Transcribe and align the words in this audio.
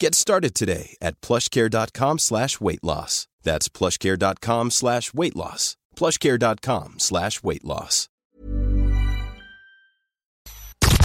Get 0.00 0.14
started 0.14 0.54
today 0.54 0.96
at 1.02 1.20
plushcare.com 1.20 2.18
slash 2.20 2.58
weight 2.58 2.82
loss. 2.82 3.28
That's 3.42 3.68
plushcare.com 3.68 4.70
slash 4.70 5.12
weight 5.12 5.36
loss. 5.36 5.76
plushcare.com 5.94 6.94
slash 6.96 7.42
weight 7.42 7.64
loss. 7.64 8.08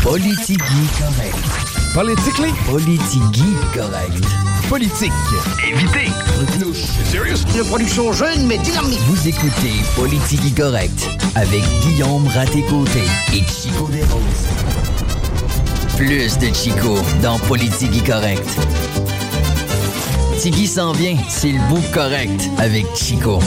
Politigui 0.01 0.87
correct. 0.95 1.35
Politically? 1.93 2.51
Politigui 2.63 3.51
correct. 3.73 4.23
Politique. 4.69 5.11
Évitez. 5.67 6.09
Serious? 7.11 7.43
Une 7.53 7.65
production 7.65 8.13
jeune 8.13 8.47
mais 8.47 8.59
dynamique. 8.59 8.99
Vous 9.07 9.27
écoutez 9.27 9.73
Politigui 9.97 10.53
correct 10.53 11.09
avec 11.35 11.63
Guillaume 11.81 12.27
Raté-Côté 12.27 13.03
et 13.33 13.43
Chico 13.43 13.89
Desroses. 13.89 14.94
Plus 15.97 16.37
de 16.39 16.53
Chico 16.53 16.97
dans 17.21 17.39
Politigui 17.39 18.01
correct. 18.03 18.43
Tigui 20.41 20.67
s'en 20.67 20.91
vient, 20.91 21.15
c'est 21.29 21.51
le 21.51 21.59
bout 21.69 21.83
correct 21.93 22.41
avec 22.57 22.85
Chico. 22.95 23.39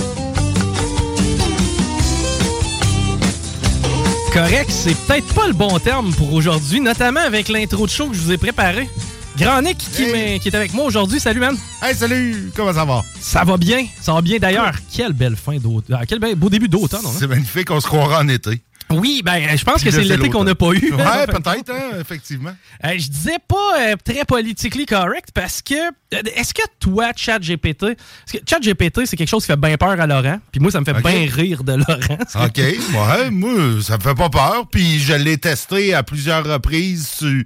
Correct, 4.32 4.70
c'est 4.70 4.96
peut-être 5.06 5.34
pas 5.34 5.46
le 5.46 5.52
bon 5.52 5.78
terme 5.78 6.12
pour 6.14 6.32
aujourd'hui, 6.32 6.80
notamment 6.80 7.20
avec 7.20 7.48
l'intro 7.48 7.86
de 7.86 7.90
show 7.90 8.08
que 8.08 8.14
je 8.16 8.20
vous 8.22 8.32
ai 8.32 8.38
préparé. 8.38 8.88
Grand 9.36 9.62
Nick 9.62 9.78
qui, 9.78 10.02
Hey. 10.04 10.12
m'est- 10.12 10.38
qui 10.40 10.48
est 10.48 10.54
avec 10.56 10.72
moi 10.74 10.84
aujourd'hui. 10.84 11.20
Salut, 11.20 11.38
man. 11.40 11.56
Hey, 11.82 11.94
salut! 11.94 12.50
Comment 12.56 12.72
ça 12.72 12.84
va? 12.84 13.04
Ça 13.20 13.44
va 13.44 13.56
bien. 13.56 13.86
Ça 14.00 14.12
va 14.12 14.20
bien 14.20 14.38
d'ailleurs. 14.38 14.72
Quelle 14.92 15.12
belle 15.12 15.36
fin 15.36 15.56
d'automne. 15.58 15.96
Ah, 16.00 16.04
quel 16.06 16.18
bel- 16.18 16.34
beau 16.34 16.48
début 16.50 16.68
d'automne. 16.68 17.02
hein? 17.06 17.10
C'est 17.16 17.28
magnifique, 17.28 17.70
on 17.70 17.80
se 17.80 17.86
croira 17.86 18.20
en 18.20 18.28
été. 18.28 18.60
Oui, 18.90 19.22
ben, 19.24 19.56
je 19.56 19.64
pense 19.64 19.76
que 19.76 19.90
Puis 19.90 19.92
c'est 19.92 20.02
l'été 20.02 20.30
qu'on 20.30 20.44
n'a 20.44 20.54
pas 20.54 20.72
eu. 20.72 20.92
Ouais, 20.98 21.26
peut-être, 21.26 21.70
hein, 21.70 21.98
effectivement. 22.00 22.54
Euh, 22.84 22.94
je 22.98 23.08
disais 23.08 23.38
pas 23.46 23.80
euh, 23.80 23.96
très 24.02 24.24
politically 24.24 24.86
correct 24.86 25.28
parce 25.32 25.62
que 25.62 25.74
euh, 25.74 26.22
est-ce 26.34 26.52
que 26.52 26.62
toi, 26.80 27.12
ChatGPT, 27.14 27.96
parce 27.96 28.32
que 28.32 28.38
ChatGPT, 28.48 29.06
c'est 29.06 29.16
quelque 29.16 29.28
chose 29.28 29.44
qui 29.44 29.48
fait 29.48 29.56
bien 29.56 29.76
peur 29.76 30.00
à 30.00 30.06
Laurent, 30.06 30.40
puis 30.50 30.60
moi, 30.60 30.70
ça 30.70 30.80
me 30.80 30.84
fait 30.84 30.94
bien 30.94 31.28
rire 31.30 31.64
de 31.64 31.74
Laurent. 31.74 32.46
OK, 32.46 32.58
ouais, 32.58 33.30
moi, 33.30 33.52
ça 33.82 33.96
me 33.96 34.02
fait 34.02 34.14
pas 34.14 34.30
peur. 34.30 34.66
Puis 34.70 34.98
je 34.98 35.14
l'ai 35.14 35.38
testé 35.38 35.94
à 35.94 36.02
plusieurs 36.02 36.44
reprises 36.44 37.08
sur 37.08 37.42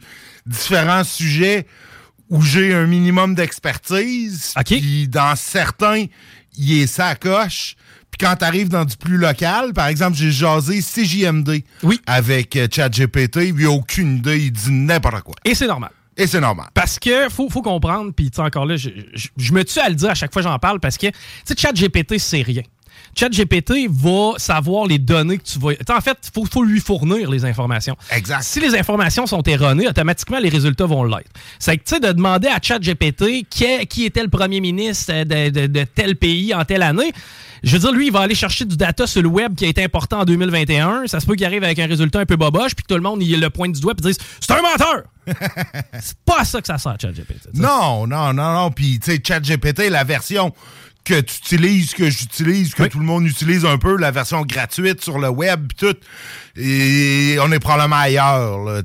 différents 0.47 1.05
sujets 1.05 1.67
où 2.31 2.41
j'ai 2.41 2.73
un 2.73 2.87
minimum 2.87 3.35
d'expertise. 3.35 4.55
Puis 4.65 5.09
dans 5.09 5.37
certains, 5.37 6.07
il 6.57 6.83
est 6.83 6.87
ça 6.87 7.15
coche. 7.15 7.77
Puis 8.17 8.27
quand 8.27 8.37
tu 8.37 8.45
arrives 8.45 8.69
dans 8.69 8.85
du 8.85 8.97
plus 8.97 9.17
local, 9.17 9.73
par 9.73 9.87
exemple, 9.89 10.17
j'ai 10.17 10.31
jasé 10.31 10.81
CJMD 10.81 11.63
avec 12.07 12.55
euh, 12.57 12.69
ChatGPT, 12.71 13.37
il 13.49 13.55
n'y 13.57 13.65
a 13.65 13.71
aucune 13.71 14.19
idée, 14.19 14.39
il 14.45 14.53
dit 14.53 14.71
n'importe 14.71 15.23
quoi. 15.23 15.35
Et 15.45 15.55
c'est 15.55 15.67
normal. 15.67 15.91
Et 16.17 16.27
c'est 16.27 16.41
normal. 16.41 16.67
Parce 16.75 16.99
que 16.99 17.29
faut, 17.31 17.49
faut 17.49 17.63
comprendre, 17.63 18.13
puis 18.15 18.31
tu 18.31 18.37
sais, 18.37 18.43
encore 18.43 18.67
là, 18.67 18.77
je, 18.77 18.91
je- 19.15 19.29
je 19.37 19.53
me 19.55 19.65
tue 19.65 19.79
à 19.81 19.89
le 19.89 19.95
dire 19.95 20.11
à 20.11 20.15
chaque 20.15 20.31
fois 20.33 20.43
que 20.43 20.49
j'en 20.49 20.59
parle 20.59 20.79
parce 20.79 20.99
que, 20.99 21.07
tu 21.07 21.13
sais, 21.47 21.55
ChatGPT, 21.57 22.19
c'est 22.19 22.43
rien. 22.43 22.63
ChatGPT 23.15 23.89
va 23.91 24.33
savoir 24.39 24.87
les 24.87 24.99
données 24.99 25.39
que 25.39 25.45
tu 25.45 25.59
vas. 25.59 25.73
En 25.95 26.01
fait, 26.01 26.17
il 26.25 26.31
faut, 26.35 26.45
faut 26.47 26.63
lui 26.65 26.81
fournir 26.81 27.31
les 27.31 27.45
informations. 27.45 27.97
Exact. 28.11 28.43
Si 28.43 28.61
les 28.61 28.75
informations 28.77 29.27
sont 29.27 29.43
erronées, 29.43 29.87
automatiquement, 29.89 30.39
les 30.39 30.49
résultats 30.49 30.87
vont 30.87 31.05
l'être. 31.05 31.31
C'est 31.59 31.77
que, 31.79 31.85
tu 31.85 31.95
sais, 31.95 32.01
de 32.01 32.13
demander 32.13 32.49
à 32.49 32.59
ChatGPT 32.61 33.47
qui, 33.49 33.87
qui 33.89 34.05
était 34.05 34.23
le 34.23 34.29
premier 34.31 34.61
ministre 34.61 35.13
de, 35.25 35.51
de- 35.51 35.67
de 35.67 35.85
tel 35.85 36.17
pays 36.17 36.55
en 36.55 36.65
telle 36.65 36.83
année, 36.83 37.13
je 37.63 37.73
veux 37.75 37.79
dire, 37.79 37.93
lui, 37.93 38.07
il 38.09 38.13
va 38.13 38.21
aller 38.21 38.35
chercher 38.35 38.65
du 38.65 38.77
data 38.77 39.07
sur 39.07 39.23
le 39.23 39.29
web 39.29 39.55
qui 39.55 39.65
a 39.65 39.69
été 39.69 39.85
important 39.85 40.21
en 40.21 40.25
2021. 40.25 41.07
Ça 41.07 41.21
se 41.21 41.27
peut 41.27 41.37
qu'il 41.37 41.47
arrive 41.47 41.63
avec 41.63 41.79
un 41.79 41.87
résultat 41.87 42.19
un 42.21 42.27
peu 42.27 42.35
boboche, 42.37 42.75
puis 42.75 42.83
que 42.83 42.89
tout 42.89 42.97
le 42.97 43.03
monde, 43.03 43.23
il 43.23 43.39
le 43.41 43.51
pointe 43.51 43.73
du 43.73 43.81
doigt, 43.81 43.95
puis 43.95 44.05
dise 44.05 44.19
C'est 44.41 44.51
un 44.53 44.63
menteur 44.63 45.03
C'est 46.01 46.17
pas 46.25 46.45
ça 46.45 46.61
que 46.61 46.67
ça 46.67 46.79
sert, 46.79 46.97
ChatGPT. 47.01 47.51
Non, 47.55 48.07
non, 48.09 48.33
non, 48.33 48.53
non. 48.53 48.71
Puis, 48.73 48.99
tu 48.99 49.13
sais, 49.13 49.23
ChatGPT, 49.25 49.91
la 49.91 50.03
version 50.03 50.53
que 51.05 51.21
tu 51.21 51.37
utilises, 51.39 51.95
que 51.95 52.09
j'utilise, 52.11 52.75
que 52.75 52.85
tout 52.85 52.99
le 52.99 53.05
monde 53.05 53.27
utilise 53.27 53.65
un 53.65 53.79
peu, 53.79 53.97
la 53.97 54.11
version 54.11 54.43
gratuite 54.43 55.03
sur 55.03 55.19
le 55.19 55.29
web, 55.29 55.69
pis 55.69 55.77
tout, 55.77 55.97
et 56.57 57.37
on 57.41 57.51
est 57.51 57.59
probablement 57.59 57.97
ailleurs. 57.97 58.65
là, 58.65 58.83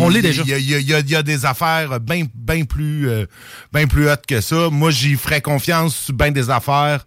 On 0.00 0.08
l'est 0.08 0.22
déjà. 0.22 0.42
Il 0.44 0.50
y 0.50 0.54
a, 0.54 0.78
y 0.78 0.92
y 0.92 1.14
y 1.14 1.22
des 1.22 1.44
affaires 1.44 1.98
bien 2.00 2.26
ben 2.34 2.64
plus, 2.66 3.08
euh, 3.08 3.26
ben 3.72 3.88
plus 3.88 4.08
hautes 4.08 4.26
que 4.26 4.40
ça. 4.40 4.68
Moi, 4.70 4.90
j'y 4.90 5.16
ferais 5.16 5.40
confiance 5.40 5.96
sur 5.96 6.14
bien 6.14 6.30
des 6.30 6.50
affaires 6.50 7.04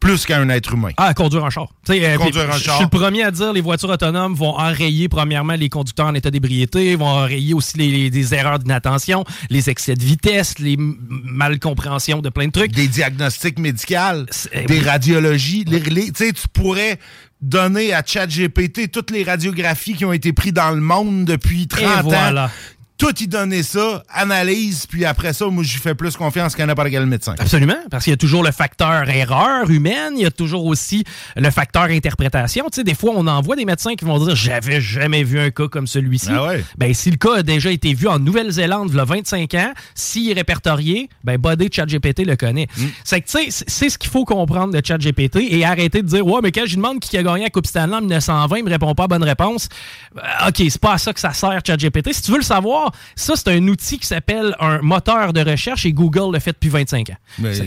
plus 0.00 0.24
qu'à 0.26 0.38
un 0.38 0.48
être 0.48 0.74
humain. 0.74 0.90
Ah, 0.96 1.12
conduire 1.12 1.44
un 1.44 1.50
char. 1.50 1.68
Euh, 1.90 2.16
Conduire 2.16 2.48
un 2.50 2.56
je- 2.58 2.62
char. 2.62 2.74
Je 2.74 2.76
suis 2.76 2.84
le 2.84 2.88
premier 2.98 3.22
à 3.24 3.30
dire 3.30 3.52
les 3.52 3.60
voitures 3.60 3.90
autonomes 3.90 4.34
vont 4.34 4.50
enrayer 4.56 5.08
premièrement 5.08 5.54
les 5.54 5.68
conducteurs 5.68 6.06
en 6.06 6.14
état 6.14 6.30
d'ébriété, 6.30 6.94
vont 6.96 7.06
enrayer 7.06 7.52
aussi 7.54 7.76
les, 7.78 8.34
erreurs 8.34 8.58
d'inattention, 8.60 9.24
les 9.50 9.70
excès 9.70 9.94
de 9.94 10.02
vitesse, 10.04 10.58
les 10.58 10.76
malcompréhensions 10.78 12.20
de 12.20 12.28
plein 12.28 12.46
de 12.46 12.52
trucs. 12.52 12.72
Des 12.72 12.88
diagnostics 12.88 13.58
médicaux, 13.58 14.26
eh, 14.52 14.64
des 14.66 14.80
radiologies. 14.80 15.64
Les, 15.66 15.80
les- 15.80 16.12
tu 16.12 16.26
sais, 16.26 16.32
tu 16.32 16.48
pourrais 16.52 16.98
donner 17.40 17.92
à 17.92 18.02
ChatGPT 18.04 18.90
toutes 18.90 19.10
les 19.10 19.22
radiographies 19.22 19.94
qui 19.94 20.04
ont 20.04 20.12
été 20.12 20.32
prises 20.32 20.52
dans 20.52 20.70
le 20.70 20.80
monde 20.80 21.24
depuis 21.24 21.68
30 21.68 22.02
voilà. 22.04 22.46
ans. 22.46 22.50
Tout 22.98 23.14
y 23.22 23.28
donner 23.28 23.62
ça, 23.62 24.02
analyse, 24.12 24.86
puis 24.86 25.04
après 25.04 25.32
ça, 25.32 25.46
moi, 25.46 25.62
j'y 25.62 25.78
fais 25.78 25.94
plus 25.94 26.16
confiance 26.16 26.56
qu'à 26.56 26.66
n'importe 26.66 26.88
quel 26.90 27.06
médecin. 27.06 27.36
Absolument, 27.38 27.76
parce 27.92 28.02
qu'il 28.02 28.10
y 28.10 28.14
a 28.14 28.16
toujours 28.16 28.42
le 28.42 28.50
facteur 28.50 29.08
erreur 29.08 29.70
humaine, 29.70 30.14
il 30.16 30.22
y 30.22 30.26
a 30.26 30.32
toujours 30.32 30.66
aussi 30.66 31.04
le 31.36 31.48
facteur 31.50 31.84
interprétation. 31.84 32.64
Tu 32.72 32.76
sais, 32.76 32.84
des 32.84 32.96
fois, 32.96 33.12
on 33.14 33.26
envoie 33.28 33.54
des 33.54 33.64
médecins 33.64 33.94
qui 33.94 34.04
vont 34.04 34.18
dire 34.24 34.34
J'avais 34.34 34.80
jamais 34.80 35.22
vu 35.22 35.38
un 35.38 35.50
cas 35.50 35.68
comme 35.68 35.86
celui-ci. 35.86 36.30
Ah 36.32 36.46
ouais. 36.48 36.64
Ben, 36.76 36.92
si 36.92 37.10
le 37.12 37.16
cas 37.18 37.36
a 37.36 37.42
déjà 37.44 37.70
été 37.70 37.94
vu 37.94 38.08
en 38.08 38.18
Nouvelle-Zélande 38.18 38.88
il 38.90 38.96
y 38.96 39.00
a 39.00 39.04
25 39.04 39.54
ans, 39.54 39.72
s'il 39.94 40.30
est 40.30 40.34
répertorié, 40.34 41.08
ben, 41.22 41.38
Body 41.38 41.68
ChatGPT 41.72 42.24
le 42.26 42.34
connaît. 42.34 42.66
Mm. 42.76 42.84
C'est 43.04 43.20
que, 43.20 43.26
tu 43.28 43.50
sais, 43.52 43.64
c'est- 43.68 43.88
ce 43.90 43.96
qu'il 43.96 44.10
faut 44.10 44.24
comprendre 44.24 44.74
de 44.74 44.84
ChatGPT 44.84 45.36
et 45.50 45.64
arrêter 45.64 46.02
de 46.02 46.08
dire 46.08 46.26
Ouais, 46.26 46.40
mais 46.42 46.50
quand 46.50 46.62
je 46.64 46.70
lui 46.70 46.76
demande 46.76 46.98
qui 46.98 47.16
a 47.16 47.22
gagné 47.22 47.44
la 47.44 47.50
Coupe 47.50 47.66
Stanley 47.66 47.94
en 47.94 48.00
1920, 48.00 48.56
il 48.58 48.64
me 48.64 48.70
répond 48.70 48.92
pas 48.94 49.04
à 49.04 49.06
bonne 49.06 49.22
réponse. 49.22 49.68
Euh, 50.16 50.48
OK, 50.48 50.56
c'est 50.68 50.80
pas 50.80 50.94
à 50.94 50.98
ça 50.98 51.12
que 51.12 51.20
ça 51.20 51.32
sert, 51.32 51.60
ChatGPT. 51.64 52.12
Si 52.12 52.22
tu 52.22 52.32
veux 52.32 52.38
le 52.38 52.42
savoir, 52.42 52.87
ça, 53.16 53.34
c'est 53.36 53.48
un 53.48 53.66
outil 53.68 53.98
qui 53.98 54.06
s'appelle 54.06 54.54
un 54.60 54.80
moteur 54.80 55.32
de 55.32 55.40
recherche 55.40 55.86
et 55.86 55.92
Google 55.92 56.32
le 56.34 56.40
fait 56.40 56.52
depuis 56.52 56.68
25 56.68 57.10
ans. 57.10 57.16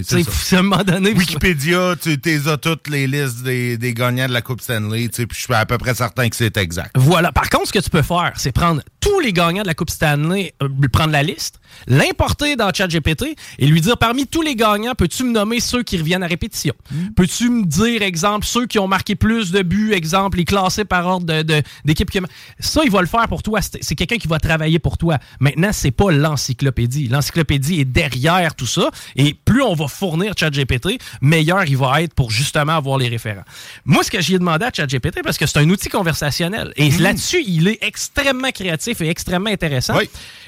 C'est- 0.04 0.54
à 0.56 0.60
un 0.60 0.62
moment 0.64 0.84
donné, 0.84 1.12
Wikipédia, 1.14 1.96
tu 2.02 2.20
as 2.48 2.58
toutes 2.58 2.88
les 2.90 3.08
listes 3.08 3.44
des, 3.44 3.78
des 3.78 3.94
gagnants 3.94 4.28
de 4.28 4.34
la 4.34 4.42
Coupe 4.42 4.62
Stanley, 4.62 5.08
tu 5.10 5.16
sais, 5.16 5.26
puis 5.26 5.38
je 5.38 5.44
suis 5.46 5.54
à 5.54 5.66
peu 5.66 5.78
près 5.78 5.94
certain 5.96 6.30
que 6.30 6.36
c'est 6.36 6.56
exact. 6.58 6.92
Voilà. 6.96 7.32
Par 7.32 7.50
contre, 7.50 7.68
ce 7.68 7.74
que 7.74 7.80
tu 7.80 7.90
peux 7.90 8.02
faire, 8.02 8.34
c'est 8.36 8.52
prendre 8.52 8.82
tous 9.00 9.20
les 9.20 9.34
gagnants 9.34 9.62
de 9.64 9.68
la 9.68 9.74
Coupe 9.74 9.90
Stanley, 9.90 10.54
euh, 10.62 10.70
prendre 10.92 11.12
la 11.12 11.24
liste, 11.24 11.60
l'importer 11.88 12.56
dans 12.56 12.72
ChatGPT 12.74 13.36
et 13.60 13.66
lui 13.66 13.82
dire 13.82 13.98
parmi 13.98 14.28
tous 14.28 14.42
les 14.42 14.56
gagnants, 14.56 14.94
peux-tu 14.96 15.24
me 15.24 15.32
nommer 15.32 15.60
ceux 15.60 15.84
qui 15.84 15.98
reviennent 15.98 16.24
à 16.24 16.28
répétition? 16.28 16.74
Peux-tu 17.16 17.50
me 17.50 17.66
dire, 17.66 18.02
exemple, 18.02 18.46
ceux 18.46 18.66
qui 18.68 18.80
ont 18.80 18.88
marqué 18.88 19.16
plus 19.16 19.52
de 19.52 19.62
buts, 19.62 19.94
exemple, 19.94 20.38
les 20.38 20.46
classés 20.46 20.86
par 20.86 21.06
ordre 21.08 21.26
de- 21.26 21.42
de- 21.42 21.62
d'équipe? 21.86 22.10
qui... 22.10 22.20
Ça, 22.60 22.82
il 22.84 22.92
va 22.92 23.02
le 23.02 23.08
faire 23.08 23.28
pour 23.28 23.44
toi. 23.44 23.60
C'est 23.62 23.96
quelqu'un 23.96 24.18
qui 24.18 24.28
va 24.28 24.40
travailler 24.40 24.80
pour 24.80 24.98
toi. 24.98 25.18
Maintenant, 25.40 25.70
c'est 25.72 25.92
pas 25.92 26.12
l'encyclopédie. 26.12 27.08
L'encyclopédie 27.08 27.80
est 27.82 27.86
derrière 27.86 28.56
tout 28.56 28.68
ça 28.68 28.90
et 29.16 29.34
plus 29.34 29.62
on 29.62 29.74
va 29.74 29.88
fournir 29.88 30.34
ChatGPT, 30.38 31.00
meilleur 31.22 31.66
il 31.66 31.78
va 31.78 32.02
être 32.02 32.14
pour 32.14 32.32
justement 32.32 32.74
avoir 32.76 32.98
les 32.98 33.08
référents. 33.08 33.44
Moi, 33.86 34.04
ce 34.04 34.12
que 34.12 34.22
j'ai 34.22 34.40
demandé 34.40 34.66
à 34.66 34.72
ChatGPT, 34.74 35.22
parce 35.24 35.38
que 35.38 35.46
c'est 35.46 35.60
un 35.60 35.70
outil 35.70 35.90
conversationnel, 35.90 36.74
et 36.76 36.90
là-dessus, 36.92 37.44
il 37.46 37.68
est 37.68 37.80
extrêmement 37.82 38.52
créatif 38.52 39.02
et 39.02 39.10
extrêmement 39.10 39.50
intéressant. 39.50 39.94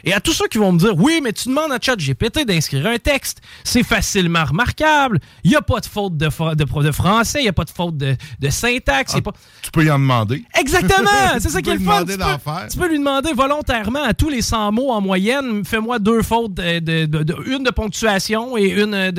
Et 0.03 0.13
à 0.13 0.19
tous 0.19 0.33
ceux 0.33 0.47
qui 0.47 0.57
vont 0.57 0.71
me 0.71 0.79
dire, 0.79 0.95
oui, 0.97 1.12
Oui, 1.13 1.21
mais 1.21 1.33
tu 1.33 1.49
demandes 1.49 1.71
à 1.71 1.77
ChatGPT 1.79 2.43
d'inscrire 2.43 2.87
un 2.87 2.97
texte. 2.97 3.41
C'est 3.63 3.83
facilement 3.83 4.45
remarquable. 4.45 5.19
Il 5.43 5.51
n'y 5.51 5.55
a 5.55 5.61
pas 5.61 5.79
de 5.79 5.85
faute 5.85 6.17
de, 6.17 6.25
de, 6.25 6.91
français, 6.91 7.39
il 7.39 7.43
n'y 7.43 7.49
a 7.49 7.53
pas 7.53 7.65
de 7.65 7.69
faute 7.69 7.97
de, 7.97 8.15
syntaxe. 8.49 9.13
Ah, 9.15 9.31
tu 9.61 9.69
peux 9.71 9.83
y 9.83 9.91
en 9.91 9.99
demander. 9.99 10.43
Exactement! 10.59 11.09
C'est 11.39 11.49
ça 11.49 11.61
qui 11.61 11.69
est 11.69 11.75
le 11.75 11.79
fun. 11.79 12.03
Tu 12.03 12.17
peux, 12.17 12.23
tu 12.71 12.77
peux, 12.79 12.87
lui 12.87 12.97
demander 12.97 13.31
volontairement 13.33 14.03
à 14.03 14.15
tous 14.15 14.29
les 14.29 14.41
100 14.41 14.71
mots 14.71 14.91
en 14.91 15.01
moyenne, 15.01 15.63
fais-moi 15.63 15.99
deux 15.99 16.23
fautes, 16.23 16.55
de, 16.55 17.47
une 17.47 17.63
de 17.63 17.69
ponctuation 17.69 18.57
et 18.57 18.69
une 18.69 19.11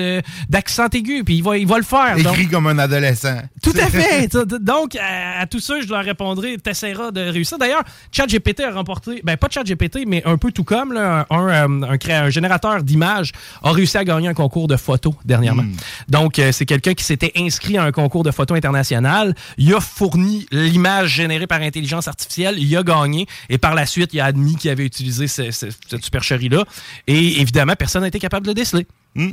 d'accent 0.48 0.88
aigu, 0.92 1.22
puis 1.22 1.36
il 1.36 1.42
va, 1.44 1.56
il 1.56 1.66
va 1.66 1.76
le 1.76 1.84
faire. 1.84 2.18
Écrit 2.18 2.48
comme 2.48 2.66
un 2.66 2.78
adolescent. 2.78 3.38
Tout 3.62 3.74
à 3.80 3.86
fait. 3.88 4.36
donc, 4.60 4.96
à, 4.96 5.46
tous 5.46 5.60
ceux, 5.60 5.82
je 5.82 5.88
leur 5.88 6.04
répondrai, 6.04 6.56
tu 6.62 6.70
essaieras 6.70 7.12
de 7.12 7.20
réussir. 7.20 7.56
D'ailleurs, 7.58 7.84
ChatGPT 8.10 8.60
a 8.60 8.72
remporté, 8.72 9.20
ben 9.22 9.36
pas 9.36 9.48
ChatGPT, 9.48 10.00
mais 10.06 10.24
un 10.24 10.38
peu 10.38 10.50
tout 10.50 10.64
comme, 10.64 10.92
là, 10.92 11.26
un, 11.30 11.48
un, 11.48 11.82
un, 11.88 12.30
générateur 12.30 12.82
d'images 12.82 13.32
a 13.62 13.72
réussi 13.72 13.96
à 13.96 14.04
gagner 14.04 14.28
un 14.28 14.34
concours 14.34 14.68
de 14.68 14.76
photos 14.76 15.14
dernièrement. 15.24 15.62
Hmm. 15.62 15.76
Donc, 16.08 16.38
euh, 16.38 16.52
c'est 16.52 16.66
quelqu'un 16.66 16.94
qui 16.94 17.04
s'était 17.04 17.32
inscrit 17.36 17.76
à 17.78 17.84
un 17.84 17.92
concours 17.92 18.22
de 18.22 18.30
photos 18.30 18.56
international. 18.56 19.34
Il 19.58 19.74
a 19.74 19.80
fourni 19.80 20.46
l'image 20.50 21.10
générée 21.10 21.46
par 21.46 21.60
intelligence 21.60 22.08
artificielle. 22.08 22.56
Il 22.58 22.76
a 22.76 22.82
gagné. 22.82 23.26
Et 23.48 23.58
par 23.58 23.74
la 23.74 23.86
suite, 23.86 24.10
il 24.12 24.20
a 24.20 24.26
admis 24.26 24.56
qu'il 24.56 24.70
avait 24.70 24.86
utilisé 24.86 25.26
cette 25.28 26.04
supercherie-là. 26.04 26.64
Et 27.06 27.40
évidemment, 27.40 27.74
personne 27.76 28.02
n'a 28.02 28.08
été 28.08 28.18
capable 28.18 28.46
de 28.46 28.50
le 28.50 28.54
déceler. 28.54 28.86
Hmm. 29.14 29.30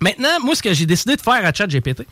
Maintenant, 0.00 0.40
moi, 0.42 0.54
ce 0.54 0.62
que 0.62 0.74
j'ai 0.74 0.86
décidé 0.86 1.16
de 1.16 1.20
faire 1.20 1.44
à 1.44 1.52
ChatGPT, 1.52 2.04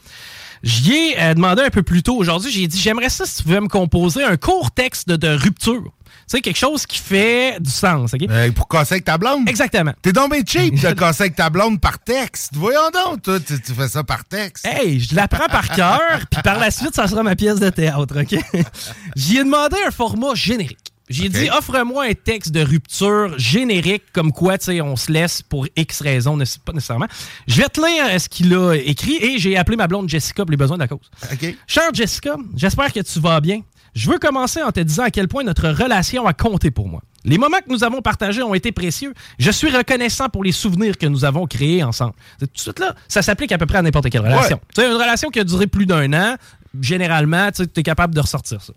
J'y 0.63 0.93
ai 0.93 1.21
euh, 1.21 1.35
demandé 1.35 1.63
un 1.63 1.71
peu 1.71 1.83
plus 1.83 2.03
tôt 2.03 2.17
aujourd'hui. 2.17 2.51
J'ai 2.51 2.67
dit, 2.67 2.79
j'aimerais 2.79 3.09
ça 3.09 3.25
si 3.25 3.39
tu 3.39 3.43
pouvais 3.45 3.61
me 3.61 3.69
composer 3.69 4.25
un 4.25 4.37
court 4.37 4.71
texte 4.71 5.09
de, 5.09 5.29
rupture. 5.29 5.93
Tu 6.31 6.37
sais, 6.37 6.43
quelque 6.43 6.59
chose 6.59 6.87
qui 6.87 7.01
fait 7.01 7.59
du 7.59 7.73
sens, 7.73 8.15
OK? 8.15 8.21
Euh, 8.31 8.53
pour 8.53 8.69
casser 8.69 8.95
avec 8.95 9.05
ta 9.05 9.19
blonde? 9.19 9.49
Exactement. 9.49 9.93
T'es 10.01 10.13
donc 10.13 10.31
bien 10.31 10.43
cheap 10.47 10.81
de 10.81 10.93
casser 10.95 11.25
avec 11.25 11.35
ta 11.35 11.51
blonde 11.51 11.81
par 11.81 11.99
texte. 11.99 12.53
Voyons 12.55 12.89
donc, 12.95 13.23
toi, 13.23 13.41
tu, 13.41 13.57
fais 13.75 13.89
ça 13.89 14.05
par 14.05 14.25
texte. 14.25 14.65
Hey, 14.65 15.01
je 15.01 15.17
l'apprends 15.17 15.49
par 15.49 15.69
cœur, 15.71 16.21
puis 16.31 16.41
par 16.43 16.61
la 16.61 16.71
suite, 16.71 16.95
ça 16.95 17.09
sera 17.09 17.25
ma 17.25 17.35
pièce 17.35 17.59
de 17.59 17.69
théâtre, 17.69 18.21
OK? 18.21 18.39
J'y 19.17 19.39
ai 19.39 19.45
demandé 19.45 19.77
un 19.85 19.91
format 19.91 20.37
générique. 20.37 20.93
J'ai 21.09 21.29
dit, 21.29 21.51
offre-moi 21.51 22.05
un 22.05 22.15
texte 22.15 22.53
de 22.53 22.61
rupture 22.61 23.37
générique, 23.37 24.05
comme 24.13 24.31
quoi, 24.31 24.57
tu 24.59 24.67
sais, 24.67 24.81
on 24.81 24.95
se 24.95 25.11
laisse 25.11 25.43
pour 25.43 25.67
X 25.77 26.03
raisons, 26.03 26.39
pas 26.65 26.73
nécessairement. 26.73 27.09
Je 27.49 27.57
vais 27.57 27.69
te 27.69 27.85
lire 27.85 28.05
euh, 28.09 28.19
ce 28.21 28.29
qu'il 28.29 28.55
a 28.55 28.75
écrit 28.75 29.17
et 29.17 29.39
j'ai 29.41 29.57
appelé 29.57 29.77
ma 29.77 29.89
blonde 29.89 30.09
Jessica 30.09 30.45
pour 30.45 30.53
les 30.53 30.57
besoins 30.57 30.77
de 30.77 30.83
la 30.83 30.87
cause. 30.87 31.11
OK. 31.33 31.57
Chère 31.67 31.93
Jessica, 31.93 32.37
j'espère 32.55 32.93
que 32.93 33.01
tu 33.01 33.19
vas 33.19 33.41
bien. 33.41 33.63
Je 33.95 34.11
veux 34.11 34.19
commencer 34.19 34.63
en 34.63 34.73
te 34.73 34.81
disant 34.81 35.05
à 35.05 35.11
quel 35.11 35.29
point 35.29 35.43
notre 35.43 35.69
relation 35.69 36.27
a 36.27 36.33
compté 36.33 36.71
pour 36.71 36.89
moi. 36.89 37.03
Les 37.25 37.37
moments 37.37 37.59
que 37.59 37.71
nous 37.71 37.85
avons 37.85 38.01
partagés 38.01 38.43
ont 38.43 38.55
été 38.55 38.73
précieux. 38.73 39.13
Je 39.39 39.51
suis 39.51 39.71
reconnaissant 39.71 40.29
pour 40.29 40.43
les 40.43 40.53
souvenirs 40.53 40.97
que 40.97 41.07
nous 41.07 41.25
avons 41.25 41.47
créés 41.47 41.83
ensemble. 41.83 42.15
Tout 42.39 42.47
de 42.47 42.59
suite 42.59 42.79
là, 42.79 42.95
ça 43.09 43.21
s'applique 43.21 43.53
à 43.53 43.59
peu 43.59 43.67
près 43.67 43.79
à 43.79 43.83
n'importe 43.83 44.09
quelle 44.09 44.23
relation. 44.23 44.59
Tu 44.75 44.81
sais, 44.81 44.89
une 44.89 44.95
relation 44.95 45.29
qui 45.29 45.39
a 45.39 45.45
duré 45.45 45.67
plus 45.67 45.85
d'un 45.85 46.13
an, 46.15 46.37
généralement, 46.81 47.51
tu 47.51 47.65
es 47.77 47.83
capable 47.83 48.15
de 48.15 48.21
ressortir 48.21 48.63
ça. 48.63 48.73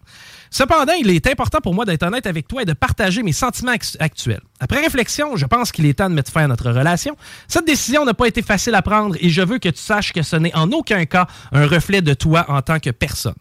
Cependant, 0.49 0.93
il 0.99 1.09
est 1.09 1.25
important 1.27 1.59
pour 1.61 1.73
moi 1.73 1.85
d'être 1.85 2.03
honnête 2.03 2.27
avec 2.27 2.47
toi 2.47 2.61
et 2.61 2.65
de 2.65 2.73
partager 2.73 3.23
mes 3.23 3.31
sentiments 3.31 3.73
actuels. 3.99 4.41
Après 4.59 4.81
réflexion, 4.81 5.37
je 5.37 5.45
pense 5.45 5.71
qu'il 5.71 5.85
est 5.85 5.93
temps 5.93 6.09
de 6.09 6.15
mettre 6.15 6.31
fin 6.31 6.43
à 6.43 6.47
notre 6.47 6.69
relation. 6.69 7.15
Cette 7.47 7.65
décision 7.65 8.03
n'a 8.03 8.13
pas 8.13 8.27
été 8.27 8.41
facile 8.41 8.75
à 8.75 8.81
prendre 8.81 9.15
et 9.19 9.29
je 9.29 9.41
veux 9.41 9.57
que 9.57 9.69
tu 9.69 9.81
saches 9.81 10.11
que 10.11 10.21
ce 10.21 10.35
n'est 10.35 10.53
en 10.53 10.71
aucun 10.71 11.05
cas 11.05 11.27
un 11.53 11.65
reflet 11.65 12.01
de 12.01 12.13
toi 12.13 12.45
en 12.49 12.61
tant 12.61 12.79
que 12.79 12.89
personne 12.89 13.35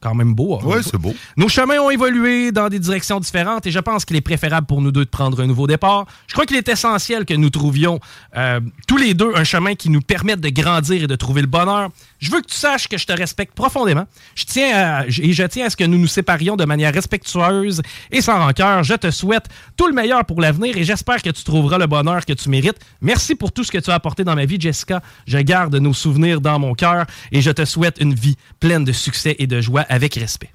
quand 0.00 0.14
même 0.14 0.34
beau. 0.34 0.56
Hein. 0.56 0.62
Oui, 0.64 0.78
c'est 0.82 0.98
beau. 0.98 1.14
Nos 1.36 1.48
chemins 1.48 1.78
ont 1.78 1.90
évolué 1.90 2.52
dans 2.52 2.68
des 2.68 2.78
directions 2.78 3.20
différentes 3.20 3.66
et 3.66 3.70
je 3.70 3.78
pense 3.78 4.04
qu'il 4.04 4.16
est 4.16 4.20
préférable 4.20 4.66
pour 4.66 4.80
nous 4.80 4.92
deux 4.92 5.04
de 5.04 5.10
prendre 5.10 5.40
un 5.40 5.46
nouveau 5.46 5.66
départ. 5.66 6.06
Je 6.26 6.32
crois 6.32 6.46
qu'il 6.46 6.56
est 6.56 6.68
essentiel 6.68 7.24
que 7.24 7.34
nous 7.34 7.50
trouvions 7.50 8.00
euh, 8.36 8.60
tous 8.86 8.96
les 8.96 9.14
deux 9.14 9.32
un 9.34 9.44
chemin 9.44 9.74
qui 9.74 9.90
nous 9.90 10.00
permette 10.00 10.40
de 10.40 10.48
grandir 10.48 11.02
et 11.02 11.06
de 11.06 11.16
trouver 11.16 11.40
le 11.40 11.46
bonheur. 11.46 11.90
Je 12.18 12.30
veux 12.30 12.40
que 12.40 12.46
tu 12.46 12.56
saches 12.56 12.88
que 12.88 12.98
je 12.98 13.06
te 13.06 13.12
respecte 13.12 13.54
profondément. 13.54 14.06
Je 14.34 14.44
tiens 14.44 15.04
et 15.06 15.32
je 15.32 15.44
tiens 15.44 15.66
à 15.66 15.70
ce 15.70 15.76
que 15.76 15.84
nous 15.84 15.98
nous 15.98 16.06
séparions 16.06 16.56
de 16.56 16.64
manière 16.64 16.92
respectueuse 16.92 17.82
et 18.10 18.20
sans 18.20 18.38
rancœur. 18.38 18.82
Je 18.84 18.94
te 18.94 19.10
souhaite 19.10 19.46
tout 19.76 19.86
le 19.86 19.92
meilleur 19.92 20.24
pour 20.24 20.40
l'avenir 20.40 20.76
et 20.76 20.84
j'espère 20.84 21.22
que 21.22 21.30
tu 21.30 21.44
trouveras 21.44 21.78
le 21.78 21.86
bonheur 21.86 22.24
que 22.24 22.32
tu 22.32 22.48
mérites. 22.48 22.78
Merci 23.00 23.34
pour 23.34 23.52
tout 23.52 23.64
ce 23.64 23.72
que 23.72 23.78
tu 23.78 23.90
as 23.90 23.94
apporté 23.94 24.24
dans 24.24 24.34
ma 24.34 24.44
vie, 24.44 24.60
Jessica. 24.60 25.02
Je 25.26 25.38
garde 25.38 25.74
nos 25.76 25.94
souvenirs 25.94 26.40
dans 26.40 26.58
mon 26.58 26.74
cœur 26.74 27.06
et 27.32 27.40
je 27.40 27.50
te 27.50 27.64
souhaite 27.64 27.98
une 28.00 28.14
vie 28.14 28.36
pleine 28.60 28.84
de 28.84 28.92
succès 28.92 29.36
et 29.38 29.46
de 29.46 29.60
joie 29.60 29.85
avec 29.88 30.14
respect. 30.14 30.50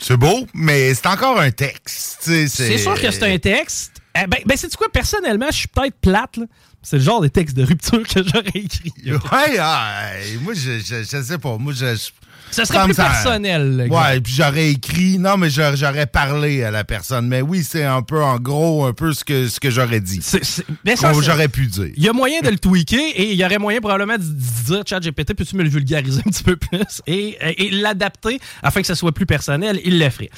C'est 0.00 0.16
beau, 0.16 0.46
mais 0.52 0.94
c'est 0.94 1.06
encore 1.06 1.40
un 1.40 1.50
texte. 1.50 2.18
C'est 2.22 2.78
sûr 2.78 3.00
que 3.00 3.10
c'est 3.10 3.32
un 3.32 3.38
texte. 3.38 3.92
Eh 4.20 4.26
ben, 4.26 4.40
ben 4.44 4.56
c'est 4.56 4.74
quoi, 4.76 4.88
personnellement, 4.90 5.46
je 5.50 5.58
suis 5.58 5.68
peut-être 5.68 5.96
plate, 6.00 6.38
C'est 6.82 6.96
le 6.96 7.02
genre 7.02 7.20
de 7.20 7.28
texte 7.28 7.56
de 7.56 7.64
rupture 7.64 8.02
que 8.02 8.22
j'aurais 8.22 8.50
écrit. 8.54 8.92
Ouais, 9.06 10.36
moi, 10.40 10.54
je, 10.54 10.80
je, 10.80 11.04
je, 11.04 11.22
sais 11.22 11.38
pas. 11.38 11.56
Moi, 11.56 11.72
je, 11.72 11.96
ça 12.52 12.64
serait 12.64 12.84
plus 12.84 12.94
personnel. 12.94 13.88
ouais, 13.90 14.20
puis 14.20 14.32
j'aurais 14.32 14.70
écrit, 14.70 15.18
non, 15.18 15.36
mais 15.36 15.50
j'aurais 15.50 16.06
parlé 16.06 16.62
à 16.62 16.70
la 16.70 16.84
personne. 16.84 17.26
Mais 17.26 17.42
oui, 17.42 17.64
c'est 17.68 17.84
un 17.84 18.02
peu, 18.02 18.22
en 18.22 18.38
gros, 18.38 18.84
un 18.84 18.92
peu 18.92 19.12
ce 19.12 19.24
que, 19.24 19.48
ce 19.48 19.58
que 19.58 19.70
j'aurais 19.70 20.00
dit. 20.00 20.20
J'aurais 21.22 21.48
pu 21.48 21.66
dire. 21.66 21.88
Il 21.96 22.02
y 22.02 22.08
a 22.08 22.12
moyen 22.12 22.40
de 22.40 22.50
le 22.50 22.58
tweaker 22.58 23.00
et 23.14 23.32
il 23.32 23.36
y 23.36 23.44
aurait 23.44 23.58
moyen 23.58 23.80
probablement 23.80 24.18
de 24.18 24.22
dire, 24.22 24.82
chat 24.86 25.00
GPT, 25.00 25.34
peux-tu 25.34 25.56
me 25.56 25.62
le 25.62 25.68
vulgariser 25.70 26.22
un 26.26 26.30
petit 26.30 26.42
peu 26.42 26.56
plus? 26.56 27.02
Et, 27.06 27.36
et, 27.40 27.70
l'adapter 27.70 28.40
afin 28.62 28.80
que 28.80 28.86
ce 28.86 28.94
soit 28.94 29.12
plus 29.12 29.26
personnel? 29.26 29.80
Il 29.84 29.98
le 29.98 30.10
ferait. 30.10 30.30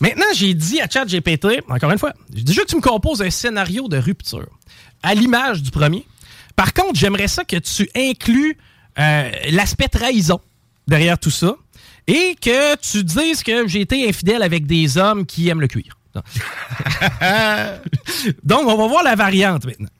Maintenant, 0.00 0.26
j'ai 0.34 0.54
dit 0.54 0.80
à 0.80 0.88
ChatGPT, 0.88 1.60
encore 1.68 1.90
une 1.90 1.98
fois, 1.98 2.12
j'ai 2.34 2.42
dit, 2.42 2.54
que 2.54 2.64
tu 2.64 2.76
me 2.76 2.80
composes 2.80 3.22
un 3.22 3.30
scénario 3.30 3.88
de 3.88 3.98
rupture 3.98 4.48
à 5.02 5.14
l'image 5.14 5.62
du 5.62 5.70
premier. 5.70 6.04
Par 6.56 6.72
contre, 6.72 6.98
j'aimerais 6.98 7.28
ça 7.28 7.44
que 7.44 7.56
tu 7.56 7.88
inclues 7.94 8.56
euh, 8.98 9.30
l'aspect 9.50 9.88
trahison 9.88 10.40
derrière 10.88 11.18
tout 11.18 11.30
ça 11.30 11.54
et 12.08 12.36
que 12.40 12.74
tu 12.76 13.04
dises 13.04 13.42
que 13.42 13.68
j'ai 13.68 13.82
été 13.82 14.08
infidèle 14.08 14.42
avec 14.42 14.66
des 14.66 14.96
hommes 14.96 15.26
qui 15.26 15.48
aiment 15.48 15.60
le 15.60 15.68
cuir. 15.68 15.96
Donc, 18.42 18.66
on 18.66 18.76
va 18.76 18.86
voir 18.88 19.04
la 19.04 19.14
variante 19.14 19.66
maintenant. 19.66 19.90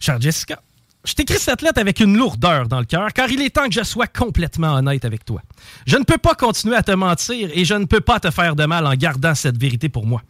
Cher 0.00 0.20
Jessica, 0.20 0.60
je 1.04 1.12
t'écris 1.12 1.38
cette 1.38 1.62
lettre 1.62 1.78
avec 1.78 2.00
une 2.00 2.16
lourdeur 2.16 2.66
dans 2.66 2.80
le 2.80 2.86
cœur, 2.86 3.12
car 3.12 3.30
il 3.30 3.40
est 3.42 3.50
temps 3.50 3.68
que 3.68 3.74
je 3.74 3.82
sois 3.84 4.06
complètement 4.06 4.74
honnête 4.74 5.04
avec 5.04 5.24
toi. 5.24 5.42
Je 5.86 5.96
ne 5.96 6.04
peux 6.04 6.18
pas 6.18 6.34
continuer 6.34 6.76
à 6.76 6.82
te 6.82 6.92
mentir 6.92 7.50
et 7.52 7.64
je 7.64 7.74
ne 7.74 7.84
peux 7.84 8.00
pas 8.00 8.18
te 8.18 8.30
faire 8.30 8.56
de 8.56 8.64
mal 8.64 8.86
en 8.86 8.94
gardant 8.94 9.34
cette 9.34 9.58
vérité 9.58 9.88
pour 9.90 10.06
moi. 10.06 10.22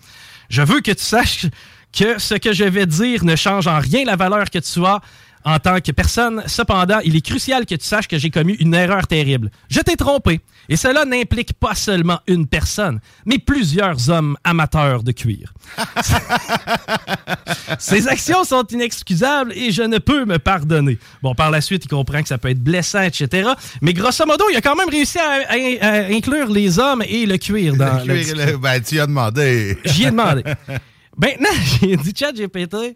Je 0.49 0.63
veux 0.63 0.81
que 0.81 0.91
tu 0.91 1.05
saches 1.05 1.47
que 1.93 2.19
ce 2.19 2.35
que 2.35 2.53
je 2.53 2.65
vais 2.65 2.87
dire 2.87 3.25
ne 3.25 3.37
change 3.37 3.67
en 3.67 3.79
rien 3.79 4.05
la 4.05 4.17
valeur 4.17 4.51
que 4.51 4.59
tu 4.59 4.85
as 4.85 5.01
en 5.45 5.59
tant 5.59 5.81
que 5.81 5.93
personne. 5.93 6.43
Cependant, 6.47 7.01
il 7.05 7.17
est 7.17 7.25
crucial 7.25 7.67
que 7.67 7.75
tu 7.75 7.87
saches 7.87 8.09
que 8.09 8.19
j'ai 8.19 8.31
commis 8.31 8.55
une 8.55 8.75
erreur 8.75 9.07
terrible. 9.07 9.51
Je 9.69 9.81
t'ai 9.81 9.97
trompé. 9.97 10.41
Et 10.69 10.77
cela 10.77 11.05
n'implique 11.05 11.55
pas 11.55 11.75
seulement 11.75 12.21
une 12.29 12.47
personne, 12.47 13.01
mais 13.25 13.39
plusieurs 13.39 14.09
hommes 14.09 14.37
amateurs 14.45 15.03
de 15.03 15.11
cuir. 15.11 15.53
Ces 17.79 18.07
actions 18.07 18.45
sont 18.45 18.65
inexcusables 18.71 19.53
et 19.55 19.73
je 19.73 19.83
ne 19.83 19.99
peux 19.99 20.25
me 20.25 20.39
pardonner. 20.39 20.99
Bon, 21.23 21.35
par 21.35 21.51
la 21.51 21.61
suite, 21.61 21.87
il 21.87 21.89
comprend 21.89 22.23
que 22.23 22.29
ça 22.29 22.39
peut 22.39 22.51
être 22.51 22.63
blessant, 22.63 23.03
etc. 23.03 23.51
Mais 23.81 23.95
grosso 23.95 24.25
modo, 24.27 24.45
il 24.51 24.57
a 24.57 24.61
quand 24.61 24.77
même 24.77 24.89
réussi 24.89 25.19
à, 25.19 26.05
inclure 26.13 26.49
les 26.49 26.79
hommes 26.79 27.03
et 27.07 27.27
le 27.27 27.37
cuir 27.39 27.75
dans 27.75 28.05
le 28.05 28.23
cuir, 28.23 28.59
Ben, 28.61 28.81
tu 28.81 29.01
as 29.01 29.07
demandé. 29.07 29.77
J'y 29.85 30.05
ai 30.05 30.11
demandé. 30.11 30.43
Maintenant, 31.17 31.51
j'ai 31.81 31.97
dit, 31.97 32.13
chat 32.17 32.33
GPT, 32.33 32.95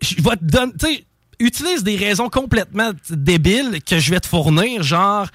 je 0.00 0.14
vais 0.22 0.36
te 0.36 0.44
donner 0.44 1.04
utilise 1.40 1.82
des 1.82 1.96
raisons 1.96 2.28
complètement 2.28 2.92
débiles 3.10 3.80
que 3.84 3.98
je 3.98 4.10
vais 4.10 4.20
te 4.20 4.26
fournir, 4.26 4.82
genre, 4.82 5.26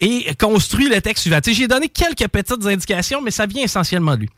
et 0.00 0.34
construis 0.38 0.88
le 0.88 1.00
texte 1.00 1.22
suivant. 1.22 1.38
J'ai 1.44 1.66
donné 1.68 1.88
quelques 1.88 2.28
petites 2.28 2.66
indications, 2.66 3.20
mais 3.20 3.30
ça 3.30 3.46
vient 3.46 3.64
essentiellement 3.64 4.14
de 4.14 4.20
lui. 4.20 4.30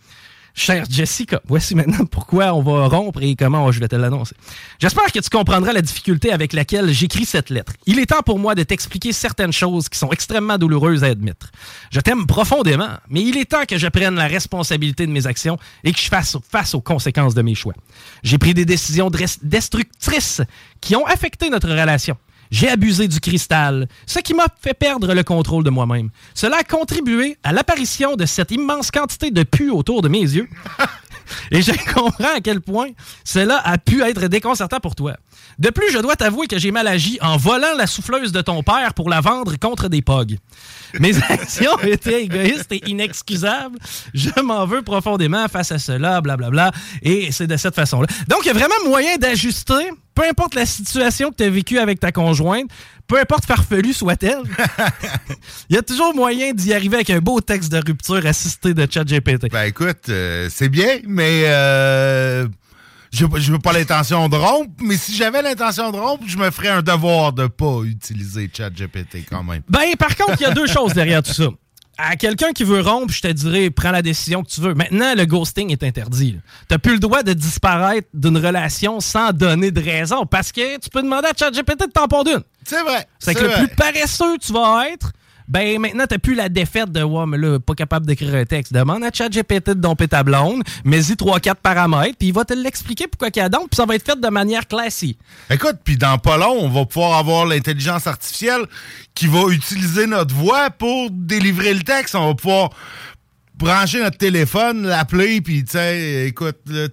Chère 0.58 0.86
Jessica, 0.88 1.42
voici 1.46 1.74
maintenant 1.74 2.06
pourquoi 2.06 2.54
on 2.54 2.62
va 2.62 2.88
rompre 2.88 3.22
et 3.22 3.36
comment 3.36 3.70
je 3.70 3.78
vais 3.78 3.88
te 3.88 3.94
l'annoncer. 3.94 4.34
J'espère 4.78 5.12
que 5.12 5.18
tu 5.18 5.28
comprendras 5.28 5.74
la 5.74 5.82
difficulté 5.82 6.32
avec 6.32 6.54
laquelle 6.54 6.88
j'écris 6.94 7.26
cette 7.26 7.50
lettre. 7.50 7.74
Il 7.84 7.98
est 7.98 8.06
temps 8.06 8.22
pour 8.24 8.38
moi 8.38 8.54
de 8.54 8.62
t'expliquer 8.62 9.12
certaines 9.12 9.52
choses 9.52 9.90
qui 9.90 9.98
sont 9.98 10.10
extrêmement 10.10 10.56
douloureuses 10.56 11.04
à 11.04 11.08
admettre. 11.08 11.50
Je 11.90 12.00
t'aime 12.00 12.26
profondément, 12.26 12.88
mais 13.10 13.20
il 13.20 13.36
est 13.36 13.44
temps 13.44 13.66
que 13.68 13.76
je 13.76 13.86
prenne 13.86 14.14
la 14.14 14.28
responsabilité 14.28 15.06
de 15.06 15.12
mes 15.12 15.26
actions 15.26 15.58
et 15.84 15.92
que 15.92 16.00
je 16.00 16.08
fasse 16.08 16.38
face 16.50 16.74
aux 16.74 16.80
conséquences 16.80 17.34
de 17.34 17.42
mes 17.42 17.54
choix. 17.54 17.74
J'ai 18.22 18.38
pris 18.38 18.54
des 18.54 18.64
décisions 18.64 19.10
destructrices 19.42 20.40
qui 20.80 20.96
ont 20.96 21.04
affecté 21.04 21.50
notre 21.50 21.68
relation. 21.68 22.16
J'ai 22.50 22.68
abusé 22.68 23.08
du 23.08 23.20
cristal, 23.20 23.88
ce 24.06 24.18
qui 24.20 24.34
m'a 24.34 24.46
fait 24.60 24.74
perdre 24.74 25.14
le 25.14 25.22
contrôle 25.22 25.64
de 25.64 25.70
moi-même. 25.70 26.10
Cela 26.34 26.58
a 26.58 26.64
contribué 26.64 27.36
à 27.42 27.52
l'apparition 27.52 28.16
de 28.16 28.26
cette 28.26 28.50
immense 28.50 28.90
quantité 28.90 29.30
de 29.30 29.42
pu 29.42 29.70
autour 29.70 30.02
de 30.02 30.08
mes 30.08 30.20
yeux. 30.20 30.48
Et 31.50 31.62
je 31.62 31.72
comprends 31.92 32.36
à 32.36 32.40
quel 32.40 32.60
point 32.60 32.90
cela 33.24 33.58
a 33.64 33.78
pu 33.78 34.02
être 34.02 34.26
déconcertant 34.28 34.80
pour 34.80 34.94
toi. 34.94 35.16
De 35.58 35.70
plus, 35.70 35.90
je 35.90 35.98
dois 35.98 36.16
t'avouer 36.16 36.46
que 36.46 36.58
j'ai 36.58 36.70
mal 36.70 36.86
agi 36.86 37.18
en 37.22 37.38
volant 37.38 37.74
la 37.76 37.86
souffleuse 37.86 38.30
de 38.30 38.42
ton 38.42 38.62
père 38.62 38.92
pour 38.92 39.08
la 39.08 39.20
vendre 39.22 39.58
contre 39.58 39.88
des 39.88 40.02
pogs. 40.02 40.36
Mes 41.00 41.16
actions 41.30 41.78
étaient 41.80 42.24
égoïstes 42.24 42.72
et 42.72 42.82
inexcusables. 42.88 43.78
Je 44.12 44.40
m'en 44.42 44.66
veux 44.66 44.82
profondément 44.82 45.48
face 45.48 45.72
à 45.72 45.78
cela, 45.78 46.20
blablabla. 46.20 46.72
Et 47.02 47.32
c'est 47.32 47.46
de 47.46 47.56
cette 47.56 47.74
façon-là. 47.74 48.06
Donc, 48.28 48.40
il 48.42 48.48
y 48.48 48.50
a 48.50 48.54
vraiment 48.54 48.74
moyen 48.86 49.16
d'ajuster, 49.16 49.92
peu 50.14 50.24
importe 50.28 50.54
la 50.54 50.66
situation 50.66 51.30
que 51.30 51.36
tu 51.36 51.44
as 51.44 51.50
vécue 51.50 51.78
avec 51.78 52.00
ta 52.00 52.12
conjointe, 52.12 52.70
peu 53.06 53.18
importe 53.18 53.46
farfelu 53.46 53.92
soit-elle. 53.92 54.42
Il 55.70 55.76
y 55.76 55.78
a 55.78 55.82
toujours 55.82 56.14
moyen 56.14 56.52
d'y 56.52 56.74
arriver 56.74 56.96
avec 56.96 57.10
un 57.10 57.18
beau 57.18 57.40
texte 57.40 57.72
de 57.72 57.78
rupture 57.78 58.24
assisté 58.26 58.74
de 58.74 58.86
ChatGPT. 58.90 59.50
Ben 59.50 59.64
écoute, 59.64 60.08
euh, 60.08 60.48
c'est 60.52 60.68
bien, 60.68 60.98
mais 61.06 61.44
euh, 61.46 62.46
je 63.12 63.52
veux 63.52 63.58
pas 63.58 63.72
l'intention 63.72 64.28
de 64.28 64.36
rompre, 64.36 64.70
mais 64.80 64.96
si 64.96 65.14
j'avais 65.14 65.42
l'intention 65.42 65.90
de 65.90 65.96
rompre, 65.96 66.24
je 66.26 66.36
me 66.36 66.50
ferais 66.50 66.68
un 66.68 66.82
devoir 66.82 67.32
de 67.32 67.46
pas 67.46 67.82
utiliser 67.84 68.50
ChatGPT 68.52 69.26
quand 69.28 69.42
même. 69.42 69.62
Ben 69.68 69.94
par 69.98 70.14
contre, 70.16 70.36
il 70.40 70.42
y 70.42 70.46
a 70.46 70.52
deux 70.52 70.66
choses 70.72 70.92
derrière 70.92 71.22
tout 71.22 71.32
ça 71.32 71.48
à 71.98 72.16
quelqu'un 72.16 72.52
qui 72.52 72.64
veut 72.64 72.80
rompre, 72.80 73.12
je 73.12 73.22
te 73.22 73.28
dirais, 73.28 73.70
prends 73.70 73.90
la 73.90 74.02
décision 74.02 74.42
que 74.42 74.50
tu 74.50 74.60
veux. 74.60 74.74
Maintenant, 74.74 75.14
le 75.14 75.24
ghosting 75.24 75.72
est 75.72 75.82
interdit. 75.82 76.32
Tu 76.32 76.64
n'as 76.70 76.78
plus 76.78 76.92
le 76.92 76.98
droit 76.98 77.22
de 77.22 77.32
disparaître 77.32 78.08
d'une 78.12 78.36
relation 78.36 79.00
sans 79.00 79.32
donner 79.32 79.70
de 79.70 79.80
raison 79.80 80.26
parce 80.26 80.52
que 80.52 80.78
tu 80.78 80.90
peux 80.90 81.02
demander 81.02 81.28
à 81.28 81.32
ChatGPT 81.36 81.86
de 81.86 81.92
t'en 81.92 82.22
d'une. 82.22 82.42
C'est 82.64 82.82
vrai. 82.82 83.06
C'est 83.18 83.34
que 83.34 83.44
le 83.44 83.66
plus 83.66 83.68
paresseux 83.68 84.38
tu 84.38 84.52
vas 84.52 84.88
être, 84.90 85.12
ben 85.48 85.78
maintenant, 85.80 86.04
t'as 86.08 86.18
plus 86.18 86.34
la 86.34 86.48
défaite 86.48 86.90
de 86.90 87.02
ouais, 87.02 87.26
mais 87.26 87.38
là, 87.38 87.58
pas 87.60 87.74
capable 87.74 88.06
d'écrire 88.06 88.34
un 88.34 88.44
texte. 88.44 88.72
Demande 88.72 89.04
à 89.04 89.10
ChatGPT 89.12 89.70
de 89.70 89.74
domper 89.74 90.08
ta 90.08 90.22
blonde, 90.22 90.62
mets-y 90.84 91.12
3-4 91.12 91.54
paramètres, 91.62 92.16
puis 92.18 92.28
il 92.28 92.34
va 92.34 92.44
te 92.44 92.54
l'expliquer 92.54 93.06
pourquoi 93.06 93.30
qu'il 93.30 93.42
y 93.42 93.44
a 93.44 93.48
donc, 93.48 93.70
puis 93.70 93.76
ça 93.76 93.86
va 93.86 93.94
être 93.94 94.04
fait 94.04 94.20
de 94.20 94.28
manière 94.28 94.66
classique. 94.66 95.18
Écoute, 95.50 95.76
puis 95.84 95.96
dans 95.96 96.18
pas 96.18 96.36
long, 96.36 96.56
on 96.58 96.68
va 96.68 96.84
pouvoir 96.84 97.18
avoir 97.18 97.46
l'intelligence 97.46 98.06
artificielle 98.06 98.66
qui 99.14 99.26
va 99.26 99.48
utiliser 99.50 100.06
notre 100.06 100.34
voix 100.34 100.70
pour 100.70 101.10
délivrer 101.10 101.74
le 101.74 101.82
texte. 101.82 102.14
On 102.14 102.28
va 102.28 102.34
pouvoir 102.34 102.70
brancher 103.54 104.00
notre 104.00 104.18
téléphone, 104.18 104.86
l'appeler, 104.86 105.40
puis 105.40 105.64
tu 105.64 105.72
sais, 105.72 106.26
écoute, 106.26 106.58
là, 106.66 106.88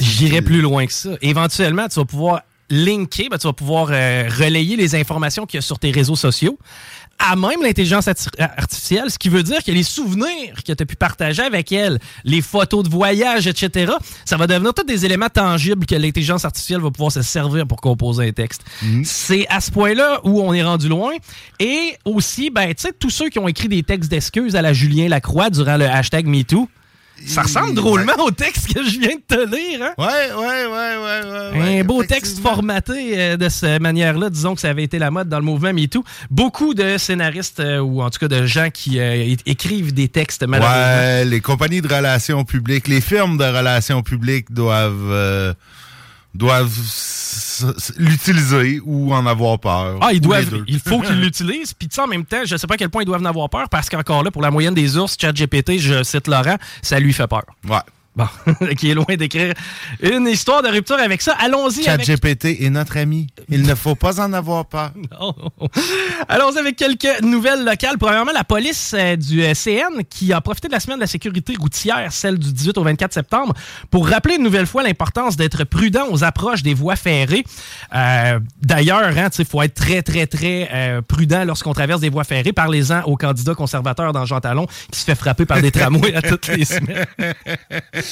J'irai 0.00 0.42
plus 0.42 0.60
loin 0.60 0.86
que 0.86 0.92
ça. 0.92 1.10
Éventuellement, 1.20 1.88
tu 1.88 1.96
vas 1.96 2.04
pouvoir 2.04 2.42
linker, 2.70 3.28
ben, 3.30 3.38
tu 3.38 3.46
vas 3.46 3.52
pouvoir 3.52 3.88
euh, 3.90 4.28
relayer 4.28 4.76
les 4.76 4.94
informations 4.94 5.46
qu'il 5.46 5.58
y 5.58 5.62
a 5.62 5.62
sur 5.62 5.78
tes 5.78 5.90
réseaux 5.90 6.16
sociaux 6.16 6.58
à 7.18 7.36
même 7.36 7.62
l'intelligence 7.62 8.08
artificielle, 8.38 9.10
ce 9.10 9.18
qui 9.18 9.28
veut 9.28 9.42
dire 9.42 9.62
que 9.62 9.70
les 9.70 9.82
souvenirs 9.82 10.62
que 10.66 10.72
tu 10.72 10.82
as 10.82 10.86
pu 10.86 10.96
partager 10.96 11.42
avec 11.42 11.72
elle, 11.72 11.98
les 12.24 12.42
photos 12.42 12.84
de 12.84 12.88
voyage, 12.88 13.46
etc., 13.46 13.92
ça 14.24 14.36
va 14.36 14.46
devenir 14.46 14.74
tous 14.74 14.84
des 14.84 15.04
éléments 15.04 15.28
tangibles 15.28 15.86
que 15.86 15.94
l'intelligence 15.94 16.44
artificielle 16.44 16.80
va 16.80 16.90
pouvoir 16.90 17.12
se 17.12 17.22
servir 17.22 17.66
pour 17.66 17.80
composer 17.80 18.28
un 18.28 18.32
texte. 18.32 18.62
Mhm. 18.82 19.04
C'est 19.04 19.46
à 19.48 19.60
ce 19.60 19.70
point-là 19.70 20.20
où 20.24 20.40
on 20.40 20.52
est 20.52 20.62
rendu 20.62 20.88
loin. 20.88 21.12
Et 21.60 21.96
aussi, 22.04 22.50
ben, 22.50 22.68
tu 22.74 22.82
sais, 22.82 22.92
tous 22.98 23.10
ceux 23.10 23.28
qui 23.28 23.38
ont 23.38 23.48
écrit 23.48 23.68
des 23.68 23.82
textes 23.82 24.10
d'excuses 24.10 24.56
à 24.56 24.62
la 24.62 24.72
Julien 24.72 25.08
Lacroix 25.08 25.50
durant 25.50 25.76
le 25.76 25.86
hashtag 25.86 26.26
MeToo, 26.26 26.68
ça 27.26 27.42
ressemble 27.42 27.74
drôlement 27.74 28.12
au 28.18 28.30
texte 28.30 28.72
que 28.72 28.82
je 28.84 28.98
viens 28.98 29.16
de 29.16 29.22
te 29.26 29.56
lire. 29.56 29.82
Hein? 29.82 29.94
Ouais, 29.98 30.32
ouais, 30.36 30.66
ouais, 30.66 30.96
ouais, 30.96 31.60
ouais. 31.60 31.80
Un 31.80 31.84
beau 31.84 32.04
texte 32.04 32.40
formaté 32.40 33.18
euh, 33.18 33.36
de 33.36 33.48
cette 33.48 33.80
manière-là. 33.80 34.30
Disons 34.30 34.54
que 34.54 34.60
ça 34.60 34.70
avait 34.70 34.82
été 34.82 34.98
la 34.98 35.10
mode 35.10 35.28
dans 35.28 35.38
le 35.38 35.44
mouvement 35.44 35.72
MeToo. 35.72 36.04
Beaucoup 36.30 36.74
de 36.74 36.98
scénaristes, 36.98 37.60
euh, 37.60 37.78
ou 37.78 38.02
en 38.02 38.10
tout 38.10 38.18
cas 38.18 38.28
de 38.28 38.46
gens 38.46 38.68
qui 38.70 38.98
euh, 38.98 39.34
écrivent 39.46 39.94
des 39.94 40.08
textes, 40.08 40.46
malheureusement. 40.46 40.76
Ouais, 40.76 41.24
les 41.24 41.40
compagnies 41.40 41.80
de 41.80 41.88
relations 41.88 42.44
publiques, 42.44 42.88
les 42.88 43.00
firmes 43.00 43.38
de 43.38 43.44
relations 43.44 44.02
publiques 44.02 44.52
doivent 44.52 45.54
doivent 46.34 46.80
l'utiliser 47.96 48.80
ou 48.84 49.14
en 49.14 49.24
avoir 49.26 49.58
peur. 49.58 49.98
Ah, 50.00 50.12
ils 50.12 50.20
doivent, 50.20 50.64
il 50.66 50.80
faut 50.80 51.00
qu'ils 51.00 51.20
l'utilisent. 51.20 51.72
Puis 51.74 51.88
en 51.98 52.06
même 52.06 52.24
temps, 52.24 52.44
je 52.44 52.54
ne 52.54 52.58
sais 52.58 52.66
pas 52.66 52.74
à 52.74 52.76
quel 52.76 52.90
point 52.90 53.02
ils 53.02 53.06
doivent 53.06 53.22
en 53.22 53.26
avoir 53.26 53.48
peur 53.48 53.68
parce 53.68 53.88
qu'encore 53.88 54.22
là, 54.22 54.30
pour 54.30 54.42
la 54.42 54.50
moyenne 54.50 54.74
des 54.74 54.96
ours, 54.96 55.16
ChatGPT, 55.18 55.78
je 55.78 56.02
cite 56.02 56.26
Laurent, 56.28 56.56
ça 56.82 56.98
lui 56.98 57.12
fait 57.12 57.26
peur. 57.26 57.44
Ouais. 57.68 57.78
Bon, 58.16 58.26
qui 58.78 58.90
est 58.90 58.94
loin 58.94 59.16
d'écrire 59.18 59.54
une 60.00 60.28
histoire 60.28 60.62
de 60.62 60.68
rupture 60.68 60.98
avec 60.98 61.20
ça. 61.20 61.34
Allons-y 61.40 61.88
avec... 61.88 62.06
GPT 62.06 62.62
est 62.62 62.70
notre 62.70 62.96
ami. 62.96 63.26
Il 63.48 63.62
ne 63.62 63.74
faut 63.74 63.96
pas 63.96 64.20
en 64.20 64.32
avoir 64.32 64.66
peur. 64.66 64.92
Allons-y 66.28 66.58
avec 66.58 66.76
quelques 66.76 67.22
nouvelles 67.22 67.64
locales. 67.64 67.98
Premièrement, 67.98 68.30
la 68.32 68.44
police 68.44 68.94
euh, 68.96 69.16
du 69.16 69.42
euh, 69.42 69.52
CN 69.54 70.04
qui 70.08 70.32
a 70.32 70.40
profité 70.40 70.68
de 70.68 70.72
la 70.72 70.80
semaine 70.80 70.98
de 70.98 71.02
la 71.02 71.08
sécurité 71.08 71.56
routière, 71.58 72.12
celle 72.12 72.38
du 72.38 72.52
18 72.52 72.78
au 72.78 72.84
24 72.84 73.12
septembre, 73.12 73.52
pour 73.90 74.08
rappeler 74.08 74.36
une 74.36 74.44
nouvelle 74.44 74.66
fois 74.66 74.84
l'importance 74.84 75.36
d'être 75.36 75.64
prudent 75.64 76.06
aux 76.10 76.22
approches 76.22 76.62
des 76.62 76.74
voies 76.74 76.96
ferrées. 76.96 77.44
Euh, 77.96 78.38
d'ailleurs, 78.62 79.10
il 79.10 79.18
hein, 79.18 79.28
faut 79.50 79.62
être 79.62 79.74
très, 79.74 80.02
très, 80.02 80.28
très 80.28 81.02
prudent 81.08 81.44
lorsqu'on 81.44 81.72
traverse 81.72 82.00
des 82.00 82.10
voies 82.10 82.24
ferrées. 82.24 82.52
Parlez-en 82.52 83.02
au 83.02 83.16
candidat 83.16 83.54
conservateur 83.54 84.12
dans 84.12 84.24
Jean 84.24 84.40
Talon 84.40 84.66
qui 84.92 85.00
se 85.00 85.04
fait 85.04 85.16
frapper 85.16 85.46
par 85.46 85.60
des 85.60 85.70
tramways 85.72 86.14
à 86.14 86.22
toutes 86.22 86.46
les 86.46 86.64
semaines. 86.64 87.06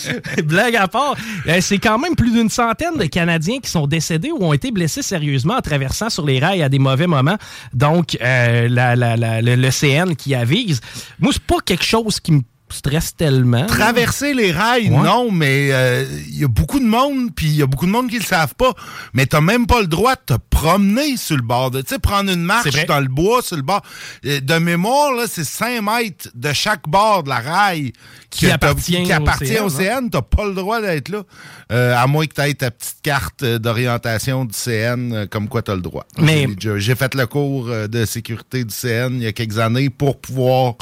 Blague 0.45 0.77
à 0.77 0.89
part, 0.89 1.17
euh, 1.47 1.59
c'est 1.61 1.79
quand 1.79 1.99
même 1.99 2.15
plus 2.15 2.33
d'une 2.33 2.49
centaine 2.51 2.97
de 2.97 3.05
Canadiens 3.07 3.59
qui 3.61 3.71
sont 3.71 3.87
décédés 3.87 4.31
ou 4.31 4.45
ont 4.45 4.53
été 4.53 4.71
blessés 4.71 5.03
sérieusement 5.03 5.55
en 5.55 5.61
traversant 5.61 6.11
sur 6.11 6.25
les 6.27 6.39
rails 6.39 6.63
à 6.63 6.69
des 6.69 6.79
mauvais 6.79 7.07
moments. 7.07 7.37
Donc, 7.73 8.17
euh, 8.21 8.69
le, 8.71 9.71
CN 9.71 10.15
qui 10.15 10.35
avise. 10.35 10.81
Moi, 11.19 11.33
c'est 11.33 11.43
pas 11.43 11.61
quelque 11.65 11.85
chose 11.85 12.21
qui 12.21 12.33
me 12.33 12.43
stresse 12.73 13.15
tellement. 13.17 13.67
Traverser 13.67 14.35
les 14.35 14.53
rails, 14.53 14.91
non, 14.91 15.31
mais 15.31 15.67
il 15.67 15.73
euh, 15.73 16.05
y 16.31 16.45
a 16.45 16.49
beaucoup 16.49 16.79
de 16.79 16.85
monde, 16.85 17.35
puis 17.35 17.47
il 17.47 17.57
y 17.57 17.63
a 17.63 17.67
beaucoup 17.67 17.87
de 17.87 17.91
monde 17.91 18.09
qui 18.09 18.19
le 18.19 18.25
savent 18.25 18.55
pas, 18.55 18.73
mais 19.13 19.27
t'as 19.27 19.41
même 19.41 19.67
pas 19.67 19.81
le 19.81 19.87
droit 19.87 20.15
de 20.15 20.35
te 20.35 20.41
promener 20.51 21.17
sur 21.17 21.37
le 21.37 21.43
bord. 21.43 21.71
Tu 21.71 21.83
sais, 21.87 21.99
prendre 21.99 22.31
une 22.31 22.43
marche 22.43 22.87
dans 22.87 23.01
le 23.01 23.09
bois, 23.09 23.43
sur 23.43 23.57
le 23.57 23.63
bord. 23.63 23.83
De 24.23 24.59
mémoire, 24.59 25.13
là, 25.13 25.25
c'est 25.29 25.45
5 25.45 25.83
mètres 25.83 26.29
de 26.35 26.53
chaque 26.53 26.89
bord 26.89 27.23
de 27.25 27.29
la 27.29 27.41
rail 27.41 27.93
qui, 28.31 28.51
appartient, 28.51 29.03
qui 29.03 29.13
appartient 29.13 29.59
au 29.59 29.69
CN. 29.69 30.09
T'as 30.11 30.23
pas 30.23 30.47
le 30.47 30.55
droit 30.55 30.81
d'être 30.81 31.09
là, 31.09 31.23
euh, 31.71 31.97
à 31.97 32.07
moins 32.07 32.27
que 32.27 32.35
tu 32.35 32.41
aies 32.41 32.55
ta 32.55 32.71
petite 32.71 33.03
carte 33.03 33.45
d'orientation 33.45 34.45
du 34.45 34.55
CN, 34.55 35.13
euh, 35.13 35.27
comme 35.27 35.49
quoi 35.49 35.63
tu 35.63 35.71
as 35.71 35.75
le 35.75 35.83
droit. 35.83 36.07
Mais 36.19 36.47
j'ai 36.77 36.95
fait 36.95 37.15
le 37.15 37.27
cours 37.27 37.67
de 37.67 38.05
sécurité 38.05 38.65
du 38.65 38.75
CN 38.75 39.11
il 39.15 39.23
y 39.23 39.27
a 39.27 39.33
quelques 39.33 39.59
années 39.59 39.91
pour 39.91 40.21
pouvoir, 40.21 40.75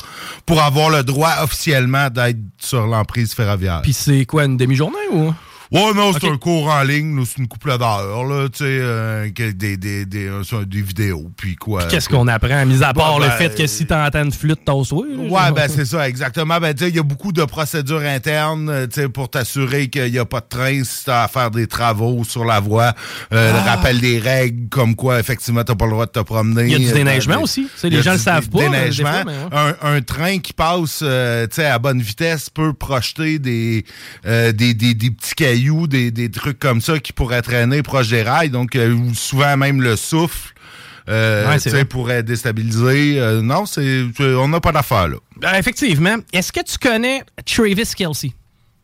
pour 0.47 0.61
avoir 0.63 0.91
le 0.91 1.03
droit 1.03 1.43
officiel 1.43 1.80
d'être 2.11 2.39
sur 2.59 2.87
l'emprise 2.87 3.35
ferroviaire. 3.35 3.81
Puis 3.83 3.93
c'est 3.93 4.25
quoi, 4.27 4.45
une 4.45 4.57
demi-journée 4.57 5.09
ou? 5.13 5.33
Ouais, 5.73 5.93
non, 5.95 6.13
c'est 6.13 6.27
un 6.27 6.37
cours 6.37 6.67
en 6.67 6.83
ligne, 6.83 7.25
c'est 7.25 7.39
une 7.39 7.47
couple 7.47 7.79
d'heures, 7.79 8.25
là, 8.25 8.49
tu 8.49 8.59
sais, 8.59 8.65
euh, 8.65 9.31
des, 9.31 9.77
des, 9.77 10.05
des, 10.05 10.27
euh, 10.27 10.65
des, 10.65 10.83
vidéos, 10.83 11.31
puis 11.37 11.55
quoi. 11.55 11.85
Qu'est-ce 11.85 12.09
qu'on 12.09 12.27
apprend, 12.27 12.67
mis 12.67 12.83
à 12.83 12.93
part 12.93 13.21
le 13.21 13.29
ben, 13.29 13.33
fait 13.35 13.55
que 13.57 13.69
si 13.69 13.87
t'entends 13.87 14.25
une 14.25 14.33
flûte, 14.33 14.63
t'as 14.65 14.83
souhait? 14.83 15.15
Ouais, 15.15 15.53
ben 15.55 15.69
c'est 15.69 15.85
ça, 15.85 16.09
exactement. 16.09 16.59
Ben, 16.59 16.75
tu 16.75 16.83
sais, 16.83 16.91
il 16.91 16.97
y 16.97 16.99
a 16.99 17.05
beaucoup 17.05 17.31
de 17.31 17.45
procédures 17.45 18.01
internes, 18.01 18.69
euh, 18.69 18.87
tu 18.89 19.01
sais, 19.01 19.09
pour 19.09 19.31
t'assurer 19.31 19.87
qu'il 19.87 20.11
n'y 20.11 20.19
a 20.19 20.25
pas 20.25 20.41
de 20.41 20.47
train 20.49 20.83
si 20.83 21.05
t'as 21.05 21.23
à 21.23 21.29
faire 21.29 21.53
des 21.53 21.69
travaux 21.69 22.25
sur 22.25 22.45
la 22.45 22.59
voie. 22.59 22.93
Euh, 23.33 23.53
ah. 23.55 23.77
rappel 23.77 24.01
des 24.01 24.19
règles, 24.19 24.69
comme 24.71 24.97
quoi, 24.97 25.21
effectivement, 25.21 25.63
t'as 25.63 25.77
pas 25.77 25.85
le 25.85 25.93
droit 25.93 26.07
de 26.07 26.11
te 26.11 26.19
promener. 26.19 26.65
Il 26.65 26.73
y 26.73 26.75
a 26.75 26.79
du 26.79 26.93
déneigement 26.93 27.43
aussi. 27.43 27.69
les 27.85 28.03
gens 28.03 28.15
le 28.15 28.19
savent 28.19 28.49
pas. 28.49 28.59
Déneigement. 28.59 29.23
un, 29.53 29.75
un, 29.83 30.01
train 30.01 30.39
qui 30.39 30.53
passe, 30.53 30.99
tu 30.99 31.07
sais, 31.53 31.65
à 31.65 31.79
bonne 31.79 32.03
vitesse 32.03 32.51
peut 32.51 32.73
projeter 32.73 33.39
des, 33.39 33.85
des, 34.25 34.53
des, 34.53 34.75
des 34.75 35.11
petits 35.13 35.35
cailloux 35.37 35.60
des, 35.87 36.31
trucs 36.31 36.59
comme 36.59 36.81
ça 36.81 36.99
qui 36.99 37.13
pourraient 37.13 37.43
traîner 37.43 37.83
proche 37.83 38.09
des 38.09 38.23
rails, 38.23 38.51
donc 38.51 38.77
euh, 38.77 38.97
souvent 39.15 39.57
même 39.57 39.83
le 39.83 39.97
souffle. 39.97 40.55
Euh, 41.09 41.59
pourrait 41.89 42.23
déstabiliser. 42.23 43.19
Euh, 43.19 43.43
non, 43.43 43.67
c'est 43.67 44.05
on 44.21 44.49
n'a 44.49 44.61
pas 44.61 44.71
d'affaire 44.71 45.09
là. 45.09 45.17
Ben, 45.37 45.55
effectivement. 45.55 46.17
Est-ce 46.33 46.53
que 46.53 46.63
tu 46.63 46.79
connais 46.79 47.25
Travis 47.45 47.91
Kelsey? 47.97 48.33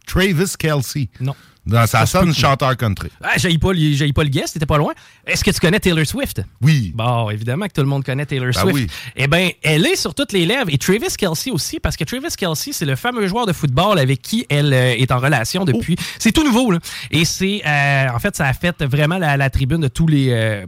Travis 0.06 0.54
Kelsey? 0.58 1.08
Non. 1.20 1.36
Dans 1.66 1.86
sa 1.86 2.06
sonne 2.06 2.32
chanteur 2.32 2.76
country. 2.76 3.08
Ah, 3.22 3.32
j'ai 3.36 3.58
pas, 3.58 3.68
pas 3.68 3.72
le 3.72 4.28
guest, 4.28 4.54
t'étais 4.54 4.66
pas 4.66 4.78
loin. 4.78 4.92
Est-ce 5.26 5.42
que 5.42 5.50
tu 5.50 5.58
connais 5.58 5.80
Taylor 5.80 6.06
Swift? 6.06 6.42
Oui. 6.62 6.92
Bon, 6.94 7.28
évidemment 7.28 7.66
que 7.66 7.72
tout 7.72 7.80
le 7.80 7.88
monde 7.88 8.04
connaît 8.04 8.24
Taylor 8.24 8.52
ben 8.54 8.60
Swift. 8.60 8.74
Oui. 8.74 8.86
Eh 9.16 9.26
bien, 9.26 9.50
elle 9.62 9.84
est 9.84 9.96
sur 9.96 10.14
toutes 10.14 10.32
les 10.32 10.46
lèvres. 10.46 10.70
Et 10.70 10.78
Travis 10.78 11.16
Kelsey 11.18 11.50
aussi, 11.50 11.80
parce 11.80 11.96
que 11.96 12.04
Travis 12.04 12.36
Kelsey, 12.38 12.72
c'est 12.72 12.84
le 12.84 12.94
fameux 12.94 13.26
joueur 13.26 13.46
de 13.46 13.52
football 13.52 13.98
avec 13.98 14.22
qui 14.22 14.46
elle 14.48 14.72
euh, 14.72 14.94
est 14.96 15.10
en 15.10 15.18
relation 15.18 15.64
depuis. 15.64 15.96
Oh. 15.98 16.02
C'est 16.20 16.30
tout 16.30 16.44
nouveau, 16.44 16.70
là. 16.70 16.78
Et 17.10 17.24
c'est, 17.24 17.62
euh, 17.66 18.08
en 18.14 18.18
fait, 18.20 18.36
ça 18.36 18.46
a 18.46 18.52
fait 18.52 18.84
vraiment 18.84 19.18
la, 19.18 19.50
tribune 19.50 19.80
de 19.80 19.88
tous 19.88 20.06
les, 20.06 20.28
euh, 20.30 20.66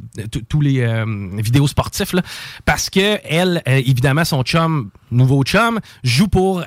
tous 0.48 0.60
les 0.60 0.84
vidéos 1.36 1.68
sportifs, 1.68 2.12
là. 2.12 2.22
Parce 2.64 2.90
que 2.90 3.18
elle, 3.24 3.62
évidemment, 3.66 4.24
son 4.24 4.42
chum, 4.42 4.90
nouveau 5.10 5.42
chum, 5.42 5.80
joue 6.02 6.28
pour 6.28 6.62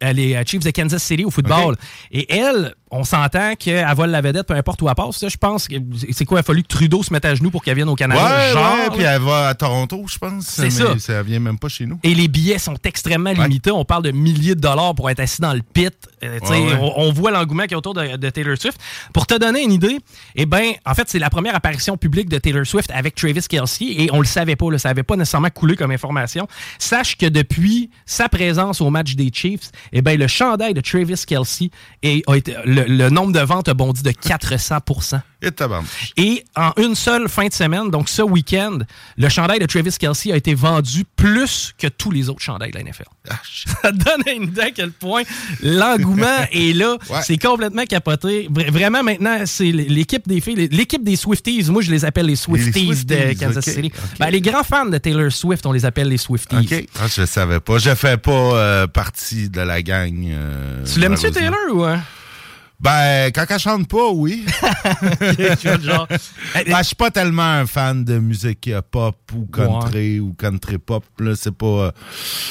les 0.00 0.42
Chiefs 0.46 0.64
de 0.64 0.70
Kansas 0.70 1.02
City 1.02 1.24
au 1.24 1.30
football. 1.30 1.76
Et 2.10 2.32
elle, 2.34 2.74
on 2.90 3.04
s'entend 3.04 3.54
qu'elle 3.56 3.86
vole 3.94 4.10
la 4.10 4.20
vedette, 4.20 4.46
peu 4.46 4.54
importe 4.54 4.80
où 4.82 4.88
elle 4.88 4.94
passe. 4.94 5.24
je 5.26 5.36
pense 5.36 5.66
que 5.66 5.74
c'est 6.12 6.24
quoi, 6.24 6.38
il 6.38 6.40
a 6.40 6.42
fallu 6.44 6.62
que 6.62 6.68
Trudeau 6.68 7.02
se 7.02 7.12
mette 7.12 7.24
à 7.24 7.34
genoux 7.34 7.50
pour 7.50 7.62
qu'elle 7.64 7.74
vienne 7.74 7.88
au 7.88 7.96
Canada. 7.96 8.22
Ouais, 8.22 8.52
genre, 8.52 8.94
puis 8.94 9.02
elle 9.02 9.20
va 9.20 9.48
à 9.48 9.54
Toronto, 9.54 10.04
je 10.08 10.18
pense. 10.18 10.46
C'est 10.46 10.70
ça. 10.70 10.98
Ça 10.98 11.22
vient 11.22 11.40
même 11.40 11.58
pas 11.58 11.68
chez 11.68 11.86
nous. 11.86 11.98
Et 12.02 12.14
les 12.14 12.28
billets 12.28 12.58
sont 12.58 12.76
extrêmement 12.84 13.32
limités. 13.32 13.70
On 13.70 13.84
parle 13.84 14.04
de 14.04 14.10
milliers 14.12 14.54
de 14.54 14.60
dollars 14.60 14.94
pour 14.94 15.10
être 15.10 15.20
assis 15.20 15.40
dans 15.40 15.52
le 15.52 15.62
pit 15.62 15.94
Euh, 16.24 16.76
on, 16.96 17.12
voit 17.12 17.30
l'engouement 17.30 17.64
qui 17.64 17.74
est 17.74 17.76
autour 17.76 17.94
de, 17.94 18.30
Taylor 18.30 18.56
Swift. 18.56 18.78
Pour 19.12 19.26
te 19.26 19.38
donner 19.38 19.62
une 19.62 19.72
idée, 19.72 19.98
eh 20.34 20.46
ben, 20.46 20.72
en 20.84 20.94
fait, 20.94 21.08
c'est 21.08 21.18
la 21.18 21.30
première 21.30 21.54
apparition 21.54 21.96
publique 21.96 22.28
de 22.28 22.38
Taylor 22.38 22.66
Swift 22.66 22.90
avec 22.92 23.14
Travis 23.14 23.42
Kelsey 23.48 23.86
et 23.86 24.10
on 24.12 24.20
le 24.20 24.26
savait 24.26 24.56
pas, 24.56 24.70
là, 24.70 24.78
ça 24.78 24.88
n'avait 24.88 25.02
pas 25.02 25.16
nécessairement 25.16 25.50
coulé 25.50 25.76
comme 25.76 25.90
information. 25.90 26.46
Sache 26.78 27.16
que 27.16 27.26
depuis 27.26 27.90
sa 28.06 28.28
présence 28.28 28.80
au 28.80 28.90
match 28.90 29.14
des 29.14 29.30
Chiefs, 29.32 29.70
eh 29.92 30.02
ben, 30.02 30.18
le 30.18 30.26
chandail 30.26 30.74
de 30.74 30.80
Travis 30.80 31.24
Kelsey 31.26 31.70
et 32.02 32.22
a 32.26 32.36
été, 32.36 32.54
le, 32.64 33.08
nombre 33.10 33.32
de 33.32 33.40
ventes 33.40 33.68
a 33.68 33.74
bondi 33.74 34.02
de 34.02 34.10
400 34.10 34.78
et 36.16 36.44
en 36.56 36.72
une 36.76 36.94
seule 36.94 37.28
fin 37.28 37.46
de 37.46 37.52
semaine, 37.52 37.90
donc 37.90 38.08
ce 38.08 38.22
week-end, 38.22 38.78
le 39.16 39.28
chandail 39.28 39.58
de 39.58 39.66
Travis 39.66 39.96
Kelsey 39.98 40.32
a 40.32 40.36
été 40.36 40.54
vendu 40.54 41.04
plus 41.16 41.74
que 41.78 41.86
tous 41.86 42.10
les 42.10 42.28
autres 42.28 42.42
chandails 42.42 42.70
de 42.70 42.78
la 42.78 42.84
NFL. 42.84 43.04
Ah, 43.30 43.34
Ça 43.82 43.92
donne 43.92 44.22
une 44.26 44.44
idée 44.44 44.60
à 44.60 44.70
quel 44.70 44.90
point 44.90 45.22
l'engouement 45.62 46.26
est 46.52 46.74
là. 46.74 46.96
C'est 47.22 47.38
complètement 47.38 47.84
capoté. 47.84 48.48
Vraiment, 48.50 49.02
maintenant, 49.02 49.42
c'est 49.46 49.70
l'équipe 49.72 50.26
des 50.26 50.40
filles, 50.40 50.68
l'équipe 50.70 51.02
des 51.02 51.16
Swifties. 51.16 51.70
Moi, 51.70 51.82
je 51.82 51.90
les 51.90 52.04
appelle 52.04 52.26
les 52.26 52.36
Swifties, 52.36 53.04
de 53.04 53.38
Kansas 53.38 53.64
City. 53.64 53.92
Ben, 54.18 54.30
les 54.30 54.40
grands 54.40 54.64
fans 54.64 54.86
de 54.86 54.98
Taylor 54.98 55.30
Swift, 55.32 55.64
on 55.66 55.72
les 55.72 55.84
appelle 55.84 56.08
les 56.08 56.18
Swifties. 56.18 56.56
OK. 56.56 56.86
Ah, 57.00 57.06
je 57.14 57.24
savais 57.26 57.60
pas. 57.60 57.78
Je 57.78 57.94
fais 57.94 58.16
pas 58.16 58.30
euh, 58.32 58.86
partie 58.86 59.48
de 59.48 59.60
la 59.60 59.82
gang. 59.82 60.14
Euh, 60.28 60.84
tu 60.84 61.00
l'aimes-tu, 61.00 61.30
Taylor, 61.30 61.56
ou... 61.72 61.84
Hein? 61.84 62.02
Ben, 62.80 63.30
quand 63.32 63.46
elle 63.48 63.58
chante 63.58 63.88
pas, 63.88 64.10
oui. 64.10 64.44
genre... 65.82 66.06
ben, 66.08 66.78
je 66.78 66.82
suis 66.82 66.96
pas 66.96 67.10
tellement 67.10 67.42
un 67.42 67.66
fan 67.66 68.04
de 68.04 68.18
musique 68.18 68.70
pop 68.90 69.16
ou 69.34 69.46
country 69.46 70.20
ou 70.20 70.34
country 70.34 70.78
pop. 70.78 71.04
Là, 71.18 71.34
c'est 71.36 71.54
pas, 71.54 71.92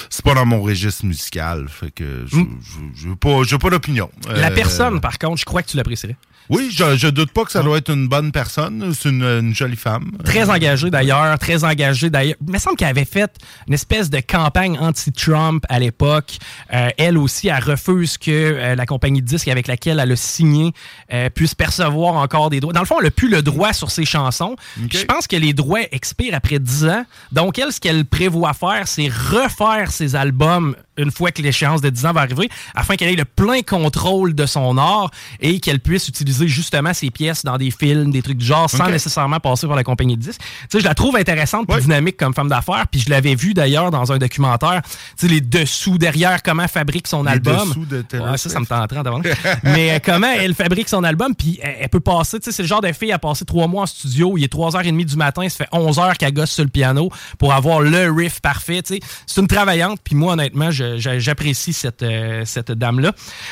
c'est 0.09 0.23
pas 0.23 0.33
dans 0.33 0.45
mon 0.45 0.61
registre 0.61 1.05
musical. 1.05 1.67
Fait 1.69 1.91
que 1.91 2.25
je, 2.25 2.37
mm. 2.37 2.59
je, 2.95 3.09
pas, 3.09 3.57
pas 3.57 3.69
d'opinion. 3.69 4.09
La 4.27 4.49
euh, 4.49 4.55
personne, 4.55 5.01
par 5.01 5.19
contre, 5.19 5.39
je 5.39 5.45
crois 5.45 5.61
que 5.61 5.69
tu 5.69 5.77
l'apprécierais. 5.77 6.17
Oui, 6.49 6.69
je, 6.71 6.97
je 6.97 7.07
doute 7.07 7.31
pas 7.31 7.45
que 7.45 7.51
ça 7.51 7.63
doit 7.63 7.77
être 7.77 7.91
une 7.91 8.07
bonne 8.07 8.31
personne. 8.31 8.93
C'est 8.93 9.09
une, 9.09 9.53
jolie 9.53 9.75
femme. 9.75 10.11
Très 10.23 10.49
engagée 10.49 10.89
d'ailleurs, 10.89 11.37
très 11.39 11.63
engagée 11.63 12.09
d'ailleurs. 12.09 12.35
Il 12.45 12.51
me 12.51 12.57
semble 12.57 12.75
qu'elle 12.75 12.89
avait 12.89 13.05
fait 13.05 13.31
une 13.67 13.73
espèce 13.73 14.09
de 14.09 14.19
campagne 14.19 14.77
anti-Trump 14.79 15.63
à 15.69 15.79
l'époque. 15.79 16.37
Euh, 16.73 16.89
elle 16.97 17.17
aussi, 17.17 17.47
elle 17.47 17.63
refuse 17.63 18.17
que 18.17 18.31
euh, 18.31 18.75
la 18.75 18.85
compagnie 18.85 19.21
de 19.21 19.27
disques 19.27 19.47
avec 19.47 19.67
laquelle 19.67 19.99
elle 19.99 20.11
a 20.11 20.15
signé 20.15 20.73
euh, 21.13 21.29
puisse 21.29 21.55
percevoir 21.55 22.15
encore 22.15 22.49
des 22.49 22.59
droits. 22.59 22.73
Dans 22.73 22.81
le 22.81 22.85
fond, 22.85 22.95
elle 22.99 23.05
n'a 23.05 23.11
plus 23.11 23.29
le 23.29 23.41
droit 23.41 23.73
sur 23.73 23.91
ses 23.91 24.05
chansons. 24.05 24.55
Je 24.91 25.05
pense 25.05 25.27
que 25.27 25.35
les 25.35 25.53
droits 25.53 25.81
expirent 25.91 26.35
après 26.35 26.59
10 26.59 26.85
ans. 26.85 27.05
Donc, 27.31 27.57
elle, 27.57 27.71
ce 27.71 27.79
qu'elle 27.79 28.05
prévoit 28.05 28.53
faire, 28.53 28.87
c'est 28.87 29.07
refaire 29.07 29.91
ses 29.91 30.15
albums 30.15 30.75
une 30.97 31.11
fois 31.11 31.31
que 31.31 31.41
l'échéance 31.41 31.81
de 31.81 31.89
10 31.89 32.05
ans 32.05 32.13
va 32.13 32.21
arriver, 32.21 32.49
afin 32.75 32.95
qu'elle 32.95 33.09
ait 33.09 33.15
le 33.15 33.25
plein 33.25 33.61
contrôle 33.61 34.35
de 34.35 34.45
son 34.45 34.77
art 34.77 35.09
et 35.39 35.59
qu'elle 35.59 35.79
puisse 35.79 36.07
utiliser 36.07 36.47
justement 36.47 36.93
ses 36.93 37.09
pièces 37.09 37.43
dans 37.43 37.57
des 37.57 37.71
films, 37.71 38.11
des 38.11 38.21
trucs 38.21 38.37
du 38.37 38.45
genre, 38.45 38.69
sans 38.69 38.89
nécessairement 38.89 39.39
passer 39.39 39.67
par 39.67 39.75
la 39.75 39.83
compagnie 39.83 40.17
de 40.17 40.21
disques. 40.21 40.41
Tu 40.41 40.67
sais, 40.69 40.79
je 40.79 40.85
la 40.85 40.93
trouve 40.93 41.15
intéressante 41.15 41.69
et 41.75 41.81
dynamique 41.81 42.17
comme 42.17 42.33
femme 42.33 42.49
d'affaires, 42.49 42.85
puis 42.89 42.99
je 42.99 43.09
l'avais 43.09 43.35
vu 43.35 43.53
d'ailleurs 43.53 43.91
dans 43.91 44.11
un 44.11 44.17
documentaire, 44.17 44.81
tu 44.83 45.27
sais, 45.27 45.27
les 45.27 45.41
dessous 45.41 45.97
derrière, 45.97 46.43
comment 46.43 46.63
elle 46.63 46.69
fabrique 46.69 47.07
son 47.07 47.25
album. 47.25 47.69
Dessous 47.69 47.85
de 47.85 48.03
ouais, 48.13 48.37
ça, 48.37 48.49
ça 48.49 48.59
me 48.59 48.65
tenterait 48.65 49.03
d'avant. 49.03 49.21
Mais 49.63 49.91
euh, 49.91 49.99
comment 50.03 50.31
elle 50.31 50.53
fabrique 50.53 50.89
son 50.89 51.03
album, 51.03 51.33
puis 51.35 51.59
elle, 51.61 51.89
peut 51.89 51.99
passer, 51.99 52.39
tu 52.39 52.45
sais, 52.45 52.51
c'est 52.51 52.63
le 52.63 52.67
genre 52.67 52.81
de 52.81 52.91
fille 52.91 53.11
à 53.11 53.19
passer 53.19 53.45
trois 53.45 53.67
mois 53.67 53.83
en 53.83 53.87
studio, 53.87 54.37
il 54.37 54.43
est 54.43 54.53
3h30 54.53 55.05
du 55.05 55.15
matin, 55.15 55.47
ça 55.49 55.65
fait 55.65 55.69
11h 55.71 56.17
qu'elle 56.17 56.33
gosse 56.33 56.51
sur 56.51 56.63
le 56.63 56.69
piano 56.69 57.09
pour 57.37 57.53
avoir 57.53 57.81
le 57.81 58.11
riff 58.11 58.39
parfait, 58.41 58.81
tu 58.81 58.95
sais. 58.95 58.99
C'est 59.25 59.41
une 59.41 59.47
travaillante, 59.47 59.99
puis 60.03 60.15
moi, 60.15 60.33
honnêtement, 60.33 60.71
je 60.71 60.82
j'apprécie 60.97 61.73
cette, 61.73 62.03
euh, 62.03 62.43
cette 62.45 62.71
dame-là. 62.71 63.11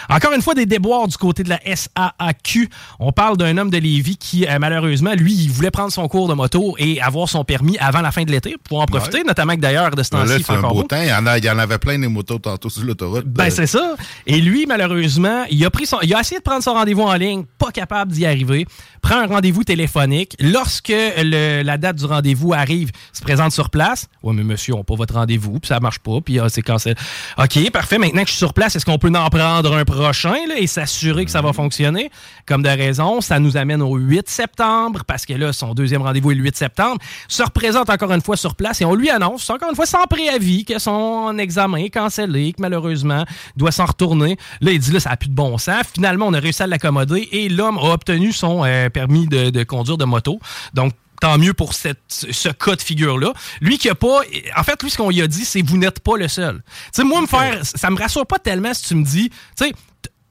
Encore 0.10 0.34
une 0.34 0.42
fois, 0.42 0.54
des 0.54 0.66
déboires 0.66 1.08
du 1.08 1.18
côté 1.18 1.44
de 1.44 1.50
la 1.50 1.60
SAAQ. 1.66 2.70
On 3.00 3.12
parle 3.12 3.38
d'un 3.38 3.58
homme 3.58 3.70
de 3.70 3.78
Lévis 3.78 4.18
qui, 4.18 4.46
euh, 4.46 4.58
malheureusement, 4.60 5.14
lui, 5.14 5.34
il 5.34 5.52
voulait 5.52 5.72
prendre 5.72 5.92
son 5.92 6.08
cours 6.08 6.28
de 6.28 6.34
moto 6.34 6.76
et 6.78 7.02
avoir 7.02 7.30
son 7.30 7.44
permis 7.44 7.78
avant 7.80 8.02
la 8.02 8.12
fin 8.12 8.24
de 8.24 8.32
l'été 8.32 8.56
pour 8.64 8.82
en 8.82 8.86
profiter, 8.86 9.24
notamment 9.24 9.56
que 9.56 9.62
d'ailleurs, 9.62 9.92
de 9.92 10.04
ce 10.04 10.10
temps-ci, 10.10 10.44
c'est 10.44 10.54
un 10.54 10.62
beau 10.62 10.84
temps. 10.84 11.02
Il 11.02 11.10
y, 11.10 11.14
en 11.14 11.26
a, 11.26 11.38
il 11.38 11.46
y 11.46 11.50
en 11.50 11.58
avait 11.58 11.78
plein 11.78 11.98
des 11.98 12.08
motos 12.08 12.40
tantôt 12.40 12.70
sur 12.70 12.84
l'autoroute. 12.84 13.26
Ben, 13.26 13.50
c'est 13.50 13.68
ça. 13.68 13.96
Et 14.26 14.40
lui, 14.42 14.66
malheureusement, 14.66 15.46
il 15.50 15.64
a, 15.66 15.70
pris 15.70 15.86
son, 15.86 15.98
il 16.02 16.14
a 16.14 16.20
essayé 16.20 16.40
de 16.40 16.44
prendre 16.44 16.64
son 16.64 16.74
rendez-vous 16.74 17.04
en 17.04 17.16
ligne, 17.16 17.44
pas 17.58 17.72
capable 17.72 18.12
d'y 18.12 18.26
arriver. 18.26 18.66
Prend 19.02 19.16
un 19.16 19.28
rendez-vous 19.28 19.64
téléphonique. 19.64 20.36
Lorsque 20.40 20.90
le, 20.90 21.64
la 21.64 21.78
date 21.78 21.98
du 21.98 22.06
rendez-vous 22.06 22.54
arrive, 22.54 22.92
se 23.14 23.22
présente 23.22 23.52
sur 23.52 23.70
place. 23.70 24.08
Ouais, 24.24 24.34
mais 24.34 24.44
monsieur, 24.44 24.76
on 24.76 24.80
n'a 24.80 24.84
pas 24.84 24.96
votre 24.96 25.16
rendez-vous, 25.16 25.60
puis 25.60 25.68
ça 25.68 25.80
marche 25.80 26.00
pas, 26.00 26.20
puis 26.24 26.40
ah, 26.40 26.50
c'est 26.50 26.62
cancel. 26.62 26.96
OK, 27.38 27.72
parfait. 27.72 27.98
Maintenant 27.98 28.22
que 28.22 28.28
je 28.28 28.34
suis 28.34 28.38
sur 28.40 28.54
place, 28.54 28.75
est-ce 28.75 28.86
qu'on 28.86 28.98
peut 28.98 29.12
en 29.13 29.30
prendre 29.30 29.75
un 29.75 29.86
prochain 29.86 30.36
et 30.56 30.68
s'assurer 30.68 31.25
que 31.25 31.32
ça 31.32 31.42
va 31.42 31.54
fonctionner? 31.54 32.12
Comme 32.46 32.63
de 32.63 32.70
raison, 32.70 33.22
ça 33.22 33.39
nous 33.39 33.58
amène 33.58 33.82
au 33.82 33.95
8 33.95 34.30
septembre, 34.30 35.04
parce 35.06 35.26
que 35.26 35.34
là, 35.34 35.54
son 35.54 35.74
deuxième 35.74 36.02
rendez-vous 36.02 36.32
est 36.32 36.36
le 36.36 36.43
8 36.43 36.58
septembre. 36.58 36.98
Se 37.28 37.43
représente 37.43 37.89
encore 37.89 38.12
une 38.12 38.22
fois 38.22 38.38
sur 38.38 38.56
place 38.56 38.82
et 38.82 38.86
on 38.86 38.95
lui 38.95 39.10
annonce, 39.10 39.50
encore 39.50 39.69
une 39.69 39.76
fois 39.76 39.86
sans 39.86 40.04
préavis, 40.04 40.65
que 40.65 40.80
son 40.80 41.38
examen 41.38 41.78
est 41.78 41.89
cancellé, 41.89 42.54
que 42.54 42.62
malheureusement, 42.62 43.26
doit 43.56 43.72
s'en 43.72 43.86
retourner. 43.86 44.38
Là, 44.62 44.72
il 44.72 44.80
dit, 44.80 44.91
là, 44.91 45.00
ça 45.00 45.12
n'a 45.12 45.17
plus 45.17 45.30
de 45.30 45.36
bon 45.36 45.58
sens. 45.58 45.84
Finalement, 45.93 46.28
on 46.28 46.34
a 46.34 46.39
réussi 46.39 46.63
à 46.63 46.67
l'accommoder 46.67 47.28
et 47.32 47.50
l'homme 47.50 47.78
a 47.78 47.93
obtenu 47.93 48.32
son 48.32 48.63
euh, 48.65 48.89
permis 48.89 49.28
de 49.28 49.63
conduire 49.63 49.98
de 49.98 50.06
moto. 50.06 50.39
Donc, 50.74 50.93
tant 51.21 51.38
mieux 51.38 51.53
pour 51.53 51.73
cette, 51.73 52.01
ce 52.10 52.49
cas 52.49 52.75
de 52.75 52.81
figure-là. 52.81 53.31
Lui 53.62 53.77
qui 53.77 53.88
a 53.88 53.95
pas. 53.95 54.21
En 54.57 54.63
fait, 54.63 54.84
lui, 54.84 54.89
ce 54.89 54.97
qu'on 54.97 55.10
lui 55.10 55.21
a 55.21 55.27
dit, 55.27 55.45
c'est 55.45 55.62
vous 55.62 55.77
n'êtes 55.77 56.01
pas 56.01 56.17
le 56.17 56.27
seul. 56.27 56.62
Tu 56.65 56.89
sais, 56.91 57.03
moi, 57.05 57.21
me 57.21 57.27
faire. 57.27 57.62
Ça 57.63 57.89
me 57.89 57.97
rassure 57.97 58.27
pas 58.27 58.39
tellement 58.39 58.73
si 58.73 58.84
tu 58.84 58.95
me 58.95 59.05
dis, 59.05 59.29
tu 59.29 59.38
sais, 59.55 59.71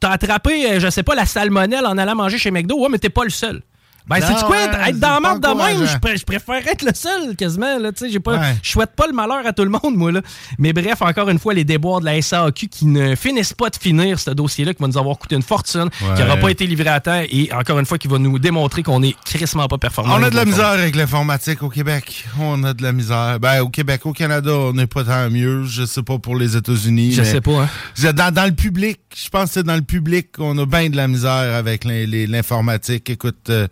t'as 0.01 0.11
attrapé, 0.11 0.73
euh, 0.73 0.81
je 0.81 0.91
sais 0.91 1.03
pas, 1.03 1.15
la 1.15 1.27
salmonelle 1.27 1.87
en 1.87 1.97
allant 1.97 2.17
manger 2.17 2.39
chez 2.39 2.51
McDo. 2.51 2.79
Ouais, 2.79 2.89
mais 2.91 2.99
t'es 2.99 3.09
pas 3.09 3.25
le 3.25 3.31
seul. 3.31 3.63
Ben, 4.11 4.21
c'est 4.21 4.45
quoi? 4.45 4.57
être 4.89 4.99
dans 4.99 5.21
la 5.21 5.39
de 5.39 5.79
même, 5.79 5.87
je, 5.87 6.25
préfère 6.25 6.67
être 6.67 6.83
le 6.83 6.91
seul, 6.95 7.37
quasiment. 7.37 7.79
Là, 7.79 7.93
pas, 7.93 8.41
Je 8.61 8.71
souhaite 8.71 8.91
pas 8.97 9.07
le 9.07 9.13
malheur 9.13 9.47
à 9.47 9.53
tout 9.53 9.63
le 9.63 9.71
monde, 9.71 9.95
moi. 9.95 10.11
Là. 10.11 10.21
Mais 10.59 10.73
bref, 10.73 11.01
encore 11.01 11.29
une 11.29 11.39
fois, 11.39 11.55
les 11.55 11.63
déboires 11.63 12.01
de 12.01 12.07
la 12.07 12.21
SAQ 12.21 12.67
qui 12.67 12.87
ne 12.87 13.15
finissent 13.15 13.55
pas 13.55 13.71
de 13.71 13.77
finir 13.77 14.19
ce 14.19 14.31
dossier-là, 14.31 14.75
qui 14.75 14.83
va 14.83 14.89
nous 14.89 14.99
avoir 14.99 15.17
coûté 15.17 15.37
une 15.37 15.43
fortune, 15.43 15.89
qui 15.91 16.23
n'aura 16.23 16.37
pas 16.39 16.51
été 16.51 16.67
livré 16.67 16.89
à 16.89 16.99
temps 16.99 17.23
et 17.31 17.51
encore 17.53 17.79
une 17.79 17.87
fois, 17.87 17.99
qui 17.99 18.09
va 18.09 18.19
nous 18.19 18.39
démontrer 18.41 18.83
qu'on 18.83 19.03
est 19.03 19.15
crissement 19.25 19.69
pas 19.69 19.79
performant. 19.79 20.17
On 20.19 20.23
a 20.23 20.31
de 20.31 20.37
la 20.37 20.45
misère 20.45 20.67
avec 20.67 20.97
l'informatique 20.97 21.63
au 21.63 21.69
Québec. 21.69 22.27
On 22.41 22.65
a 22.65 22.75
de 22.75 22.83
la 22.83 22.93
misère. 22.93 23.39
Ben, 23.39 23.61
au 23.61 23.69
Québec, 23.69 24.07
au 24.07 24.13
Canada, 24.13 24.51
on 24.53 24.73
n'est 24.73 24.89
pas 24.89 25.05
tant 25.05 25.31
mieux. 25.31 25.65
Je 25.65 25.85
sais 25.85 26.03
pas 26.03 26.19
pour 26.19 26.35
les 26.37 26.57
États-Unis. 26.57 27.13
Je 27.13 27.23
sais 27.23 27.41
pas. 27.41 27.63
Hein. 27.63 28.13
Dans, 28.13 28.35
dans, 28.35 28.47
le 28.47 28.55
public, 28.55 28.99
je 29.15 29.29
pense 29.29 29.45
que 29.45 29.55
c'est 29.55 29.63
dans 29.63 29.77
le 29.77 29.83
public 29.83 30.33
qu'on 30.33 30.59
a 30.59 30.67
bien 30.67 30.91
de 30.91 30.97
la 30.97 31.07
misère 31.07 31.55
avec 31.55 31.85
l'informatique. 31.85 33.09
Écoute. 33.09 33.51
Euh, 33.51 33.69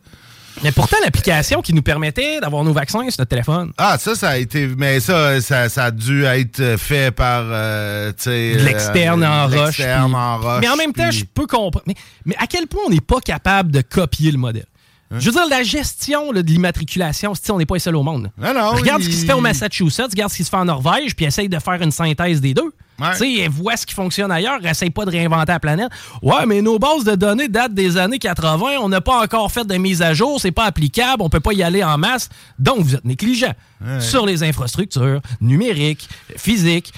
mais 0.63 0.73
pourtant, 0.73 0.97
l'application 1.03 1.63
qui 1.63 1.73
nous 1.73 1.83
permettait 1.83 2.41
d'avoir 2.41 2.65
nos 2.65 2.73
vaccins 2.73 2.99
sur 2.99 3.21
notre 3.21 3.25
téléphone. 3.25 3.73
Ah, 3.79 3.97
ça, 3.99 4.15
ça 4.15 4.31
a 4.31 4.37
été. 4.37 4.67
Mais 4.67 5.01
ça, 5.01 5.41
ça, 5.41 5.85
a 5.85 5.91
dû 5.91 6.25
être 6.25 6.77
fait 6.77 7.11
par. 7.11 7.45
Euh, 7.45 8.13
l'externe 8.27 9.25
en, 9.25 9.47
roche, 9.49 9.81
en 9.81 10.39
roche. 10.39 10.61
Mais 10.61 10.69
en 10.69 10.77
même 10.77 10.93
temps, 10.93 11.11
je 11.11 11.25
peux 11.25 11.47
comprendre. 11.47 11.85
Mais, 12.25 12.37
à 12.39 12.47
quel 12.47 12.67
point 12.67 12.83
on 12.87 12.91
n'est 12.91 13.01
pas 13.01 13.21
capable 13.21 13.71
de 13.71 13.81
copier 13.81 14.31
le 14.31 14.39
modèle? 14.39 14.67
Je 15.11 15.27
veux 15.27 15.33
dire, 15.33 15.49
la 15.49 15.63
gestion 15.63 16.33
de 16.33 16.41
l'immatriculation, 16.41 17.33
on 17.49 17.59
n'est 17.59 17.67
pas 17.67 17.75
les 17.77 17.81
seuls 17.81 17.97
au 17.97 18.03
monde. 18.03 18.31
regarde 18.77 19.03
ce 19.03 19.09
qui 19.09 19.15
se 19.17 19.27
fait 19.27 19.33
au 19.33 19.41
Massachusetts, 19.41 20.11
regarde 20.11 20.31
ce 20.31 20.37
qui 20.37 20.45
se 20.45 20.51
fait 20.51 20.57
en 20.57 20.67
Norvège, 20.67 21.17
puis 21.17 21.25
essaye 21.25 21.49
de 21.49 21.59
faire 21.59 21.81
une 21.81 21.91
synthèse 21.91 22.41
des 22.41 22.53
deux. 22.55 22.73
Tu 23.13 23.19
sais, 23.19 23.35
elle 23.43 23.51
voit 23.51 23.77
ce 23.77 23.87
qui 23.87 23.95
fonctionne 23.95 24.31
ailleurs, 24.33 24.65
essaye 24.67 24.91
pas 24.91 25.05
de 25.05 25.11
réinventer 25.11 25.53
la 25.53 25.61
planète. 25.61 25.89
Ouais, 26.21 26.47
mais 26.47 26.61
nos 26.63 26.79
bases 26.81 27.05
de 27.05 27.15
données 27.15 27.49
datent 27.49 27.73
des 27.73 27.97
années 27.97 28.19
80, 28.19 28.79
on 28.81 28.89
n'a 28.89 29.01
pas 29.01 29.23
encore 29.23 29.51
fait 29.53 29.65
de 29.65 29.77
mise 29.77 30.03
à 30.03 30.15
jour, 30.15 30.41
c'est 30.41 30.51
pas 30.51 30.65
applicable, 30.65 31.23
on 31.23 31.31
peut 31.31 31.39
pas 31.41 31.53
y 31.53 31.63
aller 31.63 31.85
en 31.85 31.97
masse, 31.97 32.29
donc 32.59 32.81
vous 32.81 32.95
êtes 32.97 33.05
négligent 33.05 33.55
sur 34.01 34.27
les 34.27 34.43
infrastructures 34.43 35.21
numériques, 35.41 36.09
physiques. 36.37 36.93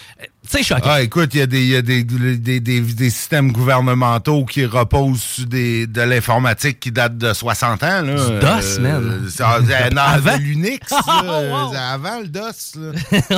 C'est 0.52 0.64
choquant. 0.64 0.80
Ah, 0.84 1.00
écoute, 1.00 1.30
il 1.34 1.38
y 1.38 1.42
a, 1.42 1.46
des, 1.46 1.64
y 1.64 1.76
a 1.76 1.82
des, 1.82 2.02
des, 2.02 2.58
des, 2.58 2.80
des, 2.80 3.10
systèmes 3.10 3.52
gouvernementaux 3.52 4.44
qui 4.44 4.64
reposent 4.64 5.22
sur 5.22 5.46
des, 5.46 5.86
de 5.86 6.02
l'informatique 6.02 6.80
qui 6.80 6.90
date 6.90 7.16
de 7.16 7.32
60 7.32 7.84
ans. 7.84 8.02
Là. 8.02 8.14
Du 8.14 8.40
DOS, 8.40 8.78
euh, 8.80 8.80
man. 9.90 9.98
avant? 9.98 10.36
l'Unix. 10.38 10.80
oh, 10.92 11.72
Avant 11.76 12.18
le 12.18 12.26
DOS. 12.26 12.80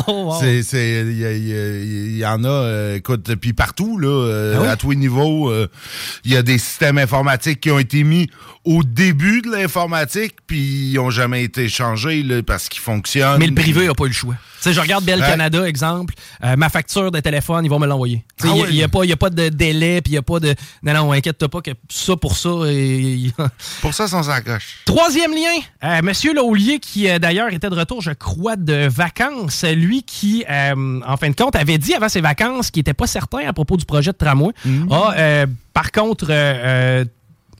oh, 0.06 0.38
Il 0.42 2.16
y, 2.16 2.24
en 2.24 2.44
a, 2.44 2.48
euh, 2.48 2.96
écoute, 2.96 3.34
puis 3.34 3.52
partout, 3.52 3.98
là, 3.98 4.08
euh, 4.08 4.64
ah 4.66 4.70
à 4.70 4.76
tous 4.76 4.92
les 4.92 4.96
niveaux, 4.96 5.52
il 6.24 6.32
y 6.32 6.36
a 6.38 6.42
des 6.42 6.56
systèmes 6.56 6.96
informatiques 6.96 7.60
qui 7.60 7.70
ont 7.70 7.78
été 7.78 8.04
mis 8.04 8.30
au 8.64 8.84
début 8.84 9.42
de 9.42 9.50
l'informatique, 9.50 10.36
puis 10.46 10.90
ils 10.90 10.94
n'ont 10.94 11.10
jamais 11.10 11.42
été 11.42 11.68
changés 11.68 12.22
là, 12.22 12.42
parce 12.42 12.68
qu'ils 12.68 12.80
fonctionnent. 12.80 13.38
Mais 13.38 13.46
le 13.46 13.54
privé 13.54 13.86
n'a 13.86 13.94
pas 13.94 14.04
eu 14.04 14.08
le 14.08 14.14
choix. 14.14 14.34
sais, 14.60 14.72
je 14.72 14.80
regarde 14.80 15.04
Bell 15.04 15.20
Canada, 15.20 15.66
exemple. 15.66 16.14
Euh, 16.44 16.56
ma 16.56 16.68
facture 16.68 17.01
de 17.10 17.20
téléphone, 17.20 17.64
ils 17.64 17.68
vont 17.68 17.78
me 17.78 17.86
l'envoyer. 17.86 18.24
Il 18.44 18.50
n'y 18.50 18.82
ah 18.82 18.84
a, 18.84 19.12
a, 19.12 19.16
pas 19.16 19.30
de 19.30 19.48
délai, 19.48 20.00
puis 20.00 20.12
il 20.12 20.14
n'y 20.14 20.18
a 20.18 20.22
pas 20.22 20.40
de. 20.40 20.54
Non, 20.82 20.94
non, 20.94 21.12
inquiète-toi 21.12 21.48
pas 21.48 21.60
que 21.60 21.70
ça 21.88 22.16
pour 22.16 22.36
ça. 22.36 22.50
Et... 22.66 23.30
pour 23.80 23.94
ça, 23.94 24.08
sans 24.08 24.22
sacoche. 24.22 24.78
Troisième 24.84 25.32
lien. 25.32 25.60
Euh, 25.84 26.00
Monsieur 26.02 26.34
Laulier, 26.34 26.78
qui 26.78 27.08
euh, 27.08 27.18
d'ailleurs 27.18 27.52
était 27.52 27.70
de 27.70 27.74
retour, 27.74 28.00
je 28.00 28.12
crois, 28.12 28.56
de 28.56 28.88
vacances. 28.88 29.64
Lui 29.64 30.02
qui, 30.02 30.44
en 30.48 31.16
fin 31.16 31.30
de 31.30 31.36
compte, 31.36 31.56
avait 31.56 31.78
dit 31.78 31.94
avant 31.94 32.08
ses 32.08 32.20
vacances 32.20 32.70
qu'il 32.70 32.80
n'était 32.80 32.94
pas 32.94 33.06
certain 33.06 33.46
à 33.46 33.52
propos 33.52 33.76
du 33.76 33.84
projet 33.84 34.12
de 34.12 34.16
tramway, 34.16 34.52
mhm. 34.64 34.88
a 34.90 35.46
Par 35.72 35.92
contre, 35.92 36.26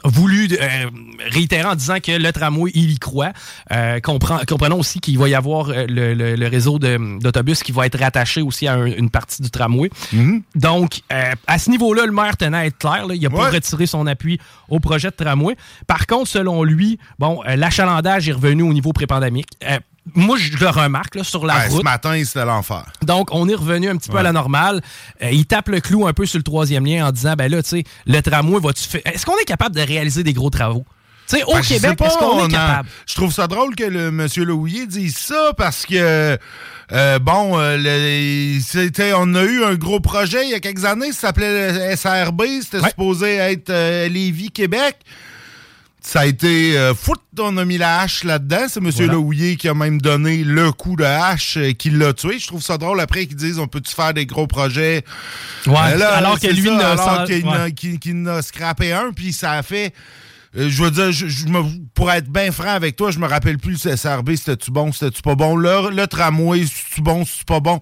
voulu 0.05 0.49
euh, 0.53 0.91
réitérer 1.31 1.65
en 1.65 1.75
disant 1.75 1.97
que 2.03 2.13
le 2.13 2.33
tramway, 2.33 2.71
il 2.75 2.91
y 2.91 2.99
croit. 2.99 3.33
Euh, 3.73 4.01
comprenons 4.01 4.79
aussi 4.79 5.01
qu'il 5.01 5.19
va 5.19 5.29
y 5.29 5.35
avoir 5.35 5.71
euh, 5.71 5.87
le, 5.89 6.49
réseau 6.49 6.79
d'autobus 6.79 7.63
qui 7.63 7.73
va 7.73 7.87
être 7.87 7.99
rattaché 7.99 8.43
aussi 8.43 8.69
à 8.69 8.77
une 8.77 9.11
partie 9.11 9.43
du 9.43 9.51
tramway. 9.51 9.91
Mm-hmm. 10.15 10.43
Donc, 10.57 11.01
à 11.47 11.59
ce 11.59 11.71
niveau-là, 11.71 12.07
le 12.07 12.13
maire 12.13 12.37
tenait 12.37 12.57
à 12.57 12.67
être 12.67 12.79
clair. 12.79 13.07
il 13.11 13.21
n'a 13.21 13.31
pas 13.31 13.51
retiré 13.51 13.87
son 13.87 14.07
appui 14.07 14.39
au 14.69 14.81
projet 14.81 15.11
de 15.11 15.15
tramway. 15.15 15.57
Par 15.87 16.07
contre, 16.07 16.29
selon 16.29 16.63
lui, 16.65 16.99
bon, 17.19 17.41
l'achalandage 17.47 18.29
est 18.29 18.33
revenu 18.33 18.63
au 18.63 18.73
niveau 18.73 18.93
prépandémique 18.93 19.49
moi, 20.15 20.37
je 20.37 20.57
le 20.59 20.69
remarque 20.69 21.25
sur 21.25 21.47
la 21.47 21.67
route. 21.69 21.79
Ce 21.79 21.83
matin, 21.83 22.21
c'était 22.25 22.45
l'enfer. 22.45 22.85
Donc, 23.03 23.29
on 23.33 23.49
est 23.49 23.55
revenu 23.55 23.89
un 23.89 23.97
petit 23.97 24.11
peu 24.11 24.19
à 24.19 24.23
la 24.23 24.33
normale. 24.33 24.81
Euh, 25.23 25.31
il 25.31 25.47
tape 25.47 25.69
le 25.69 25.81
clou 25.81 26.07
un 26.07 26.13
peu 26.13 26.27
sur 26.27 26.39
le 26.39 26.43
troisième 26.43 26.85
lien 26.85 27.07
en 27.07 27.13
disant, 27.13 27.35
ben 27.35 27.51
là, 27.51 27.63
tu 27.63 27.69
sais, 27.69 27.85
le 28.07 28.21
tramway 28.21 28.61
va-tu 28.61 28.83
faire... 28.85 29.01
Est-ce 29.05 29.25
qu'on 29.25 29.39
est 29.39 29.45
capable 29.45 29.77
de 29.77 29.81
réaliser 29.81 30.25
des 30.25 30.33
gros 30.33 30.51
travaux? 30.51 30.85
Tu 31.29 31.37
sais, 31.37 31.45
au 31.45 31.53
ben, 31.53 31.61
Québec, 31.61 32.01
est-ce 32.01 32.19
qu'on 32.19 32.47
est 32.47 32.51
capable? 32.51 32.89
Je 33.07 33.15
trouve 33.15 33.33
ça 33.33 33.47
drôle 33.47 33.77
que 33.77 33.85
le 33.85 34.11
monsieur 34.11 34.45
Louillet 34.45 34.87
dise 34.87 35.17
ça 35.17 35.53
parce 35.57 35.87
que, 35.87 36.37
euh, 36.93 37.19
bon, 37.21 37.59
euh, 37.59 38.59
c'était, 38.61 39.13
on 39.15 39.33
a 39.37 39.45
eu 39.45 39.63
un 39.63 39.77
gros 39.77 40.01
projet 40.01 40.45
il 40.45 40.51
y 40.51 40.55
a 40.55 40.61
quelques 40.61 40.85
années, 40.85 41.13
ça 41.13 41.29
s'appelait 41.29 41.97
SRB, 41.97 42.43
c'était 42.61 42.89
supposé 42.89 43.37
être 43.37 43.73
Lévis-Québec. 44.09 44.97
Ça 46.05 46.21
a 46.21 46.27
été 46.27 46.77
euh, 46.77 46.95
foot, 46.95 47.21
on 47.39 47.57
a 47.57 47.65
mis 47.65 47.79
la 47.79 48.01
hache 48.01 48.25
là-dedans. 48.25 48.67
C'est 48.69 48.81
M. 48.81 49.11
Leouillet 49.11 49.57
qui 49.57 49.69
a 49.69 49.75
même 49.75 50.01
donné 50.01 50.43
le 50.43 50.73
coup 50.73 50.97
de 50.97 51.05
hache 51.05 51.57
euh, 51.57 51.73
qui 51.73 51.91
l'a 51.91 52.13
tué. 52.13 52.39
Je 52.41 52.47
trouve 52.49 52.61
ça 52.61 52.77
drôle 52.77 53.01
après 53.01 53.27
qu'ils 53.27 53.37
disent 53.37 53.59
on 53.61 53.69
peut-tu 53.69 53.95
faire 53.95 54.13
des 54.13 54.27
gros 54.27 54.49
projets? 54.49 55.05
Ouais, 55.67 55.77
alors 55.77 56.41
que 56.41 56.49
lui 56.49 56.69
alors 56.71 57.25
qu'il 57.25 58.23
n'a 58.23 58.43
scrappé 58.43 58.93
un, 58.93 59.13
puis 59.13 59.33
ça 59.33 59.53
a 59.53 59.63
fait. 59.63 59.95
Euh, 60.57 60.69
je 60.69 60.83
veux 60.83 60.91
dire, 60.91 61.13
je, 61.13 61.47
me, 61.47 61.63
pour 61.95 62.11
être 62.11 62.29
bien 62.29 62.51
franc 62.53 62.69
avec 62.71 62.97
toi, 62.97 63.11
je 63.11 63.19
me 63.19 63.27
rappelle 63.27 63.57
plus 63.57 63.85
le 63.85 63.97
SRB, 63.97 64.35
c'était-tu 64.35 64.71
bon, 64.71 64.93
c'était-tu 64.93 65.23
pas 65.23 65.35
bon? 65.35 65.57
Le, 65.57 65.91
le 65.91 66.07
tramway, 66.07 66.67
c'est-tu 66.67 67.01
bon, 67.01 67.25
c'est-tu 67.25 67.45
pas 67.45 67.61
bon? 67.61 67.81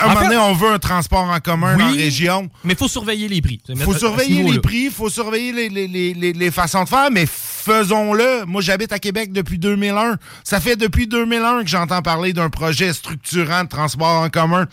Un 0.00 0.08
moment 0.08 0.20
donné, 0.22 0.36
on 0.36 0.52
veut 0.52 0.70
un 0.70 0.78
transport 0.78 1.24
en 1.24 1.40
commun 1.40 1.76
dans 1.76 1.86
la 1.86 1.92
région. 1.92 2.48
Mais 2.62 2.74
il 2.74 2.78
faut 2.78 2.88
surveiller 2.88 3.28
les 3.28 3.42
prix. 3.42 3.60
Il 3.68 3.76
faut 3.78 3.94
surveiller 3.94 4.42
les 4.42 4.60
prix, 4.60 4.84
il 4.84 4.90
faut 4.90 5.10
surveiller 5.10 5.68
les, 5.68 6.50
façons 6.50 6.84
de 6.84 6.88
faire, 6.88 7.10
mais 7.10 7.26
faisons-le. 7.26 8.44
Moi, 8.46 8.62
j'habite 8.62 8.92
à 8.92 8.98
Québec 8.98 9.32
depuis 9.32 9.58
2001. 9.58 10.16
Ça 10.44 10.60
fait 10.60 10.76
depuis 10.76 11.06
2001 11.06 11.62
que 11.64 11.68
j'entends 11.68 12.02
parler 12.02 12.32
d'un 12.32 12.50
projet 12.50 12.92
structurant 12.92 13.64
de 13.64 13.68
transport 13.68 14.22
en 14.22 14.28
commun. 14.28 14.66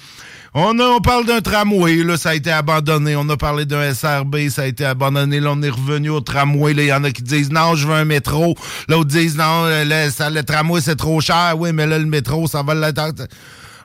On, 0.53 0.77
on 0.79 0.99
parle 0.99 1.25
d'un 1.25 1.39
tramway, 1.39 2.03
là, 2.03 2.17
ça 2.17 2.31
a 2.31 2.35
été 2.35 2.51
abandonné. 2.51 3.15
On 3.15 3.27
a 3.29 3.37
parlé 3.37 3.65
d'un 3.65 3.93
SRB, 3.93 4.49
ça 4.49 4.63
a 4.63 4.65
été 4.65 4.83
abandonné. 4.83 5.39
Là, 5.39 5.51
on 5.53 5.61
est 5.61 5.69
revenu 5.69 6.09
au 6.09 6.19
tramway. 6.19 6.73
Il 6.73 6.83
y 6.83 6.93
en 6.93 7.05
a 7.05 7.11
qui 7.11 7.23
disent 7.23 7.51
non, 7.51 7.75
je 7.75 7.87
veux 7.87 7.93
un 7.93 8.05
métro. 8.05 8.55
L'autre 8.89 9.09
disent 9.09 9.37
non, 9.37 9.65
le, 9.65 9.83
le 9.85 10.41
tramway, 10.43 10.81
c'est 10.81 10.97
trop 10.97 11.21
cher. 11.21 11.55
Oui, 11.57 11.71
mais 11.71 11.87
là, 11.87 11.97
le 11.97 12.05
métro, 12.05 12.47
ça 12.47 12.63
va 12.63 12.73
l'attendre 12.73 13.23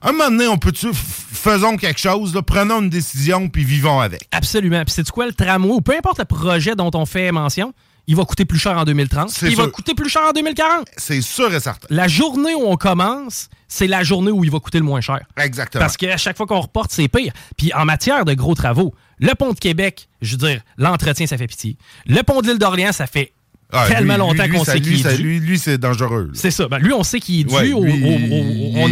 un 0.03 0.13
moment 0.13 0.31
donné, 0.31 0.47
on 0.49 0.59
peut-tu 0.59 0.89
faisons 0.93 1.77
quelque 1.77 2.01
chose, 2.01 2.39
prenons 2.47 2.81
une 2.81 2.91
décision 2.91 3.49
puis 3.49 3.65
vivons 3.65 4.01
avec. 4.01 4.27
Absolument. 4.33 4.85
Puis 4.85 4.95
c'est 4.95 5.11
quoi 5.11 5.27
le 5.27 5.33
tramway 5.33 5.73
ou 5.73 5.81
peu 5.81 5.97
importe 5.97 6.19
le 6.19 6.25
projet 6.25 6.75
dont 6.75 6.91
on 6.95 7.07
fait 7.07 7.33
mention, 7.33 7.73
il 8.09 8.15
va 8.15 8.25
coûter 8.25 8.45
plus 8.45 8.59
cher 8.59 8.79
en 8.79 8.85
2030. 8.85 9.43
Il 9.43 9.57
va 9.57 9.67
coûter 9.67 9.95
plus 9.95 10.09
cher 10.09 10.23
en 10.29 10.33
2040. 10.33 10.87
C'est 10.97 11.21
sûr 11.21 11.53
et 11.53 11.61
certain. 11.61 11.87
La 11.91 12.07
journée 12.07 12.55
où 12.55 12.65
on 12.67 12.77
commence, 12.77 13.49
c'est 13.67 13.89
la 13.89 14.05
journée 14.05 14.31
où 14.31 14.45
il 14.45 14.51
va 14.51 14.61
coûter 14.61 14.79
le 14.79 14.85
moins 14.85 15.01
cher. 15.01 15.21
Exactement. 15.37 15.81
Parce 15.81 15.97
qu'à 15.97 16.17
chaque 16.17 16.37
fois 16.37 16.47
qu'on 16.47 16.61
reporte, 16.61 16.93
c'est 16.93 17.09
pire. 17.09 17.33
Puis 17.57 17.73
en 17.75 17.85
matière 17.85 18.25
de 18.25 18.35
gros 18.35 18.55
travaux, 18.55 18.95
le 19.19 19.35
pont 19.35 19.53
de 19.53 19.59
Québec, 19.59 20.09
je 20.23 20.33
veux 20.33 20.49
dire, 20.49 20.61
l'entretien, 20.77 21.27
ça 21.27 21.37
fait 21.37 21.49
pitié. 21.49 21.77
Le 22.07 22.23
pont 22.23 22.43
de 22.43 22.49
l'île 22.49 22.59
d'Orléans, 22.59 22.93
ça 22.93 23.07
fait 23.07 23.33
ah, 23.73 23.87
tellement 23.89 24.17
longtemps 24.17 24.49
qu'on 24.49 24.65
sait 24.65 24.81
qu'il 24.81 25.07
est 25.07 25.17
dû. 25.17 25.41
Lui, 25.41 25.59
c'est 25.59 25.79
dangereux. 25.79 26.31
C'est 26.35 26.51
ça. 26.51 26.69
Ben, 26.69 26.79
lui, 26.79 26.93
on 26.93 27.03
sait 27.03 27.21
qu'il 27.21 27.41
est 27.41 27.45
dû. 27.45 27.75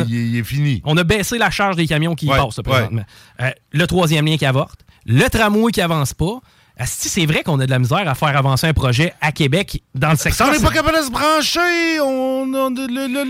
il, 0.08 0.36
est 0.36 0.42
fini. 0.44 0.82
On 0.84 0.96
a 0.96 1.04
baissé 1.04 1.38
la 1.38 1.50
charge 1.50 1.76
des 1.76 1.86
camions 1.86 2.14
qui 2.14 2.26
passent 2.26 2.60
présentement. 2.64 3.04
Euh, 3.40 3.50
le 3.72 3.86
troisième 3.86 4.26
lien 4.26 4.36
qui 4.36 4.46
avorte. 4.46 4.80
Le 5.06 5.28
tramway 5.28 5.70
qui 5.70 5.80
avance 5.80 6.14
pas. 6.14 6.40
C'est 6.86 7.24
vrai 7.26 7.44
qu'on 7.44 7.60
a 7.60 7.66
de 7.66 7.70
la 7.70 7.78
misère 7.78 8.08
à 8.08 8.14
faire 8.16 8.36
avancer 8.36 8.66
un 8.66 8.72
projet 8.72 9.14
à 9.20 9.30
Québec 9.30 9.82
dans 9.94 10.10
le 10.10 10.16
secteur. 10.16 10.48
on 10.48 10.52
n'est 10.52 10.58
pas 10.58 10.72
capable 10.72 10.98
de 10.98 11.04
se 11.04 11.10
brancher. 11.10 12.00
On, 12.00 12.46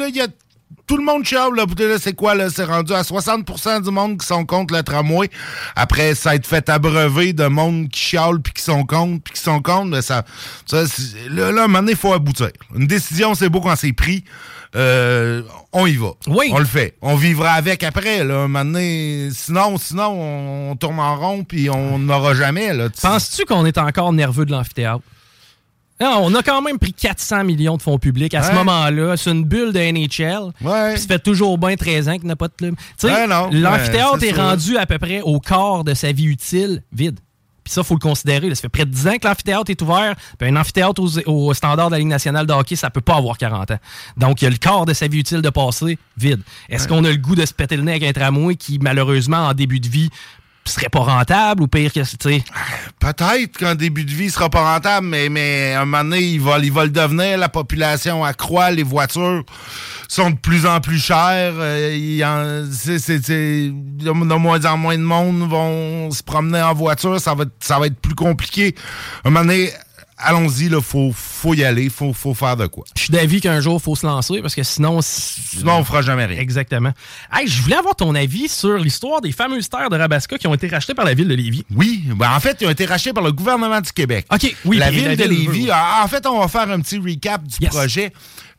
y 0.08 0.20
a 0.20 0.26
tout 0.86 0.96
le 0.96 1.04
monde 1.04 1.24
chiale, 1.24 1.54
là, 1.54 1.64
c'est 1.98 2.14
quoi, 2.14 2.34
là? 2.34 2.50
C'est 2.50 2.64
rendu 2.64 2.92
à 2.92 3.02
60% 3.02 3.82
du 3.82 3.90
monde 3.90 4.18
qui 4.18 4.26
sont 4.26 4.44
contre 4.44 4.74
le 4.74 4.82
tramway. 4.82 5.30
Après, 5.76 6.14
ça 6.14 6.30
a 6.30 6.34
été 6.34 6.46
fait 6.46 6.68
abreuver 6.68 7.32
de 7.32 7.46
monde 7.46 7.88
qui 7.88 8.00
chiale, 8.00 8.40
puis 8.40 8.52
qui 8.52 8.62
sont 8.62 8.84
contre, 8.84 9.22
puis 9.22 9.34
qui 9.34 9.40
sont 9.40 9.62
contre. 9.62 10.02
Ça, 10.02 10.24
ça 10.66 10.82
là, 11.30 11.52
là, 11.52 11.62
à 11.62 11.64
un 11.64 11.68
moment 11.68 11.80
donné, 11.80 11.92
il 11.92 11.98
faut 11.98 12.12
aboutir. 12.12 12.50
Une 12.74 12.86
décision, 12.86 13.34
c'est 13.34 13.48
beau 13.48 13.60
quand 13.60 13.76
c'est 13.76 13.92
pris. 13.92 14.24
Euh, 14.76 15.42
on 15.72 15.86
y 15.86 15.94
va. 15.94 16.10
Oui. 16.26 16.50
On 16.52 16.58
le 16.58 16.64
fait. 16.64 16.96
On 17.00 17.14
vivra 17.14 17.52
avec 17.52 17.82
après, 17.82 18.24
là. 18.24 18.40
Un 18.42 18.48
moment 18.48 18.64
donné, 18.64 19.28
sinon, 19.32 19.78
sinon, 19.78 20.70
on 20.70 20.76
tourne 20.76 20.98
en 20.98 21.16
rond, 21.16 21.44
puis 21.44 21.70
on 21.70 21.98
n'aura 21.98 22.34
jamais, 22.34 22.74
là. 22.74 22.88
Penses-tu 23.00 23.44
qu'on 23.46 23.64
est 23.64 23.78
encore 23.78 24.12
nerveux 24.12 24.44
de 24.44 24.50
l'amphithéâtre? 24.50 25.02
On 26.00 26.34
a 26.34 26.42
quand 26.42 26.62
même 26.62 26.78
pris 26.78 26.92
400 26.92 27.44
millions 27.44 27.76
de 27.76 27.82
fonds 27.82 27.98
publics 27.98 28.34
à 28.34 28.42
ce 28.42 28.52
moment-là. 28.52 29.16
C'est 29.16 29.30
une 29.30 29.44
bulle 29.44 29.72
de 29.72 29.80
NHL. 29.80 30.52
Ouais. 30.60 30.96
Ça 30.96 31.06
fait 31.06 31.18
toujours 31.18 31.58
bien 31.58 31.76
13 31.76 32.08
ans 32.08 32.18
qu'il 32.18 32.26
n'a 32.26 32.36
pas 32.36 32.48
de 32.48 32.54
club. 32.56 32.74
L'amphithéâtre 33.02 34.24
est, 34.24 34.32
rendu 34.32 34.76
à 34.76 34.86
peu 34.86 34.98
près 34.98 35.20
au 35.20 35.40
quart 35.40 35.84
de 35.84 35.94
sa 35.94 36.12
vie 36.12 36.26
utile 36.26 36.82
vide. 36.92 37.18
Puis 37.64 37.72
ça, 37.72 37.80
il 37.80 37.84
faut 37.84 37.94
le 37.94 38.00
considérer. 38.00 38.54
Ça 38.54 38.60
fait 38.60 38.68
près 38.68 38.84
de 38.84 38.90
10 38.90 39.08
ans 39.08 39.16
que 39.16 39.26
l'amphithéâtre 39.26 39.70
est 39.70 39.80
ouvert. 39.80 40.14
Puis 40.38 40.48
un 40.48 40.56
amphithéâtre 40.56 41.02
au, 41.26 41.54
standard 41.54 41.86
de 41.86 41.92
la 41.92 41.98
Ligue 41.98 42.08
nationale 42.08 42.46
de 42.46 42.52
hockey, 42.52 42.76
ça 42.76 42.90
peut 42.90 43.00
pas 43.00 43.16
avoir 43.16 43.38
40 43.38 43.70
ans. 43.70 43.78
Donc, 44.18 44.42
il 44.42 44.44
y 44.44 44.48
a 44.48 44.50
le 44.50 44.58
quart 44.58 44.84
de 44.84 44.92
sa 44.92 45.08
vie 45.08 45.20
utile 45.20 45.40
de 45.40 45.48
passer 45.48 45.98
vide. 46.18 46.42
Est-ce 46.68 46.86
qu'on 46.86 47.02
a 47.04 47.10
le 47.10 47.16
goût 47.16 47.34
de 47.34 47.46
se 47.46 47.54
péter 47.54 47.76
le 47.76 47.82
nez 47.82 47.92
avec 47.92 48.02
un 48.04 48.12
tramway 48.12 48.56
qui, 48.56 48.78
malheureusement, 48.78 49.48
en 49.48 49.54
début 49.54 49.80
de 49.80 49.88
vie, 49.88 50.10
serait 50.72 50.88
pas 50.88 51.00
rentable 51.00 51.62
ou 51.62 51.68
pire 51.68 51.92
que 51.92 52.00
tu 52.00 52.42
peut-être 52.98 53.58
qu'en 53.58 53.74
début 53.74 54.04
de 54.04 54.10
vie 54.10 54.24
il 54.24 54.30
sera 54.30 54.48
pas 54.48 54.74
rentable 54.74 55.06
mais 55.06 55.28
mais 55.28 55.74
à 55.74 55.82
un 55.82 55.84
moment 55.84 56.04
donné 56.04 56.20
il 56.20 56.40
va 56.40 56.58
il 56.58 56.72
va 56.72 56.84
le 56.84 56.90
devenir. 56.90 57.38
La 57.38 57.48
population 57.48 58.24
accroît 58.24 58.70
les 58.70 58.82
voitures 58.82 59.44
sont 60.08 60.30
de 60.30 60.36
plus 60.36 60.66
en 60.66 60.80
plus 60.80 60.98
chères 60.98 61.54
euh, 61.56 62.62
de 62.64 64.34
moins 64.34 64.64
en 64.64 64.76
moins 64.76 64.96
de 64.96 65.02
monde 65.02 65.48
vont 65.48 66.10
se 66.10 66.22
promener 66.22 66.62
en 66.62 66.74
voiture 66.74 67.20
ça 67.20 67.34
va 67.34 67.44
ça 67.60 67.78
va 67.78 67.86
être 67.86 68.00
plus 68.00 68.14
compliqué. 68.14 68.74
Un 69.24 69.30
moment 69.30 69.44
donné 69.44 69.70
allons-y, 70.24 70.66
il 70.66 70.80
faut, 70.80 71.12
faut 71.14 71.54
y 71.54 71.64
aller, 71.64 71.88
faut, 71.88 72.12
faut 72.12 72.34
faire 72.34 72.56
de 72.56 72.66
quoi. 72.66 72.84
Je 72.96 73.02
suis 73.02 73.12
d'avis 73.12 73.40
qu'un 73.40 73.60
jour, 73.60 73.78
il 73.80 73.82
faut 73.82 73.96
se 73.96 74.06
lancer 74.06 74.40
parce 74.40 74.54
que 74.54 74.62
sinon. 74.62 75.00
Sinon, 75.02 75.78
on 75.78 75.84
fera 75.84 76.02
jamais 76.02 76.24
rien. 76.24 76.40
Exactement. 76.40 76.92
Hey, 77.32 77.46
je 77.46 77.62
voulais 77.62 77.76
avoir 77.76 77.96
ton 77.96 78.14
avis 78.14 78.48
sur 78.48 78.76
l'histoire 78.76 79.20
des 79.20 79.32
fameuses 79.32 79.68
terres 79.68 79.90
de 79.90 79.96
Rabasca 79.96 80.38
qui 80.38 80.46
ont 80.46 80.54
été 80.54 80.68
rachetées 80.68 80.94
par 80.94 81.04
la 81.04 81.14
ville 81.14 81.28
de 81.28 81.34
Lévis. 81.34 81.64
Oui, 81.74 82.04
ben, 82.16 82.30
en 82.34 82.40
fait, 82.40 82.58
ils 82.60 82.66
ont 82.66 82.70
été 82.70 82.86
rachetées 82.86 83.12
par 83.12 83.24
le 83.24 83.32
gouvernement 83.32 83.80
du 83.80 83.92
Québec. 83.92 84.26
OK, 84.32 84.54
oui. 84.64 84.78
La 84.78 84.90
ville 84.90 85.16
de 85.16 85.24
Lévis. 85.24 85.68
En 85.72 86.08
fait, 86.08 86.26
on 86.26 86.40
va 86.40 86.48
faire 86.48 86.70
un 86.70 86.80
petit 86.80 86.98
recap 86.98 87.42
du 87.44 87.66
projet. 87.68 88.12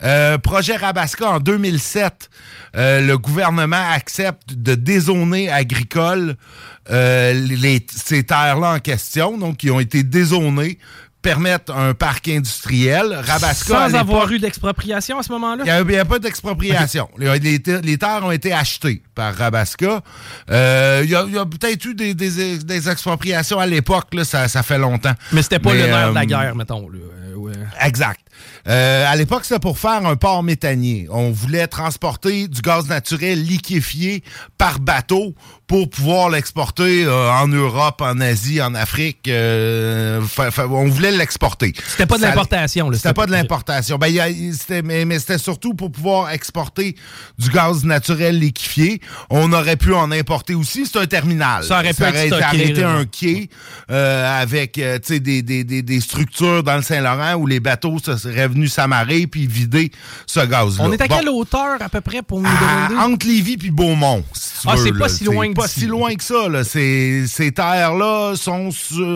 Euh, 0.03 0.37
projet 0.37 0.75
Rabasca 0.75 1.29
en 1.29 1.39
2007, 1.39 2.29
euh, 2.75 3.01
le 3.01 3.17
gouvernement 3.17 3.91
accepte 3.93 4.53
de 4.53 4.75
dézoner 4.75 5.49
agricole 5.49 6.35
euh, 6.91 7.33
les, 7.33 7.85
ces 7.89 8.23
terres-là 8.23 8.73
en 8.73 8.79
question, 8.79 9.37
donc 9.37 9.57
qui 9.57 9.71
ont 9.71 9.79
été 9.79 10.03
dézonées 10.03 10.79
permettre 11.25 11.75
un 11.75 11.95
parc 11.95 12.27
industriel. 12.27 13.11
Rabasca. 13.11 13.89
Sans 13.89 13.95
avoir 13.95 14.31
eu 14.31 14.37
d'expropriation 14.37 15.17
à 15.17 15.23
ce 15.23 15.31
moment-là? 15.31 15.63
Il 15.65 15.87
n'y 15.87 15.97
a, 15.97 16.05
pas 16.05 16.19
d'expropriation. 16.19 17.09
les, 17.17 17.97
terres 17.97 18.21
ont 18.23 18.29
été 18.29 18.53
achetées 18.53 19.01
par 19.15 19.33
Rabasca. 19.33 20.01
Euh, 20.51 21.01
il 21.03 21.09
y 21.09 21.15
a, 21.15 21.45
peut-être 21.45 21.83
eu 21.85 21.95
des, 21.95 22.89
expropriations 22.89 23.59
à 23.59 23.65
l'époque, 23.65 24.09
ça, 24.23 24.47
ça 24.47 24.61
fait 24.61 24.77
longtemps. 24.77 25.15
Mais 25.31 25.41
c'était 25.41 25.57
pas 25.57 25.73
le 25.73 25.87
nerf 25.87 26.09
de 26.09 26.13
la 26.13 26.21
euh, 26.21 26.25
guerre, 26.25 26.55
mettons. 26.55 26.87
Euh, 26.91 27.53
exact. 27.81 28.21
à 28.65 29.15
l'époque, 29.15 29.45
c'était 29.45 29.59
pour 29.59 29.79
faire 29.79 30.05
un 30.05 30.15
port 30.15 30.43
méthanier. 30.43 31.07
On 31.09 31.31
voulait 31.31 31.65
transporter 31.65 32.47
du 32.47 32.61
gaz 32.61 32.87
naturel 32.87 33.41
liquéfié 33.41 34.23
par 34.59 34.79
bateau 34.79 35.33
pour 35.67 35.89
pouvoir 35.89 36.29
l'exporter 36.29 37.05
euh, 37.05 37.31
en 37.31 37.47
Europe, 37.47 38.01
en 38.01 38.19
Asie, 38.19 38.61
en 38.61 38.75
Afrique. 38.75 39.27
Euh, 39.27 40.21
on 40.57 40.87
voulait 40.87 41.11
l'exporter. 41.11 41.73
C'était 41.87 42.05
pas 42.05 42.17
de 42.17 42.23
l'importation. 42.23 42.91
C'était 42.93 43.13
pas 43.13 43.25
de 43.25 43.31
l'importation. 43.31 43.97
Ben, 43.97 44.13
mais, 44.83 45.05
mais 45.05 45.19
c'était 45.19 45.39
surtout 45.39 45.73
pour 45.73 45.91
pouvoir 45.91 46.29
exporter 46.29 46.95
du 47.39 47.49
gaz 47.49 47.83
naturel 47.83 48.39
liquéfié. 48.39 49.01
On 49.29 49.51
aurait 49.53 49.75
pu 49.75 49.93
en 49.93 50.11
importer 50.11 50.53
aussi. 50.53 50.85
C'est 50.85 50.99
un 50.99 51.07
terminal. 51.07 51.63
Ça 51.63 51.79
aurait 51.79 51.93
pu 51.93 52.03
être 52.03 52.53
été 52.53 52.83
un 52.83 53.05
quai 53.05 53.49
euh, 53.89 54.41
avec 54.41 54.79
des, 54.79 55.41
des, 55.41 55.63
des, 55.63 55.99
structures 55.99 56.61
dans 56.61 56.75
le 56.75 56.83
Saint-Laurent 56.83 57.33
où 57.35 57.47
les 57.47 57.59
bateaux 57.59 57.97
seraient 57.99 58.47
venus 58.47 58.73
s'amarrer 58.73 59.25
puis 59.25 59.47
vider 59.47 59.91
ce 60.27 60.41
gaz-là. 60.41 60.83
On 60.83 60.91
est 60.91 61.01
à 61.01 61.07
quelle 61.07 61.29
hauteur 61.29 61.81
à 61.81 61.89
peu 61.89 62.01
près 62.01 62.21
pour 62.21 62.39
nous 62.39 62.49
demander? 62.49 63.13
Entre 63.13 63.27
Lévis 63.27 63.57
puis 63.57 63.71
Beaumont. 63.71 64.23
ah, 64.67 64.75
c'est 64.77 64.93
pas 64.93 65.09
si 65.09 65.23
loin 65.23 65.51
que 65.51 65.54
Pas 65.55 65.67
si 65.67 65.85
loin 65.85 66.13
que 66.15 66.23
ça. 66.23 66.49
Là. 66.49 66.63
Ces, 66.63 67.25
ces 67.27 67.51
terres-là 67.51 68.33
sont 68.35 68.69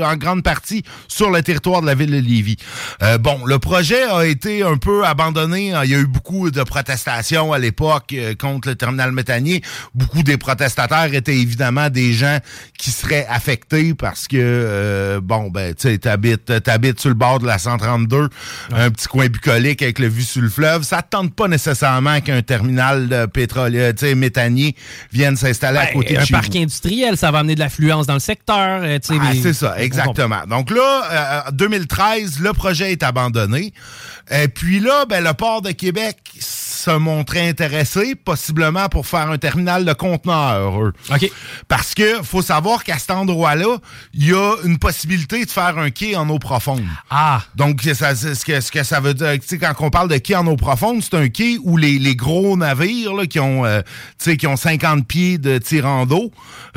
en 0.03 0.15
grande 0.15 0.43
partie 0.43 0.83
sur 1.07 1.29
le 1.29 1.41
territoire 1.41 1.81
de 1.81 1.85
la 1.85 1.95
ville 1.95 2.11
de 2.11 2.17
Lévis. 2.17 2.57
Euh, 3.03 3.17
bon, 3.17 3.45
le 3.45 3.59
projet 3.59 4.03
a 4.03 4.25
été 4.25 4.63
un 4.63 4.77
peu 4.77 5.05
abandonné. 5.05 5.73
Il 5.83 5.89
y 5.89 5.95
a 5.95 5.99
eu 5.99 6.07
beaucoup 6.07 6.49
de 6.51 6.63
protestations 6.63 7.51
à 7.51 7.59
l'époque 7.59 8.13
euh, 8.13 8.35
contre 8.35 8.69
le 8.69 8.75
terminal 8.75 9.11
méthanier. 9.11 9.61
Beaucoup 9.93 10.23
des 10.23 10.37
protestataires 10.37 11.13
étaient 11.13 11.37
évidemment 11.37 11.89
des 11.89 12.13
gens 12.13 12.39
qui 12.77 12.91
seraient 12.91 13.27
affectés 13.29 13.93
parce 13.93 14.27
que, 14.27 14.37
euh, 14.39 15.19
bon, 15.21 15.49
ben, 15.49 15.73
tu 15.73 15.89
sais, 15.89 15.97
t'habites, 15.97 16.63
t'habites 16.63 16.99
sur 16.99 17.09
le 17.09 17.15
bord 17.15 17.39
de 17.39 17.47
la 17.47 17.57
132, 17.57 18.29
un 18.71 18.89
petit 18.91 19.07
coin 19.07 19.27
bucolique 19.27 19.81
avec 19.81 19.99
le 19.99 20.07
vue 20.07 20.23
sur 20.23 20.41
le 20.41 20.49
fleuve. 20.49 20.83
Ça 20.83 21.01
te 21.01 21.09
tente 21.09 21.33
pas 21.33 21.47
nécessairement 21.47 22.21
qu'un 22.21 22.41
terminal 22.41 23.09
de 23.09 23.25
pétrole, 23.25 23.71
tu 23.71 24.05
sais, 24.05 24.15
méthanier 24.15 24.75
vienne 25.11 25.35
s'installer 25.35 25.79
à 25.79 25.85
ben, 25.85 25.93
côté 25.93 26.19
chez 26.25 26.28
parc 26.31 26.55
industriel, 26.55 27.17
ça 27.17 27.31
va 27.31 27.39
amener 27.39 27.55
de 27.55 27.59
l'affluence 27.59 28.07
dans 28.07 28.13
le 28.13 28.19
secteur. 28.19 28.81
ah, 28.83 29.31
c'est 29.41 29.53
ça, 29.53 29.79
exactement. 29.79 30.45
Donc 30.47 30.71
là, 30.71 31.45
2013, 31.51 32.39
le 32.39 32.53
projet 32.53 32.91
est 32.91 33.03
abandonné. 33.03 33.73
Et 34.31 34.47
puis 34.47 34.79
là, 34.79 35.05
ben, 35.05 35.23
le 35.23 35.33
port 35.33 35.61
de 35.61 35.71
Québec 35.71 36.17
se 36.39 36.91
montrait 36.91 37.47
intéressé, 37.47 38.15
possiblement 38.15 38.87
pour 38.89 39.07
faire 39.07 39.29
un 39.31 39.37
terminal 39.37 39.85
de 39.85 39.93
conteneurs. 39.93 40.73
OK. 40.75 41.31
Parce 41.67 41.93
que 41.93 42.23
faut 42.23 42.41
savoir 42.41 42.83
qu'à 42.83 42.97
cet 42.97 43.11
endroit-là, 43.11 43.77
il 44.13 44.27
y 44.27 44.33
a 44.33 44.55
une 44.63 44.77
possibilité 44.77 45.45
de 45.45 45.49
faire 45.49 45.77
un 45.77 45.89
quai 45.89 46.15
en 46.15 46.29
eau 46.29 46.39
profonde. 46.39 46.83
Ah. 47.09 47.41
Donc, 47.55 47.81
ça, 47.81 48.15
ce, 48.15 48.45
que, 48.45 48.61
ce 48.61 48.71
que 48.71 48.83
ça 48.83 48.99
veut 48.99 49.13
dire, 49.13 49.33
quand 49.59 49.73
on 49.79 49.89
parle 49.89 50.09
de 50.09 50.17
quai 50.17 50.35
en 50.35 50.47
eau 50.47 50.55
profonde, 50.55 51.01
c'est 51.03 51.15
un 51.15 51.27
quai 51.27 51.57
où 51.61 51.77
les, 51.77 51.99
les 51.99 52.15
gros 52.15 52.55
navires 52.55 53.13
là, 53.13 53.25
qui, 53.25 53.39
ont, 53.39 53.65
euh, 53.65 53.81
qui 54.37 54.47
ont 54.47 54.55
50 54.55 55.07
pieds 55.07 55.37
de 55.37 55.57
tirant 55.57 56.05
d'eau, 56.05 56.18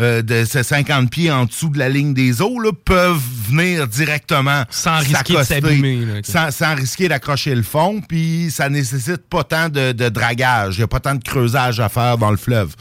euh, 0.00 0.22
de 0.22 0.44
ces 0.44 0.62
50 0.62 1.11
pieds 1.11 1.31
en 1.31 1.44
dessous 1.44 1.68
de 1.68 1.78
la 1.78 1.88
ligne 1.88 2.14
des 2.14 2.40
eaux, 2.40 2.59
là, 2.59 2.70
peuvent 2.85 3.20
venir 3.48 3.87
directement 3.87 4.64
sans 4.70 4.98
risquer 4.98 5.37
de 5.37 5.42
s'abîmer. 5.42 6.22
Sans, 6.24 6.50
sans 6.50 6.74
risquer 6.74 7.09
d'accrocher 7.09 7.55
le 7.55 7.62
fond, 7.62 8.00
puis 8.00 8.50
ça 8.50 8.68
nécessite 8.68 9.28
pas 9.28 9.44
tant 9.44 9.68
de 9.68 9.83
de, 9.92 10.09
dragage. 10.09 10.76
Il 10.76 10.81
n'y 10.81 10.85
a 10.85 10.88
pas 10.88 11.00
tant 11.00 11.14
de 11.14 11.22
creusage 11.22 11.81
à 11.81 11.88
faire 11.88 12.18
dans 12.18 12.31
le 12.31 12.37
fleuve. 12.37 12.74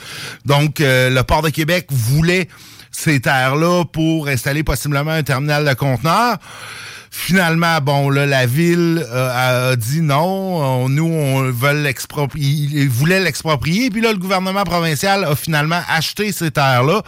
Donc, 0.46 0.82
euh, 0.82 1.10
le 1.10 1.24
port 1.24 1.42
de 1.42 1.50
Québec 1.50 1.88
voulait 1.90 2.48
ces 2.92 3.20
terres-là 3.20 3.86
pour 3.86 4.28
installer 4.28 4.64
possiblement 4.64 5.12
un 5.12 5.24
terminal 5.24 5.66
de 5.66 5.74
conteneurs. 5.74 6.38
Finalement, 7.14 7.80
bon, 7.82 8.10
là, 8.10 8.26
la 8.26 8.46
ville 8.46 9.06
euh, 9.12 9.72
a 9.72 9.76
dit 9.76 10.02
non. 10.02 10.88
nous, 10.88 11.04
on 11.06 11.52
veut 11.52 11.84
l'exproprier. 11.84 12.70
Il 12.72 12.90
voulait 12.90 13.20
l'exproprier. 13.20 13.90
Puis 13.90 14.02
là, 14.02 14.14
le 14.14 14.18
gouvernement 14.18 14.64
provincial 14.64 15.26
a 15.26 15.36
finalement 15.36 15.82
acheté 15.90 16.32
ces 16.32 16.52
terres-là. 16.52 17.04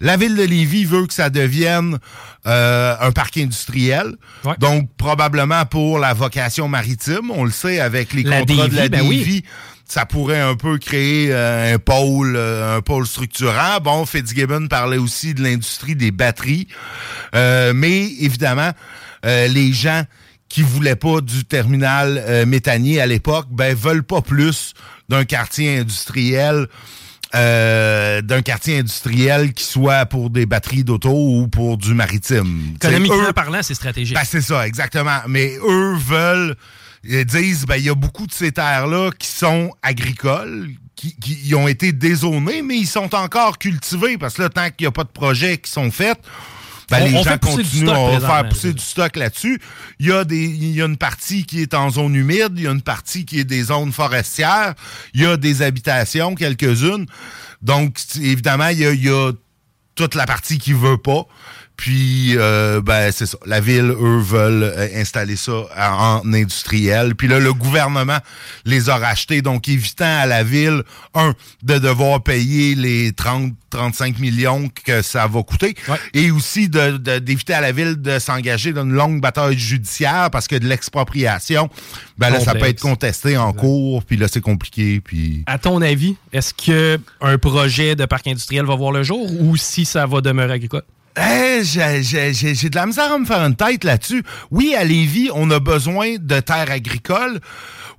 La 0.00 0.16
ville 0.16 0.36
de 0.36 0.42
Lévis 0.42 0.84
veut 0.84 1.06
que 1.06 1.14
ça 1.14 1.30
devienne 1.30 1.98
euh, 2.46 2.94
un 3.00 3.12
parc 3.12 3.38
industriel. 3.38 4.14
Donc, 4.58 4.88
probablement 4.96 5.64
pour 5.64 5.98
la 5.98 6.14
vocation 6.14 6.68
maritime. 6.68 7.30
On 7.30 7.44
le 7.44 7.50
sait 7.50 7.80
avec 7.80 8.12
les 8.12 8.22
contrats 8.22 8.68
de 8.68 8.76
la 8.76 8.88
ben 8.88 9.10
Ça 9.86 10.06
pourrait 10.06 10.40
un 10.40 10.54
peu 10.54 10.78
créer 10.78 11.32
euh, 11.32 11.74
un 11.74 11.78
pôle, 11.78 12.36
euh, 12.36 12.76
un 12.76 12.82
pôle 12.82 13.06
structurant. 13.06 13.80
Bon, 13.82 14.04
Fitzgibbon 14.06 14.68
parlait 14.68 14.98
aussi 14.98 15.34
de 15.34 15.42
l'industrie 15.42 15.96
des 15.96 16.10
batteries, 16.12 16.68
mais 17.32 18.06
évidemment, 18.20 18.70
les 19.26 19.72
gens 19.72 20.04
qui 20.48 20.62
voulaient 20.62 20.96
pas 20.96 21.20
du 21.20 21.44
terminal 21.44 22.44
méthanier 22.46 23.00
à 23.00 23.06
l'époque, 23.06 23.46
ben 23.50 23.74
veulent 23.74 24.04
pas 24.04 24.22
plus 24.22 24.74
d'un 25.08 25.24
quartier 25.24 25.78
industriel 25.78 26.68
euh, 27.34 28.22
d'un 28.22 28.40
quartier 28.40 28.78
industriel 28.78 29.52
qui 29.52 29.64
soit 29.64 30.06
pour 30.06 30.30
des 30.30 30.46
batteries 30.46 30.84
d'auto 30.84 31.10
ou 31.10 31.48
pour 31.48 31.76
du 31.76 31.92
maritime. 31.92 32.74
Économiquement 32.76 33.32
parlant, 33.34 33.62
c'est 33.62 33.74
stratégique. 33.74 34.16
Ben, 34.16 34.22
c'est 34.24 34.40
ça, 34.40 34.66
exactement. 34.66 35.18
Mais 35.26 35.56
eux 35.62 35.96
veulent, 35.96 36.54
ils 37.02 37.24
disent, 37.24 37.66
ben, 37.66 37.76
il 37.76 37.84
y 37.84 37.90
a 37.90 37.94
beaucoup 37.94 38.28
de 38.28 38.32
ces 38.32 38.52
terres-là 38.52 39.10
qui 39.18 39.26
sont 39.26 39.72
agricoles, 39.82 40.70
qui, 40.94 41.16
qui, 41.16 41.54
ont 41.56 41.66
été 41.66 41.92
dézonées, 41.92 42.62
mais 42.62 42.76
ils 42.76 42.86
sont 42.86 43.12
encore 43.14 43.58
cultivés 43.58 44.16
parce 44.18 44.34
que 44.34 44.42
là, 44.42 44.48
tant 44.48 44.66
qu'il 44.70 44.84
n'y 44.84 44.86
a 44.86 44.92
pas 44.92 45.04
de 45.04 45.08
projets 45.08 45.58
qui 45.58 45.70
sont 45.70 45.90
faits, 45.90 46.18
ben, 46.90 47.04
les 47.04 47.22
gens 47.22 47.38
continuent 47.38 47.88
à 47.88 48.20
faire 48.20 48.48
pousser 48.48 48.72
du 48.72 48.82
stock 48.82 49.16
là-dessus. 49.16 49.60
Il 49.98 50.06
y, 50.06 50.12
a 50.12 50.24
des, 50.24 50.44
il 50.44 50.74
y 50.74 50.82
a 50.82 50.86
une 50.86 50.96
partie 50.96 51.44
qui 51.44 51.60
est 51.60 51.74
en 51.74 51.90
zone 51.90 52.14
humide, 52.14 52.52
il 52.56 52.62
y 52.62 52.66
a 52.66 52.70
une 52.70 52.82
partie 52.82 53.24
qui 53.24 53.40
est 53.40 53.44
des 53.44 53.64
zones 53.64 53.92
forestières, 53.92 54.74
il 55.14 55.22
y 55.22 55.26
a 55.26 55.36
des 55.36 55.62
habitations, 55.62 56.34
quelques-unes. 56.34 57.06
Donc, 57.62 57.98
évidemment, 58.16 58.68
il 58.68 58.78
y 58.78 58.86
a, 58.86 58.92
il 58.92 59.04
y 59.04 59.10
a 59.10 59.32
toute 59.94 60.14
la 60.14 60.26
partie 60.26 60.58
qui 60.58 60.72
veut 60.72 60.98
pas. 60.98 61.26
Puis, 61.76 62.32
euh, 62.36 62.80
ben, 62.80 63.12
c'est 63.12 63.26
ça. 63.26 63.36
La 63.44 63.60
ville, 63.60 63.94
eux, 64.00 64.18
veulent 64.18 64.62
euh, 64.62 64.88
installer 64.94 65.36
ça 65.36 65.66
en 65.76 66.32
industriel. 66.32 67.14
Puis 67.14 67.28
là, 67.28 67.38
le 67.38 67.52
gouvernement 67.52 68.18
les 68.64 68.88
a 68.88 68.96
rachetés, 68.96 69.42
donc 69.42 69.68
évitant 69.68 70.04
à 70.04 70.26
la 70.26 70.42
ville, 70.42 70.82
un, 71.14 71.34
de 71.62 71.78
devoir 71.78 72.22
payer 72.22 72.74
les 72.74 73.12
30, 73.12 73.52
35 73.70 74.18
millions 74.18 74.70
que 74.84 75.02
ça 75.02 75.26
va 75.26 75.42
coûter, 75.42 75.74
et 76.14 76.30
aussi 76.30 76.68
d'éviter 76.68 77.52
de, 77.52 77.58
à 77.58 77.60
la 77.60 77.72
ville 77.72 78.00
de 78.00 78.18
s'engager 78.18 78.72
dans 78.72 78.84
une 78.84 78.92
longue 78.92 79.20
bataille 79.20 79.58
judiciaire 79.58 80.30
parce 80.30 80.48
que 80.48 80.56
de 80.56 80.66
l'expropriation, 80.66 81.68
ben 82.16 82.30
là, 82.30 82.40
ça 82.40 82.54
peut 82.54 82.66
être 82.66 82.80
contesté 82.80 83.36
en 83.36 83.52
cours, 83.52 84.02
puis 84.04 84.16
là, 84.16 84.28
c'est 84.28 84.40
compliqué. 84.40 85.00
Puis... 85.00 85.44
À 85.46 85.58
ton 85.58 85.82
avis, 85.82 86.16
est-ce 86.32 86.54
que 86.54 86.98
un 87.20 87.36
projet 87.36 87.96
de 87.96 88.06
parc 88.06 88.26
industriel 88.26 88.64
va 88.64 88.74
voir 88.74 88.92
le 88.92 89.02
jour 89.02 89.28
ou 89.40 89.56
si 89.56 89.84
ça 89.84 90.06
va 90.06 90.20
demeurer 90.22 90.54
agricole? 90.54 90.82
Hey, 91.18 91.64
j'ai 91.64 92.68
de 92.68 92.74
la 92.74 92.84
misère 92.84 93.10
à 93.10 93.18
me 93.18 93.24
faire 93.24 93.40
une 93.40 93.56
tête 93.56 93.84
là-dessus. 93.84 94.22
Oui, 94.50 94.74
à 94.74 94.84
Lévis, 94.84 95.30
on 95.34 95.50
a 95.50 95.60
besoin 95.60 96.16
de 96.20 96.40
terres 96.40 96.70
agricoles 96.70 97.40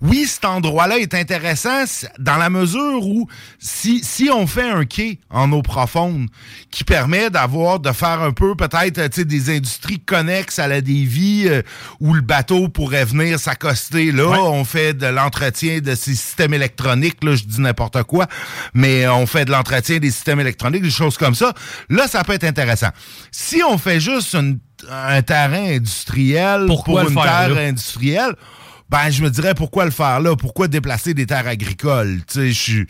oui, 0.02 0.26
cet 0.28 0.46
endroit-là 0.46 1.00
est 1.00 1.14
intéressant 1.14 1.84
dans 2.20 2.38
la 2.38 2.50
mesure 2.50 3.06
où 3.06 3.28
si, 3.58 4.04
si 4.04 4.30
on 4.30 4.46
fait 4.46 4.70
un 4.70 4.86
quai 4.86 5.20
en 5.30 5.52
eau 5.52 5.62
profonde 5.62 6.28
qui 6.70 6.84
permet 6.84 7.30
d'avoir, 7.30 7.80
de 7.80 7.92
faire 7.92 8.22
un 8.22 8.32
peu 8.32 8.56
peut-être 8.56 9.22
des 9.22 9.56
industries 9.56 10.00
connexes 10.00 10.60
à 10.60 10.68
la 10.68 10.82
dévie 10.82 11.46
euh, 11.48 11.62
où 12.00 12.14
le 12.14 12.22
bateau 12.22 12.70
pourrait 12.70 13.06
venir 13.06 13.40
s'accoster 13.40 14.12
là, 14.12 14.42
on 14.44 14.64
fait 14.64 14.94
de 14.94 15.08
l'entretien 15.08 15.80
de 15.80 15.96
ces 15.96 16.16
systèmes 16.16 16.54
électroniques, 16.54 17.24
là, 17.24 17.36
je 17.36 17.44
dis 17.44 17.62
n'importe 17.62 18.04
quoi, 18.04 18.28
mais 18.74 19.08
on 19.08 19.26
fait 19.26 19.46
de 19.46 19.52
l'entretien 19.52 19.98
des 19.98 20.12
systèmes 20.12 20.40
électroniques, 20.40 20.84
des 20.84 20.90
choses 20.90 21.18
comme 21.18 21.36
ça. 21.36 21.54
Là, 21.90 22.08
ça 22.08 22.24
peut 22.24 22.34
être 22.34 22.44
intéressant. 22.44 22.90
Si 23.32 23.62
on 23.64 23.78
fait 23.78 24.00
juste 24.00 24.38
un 24.90 25.22
terrain 25.22 25.76
industriel 25.76 26.66
pour 26.68 27.00
une 27.00 27.16
terre 27.16 27.58
industrielle, 27.58 28.36
ben 28.90 29.10
je 29.10 29.22
me 29.22 29.30
dirais 29.30 29.54
pourquoi 29.54 29.84
le 29.84 29.92
faire 29.92 30.22
là, 30.22 30.36
pourquoi 30.36 30.70
déplacer 30.70 31.14
des 31.14 31.26
terres 31.26 31.48
agricoles? 31.48 32.22
Tu 32.32 32.54
sais, 32.54 32.86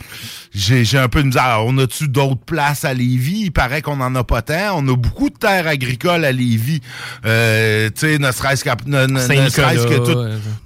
j'ai 0.54 0.98
un 0.98 1.10
peu 1.10 1.22
de 1.22 1.28
misère. 1.28 1.62
On 1.66 1.78
a-tu 1.80 2.08
d'autres 2.08 2.44
places 2.46 2.86
à 2.86 2.94
Lévis? 2.94 3.46
Il 3.46 3.52
paraît 3.52 3.82
qu'on 3.82 4.00
en 4.00 4.14
a 4.14 4.24
pas 4.24 4.44
tant. 4.44 4.78
On 4.78 4.88
a 4.88 4.96
beaucoup 4.96 5.30
de 5.30 5.38
terres 5.38 5.68
agricoles 5.68 6.24
à 6.24 6.32
Lévis. 6.32 6.82
Euh, 7.26 7.90
tu 7.90 8.02
sais, 8.02 8.20
ne 8.20 8.32
serait-ce 8.32 8.64
que 8.64 8.70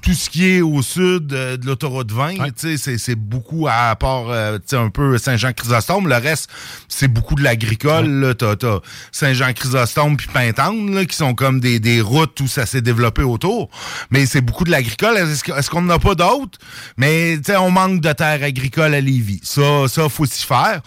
tout, 0.01 0.13
ce 0.13 0.29
qui 0.29 0.49
est 0.49 0.61
au 0.61 0.81
sud 0.81 1.27
de, 1.27 1.59
l'autoroute 1.65 2.11
20, 2.11 2.51
tu 2.59 2.77
sais, 2.77 2.97
c'est 2.97 3.15
beaucoup 3.15 3.67
à 3.69 3.95
part 3.95 4.29
euh, 4.29 4.57
tu 4.57 4.63
sais 4.67 4.75
un 4.75 4.89
peu 4.89 5.17
Saint-Jean-Chrysostome. 5.17 6.09
Le 6.09 6.15
reste, 6.15 6.49
c'est 6.89 7.07
beaucoup 7.07 7.35
de 7.35 7.43
l'agricole. 7.43 8.07
Là, 8.07 8.33
t'as 8.33 8.55
Saint-Jean-Chrysostome 9.13 10.17
puis 10.17 10.27
Pintante 10.27 11.05
qui 11.07 11.15
sont 11.15 11.33
comme 11.33 11.61
des, 11.61 11.79
des 11.79 12.01
routes 12.01 12.39
où 12.41 12.47
ça 12.47 12.65
s'est 12.65 12.81
développé 12.81 13.23
autour. 13.23 13.69
Mais 14.09 14.25
c'est 14.25 14.41
beaucoup 14.41 14.65
de 14.65 14.71
l'agricole 14.71 15.20
est-ce 15.29 15.69
qu'on 15.69 15.81
n'en 15.81 15.95
a 15.95 15.99
pas 15.99 16.15
d'autres? 16.15 16.59
Mais, 16.97 17.39
on 17.57 17.71
manque 17.71 18.01
de 18.01 18.11
terres 18.13 18.43
agricoles 18.43 18.93
à 18.93 19.01
Lévis. 19.01 19.41
Ça, 19.43 19.87
ça, 19.87 20.09
faut 20.09 20.25
s'y 20.25 20.45
faire. 20.45 20.81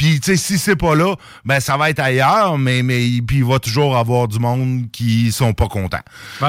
Puis, 0.00 0.18
tu 0.18 0.30
sais, 0.30 0.36
si 0.38 0.56
c'est 0.56 0.76
pas 0.76 0.94
là, 0.94 1.14
ben 1.44 1.60
ça 1.60 1.76
va 1.76 1.90
être 1.90 2.00
ailleurs, 2.00 2.56
mais, 2.56 2.82
mais 2.82 3.20
puis 3.20 3.38
il 3.38 3.44
va 3.44 3.58
toujours 3.58 3.98
avoir 3.98 4.28
du 4.28 4.38
monde 4.38 4.90
qui 4.90 5.30
sont 5.30 5.52
pas 5.52 5.68
contents. 5.68 6.00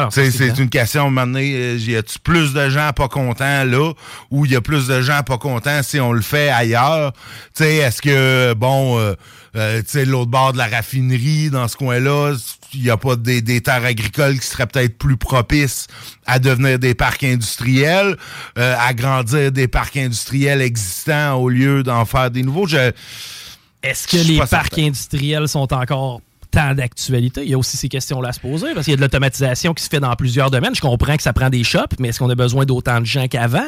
c'est 0.09 0.57
une 0.57 0.69
question, 0.69 1.11
maintenant, 1.11 1.41
euh, 1.41 1.77
y 1.77 1.97
a 1.97 2.01
plus 2.23 2.53
de 2.53 2.69
gens 2.69 2.91
pas 2.93 3.09
contents 3.09 3.65
là, 3.65 3.91
ou 4.29 4.45
il 4.45 4.53
y 4.53 4.55
a 4.55 4.61
plus 4.61 4.87
de 4.87 5.01
gens 5.01 5.23
pas 5.23 5.37
contents 5.37 5.83
si 5.83 5.99
on 5.99 6.13
le 6.13 6.21
fait 6.21 6.47
ailleurs? 6.47 7.11
Tu 7.53 7.65
sais, 7.65 7.75
est-ce 7.75 8.01
que, 8.01 8.53
bon, 8.53 8.97
euh, 8.97 9.15
euh, 9.57 9.81
tu 9.81 9.89
sais, 9.89 10.05
l'autre 10.05 10.31
bord 10.31 10.53
de 10.53 10.57
la 10.57 10.67
raffinerie, 10.67 11.49
dans 11.49 11.67
ce 11.67 11.75
coin-là, 11.75 12.35
il 12.73 12.83
n'y 12.83 12.89
a 12.89 12.97
pas 12.97 13.15
des, 13.15 13.61
terres 13.61 13.85
agricoles 13.85 14.39
qui 14.39 14.47
seraient 14.47 14.67
peut-être 14.67 14.97
plus 14.97 15.17
propices 15.17 15.87
à 16.25 16.39
devenir 16.39 16.79
des 16.79 16.95
parcs 16.95 17.23
industriels, 17.23 18.17
euh, 18.57 18.75
à 18.79 18.93
grandir 18.93 19.51
des 19.51 19.67
parcs 19.67 19.97
industriels 19.97 20.61
existants 20.61 21.35
au 21.35 21.49
lieu 21.49 21.83
d'en 21.83 22.05
faire 22.05 22.31
des 22.31 22.43
nouveaux. 22.43 22.67
Est-ce 22.67 24.07
que 24.07 24.17
les 24.17 24.39
parcs 24.49 24.77
industriels 24.77 25.47
sont 25.47 25.73
encore 25.73 26.21
tant 26.51 26.73
d'actualité? 26.73 27.41
Il 27.43 27.49
y 27.49 27.53
a 27.53 27.57
aussi 27.57 27.77
ces 27.77 27.89
questions-là 27.89 28.29
à 28.29 28.33
se 28.33 28.39
poser 28.39 28.73
parce 28.73 28.85
qu'il 28.85 28.91
y 28.91 28.93
a 28.93 28.97
de 28.97 29.01
l'automatisation 29.01 29.73
qui 29.73 29.83
se 29.83 29.89
fait 29.89 29.99
dans 29.99 30.15
plusieurs 30.15 30.51
domaines. 30.51 30.75
Je 30.75 30.81
comprends 30.81 31.17
que 31.17 31.23
ça 31.23 31.33
prend 31.33 31.49
des 31.49 31.63
shops, 31.63 31.97
mais 31.99 32.09
est-ce 32.09 32.19
qu'on 32.19 32.29
a 32.29 32.35
besoin 32.35 32.65
d'autant 32.65 32.99
de 32.99 33.05
gens 33.05 33.27
qu'avant? 33.27 33.67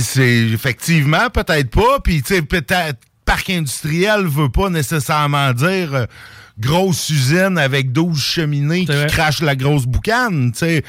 c'est 0.00 0.48
effectivement 0.48 1.30
peut-être 1.30 1.70
pas. 1.70 2.00
Puis 2.02 2.22
tu 2.22 2.34
sais, 2.34 2.42
peut-être 2.42 2.98
parc 3.24 3.50
industriel 3.50 4.26
veut 4.26 4.48
pas 4.48 4.70
nécessairement 4.70 5.52
dire 5.52 5.94
euh, 5.94 6.06
grosse 6.58 7.10
usine 7.10 7.58
avec 7.58 7.92
12 7.92 8.18
cheminées 8.18 8.86
qui 8.86 9.06
crachent 9.08 9.42
la 9.42 9.56
grosse 9.56 9.84
boucane. 9.84 10.52
Euh, 10.62 10.80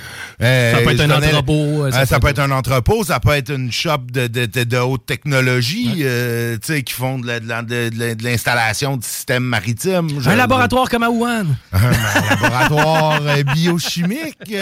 ça 0.74 0.82
peut 0.82 0.92
être 0.92 1.02
un 1.02 1.12
entrepôt. 1.12 1.86
Euh, 1.86 2.06
ça, 2.06 2.20
peut 2.20 2.30
être 2.30 2.40
un 2.40 2.52
entrepôt, 2.52 3.04
ça 3.04 3.20
peut 3.20 3.34
être 3.34 3.52
une 3.52 3.72
shop 3.72 3.98
de, 4.12 4.28
de, 4.28 4.46
de, 4.46 4.78
haute 4.78 5.06
technologie 5.06 6.02
euh, 6.02 6.58
qui 6.58 6.94
font 6.94 7.20
de 7.20 8.24
l'installation 8.24 8.98
de, 8.98 9.04
systèmes 9.04 9.44
maritimes. 9.44 10.08
Un 10.26 10.36
laboratoire 10.36 10.90
comme 10.90 11.04
à 11.04 11.10
Wuhan. 11.10 11.46
Un 11.74 11.92
laboratoire 12.32 13.22
biochimique. 13.54 14.54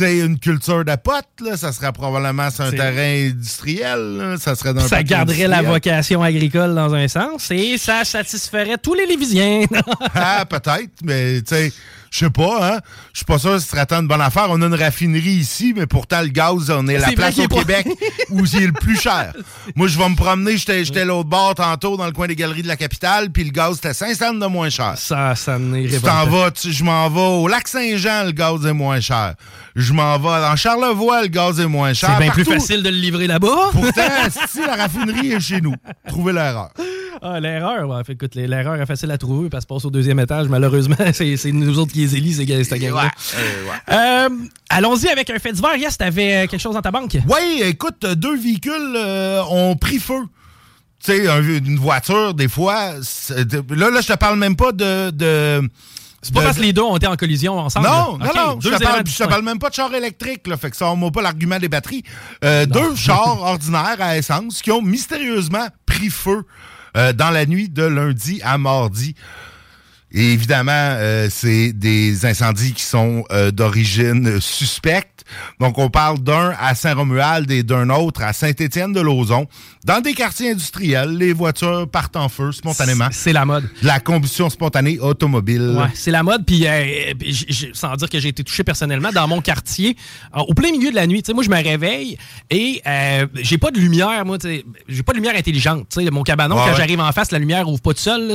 une 0.00 0.38
culture 0.38 0.84
de 0.84 0.96
potes, 0.96 1.56
ça 1.56 1.72
serait 1.72 1.92
probablement 1.92 2.50
sur 2.50 2.64
un 2.64 2.70
terrain 2.70 3.30
industriel. 3.30 4.36
Ça 4.38 4.54
serait 4.54 4.74
dans 4.74 4.86
Ça 4.86 5.02
garderait 5.02 5.48
la 5.48 5.62
vocation 5.62 6.22
agricole 6.22 6.74
dans 6.74 6.92
un 6.92 7.08
sens 7.08 7.50
et 7.50 7.78
ça 7.78 8.04
satisferait 8.04 8.76
tous 8.76 8.94
les 8.94 9.06
Lévisiens. 9.06 9.64
ah, 10.14 10.44
peut-être, 10.44 10.90
mais 11.04 11.42
tu 11.42 11.54
sais, 11.54 11.72
je 12.12 12.18
sais 12.18 12.30
pas, 12.30 12.74
hein. 12.74 12.80
Je 13.14 13.18
suis 13.20 13.24
pas 13.24 13.38
sûr 13.38 13.52
que 13.52 13.58
ce 13.58 13.68
serait 13.68 13.86
tant 13.86 14.02
de 14.02 14.06
bonne 14.06 14.20
affaire. 14.20 14.48
On 14.50 14.60
a 14.60 14.66
une 14.66 14.74
raffinerie 14.74 15.30
ici, 15.30 15.72
mais 15.74 15.86
pourtant, 15.86 16.20
le 16.20 16.28
gaz, 16.28 16.70
on 16.70 16.86
est, 16.86 16.98
la 16.98 17.10
place 17.12 17.38
au 17.38 17.48
Québec 17.48 17.88
où 18.28 18.44
il 18.44 18.62
est 18.62 18.66
le 18.66 18.72
plus 18.72 19.00
cher. 19.00 19.32
Moi, 19.76 19.88
je 19.88 19.98
vais 19.98 20.08
me 20.10 20.14
promener, 20.14 20.58
j'étais 20.58 21.04
l'autre 21.06 21.30
bord 21.30 21.54
tantôt 21.54 21.96
dans 21.96 22.04
le 22.04 22.12
coin 22.12 22.26
des 22.26 22.36
galeries 22.36 22.62
de 22.62 22.68
la 22.68 22.76
capitale, 22.76 23.30
puis 23.30 23.44
le 23.44 23.50
gaz, 23.50 23.76
c'était 23.76 23.94
5 23.94 24.14
cents 24.14 24.34
de 24.34 24.46
moins 24.46 24.68
cher. 24.68 24.92
Ça, 24.96 25.34
ça 25.34 25.58
n'irait 25.58 26.00
pas. 26.00 26.26
Je 26.62 26.84
m'en 26.84 27.08
vais 27.08 27.20
au 27.20 27.48
lac 27.48 27.66
Saint-Jean, 27.66 28.24
le 28.24 28.32
gaz 28.32 28.66
est 28.66 28.74
moins 28.74 29.00
cher. 29.00 29.34
Je 29.74 29.94
m'en 29.94 30.18
vais 30.18 30.40
dans 30.40 30.54
Charlevoix, 30.54 31.22
le 31.22 31.28
gaz 31.28 31.60
est 31.60 31.66
moins 31.66 31.94
cher. 31.94 32.10
C'est 32.12 32.24
bien 32.24 32.32
plus 32.32 32.44
facile 32.44 32.82
de 32.82 32.90
le 32.90 32.96
livrer 32.96 33.26
là-bas. 33.26 33.70
Pourtant, 33.72 34.02
si 34.50 34.60
la 34.60 34.76
raffinerie 34.76 35.32
est 35.32 35.40
chez 35.40 35.62
nous, 35.62 35.74
trouvez 36.08 36.34
l'erreur. 36.34 36.72
Ah, 37.20 37.40
l'erreur, 37.40 37.88
ouais. 37.88 38.02
écoute, 38.08 38.34
l'erreur 38.34 38.80
est 38.80 38.86
facile 38.86 39.10
à 39.10 39.18
trouver 39.18 39.48
parce 39.50 39.64
que 39.64 39.74
passe 39.74 39.84
au 39.84 39.90
deuxième 39.90 40.18
étage. 40.20 40.48
Malheureusement, 40.48 40.96
c'est 41.12 41.52
nous 41.52 41.78
autres 41.78 41.92
qui 41.92 41.98
les 41.98 42.16
élisent, 42.16 42.38
c'est 42.38 42.78
gang 42.78 42.94
ouais, 42.94 43.08
euh, 43.90 44.28
Allons-y 44.70 45.08
avec 45.08 45.28
un 45.30 45.38
fait 45.38 45.52
divers. 45.52 45.76
Yes, 45.76 45.98
t'avais 45.98 46.44
euh, 46.44 46.46
quelque 46.46 46.60
chose 46.60 46.74
dans 46.74 46.82
ta 46.82 46.90
banque? 46.90 47.18
Oui, 47.28 47.62
écoute, 47.64 48.06
deux 48.06 48.36
véhicules 48.36 48.94
euh, 48.96 49.42
ont 49.50 49.76
pris 49.76 49.98
feu. 49.98 50.22
Tu 51.04 51.12
sais, 51.12 51.26
une 51.26 51.78
voiture, 51.78 52.32
des 52.32 52.48
fois. 52.48 52.92
Là, 53.70 53.90
là, 53.90 54.00
je 54.00 54.06
te 54.06 54.16
parle 54.16 54.38
même 54.38 54.56
pas 54.56 54.72
de. 54.72 55.10
de 55.10 55.68
c'est 56.24 56.32
pas 56.32 56.42
parce 56.42 56.58
que 56.58 56.62
les 56.62 56.72
deux 56.72 56.82
ont 56.82 56.96
été 56.96 57.08
en 57.08 57.16
collision 57.16 57.58
ensemble. 57.58 57.88
Non, 57.88 58.16
non, 58.16 58.30
non. 58.36 58.58
Je 58.60 58.68
te, 58.68 59.24
parle, 59.24 59.42
même 59.42 59.58
pas 59.58 59.70
de 59.70 59.74
char 59.74 59.92
électrique. 59.92 60.46
Là, 60.46 60.56
fait 60.56 60.70
que 60.70 60.76
ça, 60.76 60.88
on 60.88 61.10
pas 61.10 61.20
l'argument 61.20 61.58
des 61.58 61.68
batteries. 61.68 62.04
deux 62.42 62.94
chars 62.94 63.38
ordinaires 63.42 63.96
à 63.98 64.16
essence 64.16 64.62
qui 64.62 64.70
ont 64.70 64.82
mystérieusement 64.82 65.66
pris 65.84 66.10
feu 66.10 66.44
euh, 66.96 67.12
dans 67.12 67.30
la 67.30 67.46
nuit 67.46 67.68
de 67.68 67.84
lundi 67.84 68.40
à 68.42 68.58
mardi. 68.58 69.14
Évidemment, 70.14 70.72
euh, 70.72 71.28
c'est 71.30 71.72
des 71.72 72.26
incendies 72.26 72.74
qui 72.74 72.82
sont 72.82 73.24
euh, 73.32 73.50
d'origine 73.50 74.40
suspecte. 74.40 75.11
Donc, 75.60 75.78
on 75.78 75.90
parle 75.90 76.18
d'un 76.18 76.54
à 76.58 76.74
Saint-Romuald 76.74 77.50
et 77.50 77.62
d'un 77.62 77.90
autre 77.90 78.22
à 78.22 78.32
Saint-Étienne-de-Lauzon. 78.32 79.46
Dans 79.84 80.00
des 80.00 80.14
quartiers 80.14 80.52
industriels, 80.52 81.16
les 81.16 81.32
voitures 81.32 81.88
partent 81.88 82.16
en 82.16 82.28
feu 82.28 82.52
spontanément. 82.52 83.08
C'est 83.10 83.32
la 83.32 83.44
mode. 83.44 83.68
La 83.82 84.00
combustion 84.00 84.48
spontanée 84.48 84.98
automobile. 85.00 85.74
Ouais, 85.76 85.88
c'est 85.94 86.10
la 86.10 86.22
mode. 86.22 86.46
Puis, 86.46 86.66
euh, 86.66 87.12
sans 87.72 87.96
dire 87.96 88.08
que 88.08 88.20
j'ai 88.20 88.28
été 88.28 88.44
touché 88.44 88.62
personnellement, 88.62 89.10
dans 89.10 89.26
mon 89.26 89.40
quartier, 89.40 89.96
au 90.34 90.54
plein 90.54 90.70
milieu 90.70 90.90
de 90.90 90.96
la 90.96 91.06
nuit, 91.06 91.22
moi, 91.34 91.42
je 91.42 91.50
me 91.50 91.62
réveille 91.62 92.16
et 92.50 92.80
euh, 92.86 93.26
j'ai 93.34 93.58
pas 93.58 93.70
de 93.70 93.78
lumière, 93.78 94.24
moi, 94.24 94.38
j'ai 94.88 95.02
pas 95.02 95.12
de 95.12 95.16
lumière 95.16 95.36
intelligente. 95.36 95.96
mon 96.12 96.22
cabanon, 96.22 96.56
quand 96.56 96.74
j'arrive 96.76 97.00
en 97.00 97.12
face, 97.12 97.30
la 97.32 97.38
lumière 97.38 97.68
ouvre 97.68 97.80
pas 97.80 97.94
tout 97.94 98.00
seul. 98.00 98.34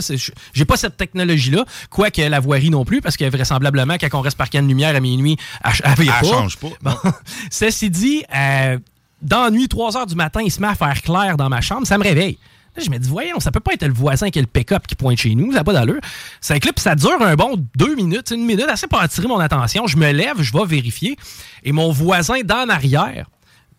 J'ai 0.54 0.66
pas 0.66 0.78
cette 0.78 0.98
technologie-là. 0.98 1.66
Quoique 1.90 2.22
la 2.22 2.40
voirie 2.40 2.70
non 2.70 2.86
plus, 2.86 3.02
parce 3.02 3.18
que 3.18 3.26
vraisemblablement, 3.26 3.96
quand 4.00 4.08
on 4.14 4.22
reste 4.22 4.38
parqué 4.38 4.62
de 4.62 4.68
lumière 4.68 4.96
à 4.96 5.00
minuit, 5.00 5.38
elle, 5.64 5.72
elle, 5.84 5.94
elle 6.00 6.28
change 6.28 6.58
pas. 6.58 6.68
Ceci 7.52 7.90
dit, 7.90 8.24
euh, 8.36 8.78
dans 9.22 9.44
la 9.44 9.52
nuit, 9.52 9.68
3 9.68 9.98
heures 9.98 10.06
du 10.06 10.16
matin, 10.16 10.42
il 10.42 10.52
se 10.52 10.62
met 10.62 10.68
à 10.68 10.76
faire 10.76 11.02
clair 11.02 11.38
dans 11.38 11.50
ma 11.50 11.62
chambre, 11.62 11.86
ça 11.88 11.98
me 11.98 12.04
réveille. 12.04 12.38
Là, 12.76 12.84
je 12.84 12.92
me 12.92 12.98
dis, 13.00 13.10
voyons, 13.10 13.40
ça 13.40 13.52
peut 13.52 13.60
pas 13.60 13.74
être 13.74 13.86
le 13.88 13.94
voisin 13.94 14.30
qui 14.30 14.38
a 14.38 14.42
le 14.42 14.48
pick-up 14.48 14.86
qui 14.86 14.96
pointe 14.96 15.18
chez 15.18 15.34
nous, 15.34 15.52
ça 15.52 15.60
n'a 15.60 15.64
pas 15.64 15.74
d'allure. 15.74 16.00
Ça 16.42 16.60
clip, 16.60 16.80
ça 16.80 16.96
dure 16.96 17.22
un 17.22 17.36
bon 17.36 17.56
deux 17.76 17.96
minutes, 17.96 18.32
une 18.32 18.46
minute, 18.46 18.68
assez 18.70 18.86
pour 18.88 19.02
attirer 19.02 19.28
mon 19.28 19.40
attention. 19.40 19.88
Je 19.88 19.98
me 19.98 20.12
lève, 20.12 20.42
je 20.42 20.54
vais 20.54 20.66
vérifier, 20.66 21.18
et 21.64 21.72
mon 21.72 21.92
voisin 21.92 22.42
d'en 22.44 22.70
arrière, 22.70 23.30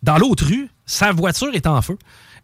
dans 0.02 0.18
l'autre 0.18 0.46
rue, 0.46 0.68
sa 0.84 1.12
voiture 1.12 1.54
est 1.54 1.66
en 1.66 1.80
feu. 1.80 1.96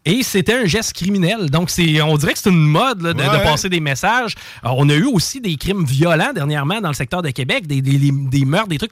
Et 0.05 0.21
c'était 0.21 0.53
un 0.53 0.65
geste 0.65 0.93
criminel. 0.93 1.49
Donc, 1.49 1.71
c'est, 1.71 1.99
on 2.01 2.15
dirait 2.17 2.33
que 2.33 2.39
c'est 2.39 2.51
une 2.51 2.67
mode 2.67 2.99
de, 2.99 3.43
passer 3.43 3.69
des 3.69 3.79
messages. 3.79 4.35
on 4.63 4.87
a 4.89 4.93
eu 4.93 5.05
aussi 5.05 5.41
des 5.41 5.55
crimes 5.55 5.83
violents 5.83 6.31
dernièrement 6.33 6.79
dans 6.79 6.89
le 6.89 6.93
secteur 6.93 7.23
de 7.23 7.31
Québec, 7.31 7.65
des, 7.65 7.81
des, 7.81 8.11
des 8.11 8.45
meurtres, 8.45 8.67
des 8.67 8.77
trucs. 8.77 8.91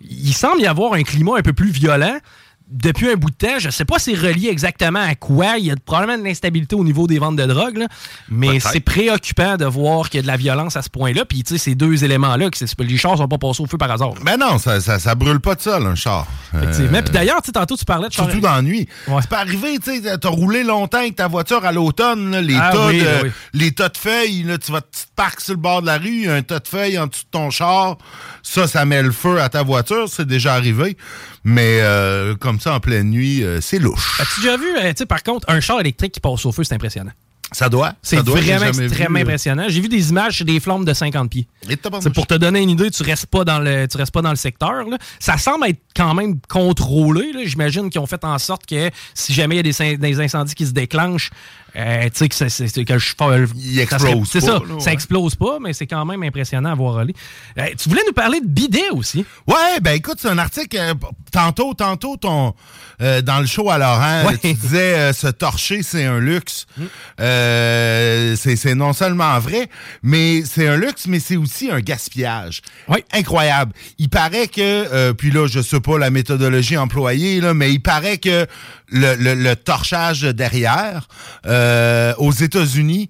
Il 0.00 0.32
semble 0.32 0.60
y 0.60 0.66
avoir 0.66 0.94
un 0.94 1.02
climat 1.02 1.36
un 1.36 1.42
peu 1.42 1.52
plus 1.52 1.70
violent 1.70 2.18
depuis 2.68 3.10
un 3.10 3.14
bout 3.14 3.30
de 3.30 3.36
temps. 3.36 3.58
Je 3.58 3.70
sais 3.70 3.84
pas 3.84 3.98
si 3.98 4.12
c'est 4.14 4.20
relié 4.20 4.48
exactement 4.48 5.00
à 5.00 5.14
quoi. 5.14 5.58
Il 5.58 5.66
y 5.66 5.70
a 5.70 5.74
probablement 5.76 6.18
de 6.18 6.24
l'instabilité 6.24 6.74
au 6.74 6.84
niveau 6.84 7.06
des 7.06 7.18
ventes 7.18 7.36
de 7.36 7.44
drogue, 7.44 7.86
mais 8.28 8.60
c'est 8.60 8.80
préoccupant 8.80 9.56
de 9.56 9.64
voir 9.64 10.10
qu'il 10.10 10.18
y 10.18 10.20
a 10.20 10.22
de 10.22 10.26
la 10.26 10.36
violence 10.36 10.76
à 10.76 10.82
ce 10.82 10.90
point-là. 10.90 11.24
Puis, 11.24 11.42
tu 11.42 11.54
sais, 11.54 11.58
ces 11.58 11.74
deux 11.74 12.04
éléments-là, 12.04 12.50
que 12.50 12.82
les 12.82 12.96
chars 12.96 13.16
sont 13.16 13.28
pas 13.28 13.38
passés 13.38 13.62
au 13.62 13.66
feu 13.66 13.78
par 13.78 13.90
hasard. 13.90 14.14
Ben 14.24 14.36
non, 14.36 14.58
ça, 14.58 14.80
ça, 14.80 15.14
brûle 15.14 15.40
pas 15.40 15.54
de 15.54 15.60
seul, 15.60 15.84
un 15.86 15.94
char. 15.94 16.26
Effectivement. 16.54 16.98
Euh, 16.98 17.02
Puis 17.02 17.12
d'ailleurs, 17.12 17.40
tantôt, 17.42 17.76
tu 17.76 17.84
parlais 17.84 18.08
de 18.08 18.12
Surtout 18.12 18.40
dans 18.40 18.54
la 18.54 18.62
nuit. 18.62 18.88
C'est 19.06 19.28
pas 19.28 19.40
arrivé, 19.40 19.78
tu 19.78 20.02
sais, 20.02 20.18
t'as 20.18 20.28
roulé 20.28 20.64
longtemps 20.64 20.98
avec 20.98 21.16
ta 21.16 21.28
voiture 21.28 21.64
à 21.64 21.72
l'automne, 21.72 22.36
les, 22.38 22.56
ah 22.56 22.70
tas 22.72 22.92
de, 22.92 23.30
les 23.52 23.72
tas 23.72 23.88
de 23.88 23.96
feuilles, 23.96 24.42
là, 24.44 24.58
tu 24.58 24.72
vas 24.72 24.80
te 24.80 24.86
parques 25.16 25.40
sur 25.40 25.54
le 25.54 25.60
bord 25.60 25.82
de 25.82 25.86
la 25.86 25.98
rue, 25.98 26.28
un 26.28 26.42
tas 26.42 26.58
de 26.58 26.68
feuilles 26.68 26.98
en 26.98 27.06
dessous 27.06 27.24
de 27.24 27.30
ton 27.30 27.50
char. 27.50 27.98
Ça, 28.42 28.66
ça 28.66 28.84
met 28.84 29.02
le 29.02 29.12
feu 29.12 29.40
à 29.40 29.48
ta 29.48 29.62
voiture, 29.62 30.08
c'est 30.08 30.26
déjà 30.26 30.54
arrivé. 30.54 30.96
Mais 31.44 31.80
euh, 31.80 32.34
comme 32.36 32.60
ça, 32.60 32.74
en 32.74 32.80
pleine 32.80 33.10
nuit, 33.10 33.42
euh, 33.42 33.60
c'est 33.60 33.78
louche. 33.78 34.20
As-tu 34.20 34.40
déjà 34.42 34.56
vu, 34.56 34.66
euh, 34.76 34.88
tu 34.90 34.98
sais, 34.98 35.06
par 35.06 35.22
contre, 35.22 35.48
un 35.50 35.60
char 35.60 35.80
électrique 35.80 36.12
qui 36.12 36.20
passe 36.20 36.46
au 36.46 36.52
feu, 36.52 36.64
c'est 36.64 36.74
impressionnant. 36.74 37.12
Ça 37.52 37.68
doit. 37.68 37.92
C'est 38.02 38.16
vraiment 38.16 38.66
extrêmement 38.66 39.18
impressionnant. 39.18 39.64
J'ai 39.68 39.80
vu 39.80 39.88
des 39.88 40.10
images 40.10 40.40
des 40.40 40.58
flammes 40.58 40.86
de 40.86 40.94
50 40.94 41.30
pieds. 41.30 41.46
C'est 42.00 42.12
pour 42.14 42.26
te 42.26 42.34
donner 42.34 42.62
une 42.62 42.70
idée, 42.70 42.90
tu 42.90 43.02
restes 43.02 43.26
pas 43.26 43.44
dans 43.44 43.58
le, 43.58 43.86
tu 43.86 43.98
restes 43.98 44.12
pas 44.12 44.22
dans 44.22 44.30
le 44.30 44.36
secteur. 44.36 44.86
Ça 45.18 45.36
semble 45.36 45.66
être 45.66 45.80
quand 45.94 46.14
même 46.14 46.40
contrôlé. 46.48 47.32
J'imagine 47.44 47.90
qu'ils 47.90 48.00
ont 48.00 48.06
fait 48.06 48.24
en 48.24 48.38
sorte 48.38 48.64
que 48.64 48.90
si 49.14 49.34
jamais 49.34 49.56
il 49.56 49.66
y 49.66 49.70
a 49.70 49.96
des, 49.96 49.96
des 49.98 50.20
incendies 50.20 50.54
qui 50.54 50.66
se 50.66 50.72
déclenchent, 50.72 51.30
euh, 51.74 52.04
tu 52.04 52.10
sais 52.14 52.28
que 52.28 52.34
c'est 52.34 52.84
que 52.84 52.98
je 52.98 53.14
il 53.56 53.80
explose 53.80 54.28
c'est 54.30 54.40
ça 54.40 54.60
ça 54.78 54.92
explose 54.92 55.34
pas 55.36 55.58
mais 55.58 55.72
c'est 55.72 55.86
quand 55.86 56.04
même 56.04 56.22
impressionnant 56.22 56.70
à 56.70 56.74
voir 56.74 56.98
aller. 56.98 57.14
Euh, 57.58 57.66
tu 57.78 57.88
voulais 57.88 58.02
nous 58.06 58.12
parler 58.12 58.40
de 58.40 58.46
bidet 58.46 58.90
aussi. 58.90 59.24
Ouais 59.46 59.80
ben 59.80 59.92
écoute 59.92 60.18
c'est 60.20 60.28
un 60.28 60.38
article 60.38 60.76
euh, 60.78 60.94
tantôt 61.30 61.72
tantôt 61.72 62.16
ton 62.16 62.54
dans 63.00 63.40
le 63.40 63.46
show 63.46 63.68
à 63.68 63.78
Laurent 63.78 64.30
tu 64.40 64.52
disais 64.54 65.12
se 65.12 65.26
torcher 65.26 65.82
c'est 65.82 66.04
un 66.04 66.20
luxe. 66.20 66.66
Mm. 66.76 66.84
c'est 68.36 68.74
non 68.74 68.92
seulement 68.92 69.38
vrai 69.40 69.68
mais 70.02 70.44
c'est 70.44 70.68
un 70.68 70.76
luxe 70.76 71.06
mais 71.06 71.20
c'est 71.20 71.36
aussi 71.36 71.70
un 71.70 71.80
gaspillage. 71.80 72.60
Incroyable. 73.12 73.72
Il 73.98 74.10
paraît 74.10 74.46
que 74.46 75.12
puis 75.12 75.30
là 75.30 75.46
je 75.46 75.60
sais 75.60 75.80
pas 75.80 75.98
la 75.98 76.10
méthodologie 76.10 76.76
employée 76.76 77.40
là 77.40 77.54
mais 77.54 77.72
il 77.72 77.80
paraît 77.80 78.18
que 78.18 78.46
le, 78.92 79.54
torchage 79.54 80.22
derrière 80.22 81.08
euh, 81.46 82.14
aux 82.18 82.32
États-Unis 82.32 83.08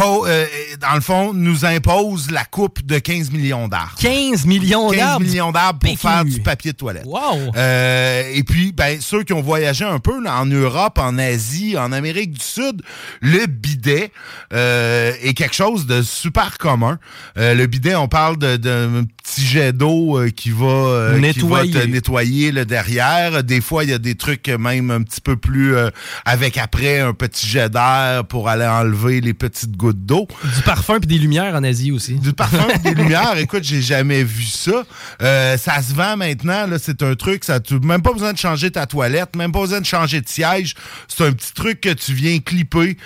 euh, 0.00 0.46
dans 0.80 0.94
le 0.94 1.00
fond, 1.00 1.32
nous 1.32 1.64
impose 1.64 2.30
la 2.30 2.44
coupe 2.44 2.84
de 2.84 2.98
15 2.98 3.30
millions 3.30 3.68
d'arbres. 3.68 3.94
15 3.98 4.46
millions 4.46 4.92
d'arbres? 4.92 5.18
15 5.18 5.28
millions 5.28 5.52
d'arbres 5.52 5.78
pour 5.80 5.98
faire 5.98 6.24
du 6.24 6.40
papier 6.40 6.72
de 6.72 6.76
toilette. 6.76 7.06
Wow! 7.06 7.52
Euh, 7.56 8.22
et 8.32 8.42
puis, 8.42 8.72
ben, 8.72 9.00
ceux 9.00 9.22
qui 9.24 9.32
ont 9.32 9.40
voyagé 9.40 9.84
un 9.84 9.98
peu 9.98 10.26
en 10.28 10.46
Europe, 10.46 10.98
en 10.98 11.18
Asie, 11.18 11.76
en 11.76 11.92
Amérique 11.92 12.32
du 12.32 12.44
Sud, 12.44 12.82
le 13.20 13.46
bidet 13.46 14.12
euh, 14.52 15.12
est 15.22 15.34
quelque 15.34 15.54
chose 15.54 15.86
de 15.86 16.02
super 16.02 16.58
commun. 16.58 16.98
le 17.36 17.66
bidet, 17.66 17.94
on 17.94 18.08
parle 18.08 18.36
d'un 18.36 19.04
petit 19.04 19.18
petit 19.28 19.44
jet 19.44 19.72
d'eau 19.72 20.18
qui 20.34 20.50
va 20.50 21.16
nettoyer. 21.18 21.70
Qui 21.70 21.76
va 21.76 21.82
te 21.82 21.86
nettoyer 21.86 22.52
le 22.52 22.64
derrière. 22.64 23.44
Des 23.44 23.60
fois, 23.60 23.84
il 23.84 23.90
y 23.90 23.92
a 23.92 23.98
des 23.98 24.14
trucs 24.14 24.48
même 24.48 24.90
un 24.90 25.02
petit 25.02 25.20
peu 25.20 25.36
plus 25.36 25.76
avec 26.24 26.56
après 26.56 27.00
un 27.00 27.12
petit 27.12 27.46
jet 27.46 27.68
d'air 27.68 28.24
pour 28.26 28.48
aller 28.48 28.66
enlever 28.66 29.20
les 29.20 29.34
petites 29.34 29.76
gouttes 29.78 30.04
d'eau. 30.04 30.28
Du 30.56 30.62
parfum 30.62 30.98
puis 30.98 31.06
des 31.06 31.18
lumières 31.18 31.54
en 31.54 31.64
Asie 31.64 31.92
aussi. 31.92 32.14
Du 32.14 32.32
parfum 32.34 32.66
et 32.74 32.78
des 32.78 32.94
lumières. 33.02 33.38
Écoute, 33.38 33.64
j'ai 33.64 33.80
jamais 33.80 34.22
vu 34.24 34.44
ça. 34.44 34.84
ça 35.20 35.82
se 35.82 35.94
vend 35.94 36.16
maintenant. 36.16 36.66
C'est 36.78 37.02
un 37.02 37.14
truc. 37.14 37.44
Ça, 37.44 37.60
tu 37.60 37.78
même 37.80 38.02
pas 38.02 38.12
besoin 38.12 38.32
de 38.32 38.38
changer 38.38 38.70
ta 38.70 38.86
toilette, 38.86 39.36
même 39.36 39.52
pas 39.52 39.60
besoin 39.60 39.80
de 39.80 39.86
changer 39.86 40.20
de 40.20 40.28
siège. 40.28 40.74
C'est 41.08 41.24
un 41.24 41.32
petit 41.32 41.52
truc 41.54 41.80
que 41.80 41.92
tu 41.92 42.12
viens 42.12 42.38
clipper 42.40 42.96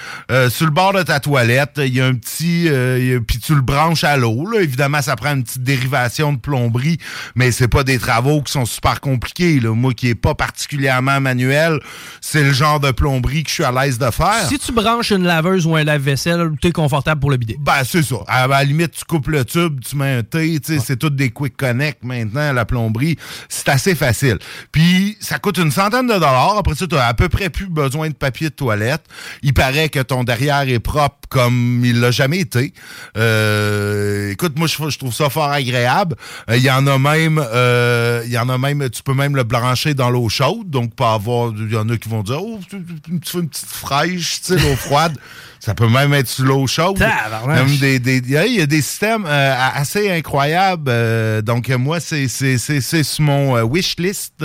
sur 0.48 0.66
le 0.66 0.72
bord 0.72 0.92
de 0.92 1.02
ta 1.02 1.20
toilette. 1.20 1.78
Il 1.78 1.94
y 1.94 2.00
a 2.00 2.06
un 2.06 2.14
petit, 2.14 2.68
euh, 2.68 3.20
puis 3.20 3.38
tu 3.38 3.54
le 3.54 3.60
branches 3.60 4.04
à 4.04 4.16
l'eau. 4.16 4.52
Évidemment, 4.58 5.02
ça 5.02 5.16
prend 5.16 5.34
une 5.34 5.44
petite 5.44 5.62
dérivation 5.62 6.32
de 6.32 6.38
plomberie, 6.38 6.98
mais 7.34 7.52
c'est 7.52 7.68
pas 7.68 7.84
des 7.84 7.98
travaux 7.98 8.42
qui 8.42 8.52
sont 8.52 8.64
super 8.64 9.00
compliqués. 9.00 9.60
Là. 9.60 9.74
Moi, 9.74 9.92
qui 9.94 10.08
est 10.08 10.14
pas 10.14 10.34
particulièrement 10.34 11.20
manuel, 11.20 11.80
c'est 12.20 12.42
le 12.42 12.52
genre 12.52 12.80
de 12.80 12.90
plomberie 12.90 13.42
que 13.42 13.50
je 13.50 13.54
suis 13.54 13.64
à 13.64 13.72
l'aise 13.72 13.98
de 13.98 14.10
faire. 14.10 14.46
Si 14.48 14.58
tu 14.58 14.72
branches 14.72 15.10
une 15.10 15.24
laveuse 15.24 15.66
ou 15.66 15.76
un 15.76 15.84
lave-vaisselle, 15.84 16.50
confortable 16.70 17.20
pour 17.20 17.30
le 17.30 17.36
bidet. 17.36 17.56
Ben, 17.58 17.82
c'est 17.84 18.02
ça. 18.02 18.16
À, 18.28 18.46
la 18.46 18.62
limite, 18.62 18.92
tu 18.92 19.04
coupes 19.04 19.28
le 19.28 19.44
tube, 19.44 19.80
tu 19.80 19.96
mets 19.96 20.18
un 20.18 20.22
thé, 20.22 20.60
c'est 20.62 20.96
tout 20.96 21.10
des 21.10 21.30
quick 21.30 21.56
connect 21.56 22.04
maintenant, 22.04 22.52
la 22.52 22.64
plomberie. 22.64 23.16
C'est 23.48 23.68
assez 23.68 23.94
facile. 23.94 24.38
Puis, 24.70 25.16
ça 25.20 25.38
coûte 25.38 25.58
une 25.58 25.70
centaine 25.70 26.06
de 26.06 26.14
dollars. 26.14 26.56
Après 26.58 26.74
ça, 26.74 26.86
tu 26.86 26.96
as 26.96 27.06
à 27.06 27.14
peu 27.14 27.28
près 27.28 27.50
plus 27.50 27.66
besoin 27.66 28.08
de 28.08 28.14
papier 28.14 28.50
de 28.50 28.54
toilette. 28.54 29.02
Il 29.42 29.54
paraît 29.54 29.88
que 29.88 30.00
ton 30.00 30.22
derrière 30.22 30.68
est 30.68 30.78
propre 30.78 31.16
comme 31.28 31.82
il 31.84 32.00
l'a 32.00 32.10
jamais 32.10 32.40
été. 32.40 32.74
Euh, 33.16 34.30
écoute, 34.30 34.58
moi, 34.58 34.68
je, 34.68 34.98
trouve 34.98 35.14
ça 35.14 35.30
fort 35.30 35.50
agréable. 35.50 36.16
Euh, 36.50 36.56
il 36.56 36.62
y 36.62 36.70
en 36.70 36.86
a 36.86 36.98
même, 36.98 37.42
euh, 37.42 38.22
il 38.26 38.32
y 38.32 38.38
en 38.38 38.48
a 38.48 38.58
même, 38.58 38.88
tu 38.90 39.02
peux 39.02 39.14
même 39.14 39.34
le 39.34 39.42
brancher 39.42 39.94
dans 39.94 40.10
l'eau 40.10 40.28
chaude, 40.28 40.68
donc 40.68 40.94
pas 40.94 41.14
avoir, 41.14 41.52
il 41.56 41.72
y 41.72 41.76
en 41.76 41.88
a 41.88 41.96
qui 41.96 42.08
vont 42.08 42.22
dire, 42.22 42.42
oh, 42.42 42.60
tu 42.68 42.76
fais 42.76 43.38
une 43.38 43.48
petite 43.48 43.66
fraîche, 43.66 44.42
tu 44.42 44.46
sais, 44.48 44.56
l'eau 44.56 44.76
froide. 44.76 45.16
Ça 45.64 45.74
peut 45.74 45.86
même 45.86 46.12
être 46.12 46.26
sur 46.26 46.44
l'eau 46.44 46.66
chaude. 46.66 46.98
il 46.98 48.30
y 48.30 48.60
a 48.60 48.66
des 48.66 48.82
systèmes 48.82 49.26
assez 49.26 50.10
incroyables. 50.10 50.90
donc 51.42 51.68
moi, 51.68 52.00
c'est 52.00 52.26
c'est 52.26 52.58
c'est 52.58 53.02
sur 53.04 53.24
mon 53.24 53.60
wish 53.62 53.94
list. 53.96 54.44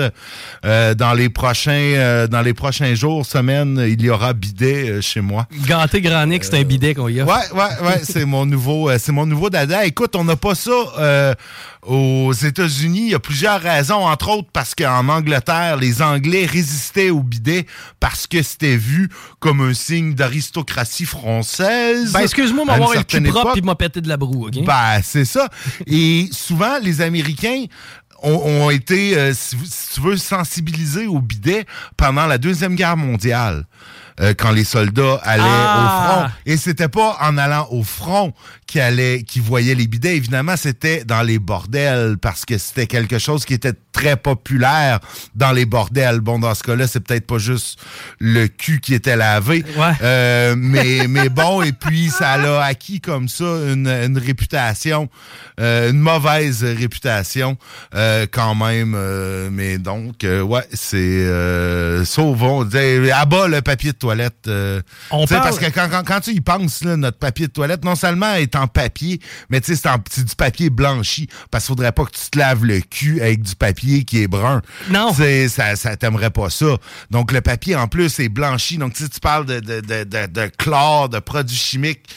dans 0.63 1.13
les 1.15 1.29
prochains 1.29 2.27
dans 2.29 2.41
les 2.43 2.53
prochains 2.53 2.93
jours, 2.93 3.25
semaines, 3.25 3.83
il 3.87 3.99
y 3.99 4.11
aura 4.11 4.33
bidet 4.33 5.01
chez 5.01 5.21
moi. 5.21 5.47
Ganté 5.67 6.01
Granic, 6.01 6.43
c'est 6.43 6.59
un 6.59 6.63
bidet 6.63 6.93
qu'on 6.93 7.07
y 7.07 7.19
a. 7.19 7.25
Ouais, 7.25 7.33
ouais, 7.51 7.87
ouais, 7.87 8.01
c'est 8.03 8.25
mon 8.25 8.45
nouveau 8.45 8.95
c'est 8.99 9.11
mon 9.11 9.25
nouveau 9.25 9.49
dada. 9.49 9.85
Écoute, 9.85 10.15
on 10.15 10.23
n'a 10.23 10.35
pas 10.35 10.53
ça 10.53 11.33
aux 11.87 12.33
États-Unis. 12.33 13.03
Il 13.05 13.11
y 13.11 13.15
a 13.15 13.19
plusieurs 13.19 13.61
raisons, 13.61 14.05
entre 14.05 14.29
autres 14.29 14.49
parce 14.51 14.75
qu'en 14.75 15.07
Angleterre, 15.07 15.77
les 15.77 16.01
Anglais 16.01 16.45
résistaient 16.45 17.09
au 17.09 17.23
bidet 17.23 17.65
parce 17.99 18.27
que 18.27 18.43
c'était 18.43 18.77
vu 18.77 19.09
comme 19.39 19.61
un 19.61 19.73
signe 19.73 20.13
d'aristocratie 20.13 21.05
française. 21.05 22.11
Ben, 22.11 22.21
excuse-moi 22.21 22.65
m'avoir 22.65 22.93
le 22.93 23.03
cul 23.03 23.21
propre 23.23 23.57
et 23.57 23.61
m'a 23.61 23.75
pété 23.75 24.01
de 24.01 24.09
la 24.09 24.17
broue, 24.17 24.47
OK? 24.47 24.63
Ben, 24.65 25.01
c'est 25.03 25.25
ça. 25.25 25.49
et 25.87 26.27
souvent, 26.31 26.77
les 26.81 27.01
Américains 27.01 27.65
ont, 28.23 28.69
été, 28.69 29.17
euh, 29.17 29.33
si, 29.33 29.55
tu 29.93 30.01
veux, 30.01 30.17
sensibilisés 30.17 31.07
au 31.07 31.19
bidet 31.19 31.65
pendant 31.95 32.25
la 32.25 32.37
Deuxième 32.37 32.75
Guerre 32.75 32.97
mondiale. 32.97 33.65
Euh, 34.19 34.33
quand 34.35 34.49
les 34.49 34.63
soldats 34.63 35.21
allaient 35.21 35.43
au 35.43 35.45
ah! 35.47 36.07
front. 36.09 36.31
Et 36.47 36.57
c'était 36.57 36.87
pas 36.89 37.17
en 37.21 37.37
allant 37.37 37.67
au 37.69 37.83
front 37.83 38.33
allaient, 38.75 39.23
qu'ils 39.23 39.41
voyaient 39.41 39.75
les 39.75 39.87
bidets. 39.87 40.15
Évidemment, 40.15 40.55
c'était 40.57 41.03
dans 41.05 41.21
les 41.21 41.39
bordels 41.39 42.17
parce 42.21 42.45
que 42.45 42.57
c'était 42.57 42.87
quelque 42.87 43.19
chose 43.19 43.45
qui 43.45 43.53
était 43.53 43.73
très 43.91 44.15
populaire 44.15 44.99
dans 45.35 45.51
les 45.51 45.65
bordels. 45.65 46.19
Bon, 46.19 46.39
dans 46.39 46.53
ce 46.53 46.63
cas-là, 46.63 46.87
c'est 46.87 46.99
peut-être 46.99 47.25
pas 47.25 47.37
juste 47.37 47.79
le 48.19 48.47
cul 48.47 48.79
qui 48.79 48.93
était 48.93 49.15
lavé. 49.15 49.63
Euh, 50.01 50.55
mais, 50.57 51.07
mais 51.07 51.29
bon, 51.29 51.61
et 51.61 51.71
puis 51.71 52.09
ça 52.09 52.33
a 52.33 52.63
acquis 52.63 53.01
comme 53.01 53.27
ça 53.27 53.45
une, 53.45 53.87
une 53.87 54.17
réputation, 54.17 55.09
euh, 55.59 55.91
une 55.91 55.99
mauvaise 55.99 56.63
réputation 56.63 57.57
quand 58.31 58.55
même. 58.55 58.97
mais 59.51 59.77
donc, 59.77 60.23
ouais, 60.23 60.67
c'est 60.73 62.05
sauvons, 62.05 62.67
à 63.13 63.25
bas 63.25 63.47
le 63.47 63.61
papier 63.61 63.91
de 63.91 63.97
toilette. 63.97 64.47
Euh, 64.47 64.81
Parce 65.09 65.59
que 65.59 65.69
quand, 65.69 66.03
quand, 66.05 66.19
tu 66.21 66.31
y 66.31 66.41
penses, 66.41 66.83
notre 66.83 67.17
papier 67.17 67.47
de 67.47 67.51
toilette, 67.51 67.83
non 67.83 67.95
seulement 67.95 68.33
est 68.33 68.55
en 68.57 68.67
papier, 68.67 69.19
mais 69.49 69.61
tu 69.61 69.75
sais, 69.75 69.89
c'est 70.09 70.25
du 70.25 70.35
papier 70.35 70.69
blanchi. 70.69 71.27
Parce 71.51 71.65
qu'il 71.65 71.71
faudrait 71.73 71.91
pas 71.91 72.05
que 72.05 72.11
tu 72.11 72.29
te 72.29 72.37
laves 72.37 72.65
le 72.65 72.81
cul 72.81 73.21
avec 73.21 73.41
du 73.41 73.55
papier 73.55 74.03
qui 74.03 74.23
est 74.23 74.27
brun. 74.27 74.61
Non. 74.89 75.13
Ça, 75.13 75.75
ça 75.75 75.95
t'aimerait 75.95 76.31
pas 76.31 76.49
ça. 76.49 76.77
Donc, 77.11 77.31
le 77.31 77.41
papier, 77.41 77.75
en 77.75 77.87
plus, 77.87 78.19
est 78.19 78.29
blanchi. 78.29 78.77
Donc, 78.77 78.93
tu 78.93 79.07
tu 79.09 79.19
parles 79.19 79.45
de, 79.45 79.59
de, 79.59 79.81
de, 79.81 80.03
de, 80.03 80.25
de 80.27 80.51
chlore, 80.57 81.09
de 81.09 81.19
produits 81.19 81.55
chimiques. 81.55 82.09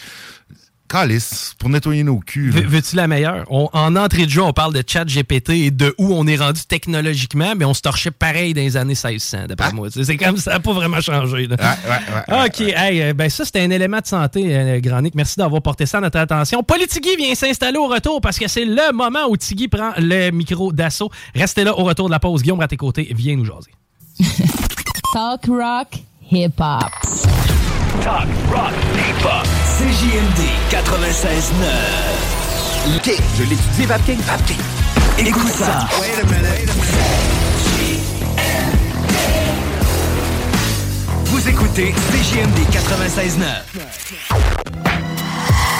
Calice, 0.90 1.54
pour 1.60 1.68
nettoyer 1.68 2.02
nos 2.02 2.18
culs. 2.18 2.50
Veux-tu 2.50 2.96
la 2.96 3.06
meilleure? 3.06 3.46
en 3.48 3.94
entrée 3.94 4.26
de 4.26 4.30
jeu, 4.30 4.42
on 4.42 4.52
parle 4.52 4.74
de 4.74 4.82
chat 4.84 5.04
GPT 5.04 5.50
et 5.50 5.70
de 5.70 5.94
où 5.98 6.12
on 6.12 6.26
est 6.26 6.36
rendu 6.36 6.62
technologiquement, 6.66 7.54
mais 7.56 7.64
on 7.64 7.74
se 7.74 7.80
torchait 7.80 8.10
pareil 8.10 8.54
dans 8.54 8.60
les 8.60 8.76
années 8.76 8.94
1600, 9.00 9.46
d'après 9.48 9.68
ah. 9.70 9.74
moi. 9.74 9.88
C'est 9.90 10.16
comme 10.16 10.36
ça, 10.36 10.54
n'a 10.54 10.60
pas 10.60 10.72
vraiment 10.72 11.00
changé. 11.00 11.46
Ouais, 11.46 11.56
ouais, 11.56 12.34
ouais, 12.34 12.46
OK, 12.46 12.60
hey, 12.60 13.02
euh, 13.02 13.14
ben 13.14 13.30
ça, 13.30 13.44
c'était 13.44 13.60
un 13.60 13.70
élément 13.70 14.00
de 14.00 14.06
santé, 14.06 14.56
euh, 14.56 14.80
Granic. 14.80 15.14
Merci 15.14 15.38
d'avoir 15.38 15.62
porté 15.62 15.86
ça 15.86 15.98
à 15.98 16.00
notre 16.00 16.18
attention. 16.18 16.64
Politigui 16.64 17.14
vient 17.16 17.36
s'installer 17.36 17.78
au 17.78 17.86
retour 17.86 18.20
parce 18.20 18.38
que 18.38 18.48
c'est 18.48 18.64
le 18.64 18.92
moment 18.92 19.28
où 19.28 19.36
Tigui 19.36 19.68
prend 19.68 19.92
le 19.96 20.30
micro 20.30 20.72
d'assaut. 20.72 21.10
Restez 21.36 21.62
là 21.62 21.78
au 21.78 21.84
retour 21.84 22.06
de 22.06 22.12
la 22.12 22.18
pause. 22.18 22.42
Guillaume, 22.42 22.60
à 22.62 22.68
tes 22.68 22.76
côtés, 22.76 23.06
viens 23.14 23.36
nous 23.36 23.44
jaser. 23.44 23.70
Talk 25.12 25.46
rock, 25.46 26.00
hip-hop. 26.32 27.59
Talk, 27.98 28.26
rock, 28.50 28.72
hip-hop. 28.94 29.44
CJMD 29.76 30.40
96.9. 30.70 32.96
OK, 32.96 33.10
je 33.36 33.42
l'étudie, 33.42 33.84
Vapking. 33.86 34.18
Vapking. 34.20 34.56
Écoute 35.18 35.52
ça. 35.52 35.86
Wait 36.00 36.18
a 36.18 36.22
minute. 36.24 36.70
Vous 41.26 41.46
écoutez 41.48 41.92
CJMD 41.92 42.58
96.9. 42.70 43.44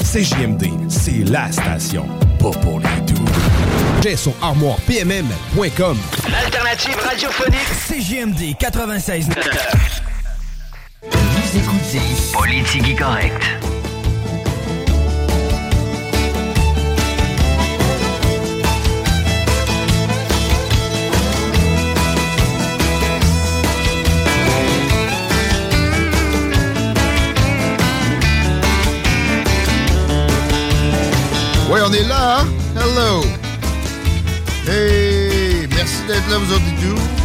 CJMD, 0.04 0.66
c'est 0.90 1.24
la 1.30 1.50
station. 1.50 2.06
Pas 2.38 2.50
pour 2.50 2.80
les 2.80 3.00
doux. 3.06 3.24
J'ai 4.02 4.16
son 4.16 4.34
armoirepmm.com. 4.42 5.96
L'alternative 6.30 6.96
radiophonique 7.02 7.70
CJMD 7.88 8.56
96.9. 8.58 10.09
Vous 11.02 11.56
écoutez 11.56 12.00
Politique 12.34 12.98
correct. 12.98 13.42
Oui, 31.70 31.80
on 31.82 31.92
est 31.92 32.02
là, 32.02 32.40
hein? 32.40 32.46
Hello! 32.76 33.22
Hey! 34.68 35.66
Merci 35.70 36.02
d'être 36.06 36.28
là, 36.28 36.36
vous 36.38 36.52
autres 36.52 36.64
tout 36.80 37.19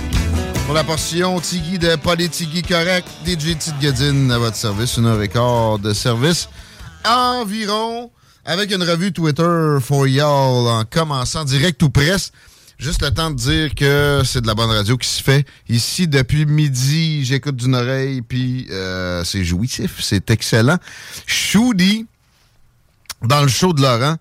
pour 0.65 0.73
la 0.73 0.83
portion 0.83 1.39
Tigui 1.39 1.77
de 1.77 1.95
Politigui 1.95 2.63
Correct, 2.63 3.07
DJ 3.25 3.57
Tite 3.57 3.75
Godin 3.81 4.29
à 4.31 4.39
votre 4.39 4.55
service, 4.55 4.97
une 4.97 5.05
heure 5.05 5.21
et 5.21 5.27
quart 5.27 5.77
de 5.77 5.93
service 5.93 6.49
environ, 7.05 8.11
avec 8.45 8.71
une 8.71 8.81
revue 8.81 9.11
Twitter 9.11 9.77
for 9.79 10.07
y'all 10.07 10.67
en 10.67 10.83
commençant 10.85 11.45
direct 11.45 11.81
ou 11.83 11.89
presque. 11.89 12.33
Juste 12.79 13.03
le 13.03 13.11
temps 13.11 13.29
de 13.29 13.35
dire 13.35 13.75
que 13.75 14.23
c'est 14.25 14.41
de 14.41 14.47
la 14.47 14.55
bonne 14.55 14.71
radio 14.71 14.97
qui 14.97 15.07
se 15.07 15.21
fait. 15.21 15.45
Ici, 15.69 16.07
depuis 16.07 16.45
midi, 16.45 17.23
j'écoute 17.23 17.55
d'une 17.55 17.75
oreille, 17.75 18.21
puis 18.21 18.67
euh, 18.71 19.23
c'est 19.23 19.45
jouissif, 19.45 20.01
c'est 20.01 20.29
excellent. 20.31 20.77
Shoudi, 21.27 22.07
dans 23.21 23.41
le 23.41 23.47
show 23.47 23.71
de 23.71 23.81
Laurent, 23.81 24.15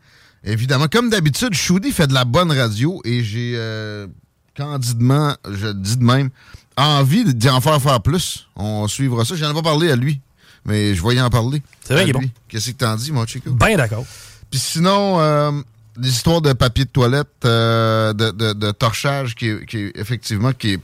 évidemment, 0.45 0.89
comme 0.89 1.09
d'habitude, 1.09 1.55
Shoudi 1.55 1.91
fait 1.91 2.07
de 2.07 2.15
la 2.15 2.25
bonne 2.25 2.53
radio, 2.53 3.01
et 3.05 3.25
j'ai... 3.25 3.55
Euh, 3.57 4.07
candidement, 4.55 5.37
je 5.51 5.69
dis 5.69 5.97
de 5.97 6.05
même, 6.05 6.31
envie 6.77 7.35
d'en 7.35 7.61
faire 7.61 7.81
faire 7.81 8.01
plus. 8.01 8.47
On 8.57 8.89
suivra 8.89 9.25
ça. 9.25 9.35
J'en 9.37 9.51
ai 9.51 9.55
pas 9.55 9.63
parlé 9.63 9.91
à 9.91 9.97
lui, 9.97 10.21
mais 10.65 10.95
je 10.95 11.01
voyais 11.01 11.21
en 11.21 11.31
parler. 11.31 11.63
C'est 11.85 11.95
vrai, 11.95 12.05
il 12.05 12.11
est 12.11 12.13
bon. 12.13 12.23
Qu'est-ce 12.49 12.71
que 12.71 12.77
t'en 12.77 12.97
dis, 12.97 13.13
mon 13.13 13.27
Chico? 13.27 13.51
Bien 13.51 13.77
d'accord. 13.77 14.05
Puis 14.51 14.61
sinon, 14.61 15.21
euh, 15.21 15.51
l'histoire 15.99 16.41
de 16.41 16.53
papier 16.53 16.85
de 16.85 16.91
toilette, 16.91 17.29
euh, 17.45 18.13
de, 18.13 18.71
torchage, 18.73 19.35
qui 19.35 19.49
est, 19.49 19.93
effectivement 19.97 20.53
qui 20.53 20.75
est 20.75 20.81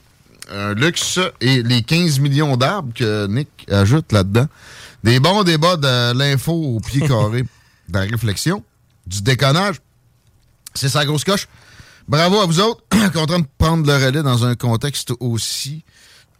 un 0.51 0.73
luxe, 0.73 1.19
et 1.39 1.63
les 1.63 1.81
15 1.81 2.19
millions 2.19 2.57
d'arbres 2.57 2.93
que 2.93 3.27
Nick 3.27 3.49
ajoute 3.69 4.11
là-dedans. 4.11 4.47
Des 5.03 5.19
bons 5.19 5.43
débats 5.43 5.77
de 5.77 6.13
l'info 6.13 6.51
au 6.51 6.79
pied 6.79 7.07
carré, 7.07 7.43
de 7.43 7.47
la 7.93 8.01
réflexion, 8.01 8.63
du 9.07 9.21
déconnage 9.21 9.77
C'est 10.73 10.89
sa 10.89 11.05
grosse 11.05 11.23
coche. 11.23 11.47
Bravo 12.11 12.41
à 12.41 12.45
vous 12.45 12.59
autres. 12.59 12.83
Content 13.13 13.39
de 13.39 13.45
prendre 13.57 13.87
le 13.87 13.93
relais 13.93 14.21
dans 14.21 14.43
un 14.43 14.55
contexte 14.55 15.13
aussi 15.21 15.85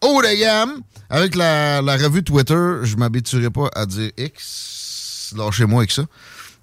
haut 0.01 0.21
de 0.21 0.37
gamme. 0.37 0.81
Avec 1.09 1.33
la, 1.33 1.79
revue 1.79 2.25
Twitter, 2.25 2.79
je 2.83 2.97
m'habituerai 2.97 3.49
pas 3.49 3.69
à 3.73 3.85
dire 3.85 4.11
X. 4.17 5.33
Lâchez-moi 5.37 5.79
avec 5.79 5.91
ça. 5.91 6.03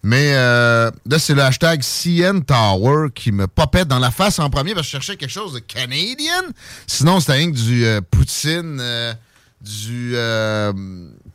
Mais 0.03 0.35
euh, 0.35 0.91
là, 1.07 1.19
c'est 1.19 1.33
le 1.33 1.41
hashtag 1.41 1.81
CN 1.81 2.43
Tower 2.43 3.09
qui 3.15 3.33
me 3.33 3.47
popait 3.47 3.87
dans 3.87 3.99
la 3.99 4.11
face 4.11 4.41
en 4.41 4.51
premier 4.51 4.75
parce 4.75 4.87
que 4.87 4.89
je 4.89 4.97
cherchais 4.99 5.17
quelque 5.17 5.33
chose 5.33 5.55
de 5.55 5.61
canadien. 5.61 6.43
Sinon, 6.87 7.19
c'était 7.21 7.33
rien 7.33 7.51
que 7.51 7.57
du 7.57 7.87
euh, 7.87 8.03
Poutine, 8.11 8.77
euh, 8.79 9.15
du 9.63 10.17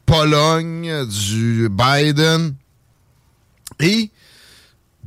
Pologne, 0.06 1.08
du 1.08 1.70
Biden. 1.70 2.54
Et 3.80 4.12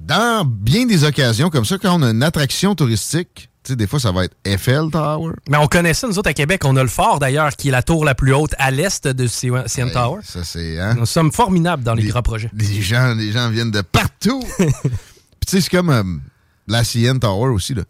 dans 0.07 0.45
bien 0.45 0.87
des 0.87 1.05
occasions 1.05 1.51
comme 1.51 1.65
ça, 1.65 1.79
quand 1.79 1.99
on 1.99 2.03
a 2.03 2.11
une 2.11 2.23
attraction 2.23 2.75
touristique, 2.75 3.51
tu 3.65 3.73
sais, 3.73 3.77
des 3.77 3.89
fois, 3.89 3.99
ça 3.99 4.13
va 4.13 4.25
être 4.25 4.37
Eiffel 4.45 4.91
Tower. 4.93 5.33
Mais 5.49 5.57
on 5.57 5.67
connaît 5.67 5.95
ça, 5.95 6.07
nous 6.07 6.17
autres, 6.17 6.31
à 6.31 6.35
Québec. 6.35 6.63
On 6.65 6.77
a 6.77 6.83
le 6.83 6.89
fort, 6.89 7.19
d'ailleurs, 7.19 7.57
qui 7.57 7.69
est 7.69 7.73
la 7.73 7.83
tour 7.83 8.05
la 8.05 8.15
plus 8.15 8.33
haute 8.33 8.55
à 8.59 8.71
l'est 8.71 9.09
de 9.09 9.27
CN 9.27 9.91
Tower. 9.93 10.21
Ça, 10.23 10.45
c'est... 10.45 10.79
Hein? 10.79 10.95
Nous 10.95 11.07
sommes 11.07 11.33
formidables 11.33 11.83
dans 11.83 11.95
les, 11.95 12.05
grands 12.05 12.23
projets. 12.23 12.49
Les 12.55 12.81
gens, 12.81 13.15
les 13.15 13.33
gens 13.33 13.51
viennent 13.51 13.73
de 13.73 13.81
partout. 13.81 14.45
Puis, 14.59 14.69
tu 14.71 14.81
sais, 15.49 15.61
c'est 15.61 15.71
comme 15.71 15.91
euh, 15.91 16.05
la 16.69 16.85
CN 16.85 17.19
Tower 17.19 17.51
aussi, 17.51 17.75
là. 17.75 17.83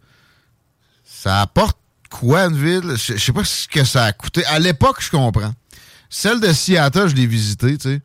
Ça 1.05 1.41
apporte 1.41 1.77
quoi 2.09 2.45
une 2.45 2.57
ville? 2.57 2.95
Je 2.95 3.13
je 3.13 3.23
sais 3.23 3.33
pas 3.33 3.43
ce 3.43 3.67
que 3.67 3.83
ça 3.83 4.05
a 4.05 4.13
coûté. 4.13 4.43
À 4.45 4.57
l'époque, 4.57 4.97
je 5.01 5.11
comprends. 5.11 5.53
Celle 6.09 6.39
de 6.39 6.51
Seattle, 6.51 7.09
je 7.09 7.15
l'ai 7.15 7.27
visitée, 7.27 7.77
tu 7.77 7.89
sais. 7.89 8.01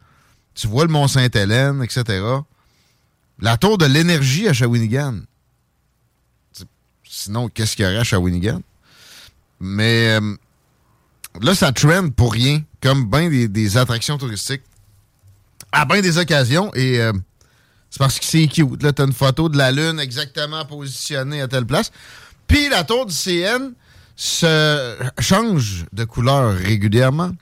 Tu 0.54 0.66
vois 0.66 0.84
le 0.84 0.90
Mont-Sainte-Hélène, 0.90 1.82
etc. 1.82 2.20
La 3.42 3.56
tour 3.56 3.76
de 3.76 3.86
l'énergie 3.86 4.46
à 4.46 4.52
Shawinigan. 4.52 5.16
Sinon, 7.02 7.48
qu'est-ce 7.48 7.74
qu'il 7.74 7.84
y 7.84 7.88
aurait 7.88 7.98
à 7.98 8.04
Shawinigan? 8.04 8.62
Mais 9.58 10.16
euh, 10.16 10.36
là, 11.40 11.52
ça 11.56 11.72
trend 11.72 12.08
pour 12.10 12.32
rien, 12.32 12.62
comme 12.80 13.10
bien 13.10 13.28
des, 13.28 13.76
attractions 13.76 14.16
touristiques 14.16 14.62
à 15.72 15.84
bien 15.84 16.00
des 16.00 16.18
occasions. 16.18 16.72
Et 16.74 17.00
euh, 17.00 17.12
c'est 17.90 17.98
parce 17.98 18.20
que 18.20 18.24
c'est 18.24 18.46
cute. 18.46 18.80
Là, 18.80 18.92
t'as 18.92 19.06
une 19.06 19.12
photo 19.12 19.48
de 19.48 19.58
la 19.58 19.72
Lune 19.72 19.98
exactement 19.98 20.64
positionnée 20.64 21.42
à 21.42 21.48
telle 21.48 21.66
place. 21.66 21.90
Puis 22.46 22.68
la 22.68 22.84
tour 22.84 23.06
du 23.06 23.12
CN 23.12 23.72
se 24.14 24.96
change 25.18 25.86
de 25.92 26.04
couleur 26.04 26.54
régulièrement. 26.54 27.32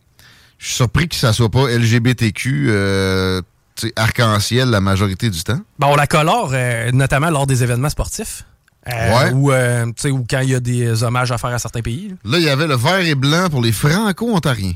Je 0.57 0.67
suis 0.67 0.75
surpris 0.77 1.09
que 1.09 1.15
ça 1.15 1.35
soit 1.35 1.51
pas 1.51 1.69
LGBTQ 1.69 2.69
euh, 2.71 3.43
arc-en-ciel 3.97 4.69
la 4.69 4.81
majorité 4.81 5.31
du 5.31 5.43
temps? 5.43 5.61
Ben, 5.79 5.89
on 5.89 5.97
la 5.97 6.07
colore, 6.07 6.51
euh, 6.53 6.91
notamment 6.93 7.31
lors 7.31 7.47
des 7.47 7.63
événements 7.63 7.91
sportifs. 7.91 8.45
Euh. 8.89 9.31
Ou, 9.33 9.53
euh, 9.53 9.87
ou 10.07 10.25
quand 10.29 10.41
il 10.41 10.51
y 10.51 10.55
a 10.55 10.61
des 10.61 11.03
hommages 11.03 11.31
à 11.33 11.39
faire 11.39 11.51
à 11.51 11.59
certains 11.59 11.83
pays. 11.83 12.15
là. 12.25 12.39
Il 12.39 12.45
y 12.45 12.49
avait 12.49 12.67
le 12.67 12.77
vert 12.77 13.01
et 13.01 13.15
blanc 13.15 13.49
pour 13.51 13.63
les 13.63 13.73
Franco-Ontariens. 13.73 14.73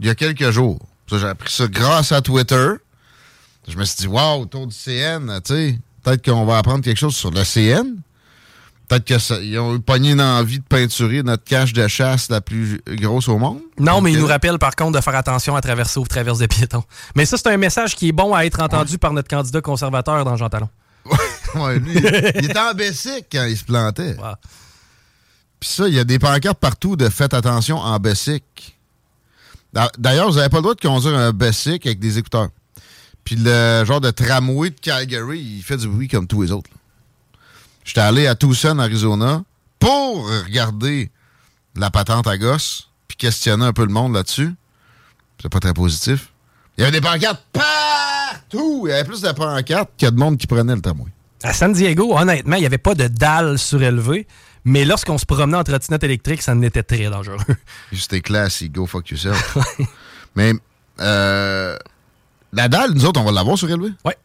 Il 0.00 0.06
y 0.06 0.10
a 0.10 0.14
quelques 0.14 0.50
jours. 0.50 0.80
J'ai 1.10 1.24
appris 1.24 1.52
ça 1.52 1.66
grâce 1.68 2.12
à 2.12 2.20
Twitter. 2.20 2.68
Je 3.66 3.76
me 3.76 3.84
suis 3.84 3.96
dit, 3.96 4.06
waouh, 4.06 4.42
autour 4.42 4.66
du 4.66 4.74
CN, 4.74 5.40
tu 5.44 5.54
sais, 5.54 5.78
peut-être 6.02 6.24
qu'on 6.24 6.44
va 6.46 6.58
apprendre 6.58 6.82
quelque 6.82 6.98
chose 6.98 7.16
sur 7.16 7.30
le 7.30 7.44
CN. 7.44 7.96
Peut-être 8.88 9.04
qu'ils 9.04 9.58
ont 9.58 9.74
eu 9.76 9.80
pogné 9.80 10.12
une 10.12 10.20
envie 10.22 10.60
de 10.60 10.64
peinturer 10.64 11.22
notre 11.22 11.44
cache 11.44 11.74
de 11.74 11.86
chasse 11.88 12.30
la 12.30 12.40
plus 12.40 12.80
grosse 12.88 13.28
au 13.28 13.36
monde. 13.36 13.60
Non, 13.78 14.00
mais 14.00 14.12
il 14.12 14.16
Ok. 14.16 14.22
nous 14.22 14.28
rappelle 14.28 14.58
par 14.58 14.74
contre 14.76 14.96
de 14.98 15.02
faire 15.02 15.14
attention 15.14 15.54
à 15.56 15.60
traverser 15.60 16.00
ou 16.00 16.06
traverse 16.06 16.38
des 16.38 16.48
piétons. 16.48 16.82
Mais 17.14 17.26
ça, 17.26 17.36
c'est 17.36 17.48
un 17.48 17.58
message 17.58 17.94
qui 17.94 18.08
est 18.08 18.12
bon 18.12 18.34
à 18.34 18.46
être 18.46 18.60
entendu 18.62 18.96
par 18.96 19.12
notre 19.12 19.28
candidat 19.28 19.60
conservateur 19.60 20.24
dans 20.24 20.36
Jean 20.36 20.48
Talon. 20.48 20.68
Ouais, 21.54 21.78
lui, 21.78 21.92
il 21.94 22.44
était 22.44 22.58
en 22.58 22.74
Bessic 22.74 23.24
quand 23.32 23.44
il 23.44 23.56
se 23.56 23.64
plantait. 23.64 24.16
Puis 25.58 25.70
ça, 25.70 25.88
il 25.88 25.94
y 25.94 25.98
a 25.98 26.04
des 26.04 26.18
pancartes 26.18 26.58
partout 26.58 26.94
de 26.94 27.08
faites 27.08 27.32
attention 27.32 27.78
en 27.78 27.98
Bessic. 27.98 28.76
D'a- 29.72 29.90
D'ailleurs, 29.98 30.30
vous 30.30 30.36
n'avez 30.36 30.50
pas 30.50 30.58
le 30.58 30.62
droit 30.62 30.74
de 30.74 30.80
conduire 30.80 31.16
un 31.16 31.32
Bessic 31.32 31.86
avec 31.86 31.98
des 32.00 32.18
écouteurs. 32.18 32.48
Puis 33.24 33.36
le 33.36 33.82
genre 33.86 34.00
de 34.00 34.10
tramway 34.10 34.70
de 34.70 34.78
Calgary, 34.80 35.40
il 35.40 35.62
fait 35.62 35.76
du 35.78 35.88
bruit 35.88 36.06
comme 36.08 36.26
tous 36.26 36.42
les 36.42 36.52
autres. 36.52 36.68
là. 36.70 36.77
J'étais 37.88 38.02
allé 38.02 38.26
à 38.26 38.34
Tucson, 38.34 38.78
Arizona, 38.80 39.42
pour 39.78 40.28
regarder 40.44 41.10
la 41.74 41.90
patente 41.90 42.26
à 42.26 42.36
gosse, 42.36 42.90
puis 43.08 43.16
questionner 43.16 43.64
un 43.64 43.72
peu 43.72 43.86
le 43.86 43.90
monde 43.90 44.12
là-dessus. 44.12 44.54
C'est 45.40 45.48
pas 45.48 45.58
très 45.58 45.72
positif. 45.72 46.30
Il 46.76 46.82
y 46.82 46.84
avait 46.84 46.92
des 46.92 47.00
pancartes 47.00 47.42
partout! 47.50 48.82
Il 48.84 48.90
y 48.90 48.92
avait 48.92 49.04
plus 49.04 49.22
de 49.22 49.32
pancartes 49.32 49.88
qu'il 49.96 50.04
y 50.04 50.08
a 50.08 50.10
de 50.10 50.18
monde 50.18 50.36
qui 50.36 50.46
prenait 50.46 50.74
le 50.74 50.82
tramway. 50.82 51.10
À 51.42 51.54
San 51.54 51.72
Diego, 51.72 52.14
honnêtement, 52.14 52.56
il 52.56 52.60
n'y 52.60 52.66
avait 52.66 52.76
pas 52.76 52.94
de 52.94 53.08
dalle 53.08 53.58
surélevée. 53.58 54.26
Mais 54.66 54.84
lorsqu'on 54.84 55.16
se 55.16 55.24
promenait 55.24 55.56
en 55.56 55.64
trottinette 55.64 56.04
électrique, 56.04 56.42
ça 56.42 56.52
en 56.52 56.60
était 56.60 56.82
très 56.82 57.08
dangereux. 57.08 57.38
C'était 57.94 58.20
classique, 58.20 58.72
go 58.72 58.84
fuck 58.84 59.08
yourself. 59.08 59.56
Mais 60.36 60.52
euh, 61.00 61.74
la 62.52 62.68
dalle, 62.68 62.92
nous 62.92 63.06
autres, 63.06 63.18
on 63.18 63.24
va 63.24 63.32
l'avoir 63.32 63.56
surélevé. 63.56 63.92
Ouais. 64.04 64.18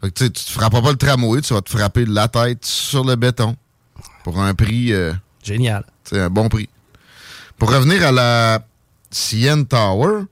Fait 0.00 0.10
que 0.10 0.24
tu 0.24 0.30
te 0.30 0.50
frapperas 0.50 0.82
pas 0.82 0.90
le 0.92 0.96
tramway, 0.96 1.40
tu 1.40 1.54
vas 1.54 1.60
te 1.60 1.70
frapper 1.70 2.04
la 2.06 2.28
tête 2.28 2.64
sur 2.64 3.04
le 3.04 3.16
béton 3.16 3.56
pour 4.24 4.40
un 4.40 4.54
prix. 4.54 4.92
euh, 4.92 5.12
Génial. 5.42 5.84
C'est 6.04 6.20
un 6.20 6.30
bon 6.30 6.48
prix. 6.48 6.68
Pour 7.58 7.70
revenir 7.72 8.04
à 8.06 8.12
la 8.12 8.64
CN 9.10 9.64
Tower, 9.64 10.22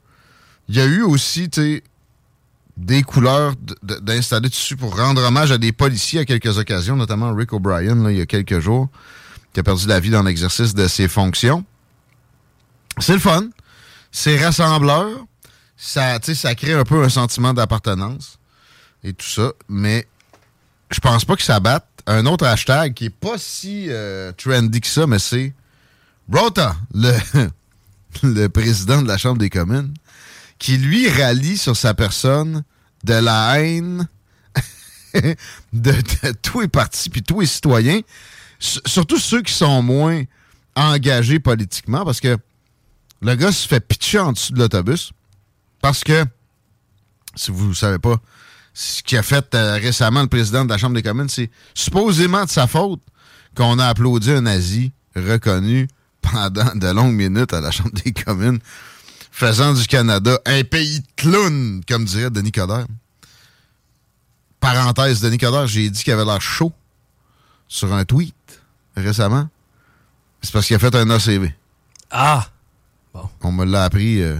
il 0.68 0.76
y 0.76 0.80
a 0.80 0.84
eu 0.86 1.02
aussi, 1.02 1.48
des 2.76 3.02
couleurs 3.02 3.54
d'installer 3.82 4.48
dessus 4.48 4.76
pour 4.76 4.96
rendre 4.96 5.22
hommage 5.24 5.50
à 5.50 5.58
des 5.58 5.72
policiers 5.72 6.20
à 6.20 6.24
quelques 6.24 6.58
occasions, 6.58 6.94
notamment 6.94 7.34
Rick 7.34 7.52
O'Brien, 7.52 8.08
il 8.10 8.18
y 8.18 8.20
a 8.20 8.26
quelques 8.26 8.60
jours, 8.60 8.88
qui 9.52 9.60
a 9.60 9.62
perdu 9.62 9.86
la 9.88 9.98
vie 9.98 10.10
dans 10.10 10.22
l'exercice 10.22 10.74
de 10.74 10.86
ses 10.86 11.08
fonctions. 11.08 11.64
C'est 12.98 13.14
le 13.14 13.18
fun. 13.18 13.48
C'est 14.12 14.42
rassembleur. 14.42 15.08
Ça, 15.76 16.18
ça 16.22 16.54
crée 16.54 16.72
un 16.74 16.84
peu 16.84 17.02
un 17.02 17.08
sentiment 17.08 17.52
d'appartenance 17.52 18.38
et 19.03 19.12
tout 19.12 19.26
ça. 19.26 19.53
Mais 19.68 20.07
je 20.90 21.01
pense 21.01 21.24
pas 21.24 21.36
que 21.36 21.42
ça 21.42 21.61
batte 21.61 21.86
un 22.07 22.26
autre 22.26 22.47
hashtag 22.47 22.94
qui 22.94 23.07
est 23.07 23.11
pas 23.11 23.36
si 23.38 23.86
euh, 23.88 24.32
trendy 24.32 24.80
que 24.80 24.86
ça, 24.86 25.07
mais 25.07 25.18
c'est 25.18 25.55
Rota, 26.32 26.76
le, 26.94 27.12
le 28.22 28.49
président 28.49 29.03
de 29.03 29.09
la 29.09 29.18
Chambre 29.18 29.38
des 29.38 29.51
communes, 29.51 29.94
qui 30.59 30.78
lui 30.78 31.09
rallie 31.09 31.59
sur 31.59 31.76
sa 31.76 31.94
personne 31.94 32.64
de 33.05 33.14
la 33.14 33.61
haine 33.61 34.09
de, 35.72 35.94
tous 36.42 36.61
les 36.61 36.68
partis 36.68 37.11
puis 37.11 37.22
tous 37.22 37.40
les 37.40 37.47
citoyens, 37.47 38.01
surtout 38.59 39.18
ceux 39.18 39.42
qui 39.42 39.53
sont 39.53 39.82
moins 39.82 40.22
engagés 40.74 41.40
politiquement, 41.40 42.05
parce 42.05 42.20
que 42.20 42.36
le 43.22 43.34
gars 43.34 43.53
se 43.53 43.66
fait 43.66 43.80
pitcher 43.80 44.18
en 44.18 44.32
dessous 44.32 44.53
de 44.53 44.59
l'autobus, 44.59 45.12
parce 45.80 46.05
que, 46.05 46.24
si 47.34 47.51
vous 47.51 47.68
ne 47.68 47.74
savez 47.74 47.99
pas, 47.99 48.16
ce 48.79 49.03
qu'a 49.03 49.22
fait 49.22 49.55
euh, 49.55 49.77
récemment 49.77 50.20
le 50.20 50.29
président 50.29 50.66
de 50.66 50.70
la 50.70 50.77
Chambre 50.77 50.95
des 50.95 51.03
communes, 51.03 51.31
c'est 51.31 51.51
supposément 51.72 52.45
de 52.45 52.51
sa 52.51 52.66
faute 52.66 53.01
qu'on 53.57 53.79
a 53.79 53.87
applaudi 53.87 54.31
un 54.31 54.43
nazi 54.43 54.93
reconnu 55.14 55.89
pendant 56.20 56.74
de 56.74 56.87
longues 56.89 57.14
minutes 57.14 57.55
à 57.55 57.62
la 57.62 57.70
Chambre 57.70 57.93
des 58.05 58.12
communes, 58.12 58.59
faisant 59.33 59.72
du 59.72 59.87
Canada 59.87 60.39
un 60.45 60.62
pays 60.62 61.01
de 61.01 61.07
clowns, 61.16 61.81
comme 61.89 62.05
dirait 62.05 62.29
Denis 62.29 62.53
Coderre. 62.53 62.87
Parenthèse, 64.61 65.22
Denis 65.22 65.39
Coderre, 65.39 65.66
j'ai 65.66 65.89
dit 65.89 66.05
qu'il 66.05 66.12
avait 66.12 66.27
l'air 66.27 66.43
chaud 66.43 66.74
sur 67.68 67.95
un 67.95 68.05
tweet 68.05 68.61
récemment. 68.95 69.49
C'est 70.43 70.53
parce 70.53 70.66
qu'il 70.66 70.77
a 70.77 70.79
fait 70.79 70.95
un 70.95 71.09
ACV. 71.09 71.55
Ah! 72.11 72.47
On 73.41 73.53
me 73.53 73.64
l'a 73.64 73.85
appris 73.85 74.20
euh, 74.20 74.39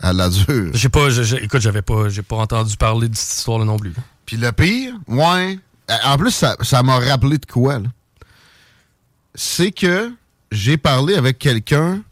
à 0.00 0.12
la 0.12 0.28
dure. 0.28 0.70
J'ai 0.74 0.88
pas, 0.88 1.10
je- 1.10 1.22
je- 1.22 1.36
écoute, 1.36 1.60
j'avais 1.60 1.82
pas, 1.82 2.08
j'ai 2.08 2.22
pas 2.22 2.36
entendu 2.36 2.76
parler 2.76 3.08
de 3.08 3.16
cette 3.16 3.38
histoire-là 3.38 3.64
non 3.64 3.76
plus. 3.78 3.92
Puis 4.26 4.36
le 4.36 4.52
pire, 4.52 4.94
ouais. 5.08 5.58
En 6.04 6.16
plus, 6.18 6.30
ça 6.30 6.56
ça 6.60 6.82
m'a 6.82 6.98
rappelé 6.98 7.38
de 7.38 7.46
quoi, 7.46 7.78
là? 7.78 7.88
C'est 9.34 9.70
que 9.70 10.12
j'ai 10.52 10.76
parlé 10.76 11.14
avec 11.14 11.38
quelqu'un 11.38 12.02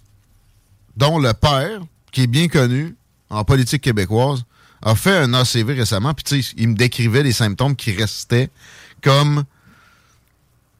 dont 0.96 1.18
le 1.18 1.32
père, 1.34 1.80
qui 2.12 2.22
est 2.22 2.26
bien 2.26 2.48
connu 2.48 2.94
en 3.30 3.44
politique 3.44 3.82
québécoise, 3.82 4.44
a 4.82 4.94
fait 4.94 5.16
un 5.16 5.34
ACV 5.34 5.74
récemment, 5.74 6.14
puis 6.14 6.24
tu 6.24 6.42
sais, 6.42 6.54
il 6.56 6.68
me 6.68 6.74
décrivait 6.74 7.22
les 7.22 7.32
symptômes 7.32 7.74
qui 7.76 7.92
restaient 7.92 8.50
comme. 9.02 9.44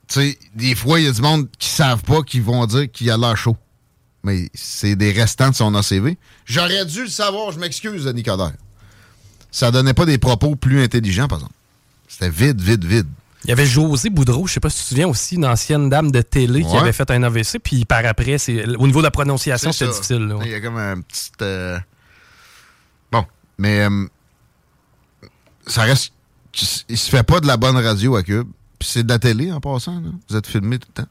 Tu 0.09 0.15
sais, 0.21 0.39
des 0.55 0.75
fois, 0.77 1.01
il 1.01 1.07
y 1.07 1.09
a 1.09 1.13
du 1.13 1.21
monde 1.21 1.49
qui 1.59 1.69
savent 1.69 2.03
pas, 2.03 2.23
qui 2.23 2.39
vont 2.41 2.65
dire 2.67 2.91
qu'il 2.91 3.11
a 3.11 3.17
l'air 3.17 3.37
chaud. 3.37 3.57
Mais 4.27 4.51
c'est 4.55 4.97
des 4.97 5.13
restants 5.13 5.51
de 5.51 5.55
son 5.55 5.73
ACV. 5.75 6.17
J'aurais 6.45 6.85
dû 6.85 7.03
le 7.05 7.09
savoir, 7.09 7.53
je 7.53 7.59
m'excuse, 7.61 8.05
Denis 8.05 8.25
Coderre. 8.25 8.53
Ça 9.53 9.71
donnait 9.71 9.95
pas 9.95 10.05
des 10.05 10.19
propos 10.19 10.57
plus 10.57 10.83
intelligents, 10.83 11.29
par 11.29 11.39
exemple. 11.39 11.55
C'était 12.09 12.29
vide, 12.31 12.61
vide, 12.61 12.85
vide. 12.85 13.07
Il 13.45 13.51
y 13.51 13.53
avait 13.53 13.67
José 13.67 14.11
Boudreau, 14.11 14.49
je 14.49 14.55
sais 14.55 14.61
pas 14.61 14.69
si 14.71 14.79
tu 14.79 14.83
te 14.83 14.89
souviens 14.89 15.07
aussi, 15.07 15.37
une 15.37 15.47
ancienne 15.47 15.89
dame 15.89 16.11
de 16.11 16.21
télé 16.23 16.63
qui 16.65 16.77
avait 16.77 16.93
fait 16.93 17.09
un 17.13 17.23
AVC, 17.23 17.59
puis 17.63 17.85
par 17.85 18.05
après, 18.05 18.39
c'est 18.39 18.67
au 18.77 18.87
niveau 18.89 18.99
de 18.99 19.05
la 19.05 19.13
prononciation, 19.13 19.71
C'est 19.71 19.85
c'était 19.87 19.93
difficile. 19.93 20.27
là, 20.27 20.37
ouais. 20.37 20.47
Il 20.47 20.51
y 20.51 20.55
a 20.55 20.61
comme 20.61 20.77
un 20.79 21.01
petit. 21.01 21.31
euh, 21.43 21.79
Bon, 23.13 23.25
mais 23.59 23.83
euh, 23.89 24.07
ça 25.67 25.83
reste. 25.83 26.13
Il 26.89 26.99
se 26.99 27.09
fait 27.11 27.23
pas 27.23 27.39
de 27.41 27.47
la 27.47 27.57
bonne 27.57 27.77
radio 27.77 28.17
à 28.17 28.23
Cube. 28.25 28.49
Puis 28.79 28.89
c'est 28.91 29.05
de 29.05 29.09
la 29.09 29.19
télé 29.19 29.53
en 29.53 29.61
passant. 29.61 30.01
Là. 30.01 30.09
Vous 30.29 30.37
êtes 30.37 30.47
filmé 30.47 30.79
tout 30.79 30.89
le 30.97 31.03
temps. 31.03 31.09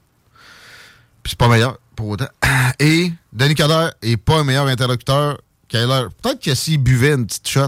Puis 1.24 1.32
c'est 1.32 1.40
pas 1.40 1.48
meilleur 1.48 1.78
pour 1.96 2.10
autant. 2.10 2.28
Et 2.80 3.12
Denis 3.34 3.56
Coderre 3.56 3.94
est 4.02 4.18
pas 4.18 4.40
un 4.40 4.44
meilleur 4.44 4.68
interlocuteur 4.68 5.40
qu'Aylor. 5.68 6.10
Peut-être 6.22 6.42
que 6.42 6.54
s'il 6.56 6.78
buvait 6.78 7.14
une 7.14 7.26
petite 7.26 7.48
shot, 7.48 7.68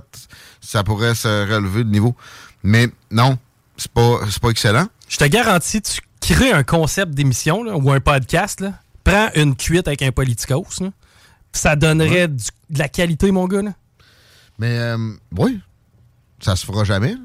ça 0.62 0.84
pourrait 0.84 1.16
se 1.16 1.28
relever 1.28 1.84
le 1.84 1.90
niveau. 1.90 2.16
Mais 2.64 2.88
non, 3.12 3.38
c'est 3.78 3.92
pas, 3.92 4.20
pas 4.42 4.50
excellent. 4.50 4.88
Je 5.08 5.18
te 5.18 5.24
garantis, 5.26 5.82
tu 5.82 6.02
crées 6.20 6.52
un 6.52 6.64
concept 6.64 7.14
d'émission 7.14 7.62
ou 7.62 7.92
un 7.92 8.00
podcast, 8.00 8.60
là, 8.60 8.74
prends 9.04 9.30
une 9.36 9.56
cuite 9.56 9.88
avec 9.88 10.02
un 10.02 10.12
politicos, 10.12 10.82
là, 10.82 10.90
ça 11.54 11.76
donnerait 11.76 12.28
du- 12.28 12.44
de 12.70 12.80
la 12.80 12.90
qualité, 12.90 13.32
mon 13.32 13.48
gars. 13.48 13.62
Là. 13.62 13.74
Mais 14.60 14.78
euh, 14.78 14.98
oui, 15.38 15.60
ça 16.42 16.56
se 16.56 16.66
fera 16.66 16.84
jamais. 16.84 17.14
là. 17.14 17.20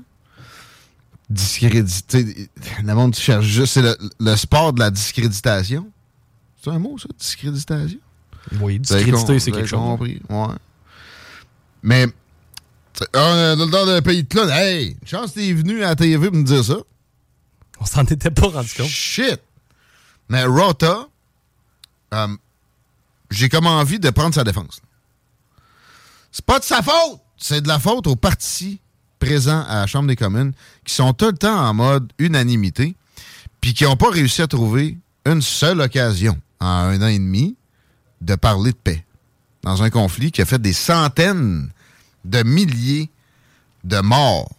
Discréditer. 1.31 2.49
Le 2.83 2.95
monde 2.95 3.15
cherche 3.15 3.47
juste. 3.47 3.73
C'est 3.75 3.83
le, 3.83 3.97
le 4.21 4.37
sport 4.37 4.73
de 4.73 4.81
la 4.81 4.91
discréditation. 4.91 5.91
C'est 6.63 6.71
un 6.71 6.79
mot, 6.79 6.97
ça, 6.97 7.09
discréditation? 7.19 7.99
Oui, 8.61 8.79
discréditer, 8.79 9.41
c'est 9.41 9.51
quelque 9.51 9.67
chose. 9.67 9.81
compris, 9.81 10.21
ouais. 10.29 10.55
Mais, 11.83 12.07
dans 13.13 13.85
le 13.87 14.01
pays 14.01 14.23
de 14.23 14.29
clown. 14.29 14.49
Hey, 14.49 14.97
une 15.01 15.09
chance 15.09 15.33
que 15.33 15.41
t'es 15.41 15.53
venu 15.53 15.83
à 15.83 15.89
la 15.89 15.97
TV 15.97 16.29
pour 16.29 16.39
me 16.39 16.45
dire 16.45 16.65
ça. 16.65 16.77
On 17.81 17.85
s'en 17.85 18.05
était 18.05 18.31
pas 18.31 18.47
rendu 18.47 18.73
compte. 18.77 18.87
Shit! 18.87 19.41
Mais 20.29 20.45
Rota, 20.45 21.09
euh, 22.15 22.29
j'ai 23.31 23.49
comme 23.49 23.67
envie 23.67 23.99
de 23.99 24.11
prendre 24.11 24.35
sa 24.35 24.45
défense. 24.45 24.81
C'est 26.31 26.45
pas 26.45 26.61
de 26.61 26.65
sa 26.65 26.81
faute! 26.81 27.21
C'est 27.37 27.61
de 27.61 27.67
la 27.67 27.81
faute 27.81 28.07
aux 28.07 28.15
partis 28.15 28.79
présents 29.19 29.65
à 29.67 29.81
la 29.81 29.87
Chambre 29.89 30.07
des 30.07 30.17
communes 30.17 30.53
qui 30.85 30.95
sont 30.95 31.13
tout 31.13 31.27
le 31.27 31.33
temps 31.37 31.59
en 31.59 31.75
mode 31.75 32.13
unanimité 32.19 32.95
puis 33.61 33.75
qui 33.75 33.83
n'ont 33.83 33.97
pas 33.97 34.11
réussi 34.11 34.43
à 34.43 34.47
trouver 34.47 34.97
une 35.27 35.43
seule 35.43 35.81
occasion 35.81 36.41
en 36.63 36.89
un 36.89 37.03
an 37.03 37.09
et 37.09 37.19
demi 37.19 37.57
de 38.21 38.35
parler 38.37 38.71
de 38.71 38.77
paix 38.77 39.05
dans 39.63 39.83
un 39.83 39.91
conflit 39.91 40.31
qui 40.33 40.43
a 40.43 40.45
fait 40.45 40.61
des 40.61 40.73
centaines 40.73 41.71
de 42.25 42.43
milliers 42.43 43.11
de 43.85 44.01
morts. 44.01 44.51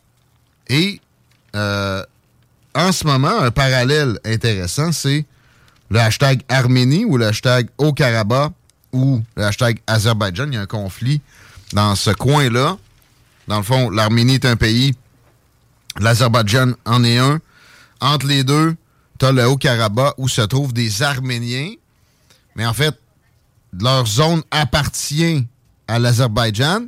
Et 0.68 1.00
euh, 1.56 2.04
en 2.76 2.92
ce 2.92 3.06
moment, 3.06 3.40
un 3.40 3.52
parallèle 3.52 4.20
intéressant, 4.26 4.92
c'est 4.92 5.26
le 5.90 6.00
hashtag 6.00 6.42
Arménie 6.50 7.06
ou 7.06 7.18
le 7.18 7.28
hashtag 7.28 7.70
Haut-Karabakh 7.78 8.52
ou 8.92 9.22
le 9.36 9.44
hashtag 9.44 9.80
Azerbaïdjan. 9.88 10.48
Il 10.48 10.54
y 10.56 10.58
a 10.58 10.62
un 10.62 10.66
conflit 10.66 11.22
dans 11.74 11.96
ce 11.96 12.12
coin-là. 12.12 12.78
Dans 13.48 13.58
le 13.58 13.64
fond, 13.64 13.90
l'Arménie 13.90 14.36
est 14.36 14.46
un 14.46 14.56
pays, 14.56 14.96
l'Azerbaïdjan 16.00 16.74
en 16.86 17.04
est 17.04 17.18
un. 17.18 17.40
Entre 18.00 18.26
les 18.26 18.44
deux, 18.44 18.76
tu 19.20 19.26
as 19.26 19.32
le 19.32 19.46
Haut-Karabakh 19.48 20.16
où 20.18 20.28
se 20.28 20.42
trouvent 20.42 20.74
des 20.74 21.02
Arméniens. 21.02 21.74
Mais 22.56 22.66
en 22.66 22.74
fait, 22.74 22.98
leur 23.80 24.06
zone 24.06 24.44
appartient 24.52 25.46
à 25.88 26.00
l'Azerbaïdjan. 26.00 26.88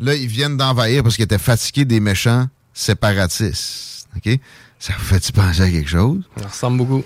Là, 0.00 0.14
ils 0.14 0.26
viennent 0.26 0.56
d'envahir 0.56 1.02
parce 1.02 1.16
qu'ils 1.16 1.24
étaient 1.24 1.38
fatigués 1.38 1.84
des 1.84 2.00
méchants 2.00 2.48
séparatistes. 2.72 4.08
OK? 4.16 4.38
Ça 4.78 4.94
vous 4.98 5.04
fait-tu 5.04 5.32
penser 5.32 5.60
à 5.62 5.70
quelque 5.70 5.88
chose? 5.88 6.22
Ça 6.38 6.48
ressemble 6.48 6.78
beaucoup. 6.78 7.04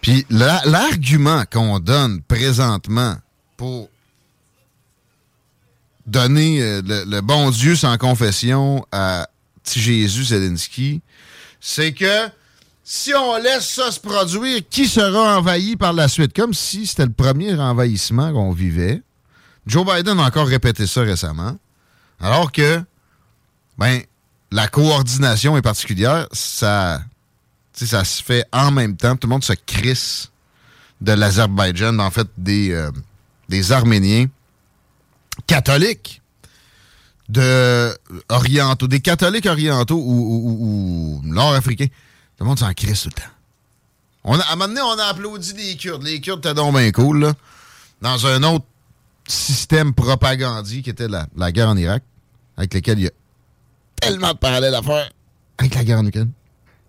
Puis 0.00 0.24
la- 0.30 0.62
l'argument 0.64 1.44
qu'on 1.50 1.78
donne 1.80 2.22
présentement 2.22 3.16
pour 3.56 3.88
donner 6.06 6.62
euh, 6.62 6.82
le, 6.86 7.04
le 7.04 7.20
bon 7.20 7.50
Dieu 7.50 7.74
sans 7.76 7.96
confession 7.98 8.86
à 8.92 9.28
petit 9.64 9.80
Jésus 9.80 10.24
Zelensky, 10.26 11.02
c'est 11.60 11.92
que 11.92 12.28
si 12.88 13.12
on 13.14 13.36
laisse 13.38 13.68
ça 13.68 13.90
se 13.90 13.98
produire, 13.98 14.60
qui 14.70 14.86
sera 14.86 15.38
envahi 15.38 15.74
par 15.74 15.92
la 15.92 16.06
suite? 16.06 16.32
Comme 16.32 16.54
si 16.54 16.86
c'était 16.86 17.06
le 17.06 17.12
premier 17.12 17.52
envahissement 17.58 18.32
qu'on 18.32 18.52
vivait. 18.52 19.02
Joe 19.66 19.84
Biden 19.84 20.20
a 20.20 20.26
encore 20.26 20.46
répété 20.46 20.86
ça 20.86 21.00
récemment. 21.00 21.58
Alors 22.20 22.52
que, 22.52 22.80
ben, 23.76 24.02
la 24.52 24.68
coordination 24.68 25.56
est 25.56 25.62
particulière. 25.62 26.28
Ça, 26.30 27.02
se 27.74 28.22
fait 28.22 28.44
en 28.52 28.70
même 28.70 28.96
temps. 28.96 29.16
Tout 29.16 29.26
le 29.26 29.32
monde 29.32 29.44
se 29.44 29.54
crisse 29.54 30.30
de 31.00 31.10
l'Azerbaïdjan, 31.10 31.98
en 31.98 32.12
fait, 32.12 32.28
des, 32.38 32.70
euh, 32.70 32.92
Arméniens 33.70 34.26
catholiques 35.48 36.22
de 37.28 37.92
orientaux, 38.28 38.86
des 38.86 39.00
catholiques 39.00 39.46
orientaux 39.46 39.98
ou 39.98 41.20
nord-africains. 41.24 41.88
Tout 42.36 42.44
le 42.44 42.48
monde 42.48 42.58
s'en 42.58 42.72
crisse 42.72 43.02
tout 43.02 43.10
le 43.14 43.20
temps. 43.20 43.28
On 44.24 44.38
a, 44.38 44.42
à 44.42 44.52
un 44.52 44.56
moment 44.56 44.68
donné, 44.68 44.80
on 44.82 44.98
a 44.98 45.04
applaudi 45.04 45.52
les 45.54 45.76
Kurdes. 45.76 46.02
Les 46.02 46.20
Kurdes 46.20 46.40
étaient 46.40 46.54
donc 46.54 46.74
bien 46.76 46.90
cool, 46.92 47.20
là. 47.20 47.32
Dans 48.02 48.26
un 48.26 48.42
autre 48.42 48.66
système 49.26 49.94
propagandique 49.94 50.84
qui 50.84 50.90
était 50.90 51.08
la, 51.08 51.26
la 51.36 51.50
guerre 51.50 51.68
en 51.68 51.76
Irak, 51.76 52.02
avec 52.56 52.74
lequel 52.74 52.98
il 52.98 53.04
y 53.04 53.08
a 53.08 53.12
tellement 54.00 54.32
de 54.32 54.38
parallèles 54.38 54.74
à 54.74 54.82
faire 54.82 55.10
avec 55.58 55.74
la 55.74 55.84
guerre 55.84 55.98
en 56.00 56.06
Ukraine. 56.06 56.30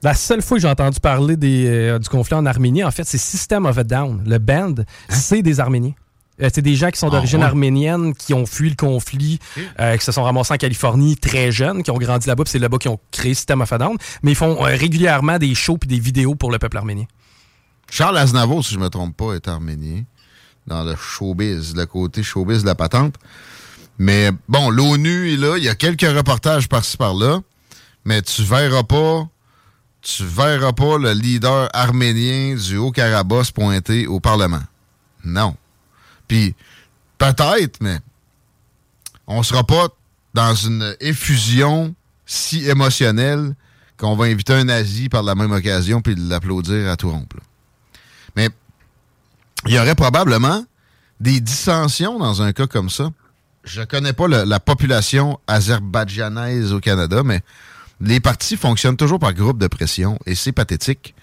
La 0.03 0.13
seule 0.13 0.41
fois 0.41 0.57
que 0.57 0.61
j'ai 0.61 0.67
entendu 0.67 0.99
parler 0.99 1.37
des, 1.37 1.65
euh, 1.67 1.99
du 1.99 2.07
conflit 2.09 2.35
en 2.35 2.45
Arménie, 2.45 2.83
en 2.83 2.91
fait, 2.91 3.03
c'est 3.05 3.17
System 3.17 3.65
of 3.65 3.77
a 3.77 3.83
Down. 3.83 4.23
Le 4.27 4.37
band, 4.37 4.75
c'est 5.09 5.41
des 5.41 5.59
Arméniens. 5.59 5.93
Euh, 6.41 6.49
c'est 6.53 6.61
des 6.61 6.75
gens 6.75 6.89
qui 6.89 6.99
sont 6.99 7.09
d'origine 7.09 7.39
ouais? 7.39 7.45
arménienne, 7.45 8.13
qui 8.13 8.33
ont 8.33 8.45
fui 8.45 8.69
le 8.69 8.75
conflit, 8.75 9.39
euh, 9.79 9.97
qui 9.97 10.05
se 10.05 10.11
sont 10.11 10.23
ramassés 10.23 10.53
en 10.53 10.57
Californie 10.57 11.17
très 11.17 11.51
jeunes, 11.51 11.83
qui 11.83 11.91
ont 11.91 11.97
grandi 11.97 12.27
là-bas, 12.27 12.43
puis 12.43 12.51
c'est 12.51 12.59
là-bas 12.59 12.77
qu'ils 12.77 12.91
ont 12.91 12.99
créé 13.11 13.33
System 13.33 13.61
of 13.61 13.71
a 13.73 13.77
Down. 13.77 13.97
Mais 14.23 14.31
ils 14.31 14.35
font 14.35 14.63
euh, 14.63 14.75
régulièrement 14.75 15.39
des 15.39 15.55
shows 15.55 15.77
puis 15.77 15.87
des 15.87 15.99
vidéos 15.99 16.35
pour 16.35 16.51
le 16.51 16.59
peuple 16.59 16.77
arménien. 16.77 17.05
Charles 17.89 18.17
Aznavour, 18.17 18.63
si 18.63 18.73
je 18.73 18.79
me 18.79 18.89
trompe 18.89 19.15
pas, 19.15 19.33
est 19.33 19.47
arménien 19.47 20.03
dans 20.67 20.83
le 20.83 20.95
showbiz, 20.95 21.75
le 21.75 21.85
côté 21.85 22.21
showbiz 22.23 22.61
de 22.61 22.67
la 22.67 22.75
patente. 22.75 23.15
Mais 23.97 24.31
bon, 24.47 24.69
l'ONU 24.69 25.33
est 25.33 25.37
là, 25.37 25.57
il 25.57 25.63
y 25.63 25.69
a 25.69 25.75
quelques 25.75 26.01
reportages 26.01 26.67
par-ci 26.67 26.97
par-là, 26.97 27.39
mais 28.05 28.21
tu 28.21 28.43
verras 28.43 28.83
pas 28.83 29.27
tu 30.01 30.23
verras 30.23 30.71
pas 30.71 30.97
le 30.97 31.11
leader 31.11 31.69
arménien 31.73 32.55
du 32.55 32.77
Haut-Karabakh 32.77 33.51
pointer 33.51 34.07
au 34.07 34.21
Parlement. 34.21 34.61
Non. 35.25 35.55
Puis 36.27 36.55
peut-être, 37.17 37.79
mais 37.81 37.99
on 39.27 39.43
sera 39.43 39.63
pas 39.63 39.89
dans 40.33 40.55
une 40.55 40.95
effusion 40.99 41.95
si 42.25 42.67
émotionnelle 42.69 43.55
qu'on 43.97 44.15
va 44.15 44.25
inviter 44.25 44.53
un 44.53 44.65
nazi 44.65 45.09
par 45.09 45.23
la 45.23 45.35
même 45.35 45.51
occasion 45.51 46.01
puis 46.01 46.15
l'applaudir 46.15 46.89
à 46.89 46.97
tout 46.97 47.09
rompre. 47.09 47.37
Mais 48.35 48.49
il 49.65 49.73
y 49.73 49.79
aurait 49.79 49.95
probablement 49.95 50.63
des 51.19 51.39
dissensions 51.39 52.19
dans 52.19 52.41
un 52.41 52.53
cas 52.53 52.67
comme 52.67 52.89
ça. 52.89 53.09
Je 53.63 53.81
connais 53.81 54.13
pas 54.13 54.27
la 54.27 54.59
population 54.59 55.39
azerbaïdjanaise 55.47 56.71
au 56.71 56.79
Canada, 56.79 57.23
mais 57.23 57.41
les 57.99 58.19
partis 58.19 58.55
fonctionnent 58.55 58.97
toujours 58.97 59.19
par 59.19 59.33
groupe 59.33 59.57
de 59.57 59.67
pression 59.67 60.19
et 60.25 60.35
c'est 60.35 60.51
pathétique. 60.51 61.15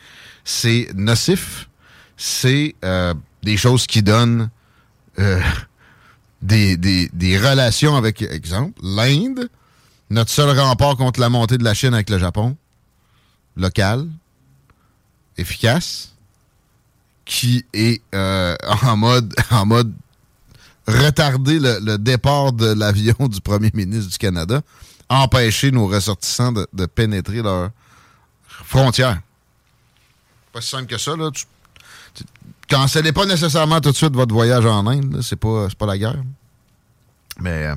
C'est 0.45 0.89
nocif. 0.95 1.69
C'est 2.17 2.75
euh, 2.85 3.15
des 3.43 3.57
choses 3.57 3.87
qui 3.87 4.03
donnent 4.03 4.51
euh, 5.19 5.41
des, 6.43 6.77
des- 6.77 7.39
relations 7.39 7.97
avec, 7.97 8.23
exemple, 8.23 8.79
l'Inde, 8.83 9.49
notre 10.11 10.31
seul 10.31 10.59
rempart 10.59 10.97
contre 10.97 11.21
la 11.21 11.29
montée 11.29 11.59
de 11.59 11.65
la 11.65 11.75
Chine 11.75 11.95
avec 11.95 12.11
le 12.11 12.19
Japon, 12.19 12.57
local, 13.57 14.09
efficace, 15.37 16.13
qui 17.25 17.65
est 17.73 18.03
euh, 18.15 18.57
en 18.83 18.97
mode 18.97 19.35
en 19.51 19.65
mode 19.67 19.93
retarder 20.87 21.59
le, 21.59 21.97
départ 21.97 22.53
de 22.53 22.67
l'avion 22.67 23.15
du 23.29 23.41
premier 23.41 23.71
ministre 23.73 24.11
du 24.11 24.19
Canada, 24.19 24.61
empêcher 25.09 25.71
nos 25.71 25.87
ressortissants 25.87 26.53
de, 26.53 26.67
de 26.75 26.85
pénétrer 26.87 27.41
leurs 27.41 27.71
frontières. 28.47 29.21
Pas 30.53 30.61
si 30.61 30.69
simple 30.69 30.87
que 30.87 30.99
ça, 30.99 31.17
là. 31.17 31.31
Tu- 31.33 31.45
cancellez 32.75 33.13
pas 33.13 33.27
nécessairement 33.27 33.81
tout 33.81 33.91
de 33.91 33.97
suite 33.97 34.15
votre 34.15 34.35
voyage 34.35 34.67
en 34.67 34.87
Inde, 34.87 35.21
c'est 35.23 35.37
pas, 35.37 35.69
pas 35.79 35.87
la 35.87 35.99
guerre. 35.99 36.23
Mais 37.41 37.67
euh, 37.67 37.75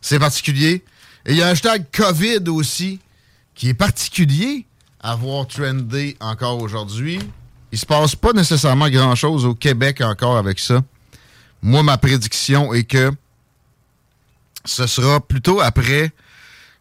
c'est 0.00 0.18
particulier. 0.18 0.84
Et 1.26 1.32
il 1.32 1.36
y 1.36 1.42
a 1.42 1.48
un 1.48 1.50
hashtag 1.50 1.86
COVID 1.90 2.48
aussi, 2.48 3.00
qui 3.54 3.68
est 3.68 3.74
particulier 3.74 4.66
à 5.00 5.14
voir 5.14 5.46
trender 5.46 6.16
encore 6.20 6.60
aujourd'hui. 6.60 7.18
Il 7.72 7.78
se 7.78 7.86
passe 7.86 8.14
pas 8.14 8.32
nécessairement 8.32 8.88
grand-chose 8.88 9.46
au 9.46 9.54
Québec 9.54 10.00
encore 10.00 10.36
avec 10.36 10.58
ça. 10.58 10.82
Moi, 11.62 11.82
ma 11.82 11.96
prédiction 11.96 12.74
est 12.74 12.84
que 12.84 13.10
ce 14.64 14.86
sera 14.86 15.20
plutôt 15.20 15.60
après 15.60 16.12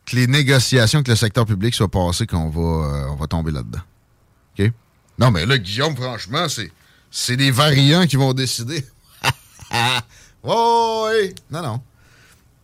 que 0.05 0.15
les 0.15 0.27
négociations 0.27 0.97
avec 0.99 1.07
le 1.07 1.15
secteur 1.15 1.45
public 1.45 1.73
soient 1.73 1.89
passées 1.89 2.27
qu'on 2.27 2.49
va, 2.49 2.85
euh, 2.85 3.15
va 3.17 3.27
tomber 3.27 3.51
là-dedans. 3.51 3.79
OK? 4.59 4.71
Non, 5.19 5.31
mais 5.31 5.45
là, 5.45 5.57
Guillaume, 5.57 5.95
franchement, 5.95 6.49
c'est, 6.49 6.71
c'est 7.15 7.35
les 7.35 7.51
variants 7.51 8.07
qui 8.07 8.15
vont 8.15 8.33
décider. 8.33 8.83
oh, 10.43 11.07
oui! 11.07 11.35
Non, 11.51 11.61
non. 11.61 11.81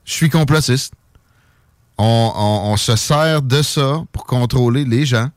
Je 0.04 0.12
suis 0.12 0.30
complotiste. 0.32 0.94
On, 2.00 2.76
se 2.76 2.96
sert 2.96 3.44
de 3.44 3.62
ça 3.62 4.04
pour 4.12 4.26
contrôler 4.26 4.86
les 4.86 5.06
gens. 5.06 5.30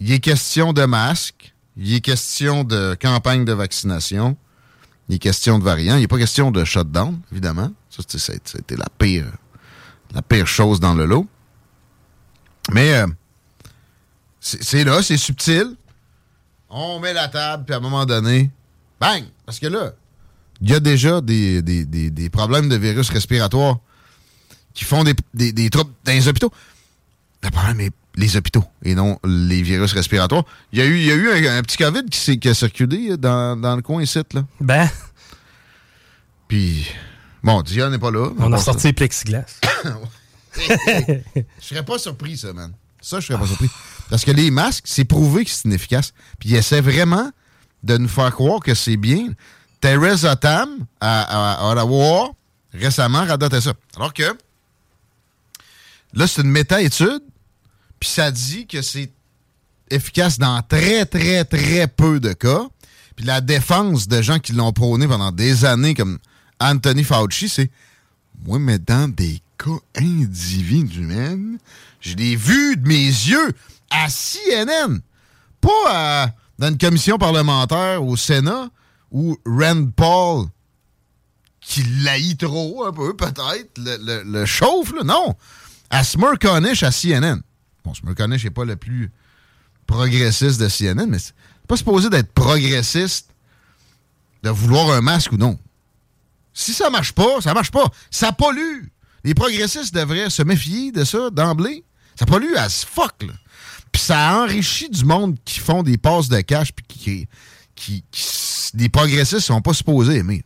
il 0.00 0.12
est 0.12 0.20
question 0.20 0.72
de 0.72 0.84
masques, 0.84 1.52
il 1.76 1.92
est 1.92 2.00
question 2.00 2.64
de 2.64 2.96
campagne 3.00 3.44
de 3.44 3.52
vaccination, 3.52 4.36
il 5.08 5.16
est 5.16 5.18
question 5.18 5.58
de 5.58 5.64
variants, 5.64 5.96
il 5.96 6.00
n'est 6.00 6.08
pas 6.08 6.18
question 6.18 6.50
de 6.50 6.64
shutdown, 6.64 7.20
évidemment. 7.32 7.70
Ça, 7.90 8.02
c'était 8.06 8.76
la 8.76 8.86
pire, 8.96 9.26
la 10.14 10.22
pire 10.22 10.46
chose 10.46 10.80
dans 10.80 10.94
le 10.94 11.04
lot. 11.04 11.26
Mais 12.70 12.94
euh, 12.94 13.08
c'est 14.40 14.84
là, 14.84 15.02
c'est 15.02 15.18
subtil. 15.18 15.76
On 16.74 17.00
met 17.00 17.12
la 17.12 17.28
table, 17.28 17.64
puis 17.66 17.74
à 17.74 17.76
un 17.76 17.80
moment 17.80 18.06
donné, 18.06 18.50
bang! 18.98 19.24
Parce 19.44 19.60
que 19.60 19.66
là, 19.66 19.92
il 20.62 20.70
y 20.70 20.74
a 20.74 20.80
déjà 20.80 21.20
des, 21.20 21.60
des, 21.60 22.30
problèmes 22.30 22.70
de 22.70 22.76
virus 22.76 23.10
respiratoires 23.10 23.76
qui 24.72 24.86
font 24.86 25.04
des, 25.04 25.14
des, 25.52 25.70
troubles 25.70 25.90
dans 26.02 26.12
les 26.12 26.28
hôpitaux. 26.28 26.50
Le 27.42 27.50
problème 27.50 27.80
est 27.82 27.92
les 28.14 28.36
hôpitaux 28.38 28.64
et 28.84 28.94
non 28.94 29.18
les 29.22 29.62
virus 29.62 29.92
respiratoires. 29.92 30.44
Il 30.72 30.78
y 30.78 30.82
a 30.82 30.86
eu, 30.86 30.96
il 30.96 31.04
y 31.04 31.10
a 31.10 31.14
eu 31.14 31.46
un, 31.48 31.62
petit 31.62 31.76
COVID 31.76 32.04
qui, 32.10 32.38
qui 32.38 32.48
a 32.48 32.54
circulé 32.54 33.18
dans, 33.18 33.60
dans, 33.60 33.76
le 33.76 33.82
coin 33.82 34.02
ici, 34.02 34.20
là. 34.32 34.44
Ben. 34.58 34.88
Puis, 36.48 36.88
bon, 37.42 37.60
Dion 37.60 37.90
n'est 37.90 37.98
pas 37.98 38.10
là. 38.10 38.30
On 38.38 38.50
a 38.50 38.58
sorti 38.58 38.86
les 38.86 38.92
plexiglas. 38.94 39.60
je 40.56 41.20
serais 41.60 41.84
pas 41.84 41.98
surpris, 41.98 42.38
ça, 42.38 42.54
man. 42.54 42.72
Ça, 43.00 43.20
je 43.20 43.26
serais 43.26 43.38
pas 43.38 43.46
surpris. 43.46 43.68
Parce 44.10 44.24
que 44.24 44.30
les 44.30 44.50
masques, 44.50 44.84
c'est 44.86 45.04
prouvé 45.04 45.44
que 45.44 45.50
c'est 45.50 45.64
inefficace. 45.64 46.12
Puis 46.38 46.50
ils 46.50 46.56
essaient 46.56 46.80
vraiment 46.80 47.30
de 47.82 47.96
nous 47.96 48.08
faire 48.08 48.32
croire 48.32 48.60
que 48.60 48.74
c'est 48.74 48.96
bien. 48.96 49.28
Theresa 49.80 50.36
Tam, 50.36 50.86
à, 51.00 51.62
à, 51.66 51.72
Ottawa, 51.72 52.32
récemment, 52.72 53.24
radotait 53.24 53.60
ça. 53.60 53.74
Alors 53.96 54.12
que, 54.12 54.36
là, 56.14 56.26
c'est 56.26 56.42
une 56.42 56.50
méta-étude, 56.50 57.22
puis 57.98 58.08
ça 58.08 58.30
dit 58.30 58.66
que 58.66 58.80
c'est 58.82 59.10
efficace 59.90 60.38
dans 60.38 60.62
très, 60.62 61.04
très, 61.04 61.44
très 61.44 61.86
peu 61.88 62.20
de 62.20 62.32
cas. 62.32 62.66
Puis 63.16 63.26
la 63.26 63.40
défense 63.40 64.08
de 64.08 64.22
gens 64.22 64.38
qui 64.38 64.52
l'ont 64.52 64.72
prôné 64.72 65.06
pendant 65.06 65.32
des 65.32 65.64
années, 65.64 65.94
comme 65.94 66.18
Anthony 66.60 67.04
Fauci, 67.04 67.48
c'est 67.48 67.70
oui, 68.46 68.58
mais 68.58 68.78
dans 68.78 69.08
des 69.08 69.40
cas 69.58 69.78
individuels, 69.96 71.58
je 72.00 72.14
l'ai 72.14 72.36
vu 72.36 72.76
de 72.76 72.86
mes 72.86 73.04
yeux 73.06 73.52
à 73.92 74.08
CNN, 74.08 75.00
pas 75.60 76.30
dans 76.58 76.68
une 76.68 76.78
commission 76.78 77.18
parlementaire 77.18 78.04
au 78.04 78.16
Sénat 78.16 78.70
où 79.10 79.36
Rand 79.44 79.90
Paul, 79.94 80.46
qui 81.60 81.82
l'aït 82.02 82.36
trop 82.36 82.84
un 82.86 82.92
peu 82.92 83.14
peut-être, 83.14 83.78
le, 83.78 84.44
chauffe, 84.46 84.92
là. 84.94 85.04
non, 85.04 85.36
à 85.90 86.02
Smirconish 86.02 86.82
à 86.82 86.90
CNN. 86.90 87.40
Bon, 87.84 87.94
Smirconish 87.94 88.44
n'est 88.44 88.50
pas 88.50 88.64
le 88.64 88.76
plus 88.76 89.12
progressiste 89.86 90.60
de 90.60 90.68
CNN, 90.68 91.06
mais 91.06 91.18
c'est 91.18 91.34
pas 91.68 91.76
supposé 91.76 92.08
d'être 92.10 92.32
progressiste 92.32 93.28
de 94.42 94.50
vouloir 94.50 94.90
un 94.90 95.00
masque 95.00 95.32
ou 95.32 95.36
non. 95.36 95.58
Si 96.54 96.72
ça 96.72 96.90
marche 96.90 97.12
pas, 97.12 97.40
ça 97.40 97.54
marche 97.54 97.70
pas. 97.70 97.90
Ça 98.10 98.32
pollue. 98.32 98.84
Les 99.24 99.34
progressistes 99.34 99.94
devraient 99.94 100.30
se 100.30 100.42
méfier 100.42 100.92
de 100.92 101.04
ça 101.04 101.30
d'emblée. 101.30 101.84
Ça 102.18 102.26
pollue 102.26 102.54
as 102.56 102.84
fuck, 102.84 103.22
là. 103.22 103.32
Puis 103.92 104.02
ça 104.02 104.42
enrichit 104.42 104.88
du 104.88 105.04
monde 105.04 105.36
qui 105.44 105.60
font 105.60 105.82
des 105.82 105.98
passes 105.98 106.28
de 106.28 106.40
cash 106.40 106.72
puis 106.72 106.84
qui, 106.88 107.28
qui, 107.74 108.04
des 108.74 108.88
progressistes 108.88 109.40
sont 109.40 109.60
pas 109.60 109.74
supposés 109.74 110.16
aimer. 110.16 110.44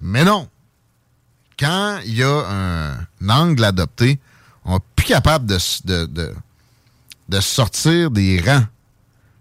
Mais 0.00 0.24
non. 0.24 0.48
Quand 1.58 1.98
il 2.04 2.14
y 2.14 2.22
a 2.22 2.46
un, 2.48 3.28
angle 3.28 3.64
adopté, 3.64 4.20
on 4.64 4.74
n'est 4.74 4.84
plus 4.94 5.06
capable 5.06 5.46
de, 5.46 5.58
de, 5.84 6.34
de, 7.28 7.40
sortir 7.40 8.12
des 8.12 8.40
rangs. 8.40 8.64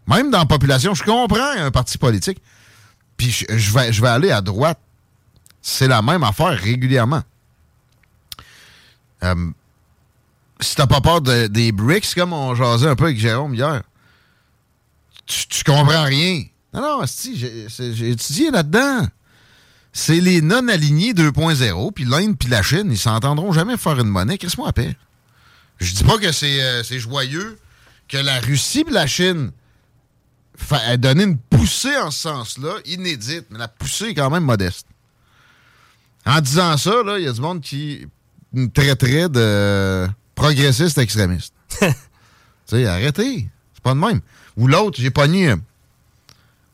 Même 0.07 0.31
dans 0.31 0.39
la 0.39 0.45
population, 0.45 0.95
je 0.95 1.03
comprends 1.03 1.51
un 1.57 1.69
parti 1.69 1.99
politique. 1.99 2.41
Puis 3.17 3.45
je, 3.49 3.71
vais, 3.71 3.93
je 3.93 4.01
vais 4.01 4.07
aller 4.07 4.31
à 4.31 4.41
droite 4.41 4.79
c'est 5.67 5.87
la 5.89 6.01
même 6.01 6.23
affaire 6.23 6.57
régulièrement. 6.57 7.21
Euh, 9.23 9.51
si 10.59 10.75
t'as 10.75 10.87
pas 10.87 11.01
peur 11.01 11.21
des 11.21 11.71
bricks, 11.71 12.13
comme 12.15 12.33
on 12.33 12.55
jasait 12.55 12.87
un 12.87 12.95
peu 12.95 13.05
avec 13.05 13.19
Jérôme 13.19 13.53
hier, 13.53 13.83
tu, 15.25 15.63
comprends 15.63 16.03
rien. 16.03 16.43
Non, 16.73 16.81
non, 16.81 17.05
j'ai 17.05 18.09
étudié 18.09 18.51
là-dedans. 18.51 19.07
C'est 19.93 20.19
les 20.19 20.41
non-alignés 20.41 21.13
2.0, 21.13 21.91
puis 21.91 22.05
l'Inde 22.05 22.37
puis 22.37 22.49
la 22.49 22.61
Chine, 22.61 22.87
ils 22.91 22.97
s'entendront 22.97 23.51
jamais 23.51 23.77
faire 23.77 23.99
une 23.99 24.07
monnaie. 24.07 24.37
Qu'est-ce 24.37 24.57
moi 24.57 24.71
paix? 24.71 24.95
Je 25.79 25.93
dis 25.93 26.03
pas 26.03 26.17
que 26.17 26.27
euh, 26.27 26.83
c'est 26.83 26.99
joyeux 26.99 27.57
que 28.07 28.17
la 28.17 28.39
Russie 28.39 28.85
et 28.87 28.91
la 28.91 29.07
Chine 29.07 29.51
aient 30.87 30.97
donné 30.97 31.23
une 31.23 31.37
poussée 31.37 31.95
en 31.97 32.11
ce 32.11 32.19
sens-là, 32.19 32.75
inédite, 32.85 33.47
mais 33.49 33.59
la 33.59 33.67
poussée 33.67 34.09
est 34.09 34.13
quand 34.13 34.29
même 34.29 34.43
modeste. 34.43 34.87
En 36.25 36.41
disant 36.41 36.77
ça, 36.77 36.91
il 37.17 37.23
y 37.23 37.27
a 37.27 37.33
du 37.33 37.41
monde 37.41 37.61
qui 37.61 38.05
me 38.53 38.67
traiterait 38.67 39.29
de 39.29 40.07
progressiste 40.37 40.97
extrémiste. 40.99 41.53
tu 41.79 41.87
sais, 42.67 42.85
arrêtez. 42.85 43.49
C'est 43.73 43.83
pas 43.83 43.93
de 43.93 43.99
même. 43.99 44.21
Ou 44.55 44.67
l'autre, 44.67 44.99
j'ai 45.01 45.11
pogné 45.11 45.49
euh, 45.49 45.55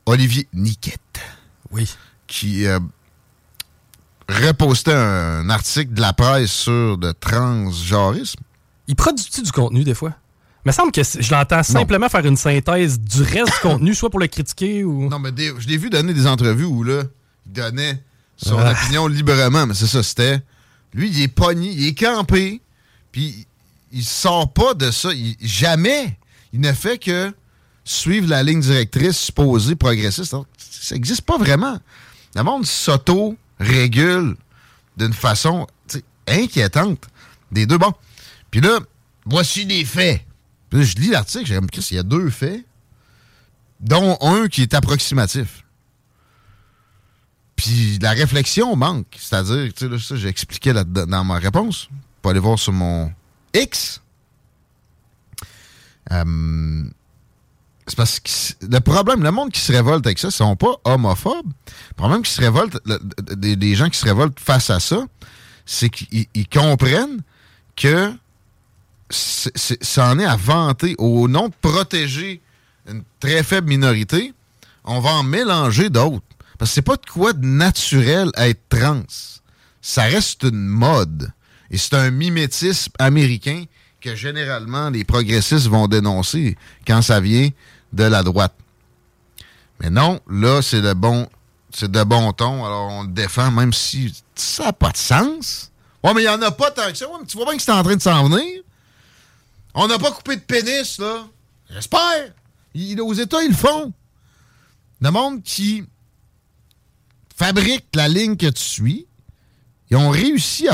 Olivier 0.05 0.47
Niquette. 0.53 0.99
Oui. 1.72 1.89
Qui 2.28 2.68
euh, 2.68 2.80
repostait 4.30 4.93
un 4.93 5.49
article 5.49 5.93
de 5.93 6.01
la 6.01 6.14
presse 6.14 6.51
sur 6.51 6.97
le 6.97 7.14
transgenrisme. 7.14 8.41
Il 8.88 8.95
produit 8.95 9.26
du 9.41 9.51
contenu 9.51 9.84
des 9.84 9.95
fois? 9.95 10.14
Il 10.66 10.70
me 10.70 10.72
semble 10.74 10.91
que 10.91 11.01
je 11.03 11.32
l'entends 11.32 11.64
simplement 11.64 12.07
faire 12.07 12.26
une 12.26 12.38
synthèse 12.38 12.99
du 12.99 13.22
reste 13.22 13.53
du 13.53 13.59
contenu, 13.61 13.93
soit 13.93 14.09
pour 14.09 14.20
le 14.20 14.28
critiquer 14.28 14.84
ou. 14.84 15.09
Non, 15.09 15.20
mais 15.20 15.32
je 15.36 15.68
l'ai 15.68 15.78
vu 15.78 15.89
donner 15.89 16.14
des 16.14 16.26
entrevues 16.26 16.64
où 16.64 16.84
là, 16.84 17.03
il 17.45 17.51
donnait 17.51 18.01
son 18.38 18.59
opinion 18.59 19.07
librement, 19.07 19.68
mais 19.68 19.74
c'est 19.74 19.88
ça, 19.88 20.03
c'était. 20.03 20.41
Lui, 20.93 21.09
il 21.09 21.22
est 21.22 21.28
pogné, 21.28 21.70
il 21.70 21.88
est 21.88 21.99
campé, 21.99 22.61
puis 23.11 23.45
il 23.93 24.03
sort 24.03 24.51
pas 24.51 24.73
de 24.73 24.91
ça. 24.91 25.09
jamais 25.39 26.17
il 26.51 26.59
ne 26.59 26.73
fait 26.73 26.97
que 26.97 27.33
suivre 27.85 28.27
la 28.27 28.43
ligne 28.43 28.59
directrice 28.59 29.17
supposée 29.17 29.75
progressiste. 29.75 30.35
ça 30.57 30.95
n'existe 30.95 31.21
pas 31.21 31.37
vraiment. 31.37 31.79
Le 32.35 32.43
monde 32.43 32.65
s'auto-régule 32.65 34.35
d'une 34.97 35.13
façon 35.13 35.67
inquiétante. 36.27 37.07
Des 37.51 37.65
deux, 37.65 37.77
bon. 37.77 37.93
Puis 38.51 38.61
là, 38.61 38.79
voici 39.25 39.65
les 39.65 39.85
faits. 39.85 40.23
Puis 40.69 40.79
là, 40.79 40.85
je 40.85 40.95
lis 40.95 41.09
l'article, 41.09 41.45
j'ai 41.45 41.55
remarqué 41.55 41.81
qu'il 41.81 41.97
y 41.97 41.99
a 41.99 42.03
deux 42.03 42.29
faits, 42.29 42.65
dont 43.79 44.17
un 44.21 44.47
qui 44.47 44.63
est 44.63 44.73
approximatif. 44.73 45.63
Puis 47.55 47.99
la 48.01 48.11
réflexion 48.11 48.75
manque. 48.75 49.15
C'est-à-dire, 49.19 49.71
tu 49.73 49.87
sais, 49.87 49.99
ça, 49.99 50.15
j'ai 50.15 50.27
expliqué 50.27 50.73
là, 50.73 50.83
dans 50.83 51.23
ma 51.23 51.37
réponse. 51.37 51.89
Pour 52.21 52.31
aller 52.31 52.39
voir 52.39 52.57
sur 52.57 52.73
mon 52.73 53.11
X. 53.54 54.01
Euh, 56.12 56.84
c'est 57.88 57.97
parce 57.97 58.20
que 58.20 58.30
le 58.66 58.80
problème, 58.80 59.24
le 59.24 59.32
monde 59.32 59.51
qui 59.51 59.60
se 59.60 59.72
révolte 59.72 60.06
avec 60.06 60.20
ça, 60.20 60.32
ce 60.32 60.38
sont 60.38 60.56
pas 60.56 60.76
homophobes. 60.86 61.51
Le 61.89 61.95
problème 61.95 62.22
qui 62.22 62.32
se 62.32 62.41
révolte, 62.41 62.78
des 63.36 63.76
gens 63.76 63.89
qui 63.89 63.97
se 63.97 64.06
révoltent 64.06 64.39
face 64.39 64.70
à 64.70 64.80
ça, 64.80 65.06
c'est 65.66 65.89
qu'ils 65.89 66.49
comprennent 66.49 67.22
que 67.76 68.14
ça 69.10 70.12
en 70.12 70.20
est 70.20 70.26
à 70.26 70.36
vanter. 70.36 70.95
Au 70.97 71.28
nom 71.28 71.49
de 71.49 71.54
protéger 71.62 72.41
une 72.88 73.04
très 73.20 73.43
faible 73.43 73.70
minorité, 73.70 74.34
on 74.86 74.99
va 74.99 75.12
en 75.12 75.24
mélanger 75.24 75.89
d'autres. 75.89 76.26
Parce 76.58 76.72
que 76.72 76.76
c'est 76.76 76.82
pas 76.82 76.97
de 76.97 77.06
quoi 77.06 77.34
de 77.34 77.45
naturel 77.45 78.30
à 78.36 78.47
être 78.47 78.62
trans. 78.70 79.04
Ça 79.82 80.04
reste 80.04 80.43
une 80.43 80.68
mode. 80.68 81.32
Et 81.74 81.78
c'est 81.78 81.95
un 81.95 82.11
mimétisme 82.11 82.91
américain 82.99 83.65
que 83.99 84.15
généralement 84.15 84.91
les 84.91 85.03
progressistes 85.03 85.65
vont 85.65 85.88
dénoncer 85.88 86.55
quand 86.86 87.01
ça 87.01 87.19
vient 87.19 87.49
de 87.91 88.03
la 88.03 88.21
droite. 88.21 88.53
Mais 89.80 89.89
non, 89.89 90.19
là, 90.30 90.61
c'est 90.61 90.84
de 90.84 90.93
bon, 90.93 91.28
c'est 91.74 91.89
de 91.89 92.03
bon 92.03 92.32
ton. 92.32 92.63
Alors 92.63 92.89
on 92.91 93.03
le 93.03 93.09
défend, 93.09 93.49
même 93.49 93.74
si 93.74 94.13
ça 94.36 94.65
n'a 94.65 94.74
pas 94.74 94.91
de 94.91 94.97
sens. 94.97 95.71
Ouais, 96.03 96.13
mais 96.13 96.21
il 96.21 96.26
n'y 96.26 96.30
en 96.30 96.41
a 96.43 96.51
pas 96.51 96.69
tant 96.69 96.91
que 96.91 96.95
ça. 96.95 97.07
Mais 97.19 97.26
tu 97.26 97.38
vois 97.38 97.47
bien 97.47 97.57
que 97.57 97.63
c'est 97.63 97.71
en 97.71 97.82
train 97.82 97.95
de 97.95 98.01
s'en 98.01 98.30
venir. 98.30 98.61
On 99.74 99.88
n'a 99.88 99.97
pas 99.97 100.11
coupé 100.11 100.36
de 100.36 100.41
pénis, 100.41 100.99
là. 100.99 101.26
J'espère. 101.71 102.34
Aux 102.99 103.13
États, 103.13 103.41
ils 103.41 103.49
le 103.49 103.55
font. 103.55 103.91
Le 105.01 105.09
monde 105.09 105.41
qui 105.41 105.84
fabrique 107.36 107.88
la 107.95 108.07
ligne 108.07 108.38
que 108.38 108.45
tu 108.51 108.61
suis. 108.61 109.07
Ils 109.89 109.97
ont 109.97 110.11
réussi 110.11 110.67
à. 110.67 110.74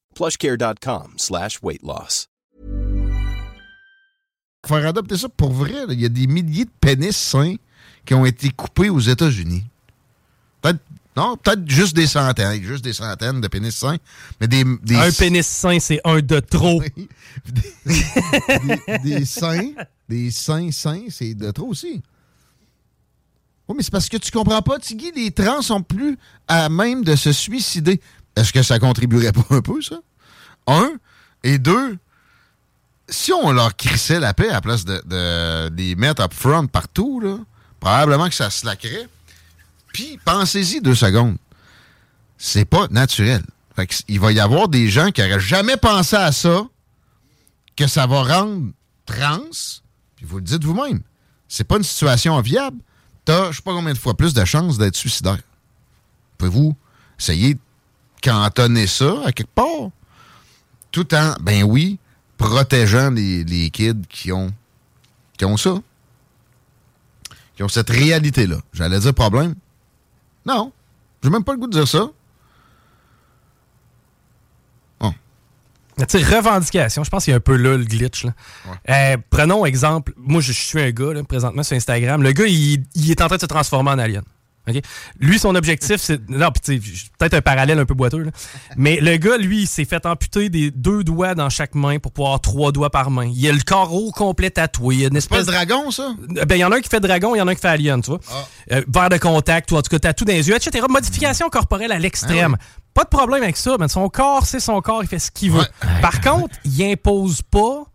plushcare.com 0.15 1.13
slash 1.17 1.59
weight 1.61 1.83
loss. 1.83 2.27
Faire 4.67 4.85
adopter 4.85 5.17
ça 5.17 5.27
pour 5.29 5.51
vrai, 5.51 5.73
il 5.89 5.99
y 5.99 6.05
a 6.05 6.09
des 6.09 6.27
milliers 6.27 6.65
de 6.65 6.71
pénis 6.79 7.15
sains 7.15 7.55
qui 8.05 8.13
ont 8.13 8.25
été 8.25 8.49
coupés 8.51 8.89
aux 8.89 8.99
États-Unis. 8.99 9.63
Peut-être 10.61 10.79
non, 11.15 11.35
peut-être 11.35 11.69
juste 11.69 11.93
des 11.95 12.07
centaines, 12.07 12.63
juste 12.63 12.83
des 12.83 12.93
centaines 12.93 13.41
de 13.41 13.47
pénis 13.49 13.75
sains, 13.75 13.97
mais 14.39 14.47
des, 14.47 14.63
des 14.81 14.95
un 14.95 15.11
pénis 15.11 15.45
sain, 15.45 15.77
c'est 15.79 15.99
un 16.05 16.21
de 16.21 16.39
trop. 16.39 16.81
des, 17.45 18.97
des, 19.03 19.25
seins, 19.25 19.73
des 20.07 20.31
seins 20.31 20.71
sains, 20.71 21.03
c'est 21.09 21.33
de 21.33 21.51
trop 21.51 21.67
aussi. 21.67 22.01
Oui, 23.67 23.75
mais 23.75 23.83
c'est 23.83 23.91
parce 23.91 24.07
que 24.07 24.17
tu 24.17 24.31
comprends 24.31 24.61
pas, 24.61 24.79
Tiggy, 24.79 25.11
les 25.13 25.31
trans 25.31 25.61
sont 25.61 25.81
plus 25.81 26.17
à 26.47 26.69
même 26.69 27.03
de 27.03 27.15
se 27.15 27.33
suicider. 27.33 27.99
Est-ce 28.35 28.53
que 28.53 28.63
ça 28.63 28.79
contribuerait 28.79 29.31
pas 29.31 29.45
un 29.49 29.61
peu, 29.61 29.81
ça? 29.81 29.99
Un. 30.67 30.91
Et 31.43 31.57
deux, 31.57 31.97
si 33.09 33.33
on 33.33 33.51
leur 33.51 33.75
crissait 33.75 34.19
la 34.19 34.33
paix 34.33 34.49
à 34.49 34.53
la 34.53 34.61
place 34.61 34.85
de, 34.85 35.69
les 35.75 35.95
mettre 35.95 36.21
up 36.21 36.33
front 36.33 36.67
partout, 36.67 37.45
probablement 37.79 38.29
que 38.29 38.35
ça 38.35 38.49
se 38.49 38.65
lacquerait. 38.65 39.07
Puis, 39.93 40.19
pensez-y 40.23 40.81
deux 40.81 40.95
secondes. 40.95 41.37
C'est 42.37 42.65
pas 42.65 42.87
naturel. 42.89 43.43
Il 44.07 44.19
va 44.19 44.31
y 44.31 44.39
avoir 44.39 44.67
des 44.67 44.89
gens 44.89 45.11
qui 45.11 45.21
n'auraient 45.21 45.39
jamais 45.39 45.77
pensé 45.77 46.15
à 46.15 46.31
ça, 46.31 46.67
que 47.75 47.87
ça 47.87 48.07
va 48.07 48.23
rendre 48.23 48.71
trans, 49.05 49.39
puis 50.15 50.25
vous 50.25 50.37
le 50.37 50.43
dites 50.43 50.63
vous-même. 50.63 51.01
C'est 51.47 51.63
pas 51.63 51.77
une 51.77 51.83
situation 51.83 52.39
viable. 52.41 52.77
T'as, 53.25 53.51
je 53.51 53.57
sais 53.57 53.61
pas 53.61 53.73
combien 53.73 53.93
de 53.93 53.97
fois 53.97 54.15
plus 54.15 54.33
de 54.33 54.45
chances 54.45 54.77
d'être 54.77 54.95
suicidaire. 54.95 55.39
Pouvez-vous 56.37 56.75
essayer 57.19 57.57
cantonner 58.21 58.87
ça 58.87 59.13
à 59.25 59.31
quelque 59.31 59.53
part? 59.53 59.89
Tout 60.91 61.13
en, 61.15 61.35
ben 61.41 61.63
oui, 61.63 61.99
protégeant 62.37 63.09
les, 63.11 63.43
les 63.43 63.69
kids 63.69 64.01
qui 64.09 64.31
ont, 64.31 64.51
qui 65.37 65.45
ont 65.45 65.57
ça. 65.57 65.75
Qui 67.55 67.63
ont 67.63 67.69
cette 67.69 67.89
réalité-là. 67.89 68.57
J'allais 68.73 68.99
dire 68.99 69.13
problème. 69.13 69.55
Non. 70.45 70.71
J'ai 71.23 71.29
même 71.29 71.43
pas 71.43 71.53
le 71.53 71.59
goût 71.59 71.67
de 71.67 71.73
dire 71.73 71.87
ça. 71.87 72.09
Bon. 74.99 75.13
Tu 76.07 76.17
revendication, 76.17 77.03
je 77.03 77.09
pense 77.09 77.25
qu'il 77.25 77.31
y 77.31 77.33
a 77.33 77.37
un 77.37 77.41
peu 77.41 77.55
là 77.55 77.77
le 77.77 77.83
glitch. 77.83 78.23
Là. 78.23 78.33
Ouais. 78.65 79.13
Euh, 79.13 79.17
prenons 79.29 79.65
exemple, 79.65 80.13
moi 80.17 80.41
je 80.41 80.51
suis 80.51 80.81
un 80.81 80.91
gars 80.91 81.13
là, 81.13 81.23
présentement 81.23 81.63
sur 81.63 81.77
Instagram. 81.77 82.23
Le 82.23 82.31
gars, 82.31 82.47
il, 82.47 82.83
il, 82.95 83.11
est 83.11 83.21
en 83.21 83.27
train 83.27 83.35
de 83.35 83.41
se 83.41 83.45
transformer 83.45 83.91
en 83.91 83.99
alien. 83.99 84.23
Okay? 84.67 84.81
Lui, 85.19 85.39
son 85.39 85.55
objectif, 85.55 85.97
c'est. 85.97 86.29
Non, 86.29 86.49
peut-être 86.51 87.33
un 87.33 87.41
parallèle 87.41 87.79
un 87.79 87.85
peu 87.85 87.95
boiteux, 87.95 88.23
là. 88.23 88.31
mais 88.77 88.99
le 89.01 89.17
gars, 89.17 89.37
lui, 89.37 89.63
il 89.63 89.67
s'est 89.67 89.85
fait 89.85 90.05
amputer 90.05 90.49
des 90.49 90.69
deux 90.69 91.03
doigts 91.03 91.33
dans 91.33 91.49
chaque 91.49 91.73
main 91.73 91.97
pour 91.97 92.11
pouvoir 92.11 92.31
avoir 92.31 92.41
trois 92.41 92.71
doigts 92.71 92.91
par 92.91 93.09
main. 93.09 93.25
Il 93.25 93.47
a 93.47 93.51
le 93.51 93.61
corps 93.65 93.93
au 93.93 94.11
complet 94.11 94.51
tatoué. 94.51 94.95
Il 94.95 95.01
y 95.01 95.05
a 95.05 95.07
une 95.07 95.15
espèce... 95.15 95.45
pas 95.45 95.51
le 95.51 95.57
dragon, 95.57 95.89
ça? 95.89 96.13
Ben, 96.45 96.55
il 96.55 96.59
y 96.59 96.63
en 96.63 96.71
a 96.71 96.77
un 96.77 96.81
qui 96.81 96.89
fait 96.89 96.99
dragon, 96.99 97.33
il 97.33 97.39
y 97.39 97.41
en 97.41 97.47
a 97.47 97.51
un 97.51 97.55
qui 97.55 97.61
fait 97.61 97.69
alien, 97.69 98.01
tu 98.01 98.11
vois. 98.11 98.19
Ah. 98.31 98.45
Euh, 98.73 98.83
verre 98.87 99.09
de 99.09 99.17
contact, 99.17 99.71
ou 99.71 99.77
en 99.77 99.81
tout 99.81 99.89
cas, 99.89 99.99
tatou 99.99 100.25
dans 100.25 100.33
les 100.33 100.47
yeux, 100.47 100.55
etc. 100.55 100.85
Modification 100.87 101.49
corporelle 101.49 101.91
à 101.91 101.99
l'extrême. 101.99 102.55
Ah 102.59 102.63
ouais. 102.63 102.81
Pas 102.93 103.03
de 103.03 103.09
problème 103.09 103.41
avec 103.43 103.57
ça, 103.57 103.77
mais 103.79 103.87
son 103.87 104.09
corps, 104.09 104.45
c'est 104.45 104.59
son 104.59 104.81
corps, 104.81 105.01
il 105.01 105.07
fait 105.07 105.19
ce 105.19 105.31
qu'il 105.31 105.51
veut. 105.51 105.59
Ouais. 105.59 106.01
Par 106.01 106.19
contre, 106.21 106.55
il 106.65 106.83
impose 106.83 107.41
pas 107.41 107.85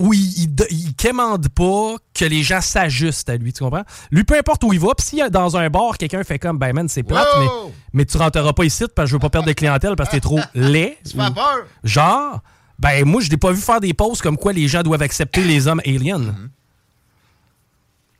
où 0.00 0.14
il, 0.14 0.44
il, 0.44 0.54
il 0.70 0.94
quémande 0.94 1.48
pas 1.50 1.96
que 2.14 2.24
les 2.24 2.42
gens 2.42 2.62
s'ajustent 2.62 3.28
à 3.28 3.36
lui, 3.36 3.52
tu 3.52 3.62
comprends? 3.62 3.84
Lui, 4.10 4.24
peu 4.24 4.36
importe 4.36 4.64
où 4.64 4.72
il 4.72 4.80
va, 4.80 4.94
puis 4.96 5.06
si 5.06 5.22
dans 5.30 5.56
un 5.58 5.68
bar, 5.68 5.98
quelqu'un 5.98 6.24
fait 6.24 6.38
comme, 6.38 6.58
ben 6.58 6.72
man, 6.72 6.88
c'est 6.88 7.02
plate, 7.02 7.28
mais, 7.38 7.46
mais 7.92 8.04
tu 8.06 8.16
rentreras 8.16 8.54
pas 8.54 8.64
ici 8.64 8.84
parce 8.94 9.06
que 9.06 9.10
je 9.10 9.14
veux 9.14 9.20
pas 9.20 9.28
perdre 9.28 9.46
de 9.46 9.52
clientèle 9.52 9.94
parce 9.96 10.08
que 10.08 10.14
t'es 10.16 10.20
trop 10.20 10.40
laid. 10.54 10.96
Tu 11.04 11.16
fais 11.16 11.30
peur? 11.30 11.66
Genre, 11.84 12.40
ben 12.78 13.04
moi, 13.04 13.20
je 13.20 13.28
n'ai 13.30 13.36
pas 13.36 13.52
vu 13.52 13.60
faire 13.60 13.80
des 13.80 13.92
pauses 13.92 14.22
comme 14.22 14.38
quoi 14.38 14.54
les 14.54 14.68
gens 14.68 14.82
doivent 14.82 15.02
accepter 15.02 15.44
les 15.44 15.68
hommes 15.68 15.82
aliens. 15.84 16.18
Mm 16.18 16.34
-hmm. 16.34 16.48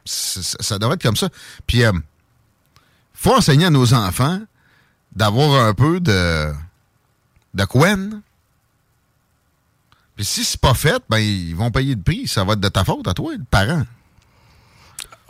Ça 0.04 0.78
devrait 0.78 0.94
être 0.96 1.02
comme 1.02 1.16
ça. 1.16 1.28
Puis, 1.66 1.82
euh, 1.84 1.92
faut 3.14 3.34
enseigner 3.34 3.66
à 3.66 3.70
nos 3.70 3.94
enfants 3.94 4.40
d'avoir 5.16 5.64
un 5.66 5.74
peu 5.74 6.00
de, 6.00 6.52
de 7.54 7.64
quen 7.64 8.22
puis 10.20 10.26
si 10.26 10.44
c'est 10.44 10.60
pas 10.60 10.74
fait, 10.74 11.02
ben 11.08 11.16
ils 11.16 11.56
vont 11.56 11.70
payer 11.70 11.94
le 11.94 12.02
prix. 12.02 12.28
Ça 12.28 12.44
va 12.44 12.52
être 12.52 12.60
de 12.60 12.68
ta 12.68 12.84
faute 12.84 13.08
à 13.08 13.14
toi, 13.14 13.32
le 13.32 13.42
parent. 13.42 13.84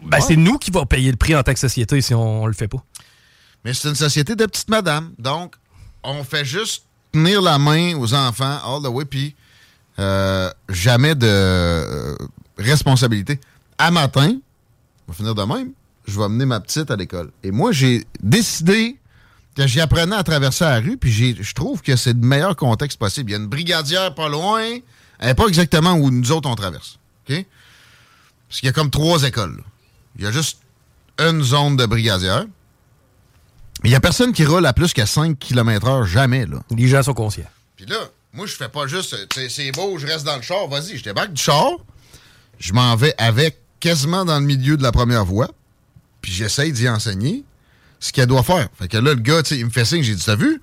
Ben, 0.03 0.21
c'est 0.21 0.35
nous 0.35 0.59
qui 0.59 0.73
va 0.73 0.85
payer 0.85 1.13
le 1.13 1.17
prix 1.17 1.37
en 1.37 1.45
tant 1.45 1.53
que 1.53 1.61
société 1.61 2.01
si 2.01 2.13
on, 2.13 2.43
on 2.43 2.47
le 2.49 2.55
fait 2.55 2.67
pas. 2.67 2.83
Mais 3.65 3.73
c'est 3.73 3.89
une 3.89 3.95
société 3.95 4.35
de 4.35 4.45
petites 4.47 4.69
madames. 4.69 5.13
Donc, 5.17 5.55
on 6.03 6.25
fait 6.25 6.45
juste 6.45 6.87
tenir 7.13 7.41
la 7.41 7.57
main 7.57 7.97
aux 7.99 8.15
enfants 8.15 8.59
all 8.65 8.83
the 8.83 8.89
way, 8.89 9.05
puis 9.05 9.37
euh, 10.01 10.51
jamais 10.69 11.15
de 11.15 11.25
euh, 11.25 12.17
responsabilité. 12.59 13.39
À 13.79 13.93
matin, 13.93 14.41
on 15.07 15.13
va 15.13 15.17
finir 15.17 15.37
de 15.37 15.45
même, 15.45 15.71
je 16.09 16.19
vais 16.19 16.25
amener 16.25 16.47
ma 16.47 16.59
petite 16.59 16.91
à 16.91 16.97
l'école. 16.97 17.31
Et 17.45 17.53
moi, 17.53 17.71
j'ai 17.71 18.05
décidé 18.21 18.99
que 19.65 19.73
j'y 19.73 19.81
apprenais 19.81 20.17
à 20.17 20.23
traverser 20.23 20.65
la 20.65 20.81
rue, 20.81 20.97
puis 20.97 21.13
je 21.13 21.55
trouve 21.55 21.83
que 21.83 21.97
c'est 21.97 22.13
le 22.13 22.21
meilleur 22.21 22.57
contexte 22.57 22.99
possible. 22.99 23.31
Il 23.31 23.33
y 23.33 23.37
a 23.37 23.39
une 23.39 23.49
brigadière 23.49 24.15
pas 24.15 24.29
loin, 24.29 24.63
elle 25.19 25.27
n'est 25.27 25.35
pas 25.35 25.47
exactement 25.47 25.95
où 25.95 26.11
nous 26.11 26.33
autres 26.33 26.49
on 26.49 26.55
traverse. 26.55 26.99
OK? 27.29 27.45
Parce 28.49 28.61
qu'il 28.61 28.67
y 28.67 28.71
a 28.71 28.73
comme 28.73 28.91
trois 28.91 29.23
écoles. 29.25 29.57
Là. 29.57 29.63
Il 30.17 30.25
y 30.25 30.27
a 30.27 30.33
juste 30.33 30.59
une 31.19 31.43
zone 31.43 31.77
de 31.77 31.87
brigadière. 31.87 32.45
Il 33.85 33.91
n'y 33.91 33.97
a 33.97 34.01
personne 34.01 34.33
qui 34.33 34.45
roule 34.45 34.67
à 34.67 34.73
plus 34.73 34.93
qu'à 34.93 35.07
5 35.07 35.39
km 35.39 35.87
heure, 35.87 36.05
jamais. 36.05 36.47
Là. 36.47 36.63
Les 36.71 36.89
gens 36.89 37.03
sont 37.03 37.15
conscients. 37.15 37.49
Puis 37.77 37.87
là, 37.87 37.97
moi, 38.33 38.47
je 38.47 38.55
fais 38.55 38.69
pas 38.69 38.87
juste, 38.87 39.17
c'est 39.49 39.73
beau, 39.73 39.99
je 39.99 40.07
reste 40.07 40.25
dans 40.25 40.37
le 40.37 40.43
char, 40.43 40.69
vas-y, 40.69 40.97
je 40.99 41.05
débarque 41.05 41.33
du 41.33 41.43
char, 41.43 41.71
je 42.59 42.73
m'en 42.73 42.95
vais 42.95 43.15
avec 43.19 43.59
quasiment 43.81 44.25
dans 44.25 44.39
le 44.39 44.45
milieu 44.45 44.77
de 44.77 44.83
la 44.83 44.93
première 44.93 45.25
voie, 45.25 45.51
puis 46.21 46.31
j'essaye 46.31 46.73
d'y 46.73 46.89
enseigner 46.89 47.45
ce 48.01 48.13
qu'elle 48.13 48.27
doit 48.27 48.43
faire. 48.43 48.69
Fait 48.79 48.89
que 48.89 48.97
là, 48.97 49.15
le 49.15 49.21
gars, 49.21 49.43
il 49.51 49.67
me 49.67 49.71
fait 49.71 49.85
signe, 49.85 50.03
j'ai 50.03 50.15
dit, 50.15 50.25
t'as 50.25 50.37
vu? 50.37 50.61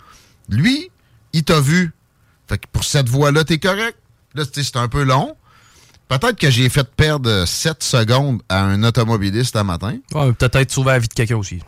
Lui, 0.49 0.89
il 1.33 1.43
t'a 1.43 1.59
vu. 1.61 1.93
Fait 2.49 2.57
que 2.57 2.65
pour 2.71 2.83
cette 2.83 3.07
voie-là, 3.07 3.43
t'es 3.43 3.59
correct. 3.59 3.97
Là, 4.33 4.43
c'est 4.51 4.75
un 4.75 4.87
peu 4.87 5.03
long. 5.03 5.35
Peut-être 6.09 6.37
que 6.37 6.49
j'ai 6.49 6.69
fait 6.69 6.87
perdre 6.95 7.45
7 7.45 7.83
secondes 7.83 8.41
à 8.49 8.63
un 8.63 8.83
automobiliste 8.83 9.55
un 9.55 9.63
matin. 9.63 9.97
Ouais, 10.13 10.31
peut-être 10.33 10.71
sauver 10.71 10.91
la 10.91 10.99
vie 10.99 11.07
de 11.07 11.13
quelqu'un 11.13 11.35
aussi. 11.35 11.59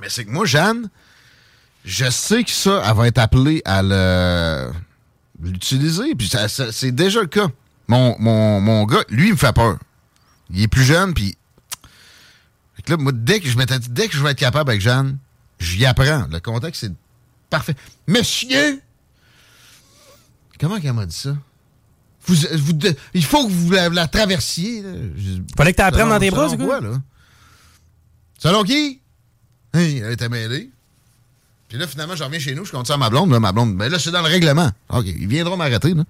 Mais 0.00 0.08
c'est 0.08 0.24
que 0.24 0.30
moi, 0.30 0.46
Jeanne, 0.46 0.88
je 1.84 2.08
sais 2.08 2.44
que 2.44 2.50
ça, 2.50 2.82
elle 2.86 2.96
va 2.96 3.08
être 3.08 3.18
appelée 3.18 3.62
à 3.64 3.82
l'utiliser. 5.42 6.14
Puis 6.14 6.30
c'est 6.70 6.92
déjà 6.92 7.20
le 7.20 7.26
cas. 7.26 7.48
Mon, 7.88 8.16
mon, 8.20 8.60
mon 8.60 8.84
gars, 8.84 9.02
lui, 9.08 9.28
il 9.28 9.32
me 9.32 9.36
fait 9.36 9.52
peur. 9.52 9.76
Il 10.50 10.62
est 10.62 10.68
plus 10.68 10.84
jeune, 10.84 11.12
puis 11.12 11.36
fait 12.80 12.84
que 12.84 12.92
là, 12.92 12.96
moi, 12.96 13.12
dès 13.14 13.40
que 13.40 13.48
je 13.48 13.58
m'étais 13.58 13.78
dit, 13.78 13.90
dès 13.90 14.08
que 14.08 14.16
je 14.16 14.22
vais 14.22 14.30
être 14.30 14.38
capable 14.38 14.70
avec 14.70 14.80
Jeanne, 14.80 15.18
j'y 15.58 15.84
apprends. 15.84 16.26
Le 16.30 16.40
contexte, 16.40 16.80
c'est 16.80 16.92
parfait. 17.50 17.74
Monsieur! 18.06 18.80
Comment 20.58 20.80
qu'elle 20.80 20.94
m'a 20.94 21.04
dit 21.04 21.14
ça? 21.14 21.36
Vous, 22.26 22.34
vous, 22.34 22.72
il 23.12 23.24
faut 23.24 23.46
que 23.46 23.52
vous 23.52 23.70
la, 23.72 23.90
la 23.90 24.08
traversiez. 24.08 24.80
Là. 24.80 24.92
Fallait 25.58 25.72
que 25.72 25.76
tu 25.76 25.82
apprennes 25.82 26.08
dans 26.08 26.18
tes 26.18 26.30
bras, 26.30 26.48
c'est 26.48 26.56
quoi? 26.56 26.80
Là? 26.80 27.02
Selon 28.38 28.62
qui? 28.62 29.00
Hey, 29.74 29.98
elle 29.98 30.12
était 30.12 30.30
mêlée. 30.30 30.70
Puis 31.68 31.76
là, 31.76 31.86
finalement, 31.86 32.16
je 32.16 32.24
reviens 32.24 32.40
chez 32.40 32.54
nous, 32.54 32.64
je 32.64 32.72
compte 32.72 32.86
ça 32.86 32.94
à 32.94 32.96
ma 32.96 33.10
blonde. 33.10 33.30
Là, 33.30 33.40
ma 33.40 33.52
blonde, 33.52 33.74
mais 33.74 33.90
là, 33.90 33.98
c'est 33.98 34.10
dans 34.10 34.22
le 34.22 34.28
règlement. 34.28 34.70
OK, 34.88 35.04
ils 35.04 35.28
viendront 35.28 35.58
m'arrêter. 35.58 35.92
Là, 35.92 36.04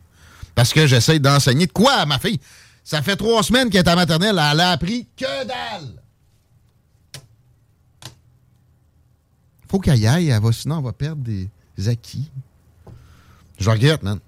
parce 0.55 0.73
que 0.73 0.87
j'essaie 0.87 1.19
d'enseigner 1.19 1.67
de 1.67 1.73
quoi 1.73 1.95
à 1.95 2.07
ma 2.07 2.21
fille? 2.21 2.39
Ça 2.85 3.03
fait 3.03 3.17
trois 3.17 3.43
semaines 3.43 3.71
qu'elle 3.71 3.85
est 3.85 3.89
à 3.89 3.97
maternelle, 3.97 4.41
elle 4.53 4.61
a 4.61 4.71
appris 4.71 5.09
que 5.17 5.45
dalle. 5.45 6.00
Faut 9.71 9.79
qu'elle 9.79 9.99
y 9.99 10.07
aille, 10.07 10.29
elle 10.31 10.43
va, 10.43 10.51
sinon 10.53 10.79
elle 10.79 10.85
va 10.85 10.93
perdre 10.93 11.23
des, 11.23 11.49
des 11.79 11.89
acquis. 11.89 12.31
Je 13.59 13.71
regrette, 13.71 14.03
man. 14.03 14.19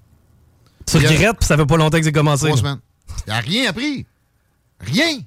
Tu 0.87 0.99
regrettes, 0.99 1.39
puis 1.39 1.47
ça 1.47 1.57
fait 1.57 1.67
pas 1.67 1.77
longtemps 1.77 1.99
que 1.99 2.05
c'est 2.05 2.13
commencé. 2.13 2.47
Trois 2.47 2.59
semaines. 2.59 2.79
Il 3.27 3.33
a 3.33 3.39
rien 3.41 3.71
appris. 3.71 4.07
Rien. 4.81 5.19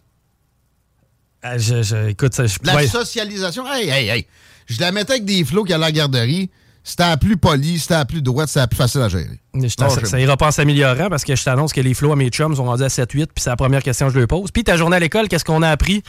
Ah, 1.42 1.58
je, 1.58 1.84
je, 1.84 2.08
écoute, 2.10 2.34
ça, 2.34 2.46
je, 2.48 2.58
La 2.64 2.76
ouais. 2.76 2.88
socialisation, 2.88 3.66
hey, 3.72 3.90
hey, 3.90 4.10
hey. 4.10 4.28
Je 4.68 4.80
la 4.80 4.92
mettais 4.92 5.14
avec 5.14 5.26
des 5.26 5.44
flots 5.46 5.64
qui 5.64 5.74
allaient 5.74 5.84
à 5.84 5.88
la 5.88 5.92
garderie. 5.92 6.50
C'était 6.84 7.04
la 7.04 7.18
plus 7.18 7.38
poli, 7.38 7.80
c'était 7.80 7.96
la 7.96 8.06
plus 8.06 8.22
droite, 8.22 8.48
c'était 8.48 8.60
la 8.62 8.68
plus 8.68 8.78
facile 8.78 9.02
à 9.02 9.10
gérer. 9.10 9.40
Je 9.56 9.76
t'en- 9.76 9.86
Non, 9.86 9.90
ça, 9.90 10.06
ça 10.06 10.20
ira 10.20 10.38
pas 10.38 10.48
en 10.48 10.52
s'améliorant 10.52 11.10
parce 11.10 11.24
que 11.24 11.36
je 11.36 11.44
t'annonce 11.44 11.74
que 11.74 11.82
les 11.82 11.94
flots 11.94 12.12
à 12.12 12.16
mes 12.16 12.30
chums 12.30 12.56
sont 12.56 12.64
rendus 12.66 12.84
à 12.84 12.88
7-8, 12.90 13.28
puis 13.28 13.44
c'est 13.44 13.50
la 13.50 13.56
première 13.56 13.82
question 13.84 14.08
que 14.08 14.14
je 14.14 14.20
leur 14.20 14.28
pose. 14.28 14.52
Puis 14.52 14.64
ta 14.64 14.78
journée 14.78 14.96
à 14.96 15.00
l'école, 15.00 15.28
qu'est-ce 15.28 15.46
qu'on 15.46 15.62
a 15.64 15.70
appris? 15.70 16.04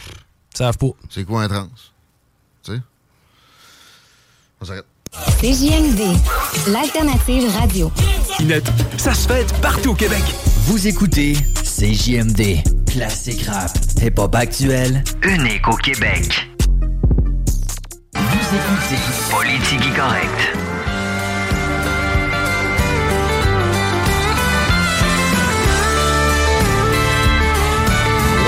Ils 0.54 0.56
savent 0.56 0.76
pas. 0.78 0.88
C'est 1.10 1.24
quoi 1.24 1.42
un 1.44 1.48
trans? 1.48 1.68
On 4.60 4.64
s'arrête. 4.64 4.84
CJMD, 5.40 6.16
l'alternative 6.68 7.50
radio. 7.58 7.90
Net, 8.44 8.64
ça 8.96 9.14
se 9.14 9.28
fait 9.28 9.46
partout 9.60 9.90
au 9.90 9.94
Québec. 9.94 10.22
Vous 10.62 10.86
écoutez 10.86 11.34
CJMD, 11.62 12.62
classique 12.86 13.46
rap, 13.46 13.70
hip-hop 14.02 14.34
actuel, 14.34 15.04
unique 15.22 15.68
au 15.68 15.76
Québec. 15.76 16.48
Vous 18.14 18.56
écoutez 18.56 19.00
Politique 19.30 19.94
Correct. 19.94 20.56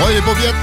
Ouais, 0.05 0.13
les 0.13 0.21
paupiètes. 0.21 0.55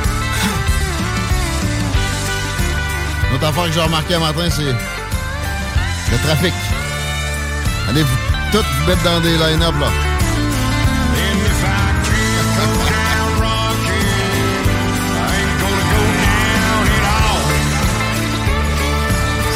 Une 3.28 3.36
autre 3.36 3.46
affaire 3.46 3.64
que 3.64 3.72
j'ai 3.72 3.80
remarqué 3.80 4.14
un 4.14 4.20
matin, 4.20 4.48
c'est 4.50 4.95
le 6.10 6.18
trafic. 6.18 6.54
Allez 7.88 8.02
vous 8.02 8.16
toutes 8.52 8.66
vous 8.66 8.88
mettre 8.88 9.02
dans 9.02 9.20
des 9.20 9.36
line-up, 9.36 9.74
là? 9.80 9.88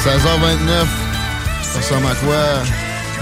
16h29. 0.05 0.87
Ça 1.63 1.79
ressemble 1.79 2.07
à 2.07 2.15
quoi, 2.15 2.63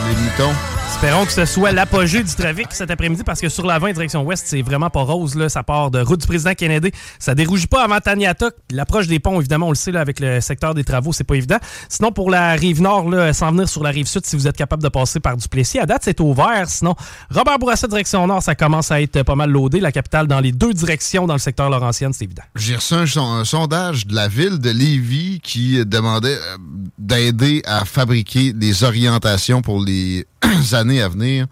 les 0.09 0.16
moutons? 0.16 0.78
Espérons 1.01 1.26
que 1.26 1.30
ce 1.32 1.44
soit 1.44 1.70
l'apogée 1.70 2.24
du 2.24 2.34
trafic 2.34 2.66
cet 2.72 2.90
après-midi 2.90 3.22
parce 3.22 3.40
que 3.40 3.49
sur 3.49 3.64
la 3.64 3.78
20 3.78 3.92
direction 3.92 4.24
ouest, 4.24 4.44
c'est 4.49 4.62
vraiment 4.62 4.90
pas 4.90 5.03
rose. 5.03 5.36
Là. 5.36 5.49
Ça 5.49 5.62
part 5.62 5.92
de 5.92 6.01
route 6.01 6.20
du 6.22 6.26
président 6.26 6.55
Kennedy. 6.55 6.90
Ça 7.20 7.36
dérougit 7.36 7.68
pas 7.68 7.84
avant 7.84 8.01
Taniata. 8.01 8.51
L'approche 8.72 9.07
des 9.07 9.20
ponts, 9.20 9.38
évidemment, 9.38 9.66
on 9.68 9.70
le 9.70 9.76
sait, 9.76 9.92
là, 9.92 10.01
avec 10.01 10.18
le 10.18 10.40
secteur 10.40 10.74
des 10.74 10.82
travaux, 10.82 11.12
c'est 11.12 11.22
pas 11.22 11.36
évident. 11.36 11.59
Sinon, 11.88 12.11
pour 12.11 12.30
la 12.32 12.51
rive 12.55 12.82
nord, 12.82 13.09
là, 13.09 13.32
sans 13.32 13.53
venir 13.53 13.68
sur 13.68 13.84
la 13.84 13.90
rive 13.90 14.09
sud, 14.09 14.26
si 14.26 14.34
vous 14.34 14.49
êtes 14.49 14.57
capable 14.57 14.82
de 14.82 14.88
passer 14.88 15.20
par 15.20 15.36
Duplessis, 15.36 15.78
à 15.78 15.86
date, 15.86 16.03
c'est 16.05 16.18
ouvert. 16.18 16.64
Sinon, 16.68 16.96
Robert 17.30 17.61
Bourassa, 17.61 17.86
direction 17.86 18.26
nord, 18.26 18.42
ça 18.42 18.57
commence 18.57 18.90
à 18.90 19.01
être 19.01 19.22
pas 19.22 19.36
mal 19.36 19.51
loadé. 19.51 19.78
La 19.78 19.92
capitale 19.92 20.26
dans 20.26 20.40
les 20.40 20.51
deux 20.51 20.72
directions 20.74 21.28
dans 21.28 21.34
le 21.34 21.38
secteur 21.38 21.70
Laurentienne, 21.70 22.12
c'est 22.12 22.24
évident. 22.24 22.42
J'ai 22.57 22.74
reçu 22.74 22.94
un, 22.94 23.07
son- 23.07 23.34
un 23.34 23.44
sondage 23.44 24.05
de 24.05 24.16
la 24.16 24.26
ville 24.26 24.59
de 24.59 24.70
Lévis 24.70 25.38
qui 25.44 25.80
demandait 25.86 26.34
euh, 26.34 26.57
d'aider 26.99 27.62
à 27.66 27.84
fabriquer 27.84 28.53
des 28.53 28.82
orientations 28.82 29.62
pour 29.62 29.80
les 29.80 30.26
années 30.72 31.03
à 31.03 31.09
venir. 31.09 31.47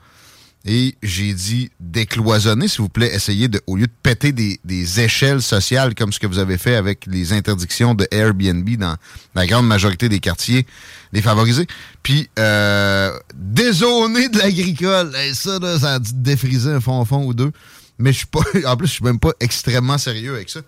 Et 0.69 0.97
j'ai 1.01 1.33
dit 1.33 1.71
décloisonner, 1.79 2.67
s'il 2.67 2.81
vous 2.81 2.89
plaît, 2.89 3.15
essayez 3.15 3.47
de, 3.47 3.61
au 3.69 3.77
lieu 3.77 3.87
de 3.87 3.93
péter 4.03 4.33
des, 4.33 4.59
des 4.65 5.01
échelles 5.01 5.41
sociales 5.41 5.95
comme 5.95 6.13
ce 6.13 6.19
que 6.19 6.27
vous 6.27 6.41
avez 6.41 6.59
fait 6.59 6.75
avec 6.75 7.07
les 7.07 7.33
interdictions 7.33 7.95
de 7.95 8.09
Airbnb 8.11 8.69
dans 8.71 8.97
la 9.37 9.47
grande 9.47 9.69
majorité 9.69 10.09
des 10.09 10.19
quartiers 10.19 10.67
défavorisés, 11.13 11.69
puis 12.03 12.29
euh, 12.41 13.17
dézoner 13.37 14.29
de 14.29 14.39
l'agricole. 14.39 15.15
Hey, 15.15 15.37
ça, 15.37 15.61
là, 15.61 15.79
ça 15.79 15.95
a 15.95 15.99
dû 16.01 16.11
défriser 16.15 16.73
un 16.73 16.81
fond-fond 16.81 17.25
ou 17.25 17.33
deux. 17.33 17.53
Mais 17.99 18.13
je 18.13 18.19
suis 18.19 18.27
pas. 18.27 18.41
En 18.67 18.77
plus, 18.77 18.89
je 18.89 18.93
suis 18.95 19.05
même 19.05 19.21
pas 19.21 19.33
extrêmement 19.39 19.99
sérieux 19.99 20.35
avec 20.35 20.51
ça. 20.51 20.61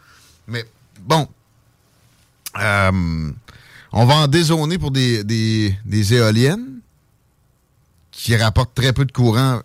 Mais 0.47 0.65
bon. 1.01 1.29
Euh, 2.61 3.31
on 3.91 4.07
va 4.07 4.15
en 4.15 4.29
dézoner 4.29 4.79
pour 4.79 4.93
des, 4.93 5.25
des, 5.25 5.77
des 5.85 6.15
éoliennes 6.15 6.78
qui 8.19 8.37
rapportent 8.37 8.75
très 8.75 8.93
peu 8.93 9.05
de 9.05 9.13
courant 9.13 9.61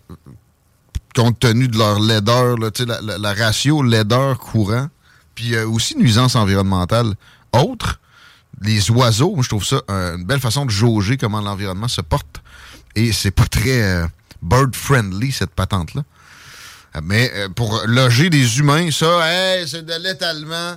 compte 1.14 1.38
tenu 1.40 1.68
de 1.68 1.76
leur 1.76 1.98
laideur, 2.00 2.56
là, 2.56 2.70
la, 2.86 3.00
la- 3.00 3.18
la 3.18 3.34
ratio 3.34 3.82
laideur-courant, 3.82 4.88
puis 5.34 5.54
euh, 5.54 5.66
aussi 5.68 5.96
nuisance 5.96 6.34
environnementale 6.36 7.14
autre. 7.52 8.00
Les 8.60 8.90
oiseaux, 8.90 9.34
moi, 9.34 9.42
je 9.42 9.48
trouve 9.48 9.64
ça 9.64 9.80
euh, 9.90 10.16
une 10.16 10.24
belle 10.24 10.40
façon 10.40 10.64
de 10.66 10.70
jauger 10.70 11.16
comment 11.16 11.40
l'environnement 11.40 11.88
se 11.88 12.00
porte. 12.00 12.42
Et 12.94 13.12
c'est 13.12 13.32
pas 13.32 13.46
très 13.46 13.82
euh, 13.82 14.06
bird-friendly, 14.42 15.32
cette 15.32 15.50
patente-là. 15.50 16.02
Mais 17.02 17.30
euh, 17.34 17.48
pour 17.48 17.82
loger 17.86 18.30
des 18.30 18.58
humains, 18.60 18.90
ça, 18.92 19.20
hey, 19.28 19.68
c'est 19.68 19.84
de 19.84 19.94
l'étalement. 20.00 20.76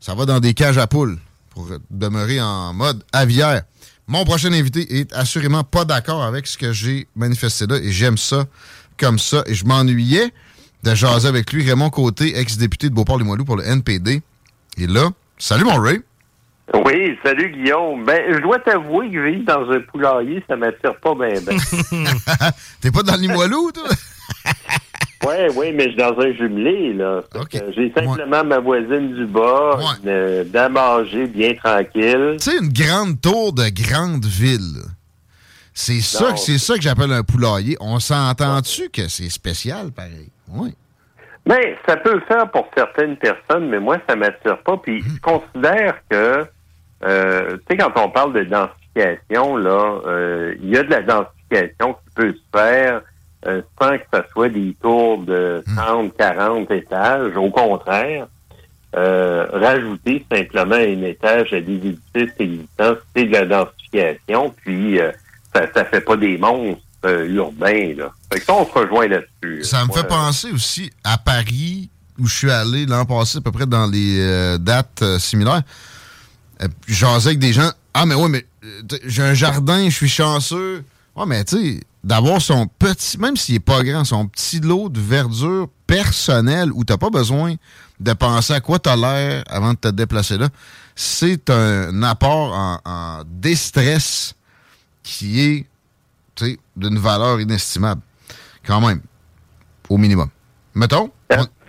Ça 0.00 0.14
va 0.14 0.24
dans 0.24 0.40
des 0.40 0.54
cages 0.54 0.78
à 0.78 0.86
poules 0.86 1.18
pour 1.50 1.68
demeurer 1.90 2.40
en 2.40 2.72
mode 2.72 3.04
aviaire. 3.12 3.62
Mon 4.10 4.24
prochain 4.24 4.52
invité 4.52 4.98
est 4.98 5.12
assurément 5.12 5.62
pas 5.62 5.84
d'accord 5.84 6.24
avec 6.24 6.48
ce 6.48 6.58
que 6.58 6.72
j'ai 6.72 7.06
manifesté 7.14 7.68
là 7.68 7.76
et 7.76 7.92
j'aime 7.92 8.18
ça 8.18 8.44
comme 8.98 9.20
ça. 9.20 9.44
Et 9.46 9.54
je 9.54 9.64
m'ennuyais 9.64 10.32
de 10.82 10.94
jaser 10.96 11.28
avec 11.28 11.52
lui, 11.52 11.64
Raymond 11.64 11.90
Côté, 11.90 12.36
ex-député 12.36 12.88
de 12.88 12.94
Beauport-les-Moilous 12.94 13.44
pour 13.44 13.56
le 13.56 13.64
NPD. 13.64 14.20
Et 14.78 14.86
là, 14.88 15.10
salut 15.38 15.62
mon 15.62 15.80
Ray. 15.80 16.00
Oui, 16.84 17.16
salut 17.22 17.52
Guillaume. 17.52 18.04
Ben, 18.04 18.34
je 18.34 18.40
dois 18.40 18.58
t'avouer 18.58 19.12
que 19.12 19.30
vivre 19.30 19.44
dans 19.44 19.70
un 19.70 19.78
poulailler, 19.78 20.42
ça 20.48 20.56
m'attire 20.56 20.96
pas 20.96 21.14
bien. 21.14 21.40
Ben. 21.42 21.56
T'es 22.80 22.90
pas 22.90 23.04
dans 23.04 23.14
le 23.14 23.20
Limoilou, 23.20 23.70
toi? 23.70 23.90
oui, 25.26 25.34
oui, 25.54 25.72
mais 25.74 25.84
je 25.84 25.88
suis 25.90 25.96
dans 25.96 26.18
un 26.18 26.32
jumelé, 26.32 26.94
là. 26.94 27.22
Que 27.32 27.58
J'ai 27.74 27.92
simplement 27.92 28.44
ma 28.44 28.58
voisine 28.58 29.14
du 29.14 29.26
bas, 29.26 29.78
dame 30.02 30.76
âgée, 30.76 31.26
bien 31.26 31.54
tranquille. 31.54 32.36
Tu 32.38 32.50
sais, 32.50 32.56
une 32.58 32.72
grande 32.72 33.20
tour 33.20 33.52
de 33.52 33.68
grande 33.68 34.24
ville. 34.24 34.82
C'est 35.72 36.00
ça, 36.00 36.36
c'est 36.36 36.58
ça 36.58 36.74
que 36.74 36.82
j'appelle 36.82 37.12
un 37.12 37.22
poulailler. 37.22 37.76
On 37.80 38.00
s'entend-tu 38.00 38.90
que 38.90 39.08
c'est 39.08 39.30
spécial, 39.30 39.92
pareil? 39.92 40.28
Oui. 40.48 40.74
Mais 41.46 41.76
ça 41.86 41.96
peut 41.96 42.14
le 42.14 42.20
faire 42.20 42.50
pour 42.50 42.68
certaines 42.76 43.16
personnes, 43.16 43.68
mais 43.68 43.80
moi, 43.80 43.98
ça 44.08 44.16
m'attire 44.16 44.58
pas. 44.58 44.76
Puis 44.76 45.02
je 45.02 45.20
considère 45.20 45.94
que, 46.10 46.46
euh, 47.04 47.56
tu 47.56 47.62
sais, 47.70 47.76
quand 47.76 47.92
on 47.96 48.10
parle 48.10 48.34
de 48.34 48.44
densification, 48.44 49.56
là, 49.56 50.00
euh, 50.06 50.54
il 50.62 50.70
y 50.70 50.76
a 50.76 50.82
de 50.82 50.90
la 50.90 51.02
densification 51.02 51.94
qui 51.94 52.14
peut 52.14 52.32
se 52.32 52.58
faire 52.58 53.02
euh, 53.46 53.62
sans 53.80 53.96
que 53.96 54.04
ce 54.12 54.20
soit 54.32 54.48
des 54.50 54.76
tours 54.82 55.22
de 55.22 55.64
30, 55.74 56.14
40 56.14 56.70
étages. 56.72 57.36
Au 57.36 57.48
contraire, 57.48 58.26
euh, 58.94 59.46
rajouter 59.50 60.26
simplement 60.30 60.74
un 60.74 61.02
étage 61.02 61.54
à 61.54 61.60
des 61.60 61.76
édifices 61.76 62.34
existants, 62.38 62.94
c'est 63.16 63.24
de 63.24 63.32
la 63.32 63.46
densification, 63.46 64.54
puis 64.62 65.00
euh, 65.00 65.10
ça, 65.54 65.62
ça 65.72 65.84
fait 65.86 66.02
pas 66.02 66.16
des 66.16 66.36
monstres 66.36 66.82
urbains. 67.02 67.94
Là. 67.96 68.12
Fait 68.30 68.40
que 68.40 68.44
ça, 68.44 68.54
on 68.54 68.66
se 68.66 68.72
rejoint 68.72 69.08
là-dessus. 69.08 69.64
Ça 69.64 69.86
me 69.86 69.92
fait 69.92 70.06
penser 70.06 70.52
aussi 70.52 70.90
à 71.02 71.16
Paris, 71.16 71.88
où 72.18 72.26
je 72.26 72.34
suis 72.34 72.50
allé 72.50 72.84
l'an 72.84 73.06
passé, 73.06 73.38
à 73.38 73.40
peu 73.40 73.52
près 73.52 73.64
dans 73.64 73.86
les 73.86 74.58
dates 74.58 75.02
similaires. 75.18 75.62
J'asais 76.86 77.28
avec 77.28 77.38
des 77.38 77.54
gens. 77.54 77.70
Ah, 77.94 78.04
mais 78.04 78.14
ouais, 78.14 78.28
mais 78.28 78.44
j'ai 79.06 79.22
un 79.22 79.32
jardin, 79.32 79.88
je 79.88 79.94
suis 79.94 80.10
chanceux. 80.10 80.84
Ouais, 81.16 81.24
mais 81.26 81.42
tu 81.44 81.56
sais, 81.56 81.80
d'avoir 82.02 82.40
son 82.40 82.66
petit, 82.66 83.18
même 83.18 83.36
s'il 83.36 83.54
n'est 83.54 83.60
pas 83.60 83.82
grand, 83.82 84.04
son 84.04 84.26
petit 84.26 84.60
lot 84.60 84.88
de 84.88 85.00
verdure 85.00 85.68
personnelle 85.86 86.70
où 86.72 86.84
tu 86.84 86.96
pas 86.96 87.10
besoin 87.10 87.54
de 87.98 88.12
penser 88.12 88.54
à 88.54 88.60
quoi 88.60 88.78
tu 88.78 88.88
as 88.88 88.96
l'air 88.96 89.44
avant 89.48 89.72
de 89.72 89.78
te 89.78 89.88
déplacer 89.88 90.38
là, 90.38 90.48
c'est 90.94 91.50
un 91.50 92.02
apport 92.02 92.54
en, 92.54 92.78
en 92.84 93.22
déstress 93.26 94.34
qui 95.02 95.40
est 95.40 95.66
tu 96.34 96.44
sais, 96.44 96.58
d'une 96.76 96.98
valeur 96.98 97.40
inestimable. 97.40 98.02
Quand 98.66 98.80
même. 98.80 99.00
Au 99.88 99.96
minimum. 99.96 100.28
Mettons? 100.74 101.10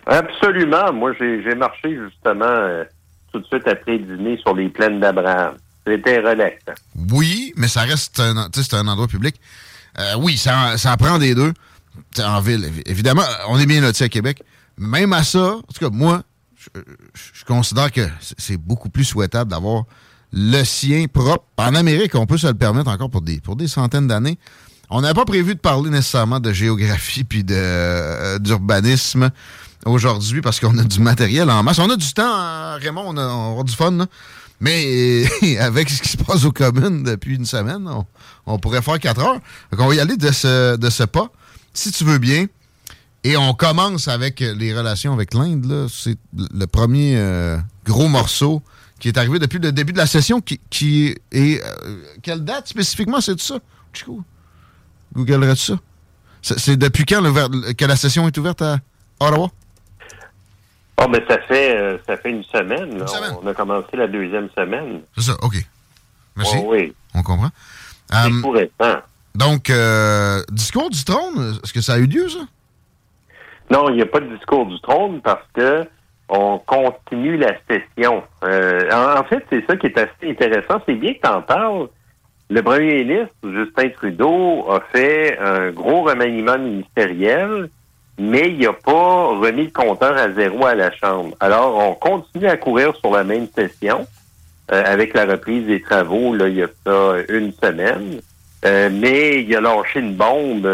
Absolument. 0.05 0.93
Moi, 0.93 1.13
j'ai 1.19 1.55
marché 1.55 1.97
justement 1.97 2.45
euh, 2.45 2.83
tout 3.31 3.39
de 3.39 3.45
suite 3.45 3.67
après 3.67 3.97
le 3.97 4.17
dîner 4.17 4.37
sur 4.37 4.55
les 4.55 4.69
plaines 4.69 4.99
d'Abraham. 4.99 5.55
C'était 5.87 6.19
relaxant. 6.19 6.73
Oui, 7.11 7.53
mais 7.55 7.67
ça 7.67 7.81
reste 7.81 8.19
un, 8.19 8.49
tu 8.49 8.61
sais, 8.61 8.69
c'est 8.69 8.75
un 8.75 8.87
endroit 8.87 9.07
public. 9.07 9.39
Euh, 10.01 10.15
oui, 10.17 10.37
ça, 10.37 10.77
ça 10.77 10.93
en 10.93 10.97
prend 10.97 11.17
des 11.17 11.35
deux. 11.35 11.53
En 12.19 12.41
ville, 12.41 12.63
évi- 12.65 12.83
évidemment, 12.85 13.23
on 13.47 13.59
est 13.59 13.65
bien 13.65 13.81
lotis 13.81 14.03
à 14.03 14.09
Québec. 14.09 14.43
Même 14.77 15.13
à 15.13 15.23
ça, 15.23 15.55
en 15.55 15.61
tout 15.61 15.79
cas, 15.79 15.89
moi, 15.89 16.23
je, 16.57 17.43
considère 17.45 17.91
que 17.91 18.07
c'est- 18.37 18.57
beaucoup 18.57 18.89
plus 18.89 19.03
souhaitable 19.03 19.51
d'avoir 19.51 19.83
le 20.31 20.63
sien 20.63 21.05
propre. 21.11 21.45
En 21.57 21.75
Amérique, 21.75 22.15
on 22.15 22.25
peut 22.25 22.37
se 22.37 22.47
le 22.47 22.53
permettre 22.53 22.89
encore 22.89 23.09
pour 23.09 23.21
des, 23.21 23.67
centaines 23.67 24.07
d'années. 24.07 24.37
On 24.89 25.01
n'a 25.01 25.13
pas 25.13 25.25
prévu 25.25 25.55
de 25.55 25.59
parler 25.59 25.89
nécessairement 25.89 26.39
de 26.39 26.51
géographie 26.51 27.23
puis 27.29 27.43
de, 27.43 27.55
euh, 27.55 28.39
d'urbanisme 28.39 29.29
aujourd'hui 29.85 30.41
parce 30.41 30.59
qu'on 30.59 30.77
a 30.77 30.83
du 30.83 30.99
matériel 30.99 31.49
en 31.49 31.63
masse. 31.63 31.79
On 31.79 31.89
a 31.89 31.95
du 31.95 32.13
temps, 32.13 32.23
hein, 32.33 32.77
Raymond, 32.77 33.03
on 33.07 33.17
a, 33.17 33.27
on 33.27 33.49
avoir 33.49 33.63
du 33.63 33.75
fun, 33.75 33.91
là. 33.91 34.05
Mais 34.61 35.25
avec 35.59 35.89
ce 35.89 36.01
qui 36.01 36.09
se 36.09 36.17
passe 36.17 36.45
aux 36.45 36.51
communes 36.51 37.03
depuis 37.03 37.35
une 37.35 37.45
semaine, 37.45 37.89
on, 38.45 38.59
pourrait 38.59 38.81
faire 38.81 38.99
quatre 38.99 39.19
heures. 39.19 39.39
Donc 39.71 39.81
on 39.81 39.87
va 39.87 39.95
y 39.95 39.99
aller 39.99 40.15
de 40.15 40.31
ce, 40.31 41.03
pas. 41.05 41.29
Si 41.73 41.91
tu 41.91 42.05
veux 42.05 42.19
bien, 42.19 42.45
Et 43.23 43.35
on 43.37 43.53
commence 43.53 44.07
avec 44.07 44.39
les 44.39 44.73
relations 44.77 45.13
avec 45.13 45.33
l'Inde. 45.33 45.87
C'est 45.91 46.17
le 46.33 46.65
premier 46.67 47.17
euh, 47.17 47.57
gros 47.85 48.07
morceau 48.07 48.61
qui 48.99 49.07
est 49.07 49.17
arrivé 49.17 49.39
depuis 49.39 49.57
le 49.57 49.71
début 49.71 49.93
de 49.93 49.97
la 49.97 50.05
session, 50.05 50.41
qui, 50.41 51.15
est... 51.31 51.61
Euh, 51.63 52.03
quelle 52.21 52.45
date 52.45 52.67
spécifiquement, 52.67 53.19
c'est 53.19 53.39
ça? 53.41 53.57
Chico? 53.93 54.23
Googlerais 55.13 55.55
ça? 55.55 55.73
C'est 56.43 56.77
depuis 56.77 57.05
quand 57.05 57.21
que 57.77 57.85
la 57.85 57.95
session 57.95 58.27
est 58.27 58.37
ouverte 58.37 58.61
à 58.61 58.79
Ottawa? 59.19 59.49
Oh, 61.03 61.07
mais 61.09 61.23
ça 61.27 61.39
fait, 61.41 61.75
euh, 61.75 61.97
ça 62.05 62.17
fait 62.17 62.29
une 62.29 62.43
semaine, 62.43 63.03
On 63.41 63.47
a 63.47 63.53
commencé 63.53 63.97
la 63.97 64.07
deuxième 64.07 64.49
semaine. 64.55 65.01
C'est 65.17 65.23
ça, 65.23 65.33
OK. 65.41 65.55
Merci. 66.35 66.57
Oh, 66.59 66.67
oui. 66.71 66.93
On 67.13 67.23
comprend. 67.23 67.49
C'est 68.11 68.27
um, 68.27 68.41
tout 68.41 68.51
récent. 68.51 68.99
Donc, 69.33 69.69
euh, 69.69 70.41
discours 70.51 70.89
du 70.89 71.03
trône, 71.03 71.57
est-ce 71.63 71.73
que 71.73 71.81
ça 71.81 71.93
a 71.93 71.97
eu 71.97 72.05
lieu, 72.05 72.27
ça? 72.29 72.39
Non, 73.69 73.89
il 73.89 73.95
n'y 73.95 74.01
a 74.01 74.05
pas 74.05 74.19
de 74.19 74.35
discours 74.35 74.65
du 74.65 74.79
trône 74.81 75.21
parce 75.21 75.45
que 75.53 75.87
on 76.29 76.59
continue 76.59 77.37
la 77.37 77.53
session. 77.69 78.23
Euh, 78.43 78.89
en, 78.91 79.23
fait, 79.25 79.45
c'est 79.49 79.65
ça 79.67 79.75
qui 79.75 79.87
est 79.87 79.97
assez 79.97 80.29
intéressant. 80.29 80.81
C'est 80.85 80.95
bien 80.95 81.13
que 81.13 81.19
tu 81.21 81.29
en 81.29 81.41
parles. 81.41 81.89
Le 82.49 82.61
premier 82.61 83.03
ministre, 83.03 83.33
Justin 83.43 83.89
Trudeau, 83.89 84.69
a 84.69 84.81
fait 84.93 85.37
un 85.39 85.71
gros 85.71 86.03
remaniement 86.03 86.57
ministériel, 86.57 87.69
mais 88.21 88.49
il 88.49 88.59
n'a 88.59 88.73
pas 88.73 89.27
remis 89.27 89.65
le 89.65 89.71
compteur 89.71 90.15
à 90.17 90.31
zéro 90.31 90.65
à 90.65 90.75
la 90.75 90.91
Chambre. 90.91 91.35
Alors, 91.39 91.75
on 91.77 91.93
continue 91.95 92.47
à 92.47 92.57
courir 92.57 92.95
sur 92.97 93.11
la 93.11 93.23
même 93.23 93.47
session 93.55 94.07
euh, 94.71 94.83
avec 94.85 95.13
la 95.13 95.25
reprise 95.25 95.65
des 95.65 95.81
travaux, 95.81 96.33
là, 96.33 96.47
il 96.47 96.55
y 96.55 96.63
a 96.63 96.67
ça 96.85 97.15
une 97.29 97.51
semaine. 97.53 98.21
Euh, 98.63 98.89
mais 98.91 99.43
il 99.43 99.55
a 99.55 99.61
lâché 99.61 99.99
une 99.99 100.13
bombe 100.13 100.69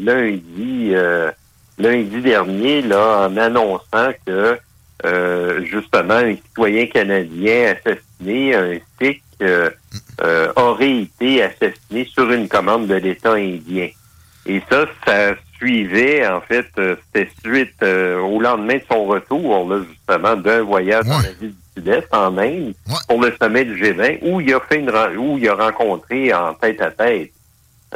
lundi 0.00 0.92
lundi 1.80 2.20
dernier 2.20 2.82
là, 2.82 3.28
en 3.28 3.36
annonçant 3.36 4.10
que 4.26 4.58
euh, 5.04 5.64
justement 5.64 6.14
un 6.14 6.36
citoyen 6.36 6.86
canadien 6.86 7.74
assassiné, 7.74 8.54
un 8.54 8.78
Sikh, 9.00 9.22
euh, 9.40 9.70
euh, 10.20 10.52
aurait 10.56 10.98
été 10.98 11.42
assassiné 11.42 12.04
sur 12.04 12.30
une 12.30 12.48
commande 12.48 12.86
de 12.86 12.96
l'État 12.96 13.32
indien. 13.32 13.88
Et 14.46 14.60
ça, 14.70 14.84
ça 15.06 15.34
suivait, 15.60 16.26
en 16.26 16.40
fait, 16.40 16.66
c'était 16.76 17.30
suite 17.44 17.82
au 17.82 18.40
lendemain 18.40 18.76
de 18.76 18.82
son 18.90 19.04
retour, 19.04 19.68
là, 19.68 19.80
justement, 19.88 20.36
d'un 20.36 20.62
voyage 20.62 21.04
dans 21.04 21.18
la 21.18 21.32
ville 21.32 21.50
du 21.50 21.56
Sud-Est, 21.76 22.08
en 22.12 22.38
Inde, 22.38 22.74
pour 23.08 23.20
le 23.20 23.34
sommet 23.40 23.64
du 23.64 23.74
G20, 23.80 24.20
où 24.22 24.40
il 24.40 24.54
a 24.54 24.60
fait 24.60 24.78
une 24.78 24.90
où 25.18 25.38
il 25.38 25.48
a 25.48 25.54
rencontré 25.54 26.32
en 26.32 26.54
tête 26.54 26.80
à 26.80 26.90
tête 26.90 27.30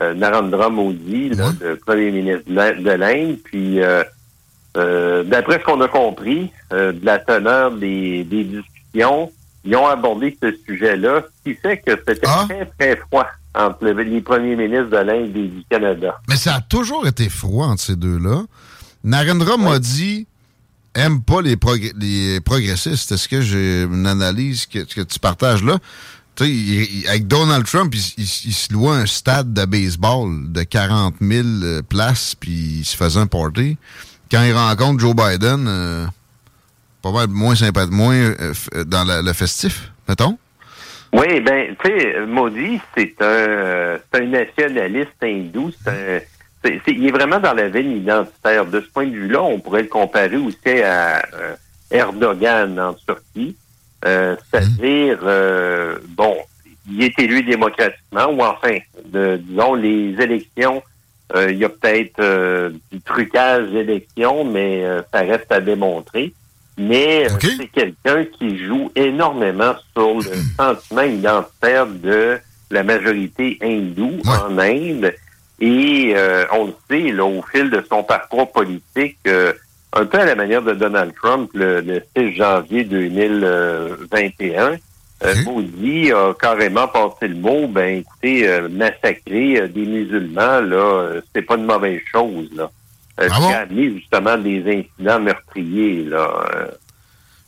euh, 0.00 0.12
Narendra 0.12 0.70
Modi, 0.70 1.30
le 1.60 1.76
premier 1.76 2.10
ministre 2.10 2.50
de 2.50 2.90
l'Inde. 2.90 3.36
Puis, 3.44 3.80
euh, 3.80 4.02
euh, 4.76 5.22
d'après 5.22 5.60
ce 5.60 5.64
qu'on 5.64 5.80
a 5.80 5.88
compris 5.88 6.50
de 6.72 6.98
la 7.04 7.18
teneur 7.20 7.70
des, 7.70 8.24
discussions, 8.24 9.30
ils 9.64 9.76
ont 9.76 9.86
abordé 9.86 10.36
ce 10.42 10.52
sujet-là, 10.66 11.22
ce 11.22 11.50
qui 11.50 11.56
fait 11.56 11.78
que 11.78 11.92
c'était 11.92 12.26
ah. 12.26 12.46
très, 12.48 12.66
très 12.66 12.96
froid 12.96 13.26
entre 13.54 13.86
les 13.86 14.20
premiers 14.20 14.56
ministres 14.56 14.90
de 14.90 14.96
l'Inde 14.96 15.36
et 15.36 15.48
du 15.48 15.64
Canada. 15.70 16.20
Mais 16.28 16.36
ça 16.36 16.56
a 16.56 16.60
toujours 16.60 17.06
été 17.06 17.28
froid 17.28 17.66
entre 17.66 17.82
ces 17.82 17.96
deux-là. 17.96 18.42
Narendra 19.04 19.56
Modi 19.56 20.26
aime 20.94 21.22
pas 21.22 21.42
les, 21.42 21.56
les 21.98 22.40
progressistes. 22.40 23.12
Est-ce 23.12 23.28
que 23.28 23.40
j'ai 23.40 23.82
une 23.82 24.06
analyse 24.06 24.66
que, 24.66 24.80
que 24.80 25.02
tu 25.02 25.18
partages 25.18 25.62
là? 25.62 25.78
sais, 26.36 27.08
avec 27.08 27.26
Donald 27.26 27.64
Trump, 27.66 27.94
il, 27.94 28.26
se 28.26 28.72
louait 28.72 28.96
un 28.96 29.06
stade 29.06 29.52
de 29.52 29.64
baseball 29.64 30.52
de 30.52 30.62
40 30.62 31.16
000 31.20 31.46
euh, 31.46 31.82
places, 31.82 32.34
puis 32.34 32.78
il 32.80 32.84
se 32.84 32.96
faisait 32.96 33.20
un 33.20 33.26
party. 33.26 33.76
Quand 34.30 34.42
il 34.42 34.52
rencontre 34.52 35.00
Joe 35.00 35.14
Biden, 35.14 35.66
euh, 35.68 36.06
pas 37.02 37.12
mal 37.12 37.28
moins 37.28 37.54
sympathique, 37.54 37.92
moins 37.92 38.14
euh, 38.14 38.54
dans 38.86 39.04
le 39.04 39.32
festif, 39.32 39.92
mettons. 40.08 40.38
Oui, 41.16 41.40
ben, 41.40 41.76
tu 41.82 41.90
sais, 41.90 42.26
Modi, 42.26 42.80
c'est 42.96 43.14
un, 43.22 43.98
un 44.12 44.26
nationaliste 44.26 45.22
hindou, 45.22 45.70
c'est 45.84 46.26
il 46.86 47.06
est 47.06 47.10
vraiment 47.10 47.40
dans 47.40 47.52
la 47.52 47.68
veine 47.68 47.92
identitaire. 47.92 48.66
De 48.66 48.80
ce 48.80 48.86
point 48.88 49.06
de 49.06 49.12
vue-là, 49.12 49.42
on 49.42 49.60
pourrait 49.60 49.82
le 49.82 49.88
comparer 49.88 50.36
aussi 50.36 50.82
à 50.82 51.22
Erdogan 51.90 52.78
en 52.78 52.94
Turquie. 52.94 53.56
Euh, 54.04 54.36
c'est-à-dire, 54.50 55.20
euh, 55.22 55.98
bon, 56.08 56.36
il 56.90 57.02
est 57.02 57.18
élu 57.18 57.42
démocratiquement, 57.42 58.26
ou 58.26 58.42
enfin, 58.42 58.78
disons, 59.04 59.74
les 59.74 60.14
élections, 60.20 60.82
euh, 61.34 61.50
il 61.50 61.58
y 61.58 61.64
a 61.64 61.68
peut-être 61.68 62.72
du 62.92 63.00
trucage 63.00 63.70
d'élections, 63.70 64.44
mais 64.44 64.84
ça 65.12 65.20
reste 65.20 65.50
à 65.50 65.60
démontrer. 65.60 66.34
Mais 66.76 67.28
c'est 67.40 67.68
quelqu'un 67.68 68.24
qui 68.24 68.58
joue 68.58 68.90
énormément 68.96 69.74
sur 69.94 70.14
le 70.14 70.30
sentiment 70.56 71.02
identitaire 71.02 71.86
de 71.86 72.38
la 72.70 72.82
majorité 72.82 73.58
hindoue 73.62 74.20
en 74.26 74.58
Inde. 74.58 75.14
Et 75.60 76.14
on 76.52 76.66
le 76.66 76.74
sait, 76.90 77.12
là, 77.12 77.24
au 77.24 77.42
fil 77.42 77.70
de 77.70 77.82
son 77.88 78.02
parcours 78.02 78.50
politique, 78.50 79.18
un 79.94 80.06
peu 80.06 80.18
à 80.18 80.24
la 80.24 80.34
manière 80.34 80.62
de 80.62 80.72
Donald 80.72 81.14
Trump 81.14 81.50
le, 81.54 82.02
6 82.16 82.34
janvier 82.34 82.82
2021. 82.84 84.76
Euh, 85.24 85.34
Maudit 85.44 86.12
a 86.12 86.34
carrément 86.34 86.88
passé 86.88 87.28
le 87.28 87.36
mot, 87.36 87.68
ben 87.68 88.00
écoutez, 88.00 88.48
euh, 88.48 88.68
massacrer 88.68 89.60
euh, 89.60 89.68
des 89.68 89.86
musulmans, 89.86 90.60
là, 90.60 91.20
c'est 91.34 91.42
pas 91.42 91.54
une 91.56 91.64
mauvaise 91.64 92.00
chose, 92.10 92.50
là. 92.54 92.70
Euh, 93.20 93.28
ah 93.30 93.64
justement 93.70 94.36
des 94.36 94.60
incidents 94.98 95.20
meurtriers, 95.20 96.04
là. 96.04 96.70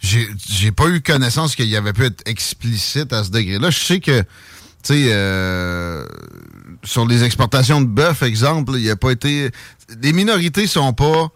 J'ai 0.01 0.71
pas 0.71 0.89
eu 0.89 1.01
connaissance 1.01 1.57
qu'il 1.57 1.67
y 1.67 1.77
avait 1.77 1.93
pu 1.93 2.05
être 2.05 2.23
explicite 2.27 3.13
à 3.13 3.25
ce 3.25 3.31
degré-là. 3.31 3.71
Je 3.71 3.79
sais 3.79 3.99
que, 3.99 4.21
tu 4.85 5.09
sais, 5.09 6.07
sur 6.85 7.07
les 7.09 7.25
exportations 7.25 7.81
de 7.81 7.87
bœuf, 7.87 8.23
exemple, 8.23 8.75
il 8.77 8.83
n'y 8.83 8.91
a 8.91 8.97
pas 8.97 9.11
été... 9.11 9.51
Les 10.01 10.13
minorités 10.13 10.69
sont 10.69 10.93
pas 10.93 11.33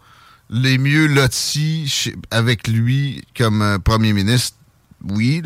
les 0.51 0.79
mieux 0.79 1.07
lotis 1.07 2.13
avec 2.31 2.69
lui 2.69 3.23
comme 3.37 3.63
euh, 3.63 3.79
premier 3.79 4.13
ministre, 4.13 4.57
oui, 5.09 5.43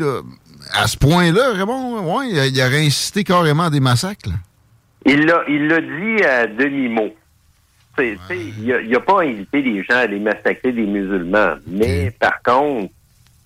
à 0.73 0.87
ce 0.87 0.97
point-là, 0.97 1.53
Raymond, 1.53 2.17
ouais, 2.17 2.49
il, 2.49 2.61
a, 2.61 2.67
aurait 2.67 2.85
incité 2.85 3.23
carrément 3.23 3.63
à 3.63 3.69
des 3.69 3.79
massacres. 3.79 4.31
Il 5.05 5.25
l'a, 5.25 5.43
il 5.47 5.67
l'a 5.67 5.81
dit 5.81 6.23
à 6.23 6.47
demi-mot. 6.47 7.15
Il 7.99 8.89
n'a 8.89 8.99
pas 8.99 9.21
invité 9.21 9.61
les 9.61 9.83
gens 9.83 9.95
à 9.95 9.99
aller 9.99 10.19
massacrer 10.19 10.71
des 10.71 10.85
musulmans, 10.85 11.55
mais 11.67 12.11
par 12.11 12.41
contre, 12.43 12.91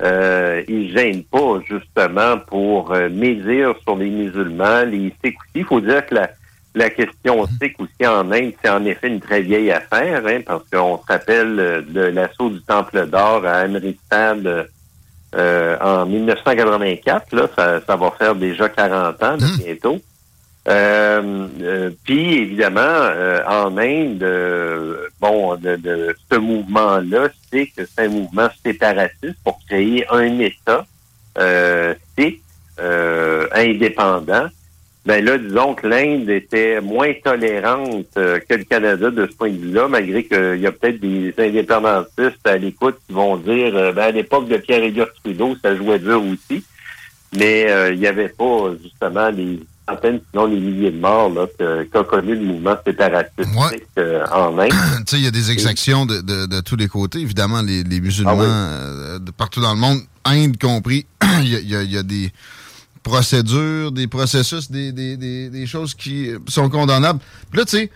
euh, 0.02 0.64
il 0.68 0.92
gêne 0.92 1.24
pas 1.24 1.60
justement 1.68 2.38
pour 2.48 2.94
euh, 2.94 3.10
médire 3.10 3.74
sur 3.84 3.98
les 3.98 4.10
musulmans, 4.10 4.84
les 4.86 5.14
Il 5.56 5.66
faut 5.66 5.82
dire 5.82 6.06
que 6.06 6.16
la, 6.16 6.30
la 6.76 6.90
question 6.90 7.46
sikh 7.48 7.80
aussi 7.80 8.08
en 8.08 8.32
Inde, 8.32 8.54
c'est 8.64 8.70
en 8.70 8.86
effet 8.86 9.08
une 9.08 9.20
très 9.20 9.42
vieille 9.42 9.72
affaire, 9.72 10.26
hein, 10.26 10.40
parce 10.46 10.64
qu'on 10.72 10.98
se 10.98 11.06
rappelle 11.12 11.60
euh, 11.60 11.82
de 11.82 12.02
l'assaut 12.02 12.50
du 12.50 12.62
Temple 12.62 13.08
d'Or 13.08 13.46
à 13.46 13.60
Amritsar 13.62 14.36
euh, 15.36 15.78
en 15.82 16.06
1984. 16.06 17.34
Là, 17.34 17.82
ça, 17.86 17.96
va 17.96 18.12
faire 18.18 18.36
déjà 18.36 18.70
40 18.70 19.24
ans 19.24 19.38
mmh. 19.38 19.64
bientôt. 19.64 20.00
Euh, 20.70 21.90
puis 22.04 22.38
évidemment, 22.38 23.10
en 23.48 23.78
Inde, 23.78 24.26
bon, 25.20 25.56
de, 25.56 26.16
ce 26.32 26.38
mouvement-là, 26.38 27.30
c'est 27.52 27.68
que 27.68 27.86
c'est 27.86 28.06
un 28.06 28.10
mouvement 28.10 28.50
séparatiste 28.64 29.38
pour 29.44 29.60
créer 29.68 30.06
un 30.10 30.40
État 30.40 30.86
sikh 32.18 32.42
indépendant 33.52 34.50
ben 35.10 35.24
là, 35.24 35.38
disons 35.38 35.74
que 35.74 35.88
l'Inde 35.88 36.30
était 36.30 36.82
moins 36.82 37.14
tolérante 37.24 38.06
euh, 38.18 38.40
que 38.48 38.54
le 38.54 38.64
Canada 38.64 39.10
de 39.10 39.26
ce 39.26 39.36
point 39.36 39.50
de 39.50 39.58
vue-là, 39.58 39.88
malgré 39.88 40.24
qu'il 40.24 40.60
y 40.60 40.68
a 40.68 40.72
peut-être 40.72 41.00
des 41.00 41.34
indépendantistes 41.38 42.46
à 42.46 42.58
l'écoute 42.58 42.98
qui 43.08 43.14
vont 43.14 43.38
dire 43.38 43.76
euh, 43.76 43.92
ben, 43.92 44.04
à 44.04 44.12
l'époque 44.12 44.48
de 44.50 44.58
Pierre-Éliott 44.58 45.10
Trudeau, 45.24 45.56
ça 45.64 45.76
jouait 45.76 45.98
dur 46.00 46.22
aussi. 46.24 46.64
Mais 47.36 47.72
euh, 47.72 47.92
il 47.92 48.00
n'y 48.00 48.08
avait 48.08 48.30
pas 48.30 48.72
justement 48.84 49.30
les 49.30 49.60
centaines, 49.90 50.22
sinon 50.32 50.46
les 50.46 50.60
milliers 50.60 50.92
de 50.92 51.00
morts 51.00 51.32
qu'a 51.58 52.04
connu 52.04 52.36
le 52.36 52.46
mouvement 52.46 52.76
séparatiste 52.86 53.40
en 54.32 54.58
Inde. 54.58 54.70
tu 55.00 55.04
sais, 55.08 55.18
il 55.18 55.24
y 55.24 55.28
a 55.28 55.32
des 55.32 55.52
exactions 55.52 56.06
de, 56.06 56.22
de, 56.22 56.62
tous 56.62 56.76
les 56.76 56.88
côtés. 56.88 57.20
Évidemment, 57.20 57.62
les, 57.62 57.84
musulmans 58.00 58.38
ah 58.40 59.20
de 59.20 59.32
partout 59.32 59.62
dans 59.62 59.74
le 59.74 59.80
monde, 59.80 60.00
Inde 60.26 60.58
compris, 60.60 61.06
il 61.42 61.68
y 61.68 61.98
a 61.98 62.04
des 62.04 62.32
procédures, 63.04 63.92
des 63.92 64.08
processus, 64.08 64.70
des, 64.70 64.92
des, 64.92 65.18
des, 65.18 65.66
choses 65.66 65.94
qui 65.94 66.32
sont 66.48 66.70
condamnables. 66.70 67.20
Puis 67.50 67.60
là, 67.60 67.66
tu 67.66 67.78
sais, 67.78 67.92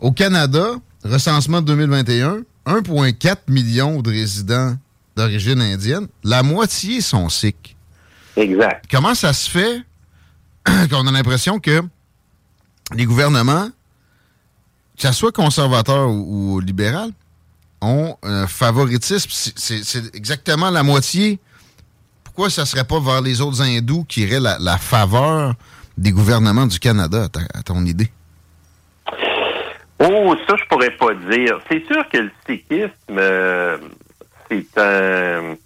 au 0.00 0.12
Canada, 0.12 0.72
recensement 1.04 1.60
de 1.60 1.66
2021, 1.66 2.42
1,4 2.66 3.36
million 3.48 4.02
de 4.02 4.10
résidents 4.10 4.76
d'origine 5.16 5.60
indienne, 5.60 6.06
la 6.22 6.42
moitié 6.42 7.00
sont 7.00 7.28
sikhs. 7.28 7.76
Exact. 8.36 8.84
Comment 8.90 9.14
ça 9.14 9.32
se 9.32 9.50
fait 9.50 9.82
qu'on 10.90 11.06
a 11.06 11.12
l'impression 11.12 11.58
que 11.58 11.82
les 12.94 13.04
gouvernements, 13.04 13.68
que 14.96 15.02
ce 15.02 15.12
soit 15.12 15.32
conservateurs 15.32 16.08
ou, 16.10 16.60
libéral, 16.60 17.10
ont 17.80 18.16
un 18.22 18.46
favoritisme. 18.46 19.30
C'est 19.30 20.14
exactement 20.14 20.70
la 20.70 20.82
moitié. 20.82 21.38
Pourquoi 22.24 22.50
ça 22.50 22.66
serait 22.66 22.84
pas 22.84 23.00
vers 23.00 23.20
les 23.20 23.40
autres 23.40 23.62
hindous 23.62 24.04
qui 24.04 24.22
iraient 24.22 24.40
la, 24.40 24.78
faveur 24.78 25.54
des 25.96 26.12
gouvernements 26.12 26.66
du 26.66 26.78
Canada, 26.78 27.28
à, 27.54 27.62
ton 27.62 27.84
idée? 27.84 28.10
Oh, 30.00 30.34
ça, 30.46 30.54
je 30.56 30.64
pourrais 30.68 30.96
pas 30.96 31.14
dire. 31.30 31.58
C'est 31.68 31.84
sûr 31.86 32.08
que 32.08 32.18
le 32.18 32.30
sikhisme, 32.46 32.90
euh, 33.10 33.78
c'est 34.48 34.78
un 34.78 35.56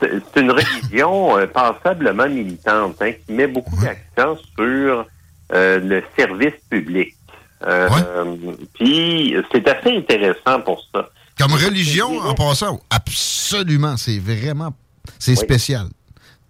c'est 0.00 0.40
une 0.40 0.50
religion 0.50 1.36
euh, 1.36 1.46
passablement 1.46 2.28
militante 2.28 2.96
hein, 3.00 3.12
qui 3.12 3.32
met 3.32 3.46
beaucoup 3.46 3.76
d'accent 3.76 4.38
sur 4.56 5.06
euh, 5.52 5.80
le 5.80 6.02
service 6.16 6.54
public. 6.70 7.14
Euh, 7.66 7.88
puis 8.74 9.34
c'est 9.52 9.66
assez 9.68 9.96
intéressant 9.96 10.60
pour 10.60 10.84
ça. 10.92 11.08
Comme 11.38 11.52
religion, 11.52 12.18
en 12.20 12.34
passant, 12.34 12.80
absolument, 12.90 13.96
c'est 13.96 14.18
vraiment, 14.18 14.74
c'est 15.18 15.34
spécial. 15.34 15.86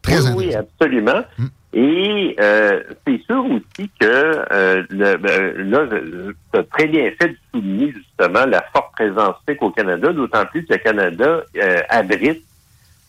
Très 0.03 0.21
oui, 0.31 0.49
oui, 0.49 0.55
absolument. 0.55 1.23
Hmm. 1.39 1.47
Et 1.73 2.37
c'est 2.39 3.23
sûr 3.27 3.45
aussi 3.47 3.91
que 3.99 4.45
le, 4.91 5.17
ben, 5.17 5.71
là, 5.71 5.87
tu 6.53 6.59
as 6.59 6.63
très 6.65 6.87
bien 6.87 7.11
fait 7.21 7.29
de 7.29 7.37
souligner 7.53 7.93
justement 7.93 8.45
la 8.47 8.63
forte 8.73 8.93
présence 8.93 9.37
sikh 9.49 9.63
au 9.63 9.71
Canada, 9.71 10.13
d'autant 10.13 10.45
plus 10.47 10.65
que 10.67 10.75
le 10.75 10.79
Canada 10.79 11.43
abrite 11.89 12.45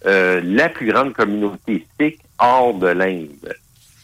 euh, 0.06 0.42
la 0.44 0.70
plus 0.70 0.92
grande 0.92 1.14
communauté 1.14 1.86
sikh 2.00 2.20
hors 2.40 2.74
de 2.74 2.88
l'Inde, 2.88 3.54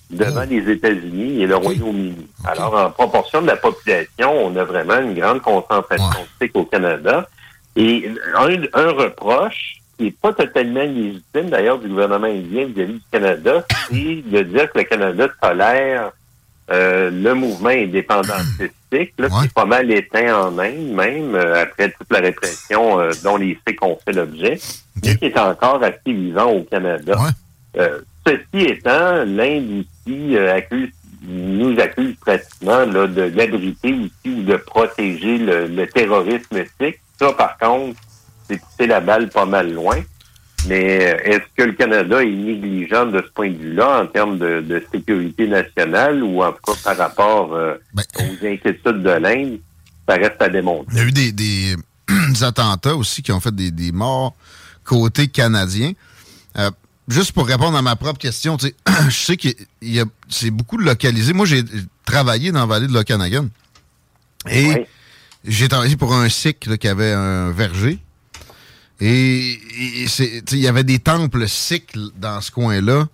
devant 0.09 0.41
oh. 0.43 0.49
les 0.49 0.71
États-Unis 0.71 1.43
et 1.43 1.47
le 1.47 1.55
Royaume-Uni. 1.55 2.27
Alors, 2.45 2.73
en 2.73 2.91
proportion 2.91 3.41
de 3.41 3.47
la 3.47 3.55
population, 3.55 4.31
on 4.45 4.55
a 4.55 4.63
vraiment 4.63 4.99
une 4.99 5.13
grande 5.13 5.41
concentration 5.41 6.05
ouais. 6.09 6.45
sikh 6.47 6.55
au 6.55 6.65
Canada. 6.65 7.27
Et 7.75 8.09
un, 8.35 8.91
reproche 8.91 9.75
qui 9.97 10.05
n'est 10.05 10.11
pas 10.11 10.33
totalement 10.33 10.83
légitime, 10.83 11.49
d'ailleurs, 11.49 11.79
du 11.79 11.87
gouvernement 11.87 12.27
indien 12.27 12.65
vis-à-vis 12.65 12.93
du 12.93 13.03
Canada, 13.11 13.65
c'est 13.89 14.23
de 14.25 14.41
dire 14.41 14.71
que 14.71 14.79
le 14.79 14.83
Canada 14.83 15.27
tolère 15.41 16.11
euh, 16.71 17.09
le 17.11 17.33
mouvement 17.33 17.69
indépendantiste 17.69 18.73
sikh, 18.91 19.13
là, 19.17 19.29
qui 19.29 19.45
est 19.45 19.53
pas 19.53 19.65
mal 19.65 19.91
éteint 19.91 20.35
en 20.35 20.57
Inde, 20.57 20.93
même, 20.93 21.35
euh, 21.35 21.63
après 21.63 21.91
toute 21.91 22.11
la 22.11 22.19
répression 22.19 22.97
dont 23.23 23.37
les 23.37 23.57
Sikhs 23.67 23.81
ont 23.81 23.97
fait 24.05 24.13
l'objet 24.13 24.59
qui 25.01 25.25
est 25.25 25.37
encore 25.37 25.83
assez 25.83 26.13
vivant 26.13 26.51
au 26.51 26.63
Canada. 26.63 27.17
Euh, 27.77 27.99
ceci 28.25 28.65
étant, 28.65 29.23
l'Inde 29.25 29.85
euh, 30.09 30.55
accuse, 30.55 30.91
nous 31.23 31.79
accuse 31.79 32.15
pratiquement 32.19 32.85
là, 32.85 33.07
de 33.07 33.21
l'abriter 33.35 33.93
aussi 33.93 34.35
ou 34.35 34.43
de 34.43 34.57
protéger 34.57 35.37
le, 35.37 35.85
terrorisme 35.87 36.63
sikh. 36.79 36.99
Ça, 37.19 37.31
par 37.33 37.57
contre, 37.57 37.99
c'est 38.47 38.59
pousser 38.59 38.87
la 38.87 38.99
balle 38.99 39.29
pas 39.29 39.45
mal 39.45 39.71
loin. 39.73 39.97
Mais 40.67 41.13
euh, 41.13 41.17
est-ce 41.23 41.43
que 41.57 41.63
le 41.63 41.73
Canada 41.73 42.21
est 42.23 42.29
négligent 42.29 43.05
de 43.07 43.21
ce 43.21 43.31
point 43.33 43.49
de 43.49 43.57
vue-là 43.57 44.03
en 44.03 44.07
termes 44.07 44.37
de, 44.37 44.83
sécurité 44.91 45.47
nationale 45.47 46.23
ou 46.23 46.43
en 46.43 46.51
tout 46.51 46.73
cas 46.73 46.79
par 46.83 46.97
rapport 46.97 47.49
ben, 47.93 48.03
aux 48.19 48.45
inquiétudes 48.45 49.01
de 49.03 49.09
l'Inde? 49.09 49.59
Ça 50.07 50.15
reste 50.15 50.41
à 50.41 50.49
démontrer? 50.49 50.85
Il 50.91 50.97
y 50.97 51.01
a 51.01 51.05
eu 51.05 51.11
des, 51.11 51.31
des, 51.31 52.43
attentats 52.43 52.95
aussi 52.95 53.21
qui 53.21 53.31
ont 53.31 53.39
fait 53.39 53.55
des, 53.55 53.71
des 53.71 53.91
morts 53.91 54.35
côté 54.83 55.27
canadien. 55.27 55.93
Euh, 56.57 56.71
juste 57.07 57.31
pour 57.31 57.47
répondre 57.47 57.77
à 57.77 57.81
ma 57.81 57.95
propre 57.95 58.19
question, 58.19 58.57
je 59.09 59.15
sais 59.15 59.37
que 59.37 59.49
c'est 60.29 60.51
beaucoup 60.51 60.77
de 60.77 60.83
localisé. 60.83 61.33
Moi, 61.33 61.45
j'ai 61.45 61.63
travaillé 62.05 62.51
dans 62.51 62.59
la 62.59 62.65
vallée 62.65 62.87
de 62.87 62.93
l'Okanagan. 62.93 63.47
Et 64.49 64.87
j'ai 65.45 65.67
travaillé 65.67 65.95
pour 65.95 66.13
un 66.13 66.29
sikh 66.29 66.77
qui 66.77 66.87
avait 66.87 67.11
un 67.11 67.51
verger. 67.51 67.99
Et 69.01 69.59
il 70.51 70.59
y 70.59 70.67
avait 70.67 70.83
des 70.83 70.99
temples 70.99 71.47
sikhs 71.47 71.97
dans 72.17 72.39
ce 72.39 72.51
coin-là, 72.51 73.07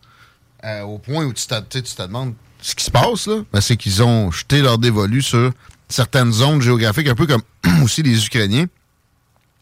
euh, 0.66 0.82
au 0.82 1.00
point 1.00 1.26
où 1.26 1.34
tu 1.34 1.48
te 1.48 2.02
demandes 2.02 2.34
ce 2.62 2.76
qui 2.76 2.84
se 2.84 2.92
passe, 2.92 3.28
là. 3.28 3.44
Ben, 3.54 3.62
c'est 3.62 3.78
qu'ils 3.78 4.04
ont 4.04 4.30
jeté 4.32 4.62
leur 4.62 4.78
dévolu 4.78 5.22
sur 5.22 5.54
certaines 5.88 6.34
zones 6.34 6.62
géographiques, 6.62 7.08
un 7.08 7.16
peu 7.16 7.26
comme 7.26 7.44
aussi 7.84 8.04
les 8.04 8.26
Ukrainiens 8.26 8.66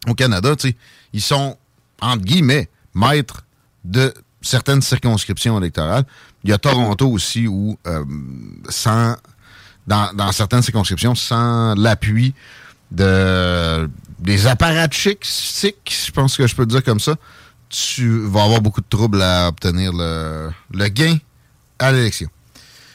au 0.08 0.14
Canada. 0.14 0.54
Ils 1.12 1.22
sont 1.22 1.56
entre 2.00 2.24
guillemets, 2.24 2.68
maître 2.94 3.44
de 3.84 4.12
certaines 4.42 4.82
circonscriptions 4.82 5.58
électorales. 5.58 6.04
Il 6.44 6.50
y 6.50 6.52
a 6.52 6.58
Toronto 6.58 7.08
aussi 7.08 7.46
où, 7.46 7.78
euh, 7.86 8.04
sans, 8.68 9.16
dans, 9.86 10.32
certaines 10.32 10.62
circonscriptions, 10.62 11.14
sans 11.14 11.74
l'appui 11.74 12.34
de 12.90 13.88
des 14.18 14.46
apparatchiks, 14.46 15.24
je 15.24 16.10
pense 16.12 16.36
que 16.36 16.46
je 16.46 16.56
peux 16.56 16.66
dire 16.66 16.82
comme 16.82 17.00
ça, 17.00 17.14
tu 17.68 18.20
vas 18.26 18.44
avoir 18.44 18.60
beaucoup 18.60 18.80
de 18.80 18.88
troubles 18.88 19.20
à 19.22 19.48
obtenir 19.48 19.92
le, 19.92 20.88
gain 20.88 21.16
à 21.78 21.92
l'élection. 21.92 22.28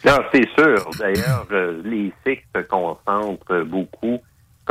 Non, 0.06 0.18
c'est 0.34 0.48
sûr. 0.58 0.90
D'ailleurs, 0.98 1.48
les 1.84 2.12
Sikhs 2.26 2.44
se 2.56 2.62
concentrent 2.62 3.64
beaucoup 3.66 4.20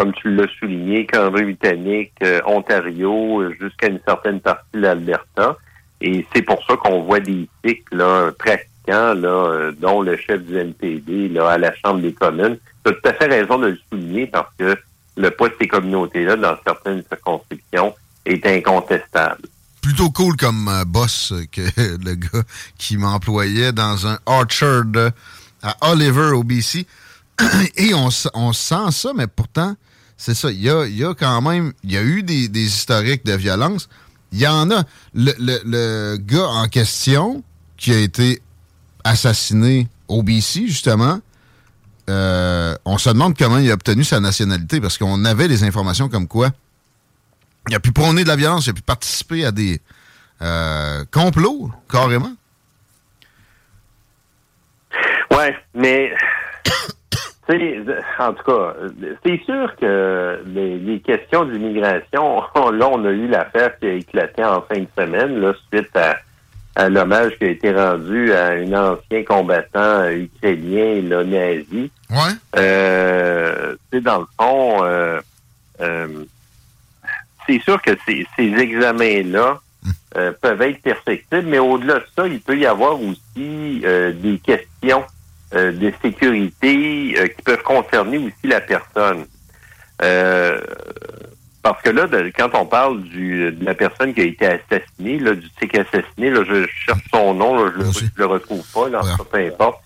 comme 0.01 0.13
tu 0.15 0.35
l'as 0.35 0.49
souligné, 0.59 1.07
Cambridge-Britannique, 1.07 2.13
euh, 2.23 2.41
Ontario, 2.47 3.53
jusqu'à 3.61 3.89
une 3.89 4.01
certaine 4.07 4.41
partie 4.41 4.65
de 4.75 4.81
l'Alberta. 4.81 5.59
Et 6.01 6.25
c'est 6.35 6.41
pour 6.41 6.65
ça 6.67 6.77
qu'on 6.77 7.03
voit 7.03 7.21
des 7.21 7.49
cycles 7.63 7.97
là, 7.97 8.31
pratiquants, 8.39 9.13
là, 9.15 9.29
euh, 9.29 9.73
dont 9.79 10.01
le 10.01 10.17
chef 10.17 10.43
du 10.43 10.57
NPD 10.57 11.29
là, 11.29 11.51
à 11.51 11.59
la 11.59 11.75
Chambre 11.75 12.01
des 12.01 12.15
communes. 12.15 12.57
Tu 12.85 12.91
as 12.91 12.95
tout 12.95 13.09
à 13.09 13.13
fait 13.13 13.27
raison 13.27 13.59
de 13.59 13.67
le 13.67 13.79
souligner 13.91 14.27
parce 14.27 14.51
que 14.59 14.75
le 15.21 15.31
poids 15.31 15.49
de 15.49 15.55
ces 15.61 15.69
communautés-là, 15.69 16.37
dans 16.37 16.57
certaines 16.65 17.03
circonscriptions, 17.09 17.95
est 18.25 18.45
incontestable. 18.47 19.43
Plutôt 19.83 20.11
cool 20.11 20.37
comme 20.37 20.69
euh, 20.69 20.85
boss 20.85 21.33
que 21.53 21.63
le 22.05 22.15
gars 22.15 22.43
qui 22.79 22.97
m'employait 22.97 23.73
dans 23.73 24.07
un 24.07 24.19
orchard 24.27 24.85
à 25.63 25.77
Oliver, 25.91 26.33
au 26.35 26.43
BC. 26.43 26.87
Et 27.77 27.95
on, 27.95 28.09
on 28.35 28.53
sent 28.53 28.91
ça, 28.91 29.13
mais 29.15 29.27
pourtant, 29.27 29.75
c'est 30.17 30.35
ça. 30.35 30.51
Il 30.51 30.61
y 30.61 30.69
a, 30.69 31.15
quand 31.15 31.41
même, 31.41 31.73
il 31.83 31.93
y 31.93 31.97
a 31.97 32.03
eu 32.03 32.23
des, 32.23 32.49
historiques 32.63 33.25
de 33.25 33.33
violence. 33.33 33.89
Il 34.33 34.39
y 34.39 34.47
en 34.47 34.71
a. 34.71 34.85
Le, 35.15 36.17
gars 36.19 36.47
en 36.47 36.69
question 36.69 37.43
qui 37.79 37.93
a 37.93 37.99
été 37.99 38.43
assassiné 39.03 39.89
au 40.09 40.23
BC, 40.23 40.67
justement, 40.67 41.21
euh, 42.11 42.75
on 42.85 42.99
se 42.99 43.11
demande 43.11 43.37
comment 43.37 43.59
il 43.59 43.71
a 43.71 43.75
obtenu 43.75 44.05
sa 44.05 44.21
nationalité 44.21 44.81
parce 44.81 44.99
qu'on 44.99 45.25
avait 45.25 45.49
des 45.49 45.65
informations 45.65 46.09
comme 46.09 46.29
quoi 46.29 46.51
il 47.69 47.75
a 47.75 47.81
pu 47.81 47.93
prôner 47.93 48.25
de 48.25 48.29
la 48.29 48.37
violence, 48.37 48.67
il 48.67 48.71
a 48.71 48.75
pu 48.75 48.83
participer 48.83 49.45
à 49.45 49.53
des 49.53 49.81
euh, 50.43 51.05
complots, 51.13 51.71
carrément. 51.91 52.33
Ouais, 55.31 55.57
mais 55.75 56.13
en 58.19 58.33
tout 58.33 58.43
cas, 58.45 58.75
c'est 59.25 59.41
sûr 59.45 59.75
que 59.81 60.43
les, 60.47 61.01
questions 61.01 61.45
d'immigration, 61.45 62.43
là, 62.73 62.89
on 62.89 63.05
a 63.05 63.11
eu 63.11 63.29
l'affaire 63.29 63.79
qui 63.79 63.87
a 63.87 63.93
éclaté 63.93 64.45
en 64.45 64.63
fin 64.63 64.81
de 64.81 64.89
semaine, 64.99 65.41
là, 65.41 65.53
suite 65.73 65.97
à, 65.97 66.17
l'hommage 66.77 67.37
qui 67.39 67.45
a 67.45 67.49
été 67.49 67.73
rendu 67.73 68.33
à 68.33 68.49
un 68.51 68.73
ancien 68.73 69.25
combattant 69.25 70.09
ukrainien, 70.09 71.03
là, 71.03 71.25
nazi. 71.25 71.91
Ouais. 72.11 72.33
Euh, 72.57 73.75
dans 73.93 74.21
le 74.21 74.27
fond, 74.39 74.85
euh, 74.85 75.21
euh, 75.81 76.25
c'est 77.47 77.61
sûr 77.63 77.81
que 77.83 77.91
ces, 78.07 78.27
examens-là 78.39 79.61
hum. 79.85 79.93
euh, 80.17 80.33
peuvent 80.41 80.63
être 80.63 80.83
perfectibles, 80.83 81.47
mais 81.47 81.59
au-delà 81.59 82.01
de 82.01 82.07
ça, 82.17 82.27
il 82.27 82.41
peut 82.41 82.59
y 82.59 82.67
avoir 82.67 82.99
aussi 83.01 83.83
des 84.23 84.41
questions 84.45 85.05
euh, 85.53 85.73
de 85.73 85.93
sécurité 86.01 87.17
euh, 87.19 87.27
qui 87.27 87.43
peuvent 87.43 87.65
concerner 87.65 88.19
aussi 88.19 88.45
la 88.45 88.61
personne. 88.61 89.27
Euh, 91.67 91.71
parce 91.71 91.83
que 91.83 91.91
là, 91.91 92.07
quand 92.37 92.51
on 92.55 92.67
parle 92.67 93.03
du, 93.03 93.53
de 93.53 93.65
la 93.65 93.75
personne 93.75 94.15
qui 94.15 94.21
a 94.21 94.25
été 94.25 94.47
assassinée, 94.47 95.19
là, 95.19 95.35
du 95.35 95.49
tic 95.59 95.77
assassiné, 95.77 96.31
là, 96.31 96.43
je, 96.49 96.67
cherche 96.87 97.05
son 97.13 97.35
nom, 97.35 97.69
je, 97.69 97.79
le, 97.79 97.85
le 98.17 98.27
retrouve 98.27 98.65
pas, 98.73 98.89
là, 98.89 99.01
peu 99.31 99.39
importe. 99.39 99.81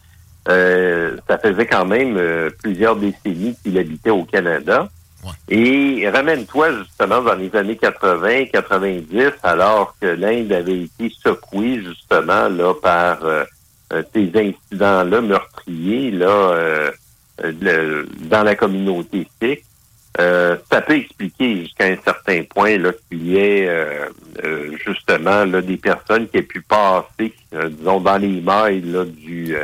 ça 0.47 1.39
faisait 1.39 1.67
quand 1.67 1.87
même 1.87 2.19
plusieurs 2.63 2.97
décennies 2.97 3.57
qu'il 3.63 3.79
habitait 3.79 4.11
au 4.11 4.25
Canada. 4.25 4.89
Et 5.49 6.09
ramène-toi 6.09 6.73
justement 6.79 7.23
dans 7.23 7.35
les 7.35 7.55
années 7.57 7.77
80, 7.77 8.47
90, 8.53 9.33
alors 9.43 9.95
que 10.01 10.07
l'Inde 10.07 10.53
avait 10.53 10.83
été 10.83 11.11
secouée 11.23 11.83
justement 11.83 12.49
là 12.49 12.75
par 12.75 13.19
euh, 13.25 13.45
ces 14.13 14.31
incidents-là 14.35 15.21
meurtriers 15.21 16.11
là 16.11 16.27
euh, 16.27 16.91
euh, 17.45 18.05
dans 18.23 18.43
la 18.43 18.55
communauté 18.55 19.27
sikh, 19.41 19.65
ça 20.17 20.81
peut 20.87 20.97
expliquer 20.97 21.63
jusqu'à 21.63 21.87
un 21.87 21.97
certain 22.05 22.43
point 22.45 22.79
là 22.79 22.93
qu'il 23.09 23.27
y 23.27 23.37
ait 23.37 23.69
justement 24.87 25.45
là 25.45 25.61
des 25.61 25.77
personnes 25.77 26.29
qui 26.29 26.39
aient 26.39 26.43
pu 26.43 26.61
passer, 26.61 27.33
disons, 27.53 28.01
dans 28.01 28.19
les 28.19 28.41
mailles 28.41 28.83
là, 28.83 29.05
du 29.05 29.57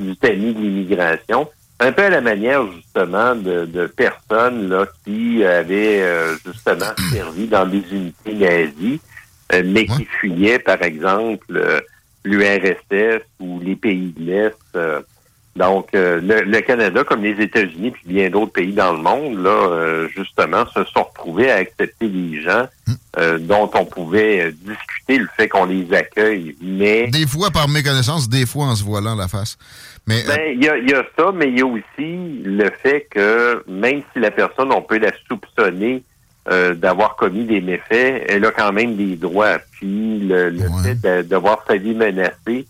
du 0.00 0.16
tamis 0.16 0.54
de 0.54 0.60
l'immigration. 0.60 1.48
un 1.78 1.92
peu 1.92 2.02
à 2.02 2.10
la 2.10 2.20
manière 2.20 2.62
justement 2.72 3.34
de, 3.34 3.86
personnes 3.86 4.68
là 4.68 4.86
qui 5.04 5.44
avaient 5.44 6.02
euh, 6.02 6.36
justement 6.44 6.92
servi 7.12 7.46
dans 7.46 7.66
des 7.66 7.82
unités 7.90 8.34
nazies, 8.34 9.00
euh, 9.52 9.62
mais 9.64 9.86
qui 9.86 10.04
fuyaient 10.04 10.58
par 10.58 10.82
exemple 10.82 11.82
l'URSS 12.24 13.22
ou 13.38 13.60
les 13.60 13.76
pays 13.76 14.12
de 14.16 14.24
l'Est. 14.24 14.78
Donc, 15.60 15.88
le, 15.92 16.60
Canada, 16.60 17.04
comme 17.04 17.22
les 17.22 17.40
États-Unis 17.42 17.90
puis 17.90 18.02
bien 18.06 18.30
d'autres 18.30 18.52
pays 18.52 18.72
dans 18.72 18.92
le 18.92 19.02
monde, 19.02 19.42
là, 19.42 20.06
justement, 20.16 20.64
se 20.74 20.84
sont 20.84 21.04
retrouvés 21.04 21.50
à 21.50 21.56
accepter 21.56 22.08
des 22.08 22.40
gens 22.42 22.66
dont 23.40 23.70
on 23.74 23.84
pouvait 23.84 24.52
discuter 24.52 25.18
le 25.18 25.28
fait 25.36 25.48
qu'on 25.48 25.66
les 25.66 25.92
accueille. 25.92 26.56
Mais 26.62 27.08
des 27.08 27.26
fois 27.26 27.50
par 27.50 27.68
méconnaissance, 27.68 28.28
des 28.28 28.46
fois 28.46 28.66
en 28.66 28.76
se 28.76 28.84
voilant 28.84 29.14
la 29.14 29.28
face. 29.28 29.58
Mais 30.06 30.24
ben, 30.26 30.40
il 30.54 30.64
y, 30.64 30.94
a, 30.94 31.04
ça, 31.16 31.30
mais 31.32 31.48
il 31.48 31.58
y 31.58 31.62
a 31.62 31.66
aussi 31.66 32.42
le 32.44 32.70
fait 32.82 33.06
que 33.10 33.62
même 33.68 34.02
si 34.12 34.18
la 34.18 34.30
personne, 34.30 34.72
on 34.72 34.82
peut 34.82 34.98
la 34.98 35.12
soupçonner 35.28 36.02
euh, 36.50 36.74
d'avoir 36.74 37.16
commis 37.16 37.44
des 37.44 37.60
méfaits, 37.60 38.24
elle 38.28 38.44
a 38.44 38.50
quand 38.50 38.72
même 38.72 38.96
des 38.96 39.16
droits. 39.16 39.58
Puis 39.72 40.20
le, 40.20 40.52
fait 40.82 41.28
d'avoir 41.28 41.64
sa 41.68 41.76
vie 41.76 41.94
menacée, 41.94 42.66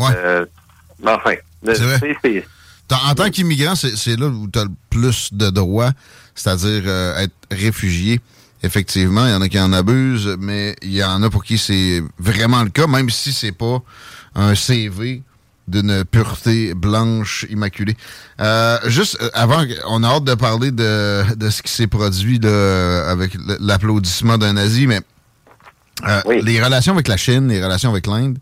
euh, 0.00 0.46
enfin, 1.04 1.34
c'est 1.64 2.44
en 2.90 3.14
tant 3.14 3.28
qu'immigrant, 3.30 3.74
c'est 3.74 4.18
là 4.18 4.26
où 4.28 4.48
tu 4.50 4.58
as 4.58 4.64
le 4.64 4.70
plus 4.88 5.28
de 5.32 5.50
droits, 5.50 5.92
c'est-à-dire 6.34 6.82
euh, 6.86 7.18
être 7.18 7.34
réfugié. 7.50 8.20
Effectivement, 8.62 9.26
il 9.26 9.30
y 9.30 9.34
en 9.34 9.42
a 9.42 9.48
qui 9.48 9.60
en 9.60 9.72
abusent, 9.72 10.36
mais 10.38 10.74
il 10.82 10.94
y 10.94 11.04
en 11.04 11.22
a 11.22 11.30
pour 11.30 11.44
qui 11.44 11.58
c'est 11.58 12.02
vraiment 12.18 12.62
le 12.62 12.70
cas, 12.70 12.86
même 12.86 13.10
si 13.10 13.32
c'est 13.32 13.52
pas 13.52 13.82
un 14.34 14.54
CV 14.54 15.22
d'une 15.68 16.04
pureté 16.04 16.74
blanche 16.74 17.46
immaculée. 17.50 17.96
Euh, 18.40 18.78
juste 18.86 19.18
euh, 19.20 19.28
avant, 19.34 19.64
on 19.86 20.02
a 20.02 20.08
hâte 20.08 20.24
de 20.24 20.34
parler 20.34 20.70
de, 20.70 21.24
ce 21.50 21.62
qui 21.62 21.72
s'est 21.72 21.86
produit 21.86 22.40
avec 22.44 23.36
l'applaudissement 23.60 24.38
d'un 24.38 24.54
nazi, 24.54 24.86
mais 24.86 25.00
euh, 26.06 26.20
les 26.42 26.62
relations 26.62 26.94
avec 26.94 27.08
la 27.08 27.16
Chine, 27.16 27.48
les 27.48 27.62
relations 27.62 27.90
avec 27.90 28.06
l'Inde, 28.06 28.38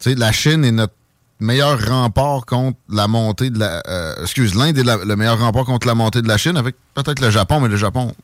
tu 0.00 0.10
sais, 0.10 0.14
la 0.14 0.32
Chine 0.32 0.64
est 0.64 0.72
notre 0.72 0.94
meilleur 1.40 1.78
rempart 1.86 2.46
contre 2.46 2.78
la 2.88 3.08
montée 3.08 3.50
de 3.50 3.58
la... 3.58 3.82
excuse, 4.22 4.54
l'Inde 4.54 4.78
est 4.78 4.84
le 4.84 5.16
meilleur 5.16 5.38
rempart 5.38 5.64
contre 5.64 5.86
la 5.86 5.94
montée 5.94 6.22
de 6.22 6.28
la 6.28 6.38
Chine, 6.38 6.56
avec 6.56 6.76
peut-être 6.94 7.20
le 7.20 7.30
Japon, 7.30 7.60
mais 7.60 7.68
le 7.68 7.76
Japon, 7.76 8.14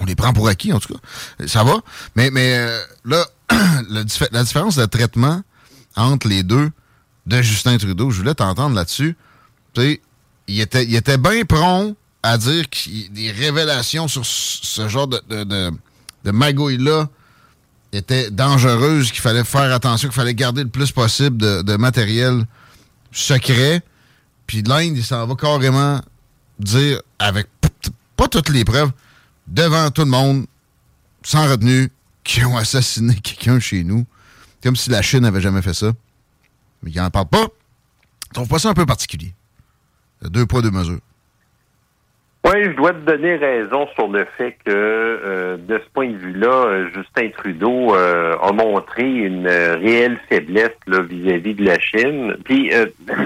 on, 0.00 0.04
les 0.04 0.14
prend 0.14 0.32
pour 0.32 0.48
acquis, 0.48 0.72
en 0.72 0.80
tout 0.80 0.92
cas. 0.94 1.46
Ça 1.46 1.64
va. 1.64 1.76
Mais, 2.16 2.30
mais 2.30 2.66
là, 3.04 3.24
la 3.90 4.42
différence 4.42 4.76
de 4.76 4.86
traitement 4.86 5.42
entre 5.96 6.28
les 6.28 6.42
deux, 6.42 6.70
de 7.26 7.42
Justin 7.42 7.76
Trudeau. 7.78 8.10
Je 8.10 8.18
voulais 8.18 8.34
t'entendre 8.34 8.74
là-dessus. 8.74 9.16
Tu 9.72 9.80
sais, 9.80 10.00
il 10.48 10.60
était, 10.60 10.84
il 10.84 10.94
était 10.94 11.18
bien 11.18 11.44
prompt 11.44 11.96
à 12.22 12.38
dire 12.38 12.68
que 12.68 13.08
des 13.10 13.30
révélations 13.30 14.08
sur 14.08 14.24
ce 14.24 14.88
genre 14.88 15.08
de, 15.08 15.70
magouille-là 16.24 17.08
étaient 17.92 18.30
dangereuses, 18.30 19.12
qu'il 19.12 19.20
fallait 19.20 19.44
faire 19.44 19.72
attention, 19.72 20.08
qu'il 20.08 20.16
fallait 20.16 20.34
garder 20.34 20.62
le 20.64 20.68
plus 20.68 20.90
possible 20.90 21.36
de, 21.36 21.76
matériel 21.76 22.44
secret. 23.14 23.82
Puis 24.46 24.62
l'Inde, 24.62 24.98
il 24.98 25.04
s'en 25.04 25.26
va 25.26 25.34
carrément 25.34 26.02
dire, 26.58 27.00
avec 27.18 27.48
pas 28.16 28.28
toutes 28.28 28.50
les 28.50 28.64
preuves, 28.64 28.92
devant 29.46 29.90
tout 29.90 30.02
le 30.02 30.10
monde, 30.10 30.46
sans 31.22 31.48
retenue, 31.48 31.90
qu'ils 32.22 32.44
ont 32.44 32.56
assassiné 32.56 33.14
quelqu'un 33.14 33.58
chez 33.58 33.84
nous. 33.84 34.04
Comme 34.62 34.76
si 34.76 34.90
la 34.90 35.00
Chine 35.02 35.20
n'avait 35.20 35.40
jamais 35.40 35.62
fait 35.62 35.74
ça 35.74 35.92
mais 36.84 36.90
il 36.90 36.96
n'en 36.98 37.10
parle 37.10 37.26
pas. 37.26 37.46
Je 38.28 38.34
trouve 38.34 38.48
pas 38.48 38.58
ça 38.58 38.68
un 38.68 38.74
peu 38.74 38.86
particulier. 38.86 39.34
Deux 40.22 40.46
poids, 40.46 40.62
deux 40.62 40.70
mesures. 40.70 41.00
Oui, 42.44 42.62
je 42.62 42.76
dois 42.76 42.92
te 42.92 42.98
donner 42.98 43.36
raison 43.36 43.88
sur 43.94 44.06
le 44.08 44.26
fait 44.36 44.52
que, 44.66 44.70
euh, 44.70 45.56
de 45.56 45.78
ce 45.78 45.90
point 45.94 46.10
de 46.10 46.16
vue-là, 46.16 46.66
euh, 46.66 46.88
Justin 46.94 47.30
Trudeau 47.30 47.94
euh, 47.94 48.36
a 48.36 48.52
montré 48.52 49.02
une 49.02 49.48
réelle 49.48 50.18
faiblesse 50.28 50.76
vis-à-vis 50.86 51.54
de 51.54 51.64
la 51.64 51.78
Chine. 51.80 52.36
Puis, 52.44 52.70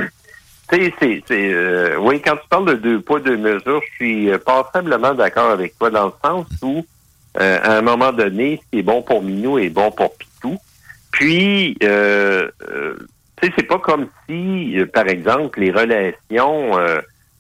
tu 0.70 0.92
sais, 1.00 1.22
c'est, 1.26 1.96
oui, 1.96 2.22
quand 2.24 2.36
tu 2.36 2.48
parles 2.48 2.66
de 2.66 2.74
deux 2.74 3.00
poids, 3.00 3.18
deux 3.18 3.36
mesures, 3.36 3.82
je 3.90 3.94
suis 3.96 4.30
passablement 4.46 5.14
d'accord 5.14 5.50
avec 5.50 5.76
toi 5.76 5.90
dans 5.90 6.06
le 6.06 6.12
sens 6.24 6.46
où, 6.62 6.86
à 7.34 7.78
un 7.78 7.82
moment 7.82 8.12
donné, 8.12 8.60
ce 8.62 8.70
qui 8.70 8.78
est 8.78 8.84
bon 8.84 9.02
pour 9.02 9.24
Minou 9.24 9.58
est 9.58 9.70
bon 9.70 9.90
pour 9.90 10.16
Pitou. 10.16 10.58
Puis, 11.10 11.76
tu 11.80 11.86
sais, 11.86 13.52
c'est 13.56 13.66
pas 13.66 13.78
comme 13.78 14.06
si, 14.28 14.78
euh, 14.78 14.86
par 14.86 15.08
exemple, 15.08 15.60
les 15.60 15.72
relations, 15.72 16.72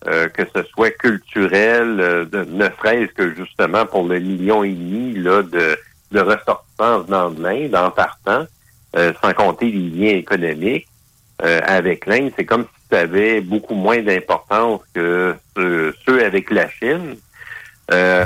euh, 0.06 0.26
euh, 0.26 0.28
que 0.28 0.42
ce 0.54 0.62
soit 0.70 0.90
culturelles, 0.90 2.28
de, 2.30 2.44
ne 2.44 2.66
serait-ce 2.78 3.12
que 3.12 3.34
justement 3.34 3.84
pour 3.86 4.06
le 4.06 4.20
million 4.20 4.62
et 4.62 4.72
demi 4.72 5.14
là, 5.14 5.42
de, 5.42 5.76
de 6.12 6.20
ressortissants 6.20 7.00
venant 7.00 7.30
de 7.30 7.42
l'Inde 7.42 7.74
en 7.74 7.90
partant, 7.90 8.46
sans 8.94 9.32
compter 9.34 9.70
les 9.70 9.90
liens 9.90 10.16
économiques 10.16 10.88
avec 11.40 12.06
l'Inde, 12.06 12.32
c'est 12.36 12.46
comme 12.46 12.64
si 12.64 12.88
ça 12.90 13.00
avait 13.00 13.40
beaucoup 13.40 13.74
moins 13.74 14.00
d'importance 14.02 14.80
que 14.94 15.34
ceux, 15.54 16.24
avec 16.24 16.50
la 16.50 16.68
Chine. 16.70 17.16
Euh, 17.92 18.24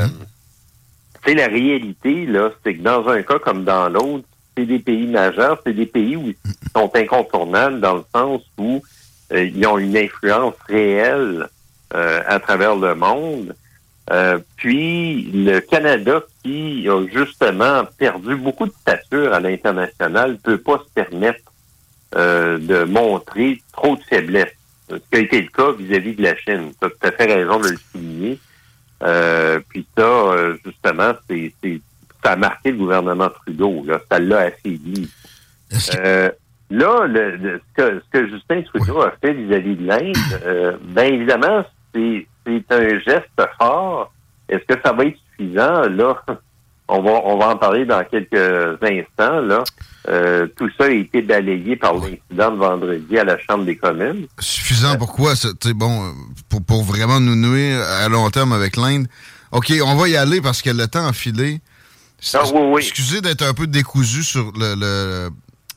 mm-hmm. 1.27 1.35
la 1.35 1.47
réalité, 1.47 2.27
là, 2.27 2.51
c'est 2.65 2.75
que 2.77 2.83
dans 2.83 3.07
un 3.09 3.23
cas 3.23 3.39
comme 3.39 3.65
dans 3.65 3.89
l'autre, 3.89 4.25
c'est 4.57 4.67
des 4.67 4.79
pays 4.79 5.07
majeurs, 5.07 5.61
c'est 5.65 5.73
des 5.73 5.87
pays 5.87 6.17
où 6.17 6.29
ils 6.29 6.37
sont 6.75 6.91
incontournables 6.95 7.81
dans 7.81 7.95
le 7.95 8.05
sens 8.15 8.43
où 8.59 8.83
euh, 9.33 9.45
ils 9.45 9.67
ont 9.67 9.79
une 9.79 9.97
influence 9.97 10.55
réelle 10.69 11.49
euh, 11.49 11.49
à 11.95 12.41
travers 12.41 12.77
le 12.77 12.95
monde. 12.95 13.55
Euh, 14.11 14.39
puis 14.57 15.31
le 15.33 15.61
Canada, 15.61 16.23
qui 16.43 16.89
a 16.89 17.07
justement 17.07 17.85
perdu 17.99 18.35
beaucoup 18.37 18.67
de 18.67 18.73
stature 18.73 19.33
à 19.33 19.41
l'international, 19.41 20.39
peut 20.39 20.59
pas 20.59 20.79
se 20.79 20.93
permettre 20.95 21.41
de 22.15 22.85
montrer 22.85 23.63
trop 23.73 23.97
de 23.97 24.03
faiblesse. 24.03 24.53
Ce 24.91 24.97
qui 24.97 25.17
a 25.17 25.19
été 25.19 25.41
le 25.41 25.49
cas 25.49 25.73
vis-à-vis 25.73 26.15
de 26.15 26.23
la 26.23 26.37
Chine. 26.37 26.73
Tu 26.79 26.87
as 26.87 26.91
tout 26.91 27.07
à 27.07 27.13
fait 27.13 27.25
raison 27.25 27.59
de 27.59 27.69
le 27.69 27.79
souligner. 27.91 28.39
puis 29.71 29.87
ça, 29.97 30.35
justement, 30.65 31.13
c'est 31.29 31.53
ça 32.23 32.33
a 32.33 32.37
marqué 32.37 32.71
le 32.71 32.79
gouvernement 32.79 33.29
Trudeau. 33.29 33.85
Là. 33.87 34.01
Ça 34.11 34.19
l'a 34.19 34.39
affaibli. 34.41 35.09
Euh, 35.99 36.31
là, 36.71 37.07
le, 37.07 37.61
ce, 37.77 38.01
que, 38.11 38.29
Justin 38.29 38.63
Trudeau 38.63 39.01
a 39.03 39.13
fait 39.21 39.33
vis-à-vis 39.33 39.77
de 39.77 39.87
l'Inde, 39.87 40.17
euh, 40.45 40.77
bien 40.81 41.05
évidemment, 41.05 41.65
c'est 41.95 42.27
un 42.71 42.99
geste 43.01 43.43
fort. 43.59 44.13
Est-ce 44.49 44.65
que 44.65 44.81
ça 44.85 44.93
va 44.93 45.05
être 45.05 45.19
suffisant? 45.31 45.83
Là, 45.89 46.23
on 46.89 47.03
va, 47.03 47.11
on 47.25 47.39
va 47.39 47.49
en 47.51 47.57
parler 47.57 47.85
dans 47.85 48.03
quelques 48.05 48.83
instants. 48.83 49.41
Là. 49.41 49.65
Euh, 50.09 50.49
tout 50.57 50.69
ça 50.79 50.87
a 50.87 50.91
été 50.91 51.23
balayé 51.23 51.77
par 51.77 51.95
l'incident 51.95 52.51
de 52.51 52.57
vendredi 52.57 53.19
à 53.19 53.25
la 53.25 53.39
Chambre 53.39 53.65
des 53.65 53.77
communes. 53.77 54.27
Suffisant 54.39 54.97
pourquoi? 54.97 55.35
C'est 55.37 55.75
bon, 55.75 56.13
pour, 56.49 56.63
pour 56.63 56.83
vraiment 56.83 57.21
nous 57.21 57.37
nuire 57.37 57.81
à 57.81 58.09
long 58.09 58.29
terme 58.31 58.53
avec 58.53 58.77
l'Inde. 58.77 59.07
OK, 59.53 59.73
on 59.85 59.95
va 59.95 60.09
y 60.09 60.17
aller 60.17 60.41
parce 60.41 60.63
que 60.63 60.71
le 60.71 60.89
temps 60.89 61.07
a 61.07 61.13
filé. 61.13 61.61
Ah, 62.35 62.43
excusez 62.79 63.21
d'être 63.21 63.43
un 63.43 63.53
peu 63.53 63.67
décousu 63.67 64.23
sur 64.23 64.53
le, 64.57 65.29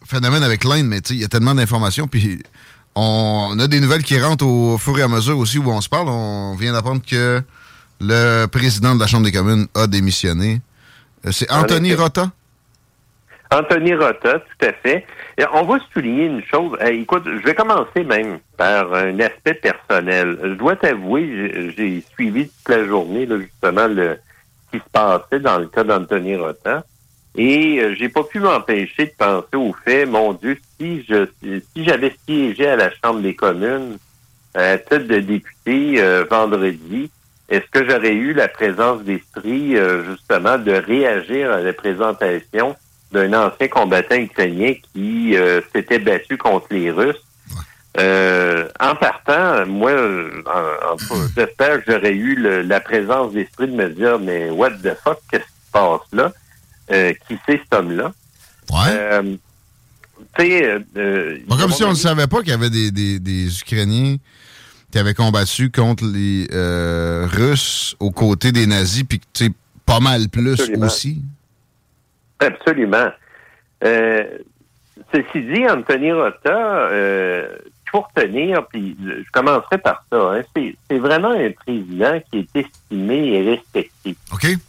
phénomène 0.06 0.44
avec 0.44 0.64
l'Inde, 0.64 0.86
mais 0.86 1.00
il 1.10 1.18
y 1.18 1.24
a 1.24 1.28
tellement 1.28 1.56
d'informations. 1.56 2.08
Puis 2.08 2.42
on 2.96 3.58
a 3.60 3.68
des 3.68 3.80
nouvelles 3.80 4.04
qui 4.04 4.20
rentrent 4.20 4.46
au 4.46 4.78
fur 4.78 4.98
et 4.98 5.02
à 5.02 5.08
mesure 5.08 5.38
aussi 5.38 5.58
où 5.58 5.70
on 5.70 5.82
se 5.82 5.90
parle. 5.90 6.08
On 6.10 6.56
vient 6.56 6.74
d'apprendre 6.74 7.02
que 7.06 7.42
le 8.00 8.46
président 8.48 8.96
de 8.96 9.00
la 9.00 9.08
Chambre 9.08 9.26
des 9.26 9.32
communes 9.32 9.68
a 9.76 9.88
démissionné. 9.88 10.62
Euh, 11.26 11.32
c'est 11.32 11.52
Anthony 11.52 11.94
Rota? 11.94 12.32
Anthony 13.52 13.94
Rota, 13.94 14.40
tout 14.40 14.66
à 14.66 14.74
fait. 14.74 15.06
Et 15.38 15.44
on 15.54 15.64
va 15.64 15.78
souligner 15.94 16.26
une 16.26 16.44
chose. 16.44 16.78
écoute, 16.86 17.24
je 17.26 17.46
vais 17.46 17.54
commencer 17.54 18.04
même 18.04 18.40
par 18.58 18.94
un 18.94 19.20
aspect 19.20 19.54
personnel. 19.54 20.38
Je 20.42 20.54
dois 20.54 20.76
t'avouer, 20.76 21.74
j'ai 21.76 22.04
suivi 22.14 22.50
toute 22.50 22.70
la 22.70 22.86
journée, 22.86 23.28
justement, 23.28 23.88
le, 23.88 24.18
qui 24.72 24.80
se 24.80 24.90
passait 24.92 25.40
dans 25.40 25.60
le 25.60 25.68
cas 25.68 25.84
d'Anthony 25.84 26.36
Rotan. 26.36 26.82
Et 27.38 27.80
euh, 27.80 27.96
j'ai 27.96 28.10
pas 28.10 28.24
pu 28.24 28.40
m'empêcher 28.40 29.08
de 29.08 29.12
penser 29.18 29.56
au 29.56 29.76
fait, 29.84 30.06
mon 30.06 30.34
Dieu, 30.34 30.58
si 30.80 31.04
je 31.08 31.28
si 31.42 31.84
j'avais 31.84 32.16
siégé 32.26 32.68
à 32.68 32.76
la 32.76 32.90
Chambre 33.04 33.20
des 33.22 33.36
communes 33.36 33.98
à 34.54 34.78
titre 34.78 35.00
de 35.00 35.20
député 35.20 35.96
euh, 36.02 36.24
vendredi, 36.30 37.10
est-ce 37.50 37.66
que 37.72 37.88
j'aurais 37.90 38.14
eu 38.14 38.34
la 38.34 38.48
présence 38.48 39.04
d'esprit 39.04 39.76
euh, 39.76 40.06
justement 40.06 40.58
de 40.58 40.72
réagir 40.72 41.52
à 41.52 41.60
la 41.60 41.74
présentation 41.74 42.76
d'un 43.12 43.34
ancien 43.34 43.68
combattant 43.68 44.16
ukrainien 44.16 44.74
qui 44.94 45.36
s'était 45.74 46.00
battu 46.00 46.38
contre 46.38 46.68
les 46.72 46.90
Russes? 46.92 47.22
Euh, 47.98 48.68
en 48.80 48.96
partant, 48.96 49.66
moi, 49.66 49.92
j'espère 51.36 51.84
que 51.84 51.92
j'aurais 51.92 52.14
eu 52.14 52.36
la 52.64 52.80
présence 52.82 53.32
d'esprit 53.32 53.68
de 53.68 53.76
me 53.76 53.90
dire, 53.90 54.20
mais 54.20 54.50
what 54.50 54.72
the 54.84 54.96
fuck, 55.02 55.20
qu'est-ce 55.32 55.44
qui 55.44 55.68
se 55.68 55.72
passe 55.72 56.02
là? 56.12 56.32
Euh, 56.92 57.14
qui 57.28 57.38
c'est 57.46 57.60
cet 57.60 57.74
homme-là? 57.74 58.14
Ouais. 58.72 58.92
Euh, 58.92 59.36
tu 60.38 60.46
sais... 60.46 60.86
comme 61.48 61.72
si 61.72 61.84
on 61.84 61.90
ne 61.90 61.96
savait 61.96 62.28
pas 62.28 62.40
qu'il 62.40 62.50
y 62.50 62.54
avait 62.54 62.70
des, 62.70 62.92
des, 62.92 63.60
Ukrainiens 63.60 64.18
qui 64.92 65.00
avait 65.00 65.14
combattu 65.14 65.72
contre 65.72 66.06
les 66.06 66.48
Russes 67.28 67.96
aux 68.00 68.12
côtés 68.12 68.52
des 68.52 68.68
nazis, 68.68 69.04
puis 69.04 69.20
tu 69.34 69.46
sais, 69.46 69.52
pas 69.86 70.00
mal 70.00 70.30
plus 70.30 70.62
aussi. 70.82 71.22
Absolument. 72.40 73.10
ceci 73.82 75.42
dit, 75.54 75.68
Anthony 75.68 76.12
Rota, 76.12 76.90
pour 77.96 78.12
tenir, 78.14 78.66
puis 78.68 78.98
je 79.02 79.32
commencerai 79.32 79.78
par 79.78 80.04
ça, 80.12 80.34
hein, 80.34 80.42
c'est 80.54 80.98
vraiment 80.98 81.32
un 81.32 81.50
président 81.52 82.20
qui 82.30 82.40
est 82.40 82.60
estimé 82.60 83.36
et 83.36 83.52
respecté 83.52 84.18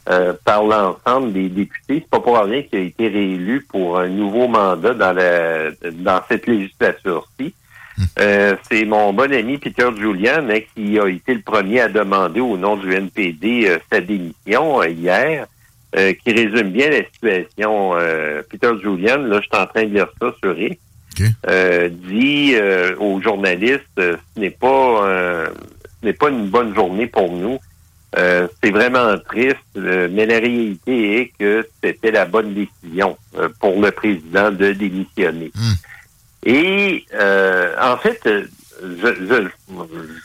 euh, 0.09 0.33
par 0.45 0.63
l'ensemble 0.63 1.33
des 1.33 1.49
députés. 1.49 2.05
C'est 2.05 2.09
pas 2.09 2.21
pour 2.21 2.39
rien 2.39 2.63
qu'il 2.63 2.79
a 2.79 2.83
été 2.83 3.09
réélu 3.09 3.67
pour 3.69 3.99
un 3.99 4.07
nouveau 4.07 4.47
mandat 4.47 4.95
dans 4.95 5.13
la 5.13 5.73
dans 5.91 6.21
cette 6.29 6.47
législature-ci. 6.47 7.53
Hmm. 7.99 8.05
Euh, 8.21 8.55
c'est 8.71 8.85
mon 8.85 9.13
bon 9.13 9.33
ami 9.33 9.59
Peter 9.59 9.89
Julian 9.99 10.49
hein, 10.49 10.61
qui 10.77 10.97
a 10.97 11.09
été 11.09 11.35
le 11.35 11.43
premier 11.43 11.81
à 11.81 11.89
demander 11.89 12.39
au 12.39 12.57
nom 12.57 12.77
du 12.77 12.93
NPD 12.95 13.67
euh, 13.67 13.79
sa 13.91 14.01
démission 14.01 14.85
hier, 14.85 15.47
qui 15.93 16.31
résume 16.31 16.71
bien 16.71 16.91
la 16.91 17.03
situation. 17.05 17.95
Peter 18.51 18.73
Julian, 18.81 19.17
là, 19.17 19.41
je 19.41 19.49
suis 19.49 19.63
en 19.63 19.67
train 19.67 19.85
de 19.85 19.95
lire 19.95 20.09
ça 20.21 20.33
sur 20.41 20.61
X. 20.61 20.77
Euh, 21.49 21.89
dit 21.89 22.55
euh, 22.55 22.95
aux 22.99 23.21
journalistes 23.21 23.85
euh, 23.99 24.17
ce 24.35 24.41
n'est 24.41 24.51
pas 24.51 25.49
ce 26.01 26.07
n'est 26.07 26.13
pas 26.13 26.29
une 26.29 26.49
bonne 26.49 26.75
journée 26.75 27.07
pour 27.07 27.33
nous. 27.33 27.59
c'est 28.15 28.71
vraiment 28.71 29.17
triste, 29.19 29.57
mais 29.75 30.27
la 30.27 30.39
réalité 30.39 31.21
est 31.21 31.33
que 31.39 31.67
c'était 31.83 32.11
la 32.11 32.25
bonne 32.25 32.55
décision 32.55 33.17
pour 33.61 33.81
le 33.81 33.91
président 33.91 34.51
de 34.51 34.73
démissionner. 34.73 35.51
Hmm. 35.55 35.75
Et 36.45 37.05
en 37.13 37.97
fait, 37.97 38.21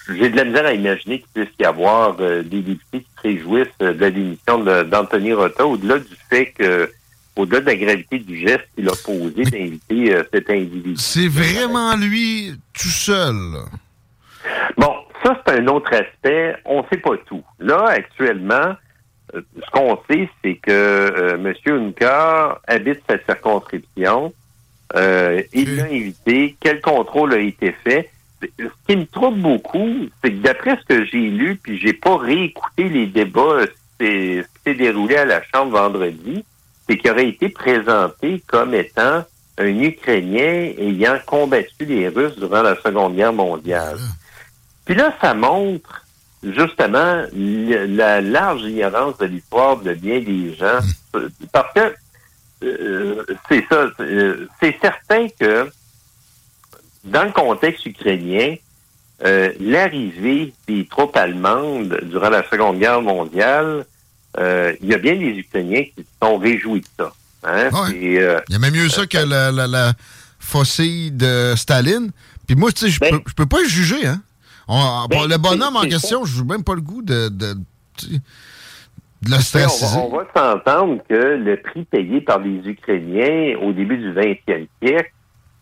j'ai 0.10 0.30
de 0.30 0.38
la 0.38 0.46
misère 0.46 0.66
à 0.66 0.74
imaginer 0.74 1.20
qu'il 1.20 1.46
puisse 1.46 1.56
y 1.60 1.66
avoir 1.66 2.16
des 2.16 2.44
députés 2.44 3.00
qui 3.00 3.08
se 3.18 3.22
réjouissent 3.22 3.78
de 3.80 3.88
la 3.88 4.12
démission 4.12 4.60
d'Anthony 4.84 5.34
Rota, 5.34 5.66
au-delà 5.66 6.00
du 6.00 6.16
fait 6.30 6.48
que 6.58 6.90
au-delà 7.36 7.62
de 7.62 7.66
la 7.66 7.76
gravité 7.76 8.20
du 8.20 8.38
geste 8.38 8.68
qu'il 8.76 8.88
a 8.90 8.94
posé 9.04 9.44
d'inviter 9.44 10.16
euh, 10.16 10.24
cet 10.34 10.50
individu. 10.50 10.94
C'est 10.98 11.28
vraiment 11.28 11.96
lui 11.96 12.54
tout 12.74 12.90
seul. 12.90 13.36
Bon, 14.78 14.94
ça, 15.24 15.42
c'est 15.46 15.60
un 15.60 15.68
autre 15.68 15.94
aspect. 15.94 16.56
On 16.66 16.82
ne 16.82 16.88
sait 16.92 16.98
pas 16.98 17.18
tout. 17.26 17.44
Là, 17.60 17.86
actuellement, 17.88 18.76
euh, 19.34 19.42
ce 19.56 19.72
qu'on 19.72 19.98
sait, 20.10 20.30
c'est 20.44 20.56
que 20.56 20.72
euh, 20.72 21.36
M. 21.36 21.54
Unka 21.66 22.60
habite 22.68 23.02
sa 23.10 23.18
circonscription. 23.24 24.34
Il 25.54 25.78
l'a 25.78 25.86
invité. 25.86 26.58
Quel 26.60 26.82
contrôle 26.82 27.34
a 27.34 27.40
été 27.40 27.74
fait? 27.84 28.10
Ce 28.42 28.66
qui 28.88 28.98
me 28.98 29.06
trouble 29.06 29.40
beaucoup, 29.40 29.88
c'est 30.22 30.32
que 30.32 30.38
d'après 30.38 30.78
ce 30.78 30.86
que 30.86 31.06
j'ai 31.06 31.30
lu, 31.30 31.56
puis 31.56 31.80
j'ai 31.80 31.94
pas 31.94 32.18
réécouté 32.18 32.90
les 32.90 33.06
débats, 33.06 33.62
ce 34.00 34.42
qui 34.44 34.50
s'est 34.66 34.74
déroulé 34.74 35.16
à 35.16 35.26
la 35.26 35.42
Chambre 35.44 35.78
vendredi, 35.78 36.44
c'est 36.92 36.98
qu'il 36.98 37.12
aurait 37.12 37.30
été 37.30 37.48
présenté 37.48 38.44
comme 38.48 38.74
étant 38.74 39.24
un 39.58 39.80
Ukrainien 39.80 40.74
ayant 40.78 41.18
combattu 41.26 41.86
les 41.86 42.10
Russes 42.10 42.38
durant 42.38 42.64
la 42.64 42.76
Seconde 42.82 43.16
Guerre 43.16 43.32
mondiale. 43.32 43.98
Puis 44.84 44.96
là, 44.96 45.16
ça 45.22 45.34
montre 45.34 46.06
justement 46.44 47.24
la 47.34 48.20
large 48.20 48.64
ignorance 48.64 49.18
de 49.20 49.26
l'histoire 49.26 49.78
de 49.78 49.94
bien 49.94 50.20
des 50.20 50.54
gens. 50.54 50.80
Parce 51.54 51.74
que 51.74 51.94
euh, 52.64 53.24
c'est 53.48 53.64
ça, 53.70 53.88
euh, 54.02 54.48
c'est 54.60 54.78
certain 54.82 55.28
que 55.40 55.72
dans 57.06 57.24
le 57.24 57.32
contexte 57.32 57.86
ukrainien, 57.86 58.56
euh, 59.24 59.54
l'arrivée 59.62 60.54
des 60.68 60.86
troupes 60.86 61.16
allemandes 61.16 62.02
durant 62.04 62.30
la 62.30 62.44
Seconde 62.50 62.80
Guerre 62.80 63.02
mondiale 63.02 63.86
il 64.38 64.88
y 64.88 64.94
a 64.94 64.98
bien 64.98 65.16
des 65.16 65.38
Ukrainiens 65.38 65.84
qui 65.84 66.04
se 66.04 66.10
sont 66.22 66.38
réjouis 66.38 66.82
de 66.82 66.88
ça. 66.98 67.14
Hein? 67.44 67.70
Euh, 67.74 68.40
il 68.48 68.54
y 68.54 68.56
a 68.56 68.60
même 68.60 68.74
mieux 68.74 68.90
ça 68.90 69.06
que 69.08 69.18
la, 69.18 69.52
la, 69.52 69.68
la 69.68 69.94
fossile 70.40 71.16
de 71.16 71.54
Staline. 71.56 72.12
Puis 72.48 72.56
moi, 72.56 72.72
tu 72.72 72.86
sais, 72.86 72.90
je 72.90 73.00
ben 73.00 73.20
peux, 73.20 73.32
peux 73.36 73.46
pas 73.46 73.64
juger, 73.66 74.06
hein. 74.06 74.22
Ben, 74.68 75.28
le 75.28 75.38
bonhomme 75.38 75.76
en 75.76 75.82
question, 75.82 76.24
je 76.24 76.42
n'ai 76.42 76.48
même 76.48 76.64
pas 76.64 76.76
le 76.76 76.82
goût 76.82 77.02
de, 77.02 77.28
de, 77.28 77.56
le 79.28 79.38
stresser. 79.40 79.98
On 79.98 80.16
va, 80.16 80.26
s'entendre 80.34 81.02
que 81.10 81.14
le 81.14 81.58
prix 81.58 81.84
payé 81.84 82.22
par 82.22 82.40
les 82.40 82.60
Ukrainiens 82.70 83.58
au 83.62 83.74
début 83.74 83.98
du 83.98 84.14
20e 84.14 84.68
siècle, 84.82 85.12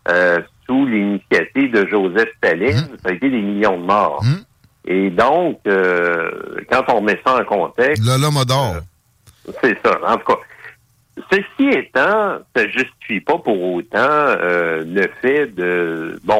euh, 0.08 0.40
sous 0.66 0.86
l'initiative 0.86 1.72
de 1.72 1.88
Joseph 1.88 2.28
Staline, 2.38 2.78
hum. 2.78 2.96
ça 3.02 3.08
a 3.08 3.12
été 3.12 3.30
des 3.30 3.42
millions 3.42 3.80
de 3.80 3.84
morts. 3.84 4.22
Hum. 4.22 4.44
Et 4.86 5.10
donc, 5.10 5.60
euh, 5.66 6.30
quand 6.70 6.84
on 6.88 7.00
met 7.02 7.20
ça 7.24 7.36
en 7.36 7.44
contexte... 7.44 8.02
Le 8.04 8.20
l'homme 8.20 8.38
euh, 8.38 8.80
c'est 9.62 9.78
ça. 9.84 9.98
En 10.06 10.16
tout 10.16 10.26
cas, 10.26 10.38
ceci 11.30 11.68
étant, 11.68 12.38
ça 12.54 12.68
justifie 12.68 13.20
pas 13.20 13.38
pour 13.38 13.60
autant 13.74 13.98
euh, 13.98 14.82
le 14.86 15.08
fait 15.20 15.46
de... 15.54 16.18
Bon, 16.24 16.38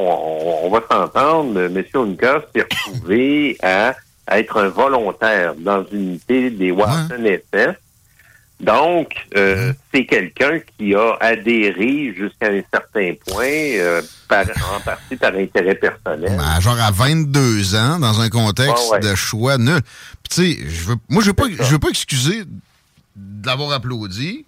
on, 0.64 0.70
va 0.70 0.80
s'entendre, 0.90 1.60
M. 1.60 1.82
Unka 1.94 2.42
s'est 2.54 2.62
retrouvé 2.62 3.56
à, 3.62 3.94
être 4.32 4.56
un 4.58 4.68
volontaire 4.68 5.54
dans 5.56 5.84
une 5.92 6.10
unité 6.10 6.50
des 6.50 6.70
Watson 6.70 7.24
SS 7.24 7.76
donc, 8.60 9.14
euh, 9.36 9.72
c'est 9.92 10.04
quelqu'un 10.04 10.58
qui 10.76 10.94
a 10.94 11.16
adhéré 11.20 12.14
jusqu'à 12.14 12.48
un 12.48 12.60
certain 12.70 13.14
point, 13.26 13.46
euh, 13.46 14.02
par, 14.28 14.44
en 14.74 14.80
partie 14.80 15.16
par 15.16 15.34
intérêt 15.34 15.74
personnel. 15.74 16.36
Ben, 16.36 16.60
genre 16.60 16.78
à 16.78 16.90
22 16.90 17.74
ans, 17.74 17.98
dans 17.98 18.20
un 18.20 18.28
contexte 18.28 18.92
de 19.02 19.14
choix 19.14 19.56
nul. 19.56 19.80
tu 20.28 20.34
sais, 20.34 20.58
je 20.68 20.84
veux, 20.90 20.96
moi, 21.08 21.22
je 21.22 21.28
veux 21.28 21.34
pas, 21.34 21.46
je 21.48 21.72
veux 21.72 21.78
pas 21.78 21.88
excuser 21.88 22.42
d'avoir 23.16 23.72
applaudi. 23.72 24.44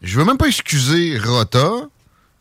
Je 0.00 0.18
veux 0.18 0.24
même 0.24 0.38
pas 0.38 0.46
excuser 0.46 1.18
Rota. 1.18 1.70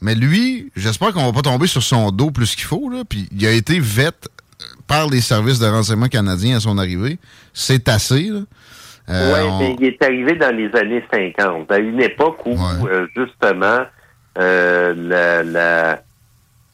Mais 0.02 0.15
lui, 0.15 0.72
j'espère 0.76 1.11
qu'on 1.11 1.26
va 1.26 1.34
pas 1.34 1.41
tomber 1.41 1.68
sur 1.68 1.84
son 1.84 2.11
dos 2.11 2.31
plus 2.31 2.56
qu'il 2.56 2.65
faut. 2.65 2.90
Là. 2.90 3.03
Puis 3.03 3.27
il 3.31 3.45
a 3.45 3.52
été 3.52 3.80
vête 3.80 4.30
par 4.88 5.10
les 5.10 5.22
services 5.22 5.60
de 5.60 5.68
renseignement 5.68 6.07
canadiens 6.07 6.57
à 6.57 6.60
son 6.60 6.77
arrivée. 6.77 7.19
C'est 7.53 7.90
assez. 7.90 8.30
Là. 8.30 8.41
Euh, 9.10 9.34
oui, 9.34 9.52
mais 9.60 9.76
il 9.80 9.86
est 9.88 10.03
arrivé 10.03 10.36
dans 10.36 10.56
les 10.56 10.73
années 10.76 11.03
50, 11.11 11.72
à 11.72 11.80
une 11.80 12.02
époque 12.02 12.45
où, 12.45 12.56
euh, 12.88 13.07
justement, 13.15 13.80
euh, 14.38 14.94
la, 14.95 15.44
la, 15.44 16.02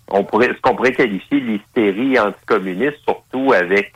on 0.09 0.23
pourrait, 0.23 0.49
ce 0.49 0.61
qu'on 0.61 0.75
pourrait 0.75 0.91
qualifier 0.91 1.39
l'hystérie 1.39 2.19
anticommuniste, 2.19 2.97
surtout 3.05 3.53
avec 3.53 3.93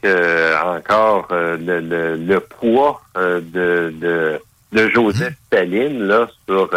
encore 0.66 1.28
le, 1.32 2.16
le, 2.16 2.40
poids 2.40 3.02
de, 3.16 3.94
de, 4.00 4.40
de, 4.72 4.88
Joseph 4.90 5.32
mmh. 5.32 5.46
Staline 5.48 6.04
là, 6.04 6.30
sur 6.48 6.70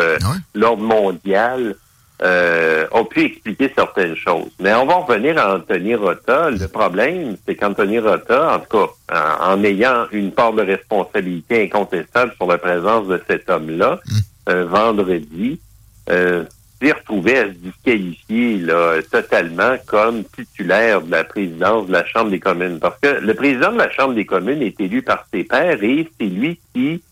l'ordre 0.54 0.82
mondial, 0.82 1.76
euh, 2.22 2.86
ont 2.92 3.04
pu 3.04 3.24
expliquer 3.24 3.72
certaines 3.74 4.14
choses. 4.14 4.50
Mais 4.60 4.72
on 4.74 4.86
va 4.86 4.94
revenir 4.96 5.38
à 5.38 5.56
Anthony 5.56 5.94
Rota. 5.96 6.50
Le 6.50 6.68
problème, 6.68 7.36
c'est 7.44 7.56
qu'Anthony 7.56 7.98
Rota, 7.98 8.54
en 8.54 8.58
tout 8.60 8.86
cas, 9.08 9.38
en, 9.40 9.62
ayant 9.64 10.06
une 10.12 10.30
part 10.30 10.52
de 10.52 10.62
responsabilité 10.62 11.64
incontestable 11.64 12.32
sur 12.36 12.46
la 12.46 12.58
présence 12.58 13.08
de 13.08 13.20
cet 13.26 13.50
homme-là, 13.50 13.98
mm. 14.04 14.18
euh, 14.50 14.64
vendredi, 14.66 15.58
euh, 16.10 16.44
s'est 16.80 16.92
retrouvé 16.92 17.38
à 17.38 17.44
se 17.46 17.54
disqualifier 17.54 18.58
là, 18.58 19.00
totalement 19.10 19.74
comme 19.86 20.24
titulaire 20.24 21.00
de 21.00 21.10
la 21.10 21.24
présidence 21.24 21.86
de 21.88 21.92
la 21.92 22.04
Chambre 22.06 22.30
des 22.30 22.40
communes. 22.40 22.78
Parce 22.78 22.98
que 23.00 23.20
le 23.20 23.34
président 23.34 23.72
de 23.72 23.78
la 23.78 23.90
Chambre 23.90 24.14
des 24.14 24.26
communes 24.26 24.62
est 24.62 24.80
élu 24.80 25.02
par 25.02 25.26
ses 25.32 25.44
pairs 25.44 25.82
et 25.82 26.08
c'est 26.20 26.26
lui 26.26 26.58
qui 26.74 27.02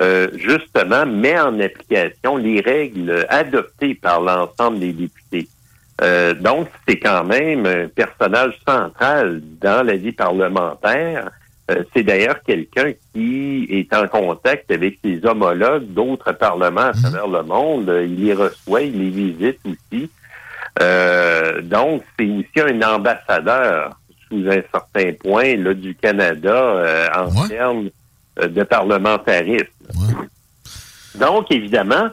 euh, 0.00 0.28
justement, 0.36 1.06
met 1.06 1.38
en 1.40 1.58
application 1.58 2.36
les 2.36 2.60
règles 2.60 3.26
adoptées 3.28 3.96
par 3.96 4.20
l'ensemble 4.20 4.78
des 4.78 4.92
députés. 4.92 5.48
Euh, 6.02 6.34
donc, 6.34 6.68
c'est 6.86 7.00
quand 7.00 7.24
même 7.24 7.66
un 7.66 7.88
personnage 7.88 8.56
central 8.66 9.40
dans 9.60 9.84
la 9.84 9.96
vie 9.96 10.12
parlementaire. 10.12 11.30
Euh, 11.70 11.82
c'est 11.92 12.04
d'ailleurs 12.04 12.40
quelqu'un 12.44 12.92
qui 13.12 13.66
est 13.70 13.92
en 13.92 14.06
contact 14.06 14.70
avec 14.70 15.00
ses 15.04 15.26
homologues 15.26 15.86
d'autres 15.86 16.32
parlements 16.32 16.80
à 16.80 16.92
mhm. 16.92 17.02
travers 17.02 17.26
le 17.26 17.42
monde. 17.42 17.92
Il 18.04 18.24
les 18.24 18.34
reçoit, 18.34 18.82
il 18.82 18.98
les 18.98 19.10
visite 19.10 19.58
aussi. 19.66 20.10
donc, 21.64 22.04
c'est 22.16 22.28
aussi 22.28 22.72
un 22.72 22.82
ambassadeur 22.82 23.98
sous 24.28 24.48
un 24.48 24.62
certain 24.70 25.12
point 25.18 25.56
là, 25.56 25.74
du 25.74 25.96
Canada 25.96 27.10
en 27.16 27.48
termes 27.48 27.88
de 28.46 28.62
parlementarisme. 28.62 29.66
Donc, 31.14 31.50
évidemment, 31.50 32.08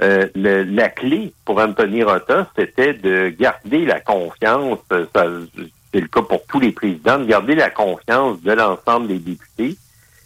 euh, 0.00 0.28
la 0.34 0.88
clé 0.88 1.32
pour 1.44 1.58
Anthony 1.58 2.04
Rota, 2.04 2.48
c'était 2.56 2.94
de 2.94 3.30
garder 3.30 3.84
la 3.84 4.00
confiance, 4.00 4.78
euh, 4.92 5.06
c'est 5.92 6.00
le 6.00 6.06
cas 6.08 6.22
pour 6.22 6.44
tous 6.46 6.60
les 6.60 6.72
présidents, 6.72 7.18
de 7.18 7.24
garder 7.24 7.54
la 7.54 7.70
confiance 7.70 8.40
de 8.42 8.52
l'ensemble 8.52 9.08
des 9.08 9.18
députés. 9.18 9.76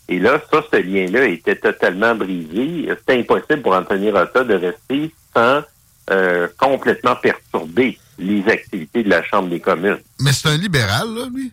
Et 0.09 0.19
là, 0.19 0.41
ça, 0.51 0.63
ce 0.71 0.77
lien-là 0.77 1.25
était 1.25 1.57
totalement 1.57 2.15
brisé. 2.15 2.89
C'était 2.99 3.21
impossible 3.21 3.63
pour 3.63 3.75
Anthony 3.75 4.11
Rota 4.11 4.45
de 4.45 4.55
rester 4.55 5.15
sans 5.35 5.63
euh, 6.11 6.49
complètement 6.59 7.17
perturber 7.17 7.99
les 8.19 8.47
activités 8.49 9.05
de 9.05 9.09
la 9.09 9.23
Chambre 9.23 9.49
des 9.49 9.61
communes. 9.61 10.01
Mais 10.21 10.33
c'est 10.33 10.49
un 10.49 10.57
libéral, 10.59 11.15
là, 11.15 11.29
lui? 11.33 11.51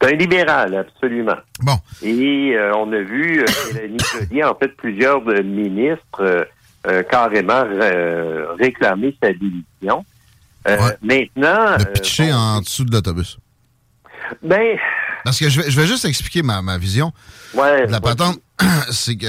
C'est 0.00 0.12
un 0.12 0.16
libéral, 0.16 0.74
absolument. 0.74 1.36
Bon. 1.60 1.78
Et 2.02 2.52
euh, 2.54 2.72
on 2.76 2.92
a 2.92 3.00
vu, 3.00 3.42
euh, 3.42 4.44
en 4.50 4.54
fait, 4.54 4.68
plusieurs 4.76 5.22
de 5.22 5.42
ministres 5.42 6.46
euh, 6.86 7.02
carrément 7.04 7.64
réclamer 8.58 9.16
sa 9.22 9.32
démission. 9.32 10.04
Maintenant... 11.02 11.76
De 11.78 11.84
pitcher 11.84 12.32
en 12.32 12.60
dessous 12.60 12.84
de 12.84 12.92
l'autobus. 12.92 13.38
Ben... 14.42 14.76
Parce 15.24 15.38
que 15.38 15.48
je 15.48 15.62
vais, 15.62 15.70
je 15.70 15.80
vais 15.80 15.86
juste 15.86 16.04
expliquer 16.04 16.42
ma, 16.42 16.60
ma 16.60 16.76
vision. 16.76 17.12
Ouais, 17.54 17.86
la 17.86 18.00
patente, 18.00 18.38
c'est 18.90 19.16
que 19.16 19.28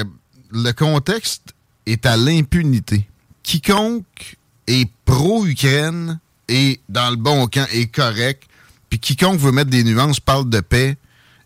le 0.52 0.72
contexte 0.74 1.54
est 1.86 2.06
à 2.06 2.18
l'impunité. 2.18 3.08
Quiconque 3.44 4.38
est 4.68 4.90
pro-Ukraine 5.06 6.20
est 6.48 6.80
dans 6.90 7.10
le 7.10 7.16
bon 7.16 7.48
camp, 7.48 7.66
est 7.74 7.94
correct. 7.94 8.44
Puis 8.90 9.00
quiconque 9.00 9.40
veut 9.40 9.52
mettre 9.52 9.70
des 9.70 9.84
nuances 9.84 10.20
parle 10.20 10.50
de 10.50 10.60
paix 10.60 10.98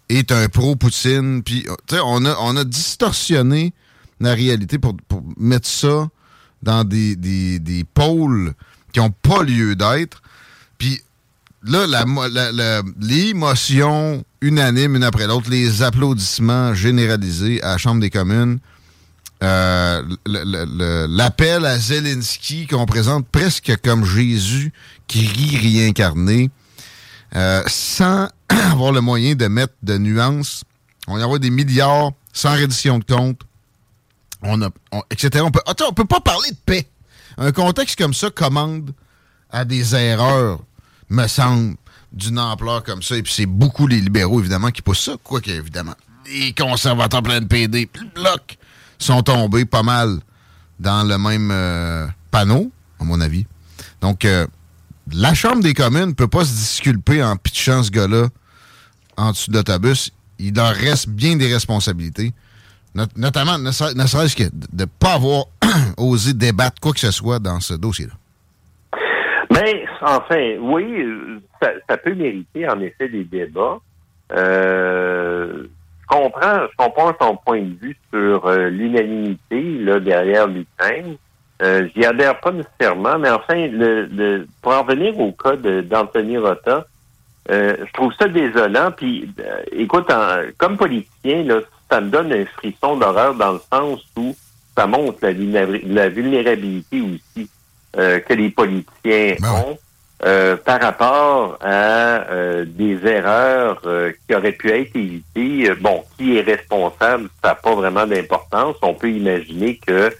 est 0.09 0.31
un 0.31 0.49
pro-Poutine. 0.49 1.43
Puis, 1.43 1.65
on 1.91 2.25
a, 2.25 2.35
on 2.39 2.57
a 2.57 2.63
distorsionné 2.63 3.73
la 4.19 4.33
réalité 4.33 4.79
pour, 4.79 4.95
mettre 5.37 5.67
ça 5.67 6.09
dans 6.61 6.83
des, 6.83 7.15
des, 7.15 7.85
pôles 7.93 8.53
qui 8.91 8.99
n'ont 8.99 9.11
pas 9.11 9.43
lieu 9.43 9.75
d'être. 9.75 10.21
Puis 10.77 11.01
là, 11.63 11.85
l'émotion 12.99 14.25
unanime, 14.41 14.95
une 14.95 15.03
après 15.03 15.27
l'autre, 15.27 15.49
les 15.49 15.83
applaudissements 15.83 16.73
généralisés 16.73 17.61
à 17.61 17.71
la 17.71 17.77
Chambre 17.77 18.01
des 18.01 18.09
communes, 18.09 18.59
euh, 19.41 20.03
l'appel 20.25 21.65
à 21.65 21.79
Zelensky 21.79 22.67
qu'on 22.67 22.85
présente 22.85 23.25
presque 23.27 23.73
comme 23.83 24.03
Jésus 24.03 24.73
qui 25.07 25.27
rit 25.27 25.79
réincarné, 25.79 26.49
euh, 27.35 27.63
sans 27.67 28.29
avoir 28.49 28.91
le 28.91 29.01
moyen 29.01 29.35
de 29.35 29.47
mettre 29.47 29.73
de 29.83 29.97
nuances. 29.97 30.63
On 31.07 31.17
y 31.17 31.21
avoir 31.21 31.39
des 31.39 31.49
milliards 31.49 32.11
sans 32.33 32.53
reddition 32.53 32.99
de 32.99 33.03
compte, 33.03 33.41
on 34.41 34.61
a, 34.61 34.69
etc. 35.09 35.43
On 35.45 35.51
peut, 35.51 35.61
peut 35.95 36.05
pas 36.05 36.19
parler 36.21 36.51
de 36.51 36.57
paix. 36.65 36.87
Un 37.37 37.51
contexte 37.51 37.97
comme 37.97 38.13
ça 38.13 38.29
commande 38.29 38.93
à 39.49 39.65
des 39.65 39.95
erreurs, 39.95 40.59
me 41.09 41.27
semble, 41.27 41.75
d'une 42.11 42.39
ampleur 42.39 42.83
comme 42.83 43.01
ça. 43.01 43.17
Et 43.17 43.23
puis 43.23 43.33
c'est 43.33 43.45
beaucoup 43.45 43.87
les 43.87 44.01
libéraux, 44.01 44.39
évidemment, 44.39 44.71
qui 44.71 44.81
poussent 44.81 45.03
ça. 45.03 45.13
Quoique, 45.23 45.49
évidemment, 45.49 45.95
les 46.27 46.53
conservateurs 46.53 47.23
plein 47.23 47.41
de 47.41 47.45
PD, 47.45 47.89
bloc 48.15 48.57
sont 48.97 49.21
tombés 49.21 49.65
pas 49.65 49.83
mal 49.83 50.19
dans 50.79 51.07
le 51.07 51.17
même 51.17 51.51
euh, 51.51 52.07
panneau, 52.31 52.71
à 52.99 53.03
mon 53.03 53.19
avis. 53.21 53.45
Donc, 54.01 54.25
euh, 54.25 54.47
la 55.13 55.33
Chambre 55.33 55.61
des 55.61 55.73
communes 55.73 56.07
ne 56.07 56.13
peut 56.13 56.27
pas 56.27 56.43
se 56.43 56.53
disculper 56.53 57.23
en 57.23 57.35
pitchant 57.35 57.83
ce 57.83 57.91
gars-là 57.91 58.27
en 59.17 59.31
dessous 59.31 59.51
de 59.51 59.57
l'autobus. 59.57 60.11
Il 60.39 60.55
leur 60.55 60.73
reste 60.73 61.09
bien 61.09 61.35
des 61.35 61.51
responsabilités. 61.51 62.31
notamment, 63.15 63.57
ne, 63.57 63.71
serait-ce 63.71 64.35
que 64.35 64.43
de 64.43 64.83
ne 64.83 64.85
pas 64.85 65.13
avoir 65.13 65.45
osé 65.97 66.33
débattre 66.33 66.79
quoi 66.81 66.93
que 66.93 66.99
ce 66.99 67.11
soit 67.11 67.39
dans 67.39 67.59
ce 67.59 67.73
dossier-là. 67.73 68.13
Mais, 69.51 69.85
enfin, 70.01 70.55
oui, 70.61 71.03
ça, 71.61 71.97
peut 71.97 72.13
mériter 72.13 72.67
en 72.69 72.79
effet 72.79 73.09
des 73.09 73.23
débats. 73.23 73.79
Euh, 74.31 75.67
comprends, 76.09 76.67
je 76.71 76.75
comprends 76.77 77.13
ton 77.13 77.35
point 77.37 77.61
de 77.61 77.75
vue 77.81 77.97
sur 78.11 78.45
euh, 78.45 78.69
l'unanimité 78.69 79.83
derrière 80.01 80.47
l'Ukraine. 80.47 81.15
Euh, 81.61 81.87
J'y 81.95 82.05
adhère 82.05 82.39
pas 82.39 82.51
nécessairement, 82.51 83.19
mais 83.19 83.29
enfin, 83.29 83.67
le, 83.67 84.47
pour 84.61 84.71
en 84.73 84.83
revenir 84.83 85.19
au 85.19 85.31
cas 85.31 85.55
d'Anthony 85.55 86.37
Rota, 86.37 86.85
euh, 87.51 87.75
je 87.85 87.93
trouve 87.93 88.13
ça 88.13 88.27
désolant. 88.27 88.91
Puis, 88.91 89.29
euh, 89.39 89.61
écoute, 89.71 90.09
comme 90.57 90.77
politicien, 90.77 91.43
là, 91.43 91.59
ça 91.89 91.99
me 91.99 92.09
donne 92.09 92.31
un 92.31 92.45
frisson 92.45 92.95
d'horreur 92.97 93.33
dans 93.33 93.53
le 93.53 93.61
sens 93.71 94.01
où 94.15 94.35
ça 94.77 94.87
montre 94.87 95.17
la, 95.21 95.65
la 95.65 96.09
vulnérabilité 96.09 97.01
aussi 97.01 97.49
que 97.93 98.33
les 98.33 98.49
politiciens 98.51 99.35
ben 99.41 99.51
ont. 99.67 99.77
Euh, 100.25 100.57
par 100.57 100.81
rapport 100.81 101.57
à 101.61 102.29
euh, 102.29 102.65
des 102.67 102.99
erreurs 103.07 103.81
euh, 103.85 104.11
qui 104.27 104.35
auraient 104.35 104.51
pu 104.51 104.69
être 104.69 104.93
évitées. 104.93 105.73
bon, 105.79 106.03
qui 106.17 106.37
est 106.37 106.41
responsable, 106.41 107.29
ça 107.41 107.49
n'a 107.49 107.55
pas 107.55 107.73
vraiment 107.73 108.05
d'importance. 108.05 108.75
On 108.81 108.93
peut 108.93 109.09
imaginer 109.09 109.77
que 109.77 110.13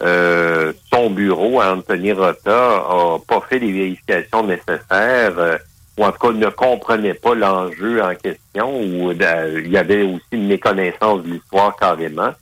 son 0.00 1.10
bureau, 1.10 1.60
Anthony 1.60 2.12
Rota, 2.12 2.76
a 2.76 3.18
pas 3.26 3.40
fait 3.48 3.58
les 3.58 3.72
vérifications 3.72 4.46
nécessaires, 4.46 5.58
ou 5.98 6.04
en 6.04 6.12
tout 6.12 6.18
cas 6.18 6.32
ne 6.32 6.48
comprenait 6.48 7.14
pas 7.14 7.34
l'enjeu 7.34 8.02
en 8.02 8.14
question, 8.14 8.80
ou 8.80 9.12
il 9.12 9.68
y 9.70 9.76
avait 9.76 10.02
aussi 10.02 10.22
une 10.32 10.48
méconnaissance 10.48 11.22
de 11.22 11.32
l'histoire 11.32 11.76
carrément. 11.76 12.32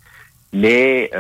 Mais 0.53 1.11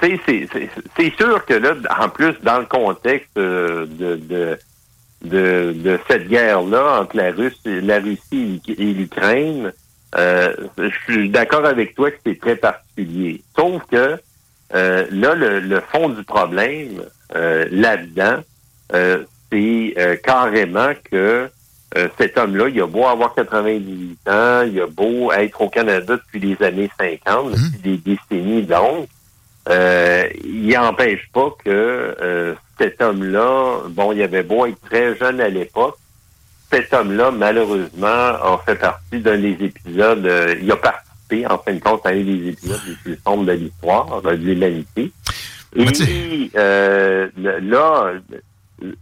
c'est 0.00 1.16
sûr 1.16 1.44
que 1.44 1.54
là, 1.54 1.74
en 1.98 2.08
plus, 2.08 2.34
dans 2.42 2.58
le 2.58 2.66
contexte 2.66 3.36
euh, 3.38 3.86
de, 5.22 5.98
cette 6.08 6.28
guerre-là 6.28 7.02
entre 7.02 7.16
la, 7.16 7.30
Russie, 7.30 7.80
la 7.80 7.98
Russie 7.98 8.60
et 8.68 8.92
l'Ukraine, 8.92 9.72
euh, 10.14 10.52
je 10.78 11.12
suis 11.12 11.30
d'accord 11.30 11.64
avec 11.64 11.94
toi 11.94 12.10
que 12.10 12.18
c'est 12.24 12.38
très 12.38 12.56
particulier. 12.56 13.42
Sauf 13.56 13.82
que 13.90 14.18
euh, 14.74 15.06
là, 15.10 15.34
le, 15.34 15.80
fond 15.80 16.08
du 16.08 16.22
problème 16.24 17.02
là-dedans, 17.34 18.38
c'est 19.50 20.20
carrément 20.24 20.92
que 21.10 21.48
cet 22.18 22.38
homme-là, 22.38 22.68
il 22.68 22.80
a 22.80 22.86
beau 22.86 23.06
avoir 23.06 23.34
98 23.34 24.28
ans, 24.28 24.62
il 24.66 24.80
a 24.80 24.86
beau 24.86 25.30
être 25.32 25.60
au 25.60 25.68
Canada 25.68 26.16
depuis 26.16 26.40
les 26.40 26.66
années 26.66 26.90
50, 26.98 27.50
depuis 27.50 27.62
mmh. 27.62 27.82
des 27.82 27.96
décennies 27.98 28.62
donc, 28.62 29.08
euh, 29.68 30.28
il 30.44 30.68
n'empêche 30.70 31.28
pas 31.32 31.54
que 31.64 32.16
euh, 32.20 32.54
cet 32.78 33.00
homme-là, 33.00 33.82
bon, 33.90 34.12
il 34.12 34.22
avait 34.22 34.42
beau 34.42 34.66
être 34.66 34.80
très 34.80 35.16
jeune 35.16 35.40
à 35.40 35.48
l'époque, 35.48 35.96
cet 36.70 36.92
homme-là, 36.92 37.30
malheureusement, 37.30 38.06
a 38.06 38.60
fait 38.66 38.74
partie 38.74 39.20
d'un 39.20 39.38
des 39.38 39.56
épisodes, 39.60 40.26
euh, 40.26 40.56
il 40.60 40.70
a 40.72 40.76
en 41.46 41.58
fin 41.58 41.74
de 41.74 41.80
compte, 41.80 42.04
à 42.04 42.10
un 42.10 42.22
des 42.22 42.48
épisodes 42.48 42.80
les 42.86 42.94
plus 42.96 43.18
sombres 43.24 43.44
de 43.44 43.52
l'histoire 43.52 44.22
de 44.22 44.30
l'humanité. 44.30 45.12
Et 45.74 46.50
là, 46.54 48.12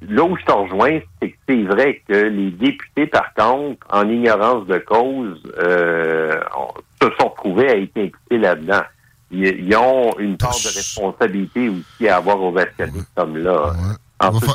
là 0.08 0.24
où 0.24 0.36
je 0.36 0.44
te 0.44 0.52
rejoins, 0.52 1.00
c'est 1.20 1.30
que 1.30 1.36
c'est 1.48 1.62
vrai 1.62 2.02
que 2.08 2.14
les 2.14 2.50
députés, 2.50 3.06
par 3.06 3.34
contre, 3.34 3.86
en 3.90 4.08
ignorance 4.08 4.66
de 4.66 4.78
cause, 4.78 5.40
se 5.56 7.08
sont 7.18 7.28
retrouvés 7.28 7.68
à 7.68 7.76
être 7.76 7.96
impliqués 7.96 8.38
là-dedans 8.38 8.82
ils, 9.30 9.76
ont 9.76 10.18
une 10.18 10.36
part 10.36 10.54
de 10.54 10.74
responsabilité 10.74 11.68
aussi 11.68 12.08
à 12.08 12.16
avoir 12.16 12.40
au 12.40 12.52
Vatican, 12.52 12.86
cet 12.94 13.06
homme-là. 13.16 13.74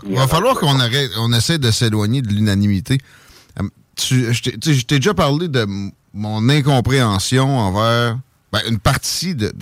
Il 0.08 0.16
va, 0.16 0.28
falloir 0.28 0.60
qu'on 0.60 0.80
arrête, 0.80 1.12
on 1.18 1.34
essaie 1.34 1.58
de 1.58 1.72
s'éloigner 1.72 2.22
de 2.22 2.28
l'unanimité. 2.28 3.00
Euh, 3.60 3.64
je 3.98 4.82
t'ai 4.84 4.98
déjà 4.98 5.14
parlé 5.14 5.48
de 5.48 5.66
mon 6.16 6.50
incompréhension 6.50 7.60
envers 7.60 8.18
ben, 8.52 8.62
une 8.70 8.80
partie 8.80 9.36
de, 9.36 9.54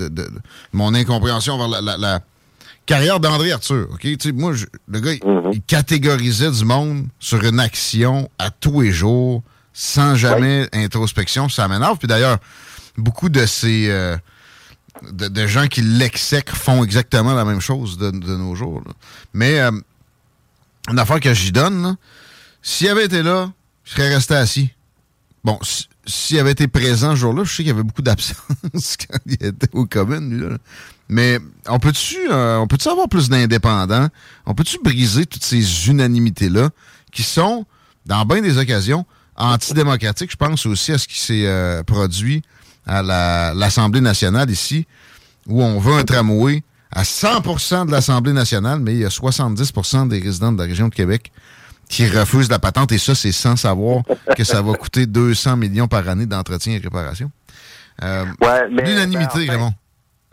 mon 0.71 0.93
incompréhension 0.93 1.55
envers 1.55 1.81
la, 1.81 2.19
carrière 2.85 3.19
d'André 3.19 3.51
Arthur. 3.51 3.87
Ok, 3.93 4.05
moi, 4.33 4.53
le 4.87 4.99
gars, 4.99 5.13
mm-hmm. 5.13 5.49
il 5.53 5.61
catégorisait 5.61 6.51
du 6.51 6.65
monde 6.65 7.07
sur 7.19 7.43
une 7.43 7.59
action 7.59 8.29
à 8.37 8.51
tous 8.51 8.81
les 8.81 8.91
jours, 8.91 9.41
sans 9.73 10.15
jamais 10.15 10.67
introspection. 10.73 11.49
Ça 11.49 11.67
m'énerve. 11.67 11.97
Puis 11.97 12.07
d'ailleurs, 12.07 12.37
beaucoup 12.97 13.29
de 13.29 13.45
ces 13.45 13.89
euh, 13.89 14.17
de, 15.11 15.47
gens 15.47 15.67
qui 15.67 15.81
l'exècrent 15.81 16.55
font 16.55 16.83
exactement 16.83 17.33
la 17.33 17.45
même 17.45 17.61
chose 17.61 17.97
de, 17.97 18.11
nos 18.11 18.53
jours. 18.53 18.83
Mais 19.33 19.59
euh, 19.59 19.71
une 20.89 20.99
affaire 20.99 21.19
que 21.19 21.33
j'y 21.33 21.51
donne, 21.51 21.95
s'il 22.61 22.89
avait 22.89 23.05
été 23.05 23.23
là, 23.23 23.51
je 23.85 23.93
serais 23.93 24.13
resté 24.13 24.35
assis. 24.35 24.69
Bon, 25.43 25.57
s'il 26.05 26.39
avait 26.39 26.51
été 26.51 26.67
présent 26.67 27.11
ce 27.11 27.21
jour-là, 27.21 27.43
je 27.43 27.49
sais 27.49 27.57
qu'il 27.57 27.67
y 27.67 27.71
avait 27.71 27.83
beaucoup 27.83 28.01
d'absence 28.01 28.35
quand 29.09 29.19
il 29.25 29.33
était 29.33 29.69
aux 29.73 29.85
communes. 29.85 30.57
Mais 31.09 31.39
on 31.67 31.79
peut-tu 31.79 32.17
euh, 32.31 32.65
peut 32.65 32.77
avoir 32.89 33.07
plus 33.07 33.29
d'indépendants? 33.29 34.07
On 34.45 34.53
peut-tu 34.53 34.79
briser 34.83 35.25
toutes 35.25 35.43
ces 35.43 35.87
unanimités-là 35.87 36.69
qui 37.11 37.23
sont, 37.23 37.65
dans 38.05 38.25
bien 38.25 38.41
des 38.41 38.57
occasions, 38.57 39.05
antidémocratiques? 39.35 40.31
Je 40.31 40.37
pense 40.37 40.65
aussi 40.65 40.91
à 40.91 40.97
ce 40.97 41.07
qui 41.07 41.19
s'est 41.19 41.45
euh, 41.45 41.83
produit 41.83 42.41
à 42.85 43.01
l'Assemblée 43.53 44.01
nationale 44.01 44.49
ici, 44.49 44.85
où 45.47 45.63
on 45.63 45.79
veut 45.79 45.93
un 45.93 46.03
tramway 46.03 46.63
à 46.91 47.03
100% 47.03 47.87
de 47.87 47.91
l'Assemblée 47.91 48.33
nationale, 48.33 48.79
mais 48.79 48.93
il 48.93 48.99
y 48.99 49.05
a 49.05 49.09
70% 49.09 50.09
des 50.09 50.19
résidents 50.19 50.51
de 50.51 50.59
la 50.59 50.65
région 50.65 50.89
de 50.89 50.93
Québec 50.93 51.31
qui 51.93 52.07
refusent 52.07 52.49
la 52.49 52.59
patente, 52.59 52.91
et 52.91 52.97
ça, 52.97 53.13
c'est 53.13 53.31
sans 53.31 53.55
savoir 53.55 54.01
que 54.35 54.43
ça 54.43 54.61
va 54.61 54.73
coûter 54.73 55.05
200 55.05 55.57
millions 55.57 55.87
par 55.87 56.07
année 56.09 56.25
d'entretien 56.25 56.73
et 56.73 56.77
réparation. 56.79 57.29
Euh, 58.01 58.25
L'unanimité, 58.69 59.45
vraiment. 59.45 59.73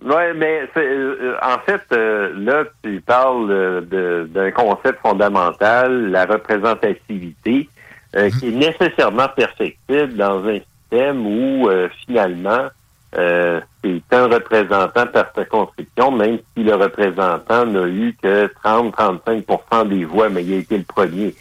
Oui, 0.02 0.22
mais 0.34 0.62
euh, 0.78 1.34
en 1.42 1.58
fait, 1.66 1.82
euh, 1.92 2.32
là, 2.38 2.64
tu 2.82 3.02
parles 3.02 3.86
d'un 4.32 4.50
concept 4.52 4.98
fondamental, 5.02 6.10
la 6.10 6.24
représentativité. 6.24 7.68
euh, 8.16 8.30
qui 8.30 8.48
est 8.48 8.50
nécessairement 8.50 9.28
perfectible 9.28 10.14
dans 10.16 10.44
un 10.44 10.58
système 10.90 11.24
où 11.26 11.68
euh, 11.68 11.88
finalement 12.04 12.68
euh, 13.16 13.60
c'est 13.82 14.02
un 14.12 14.26
représentant 14.26 15.06
par 15.06 15.32
circonscription, 15.34 16.10
même 16.12 16.38
si 16.54 16.62
le 16.62 16.74
représentant 16.74 17.66
n'a 17.66 17.86
eu 17.86 18.16
que 18.22 18.46
30-35% 18.64 19.88
des 19.88 20.04
voix, 20.04 20.28
mais 20.28 20.44
il 20.44 20.54
a 20.54 20.56
été 20.58 20.78
le 20.78 20.84
premier. 20.84 21.34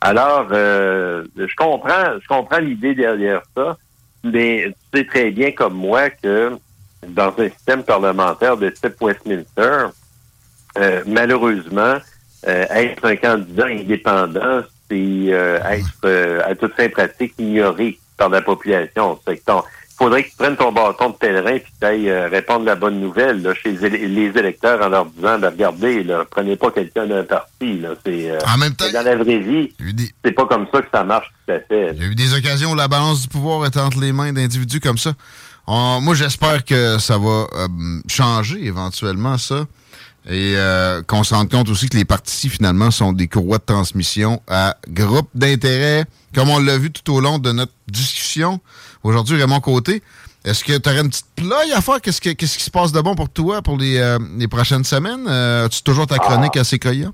Alors, 0.00 0.48
je 0.50 1.56
comprends, 1.56 2.18
je 2.20 2.26
comprends 2.28 2.58
l'idée 2.58 2.94
derrière 2.94 3.42
ça, 3.56 3.76
mais 4.24 4.72
tu 4.92 5.00
sais 5.00 5.06
très 5.06 5.30
bien 5.30 5.52
comme 5.52 5.74
moi 5.74 6.10
que 6.10 6.56
dans 7.06 7.34
un 7.38 7.48
système 7.50 7.82
parlementaire 7.82 8.56
de 8.56 8.70
type 8.70 9.00
Westminster, 9.00 9.88
malheureusement, 11.06 11.96
être 12.44 13.04
un 13.04 13.16
candidat 13.16 13.66
indépendant, 13.66 14.62
c'est 14.90 15.32
euh, 15.32 15.58
être 15.70 16.04
euh, 16.04 16.42
à 16.44 16.54
toute 16.54 16.74
fin 16.74 16.88
pratique 16.88 17.34
ignoré 17.38 17.98
par 18.16 18.28
la 18.28 18.42
population. 18.42 19.18
Il 19.28 19.38
faudrait 20.00 20.24
que 20.24 20.30
tu 20.30 20.36
prennes 20.36 20.56
ton 20.56 20.72
bâton 20.72 21.10
de 21.10 21.14
pèlerin 21.14 21.54
et 21.54 21.60
que 21.60 21.66
tu 21.80 21.86
ailles 21.86 22.10
euh, 22.10 22.28
répondre 22.28 22.64
la 22.64 22.74
bonne 22.74 23.00
nouvelle 23.00 23.42
là, 23.42 23.54
chez 23.54 23.72
les 23.72 24.32
électeurs 24.38 24.84
en 24.84 24.88
leur 24.88 25.06
disant 25.06 25.38
ben, 25.38 25.50
regardez, 25.50 26.02
là, 26.02 26.24
prenez 26.30 26.56
pas 26.56 26.70
quelqu'un 26.70 27.06
d'un 27.06 27.24
parti. 27.24 27.78
Là, 27.78 27.90
c'est, 28.04 28.32
en 28.46 28.58
même 28.58 28.74
temps, 28.74 28.90
dans 28.92 29.04
la 29.04 29.16
vraie 29.16 29.38
vie, 29.38 29.72
c'est 30.24 30.32
pas 30.32 30.46
comme 30.46 30.66
ça 30.72 30.80
que 30.82 30.88
ça 30.92 31.04
marche 31.04 31.30
tout 31.46 31.52
à 31.52 31.60
fait. 31.60 31.92
Il 31.94 32.02
y 32.02 32.04
a 32.04 32.08
eu 32.08 32.14
des 32.14 32.34
occasions 32.34 32.72
où 32.72 32.74
la 32.74 32.88
balance 32.88 33.22
du 33.22 33.28
pouvoir 33.28 33.66
est 33.66 33.76
entre 33.76 34.00
les 34.00 34.12
mains 34.12 34.32
d'individus 34.32 34.80
comme 34.80 34.98
ça. 34.98 35.12
moi, 35.66 36.14
j'espère 36.14 36.64
que 36.64 36.98
ça 36.98 37.18
va 37.18 37.46
changer 38.08 38.64
éventuellement, 38.64 39.38
ça 39.38 39.66
et 40.28 40.54
euh, 40.56 41.02
qu'on 41.02 41.24
se 41.24 41.34
rende 41.34 41.50
compte 41.50 41.68
aussi 41.68 41.88
que 41.88 41.96
les 41.96 42.04
partis, 42.04 42.48
finalement, 42.48 42.90
sont 42.90 43.12
des 43.12 43.28
courroies 43.28 43.58
de 43.58 43.64
transmission 43.64 44.42
à 44.48 44.76
groupes 44.88 45.30
d'intérêt, 45.34 46.04
comme 46.34 46.50
on 46.50 46.58
l'a 46.58 46.76
vu 46.78 46.90
tout 46.90 47.12
au 47.12 47.20
long 47.20 47.38
de 47.38 47.52
notre 47.52 47.72
discussion. 47.88 48.60
Aujourd'hui, 49.02 49.40
Raymond 49.40 49.60
Côté, 49.60 50.02
est-ce 50.44 50.64
que 50.64 50.76
tu 50.78 50.88
aurais 50.88 51.00
une 51.00 51.08
petite 51.08 51.26
ploie 51.36 51.62
à 51.74 51.80
faire? 51.80 52.00
Qu'est-ce, 52.00 52.20
qui 52.20 52.46
se 52.46 52.70
passe 52.70 52.92
de 52.92 53.00
bon 53.00 53.14
pour 53.14 53.28
toi 53.28 53.62
pour 53.62 53.76
les, 53.76 53.98
euh, 53.98 54.18
prochaines 54.50 54.84
semaines? 54.84 55.26
Euh, 55.28 55.66
as-tu 55.66 55.82
toujours 55.82 56.06
ta 56.06 56.18
chronique 56.18 56.56
à 56.56 56.64
Sequoia? 56.64 57.08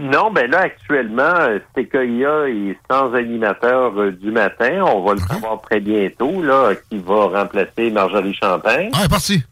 non, 0.00 0.30
ben 0.30 0.50
là, 0.50 0.60
actuellement, 0.60 1.58
Sequoia 1.76 2.48
est 2.48 2.78
sans 2.90 3.14
animateur 3.14 4.12
du 4.12 4.30
matin. 4.30 4.84
On 4.86 5.02
va 5.02 5.14
le 5.14 5.20
savoir 5.20 5.60
très 5.62 5.80
bientôt, 5.80 6.42
là, 6.42 6.72
qui 6.90 6.98
va 6.98 7.40
remplacer 7.40 7.90
Marjorie 7.90 8.34
Champagne. 8.34 8.90
Ah, 8.92 9.04
est 9.04 9.08
parti. 9.08 9.42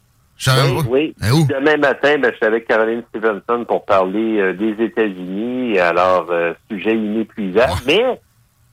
Oui, 0.88 1.14
oui. 1.22 1.46
Demain 1.46 1.78
matin, 1.78 2.18
ben, 2.18 2.30
je 2.30 2.36
suis 2.36 2.46
avec 2.46 2.68
Caroline 2.68 3.02
Stevenson 3.08 3.64
pour 3.66 3.84
parler 3.84 4.38
euh, 4.38 4.52
des 4.52 4.84
États-Unis. 4.84 5.78
Alors, 5.78 6.26
euh, 6.30 6.52
sujet 6.70 6.94
inépuisable. 6.94 7.72
Mais, 7.86 8.20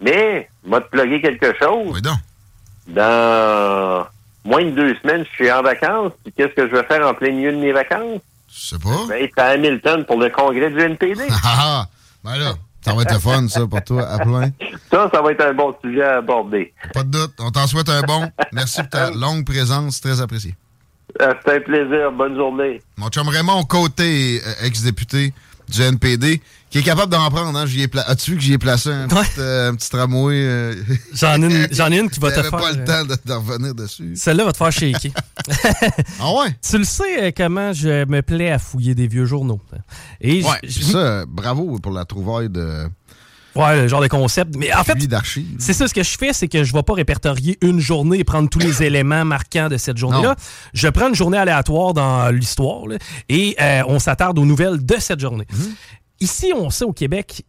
mais, 0.02 0.50
m'a 0.66 0.82
te 0.82 0.90
plugger 0.90 1.22
quelque 1.22 1.54
chose. 1.58 1.92
Oui, 1.94 2.02
donc. 2.02 2.18
Dans 2.88 4.06
moins 4.44 4.64
de 4.66 4.72
deux 4.72 4.96
semaines, 4.96 5.26
je 5.30 5.36
suis 5.36 5.52
en 5.52 5.62
vacances. 5.62 6.12
Qu'est-ce 6.36 6.54
que 6.54 6.68
je 6.68 6.76
vais 6.76 6.84
faire 6.84 7.08
en 7.08 7.14
plein 7.14 7.32
milieu 7.32 7.52
de 7.52 7.58
mes 7.58 7.72
vacances? 7.72 8.22
Je 8.52 8.68
sais 8.68 8.80
pas. 8.80 9.06
Ben, 9.08 9.24
être 9.24 9.40
à 9.40 9.46
Hamilton 9.48 10.06
pour 10.06 10.20
le 10.20 10.30
congrès 10.30 10.70
du 10.70 10.80
NPD. 10.80 11.24
Ah, 11.44 11.56
ah, 11.60 11.88
ben 12.24 12.38
là, 12.38 12.54
ça 12.82 12.94
va 12.94 13.04
être 13.04 13.20
fun, 13.20 13.48
ça, 13.48 13.66
pour 13.66 13.84
toi, 13.84 14.08
à 14.08 14.20
plein. 14.20 14.52
Ça, 14.92 15.10
ça 15.14 15.22
va 15.22 15.32
être 15.32 15.42
un 15.46 15.54
bon 15.54 15.74
sujet 15.84 16.04
à 16.04 16.18
aborder. 16.18 16.74
Pas 16.94 17.04
de 17.04 17.12
doute. 17.12 17.34
On 17.40 17.50
t'en 17.52 17.66
souhaite 17.68 17.90
un 17.90 18.02
bon. 18.02 18.30
Merci 18.52 18.82
pour 18.82 18.90
ta 18.90 19.12
longue 19.12 19.46
présence. 19.46 20.02
Très 20.02 20.22
apprécié. 20.22 20.56
Euh, 21.22 21.34
C'était 21.40 21.58
un 21.58 21.62
plaisir. 21.62 22.12
Bonne 22.12 22.36
journée. 22.36 22.82
Mon 22.98 23.08
chum 23.10 23.28
Raymond 23.28 23.64
Côté, 23.64 24.42
euh, 24.46 24.66
ex-député 24.66 25.34
du 25.70 25.82
NPD, 25.82 26.42
qui 26.74 26.80
est 26.80 26.84
capable 26.84 27.12
d'en 27.12 27.30
prendre. 27.30 27.56
Hein? 27.56 27.66
As-tu 28.08 28.32
vu 28.32 28.38
que 28.38 28.44
j'y 28.44 28.54
ai 28.54 28.58
placé 28.58 28.90
un, 28.90 29.08
petit, 29.08 29.30
euh, 29.38 29.72
tramway? 29.92 30.76
J'en 31.14 31.40
ai, 31.92 32.00
une 32.00 32.10
qui 32.10 32.20
va 32.20 32.32
te 32.32 32.42
faire... 32.42 32.50
pas 32.50 32.72
le 32.72 32.84
temps 32.84 33.06
de, 33.06 33.32
revenir 33.32 33.76
dessus. 33.76 34.14
Celle-là 34.16 34.46
va 34.46 34.54
te 34.54 34.58
faire 34.58 34.72
shaker. 34.72 35.12
ah 36.20 36.34
ouais? 36.34 36.58
Tu 36.68 36.80
le 36.80 36.84
sais 36.84 37.32
comment 37.38 37.74
je 37.74 38.06
me 38.06 38.22
plais 38.22 38.50
à 38.50 38.58
fouiller 38.58 38.96
des 38.96 39.06
vieux 39.06 39.26
journaux. 39.26 39.62
Et 40.20 40.42
ouais, 40.42 40.68
ça, 40.68 41.26
bravo 41.28 41.78
pour 41.78 41.92
la 41.92 42.06
trouvaille 42.06 42.50
de... 42.50 42.90
Ouais, 43.56 43.84
le 43.84 43.88
genre 43.88 44.02
de 44.02 44.08
concept. 44.08 44.56
Mais 44.58 44.74
en 44.74 44.84
fait, 44.84 44.98
c'est 45.60 45.74
ça, 45.74 45.88
ce 45.88 45.94
que 45.94 46.02
je 46.02 46.18
fais, 46.18 46.34
c'est 46.34 46.48
que 46.48 46.64
je 46.64 46.72
ne 46.74 46.78
vais 46.80 46.82
pas 46.82 46.94
répertorier 46.94 47.60
une 47.62 47.80
journée 47.80 48.18
et 48.18 48.24
prendre 48.24 48.50
tous 48.50 48.58
les 48.58 48.82
éléments 48.84 49.26
marquants 49.26 49.70
de 49.70 49.78
cette 49.78 49.98
journée-là. 49.98 50.36
Je 50.74 50.88
prends 50.88 51.10
une 51.10 51.16
journée 51.16 51.38
aléatoire 51.38 51.94
dans 51.94 52.32
l'histoire 52.32 52.86
et 53.30 53.56
euh, 53.62 53.84
on 53.88 54.00
s'attarde 54.00 54.40
aux 54.40 54.46
nouvelles 54.46 54.84
de 54.84 54.96
cette 54.98 55.20
journée. 55.20 55.46
Mhm. 55.52 55.76
Ici, 56.24 56.54
on 56.56 56.70
sait 56.70 56.86
au 56.86 56.94
Québec, 56.94 57.46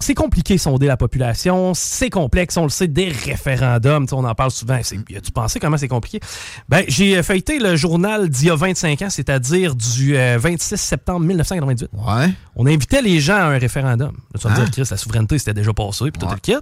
c'est 0.00 0.12
compliqué 0.12 0.58
sonder 0.58 0.86
la 0.86 0.98
population, 0.98 1.72
c'est 1.72 2.10
complexe, 2.10 2.54
on 2.58 2.64
le 2.64 2.68
sait, 2.68 2.88
des 2.88 3.08
référendums, 3.08 4.06
on 4.12 4.22
en 4.22 4.34
parle 4.34 4.50
souvent. 4.50 4.74
As-tu 4.74 5.32
pensé 5.32 5.58
comment 5.58 5.78
c'est 5.78 5.88
compliqué? 5.88 6.20
Ben, 6.68 6.84
j'ai 6.88 7.22
feuilleté 7.22 7.58
le 7.58 7.74
journal 7.74 8.28
d'il 8.28 8.48
y 8.48 8.50
a 8.50 8.54
25 8.54 9.00
ans, 9.00 9.08
c'est-à-dire 9.08 9.74
du 9.74 10.12
26 10.12 10.74
euh, 10.74 10.76
septembre 10.76 11.20
1998. 11.20 11.88
Ouais. 11.94 12.34
On 12.54 12.66
invitait 12.66 13.00
les 13.00 13.18
gens 13.18 13.36
à 13.36 13.44
un 13.44 13.58
référendum. 13.58 14.12
tu 14.38 14.42
vas 14.42 14.50
me 14.50 14.54
dire, 14.56 14.64
hein? 14.64 14.70
Chris, 14.70 14.88
la 14.90 14.98
souveraineté, 14.98 15.38
c'était 15.38 15.54
déjà 15.54 15.72
passé, 15.72 16.10
puis 16.10 16.20
tout 16.20 16.28
le 16.28 16.36
kit. 16.36 16.52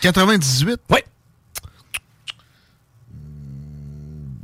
98? 0.00 0.80
Oui. 0.90 0.98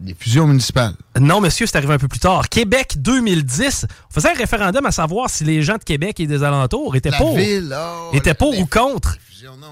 Les 0.02 0.14
fusions 0.14 0.46
municipales. 0.46 0.94
Non, 1.18 1.40
monsieur, 1.40 1.66
c'est 1.66 1.76
arrivé 1.76 1.92
un 1.92 1.98
peu 1.98 2.08
plus 2.08 2.20
tard. 2.20 2.48
Québec 2.48 2.94
2010, 2.96 3.86
on 4.08 4.14
faisait 4.14 4.30
un 4.30 4.34
référendum 4.34 4.86
à 4.86 4.92
savoir 4.92 5.28
si 5.28 5.44
les 5.44 5.62
gens 5.62 5.76
de 5.76 5.84
Québec 5.84 6.18
et 6.20 6.26
des 6.26 6.42
alentours 6.42 6.96
étaient 6.96 7.10
pour. 7.10 7.36
Oh, 7.36 8.10
étaient 8.14 8.34
pour 8.34 8.58
ou 8.58 8.66
contre. 8.66 9.16
Non, 9.42 9.68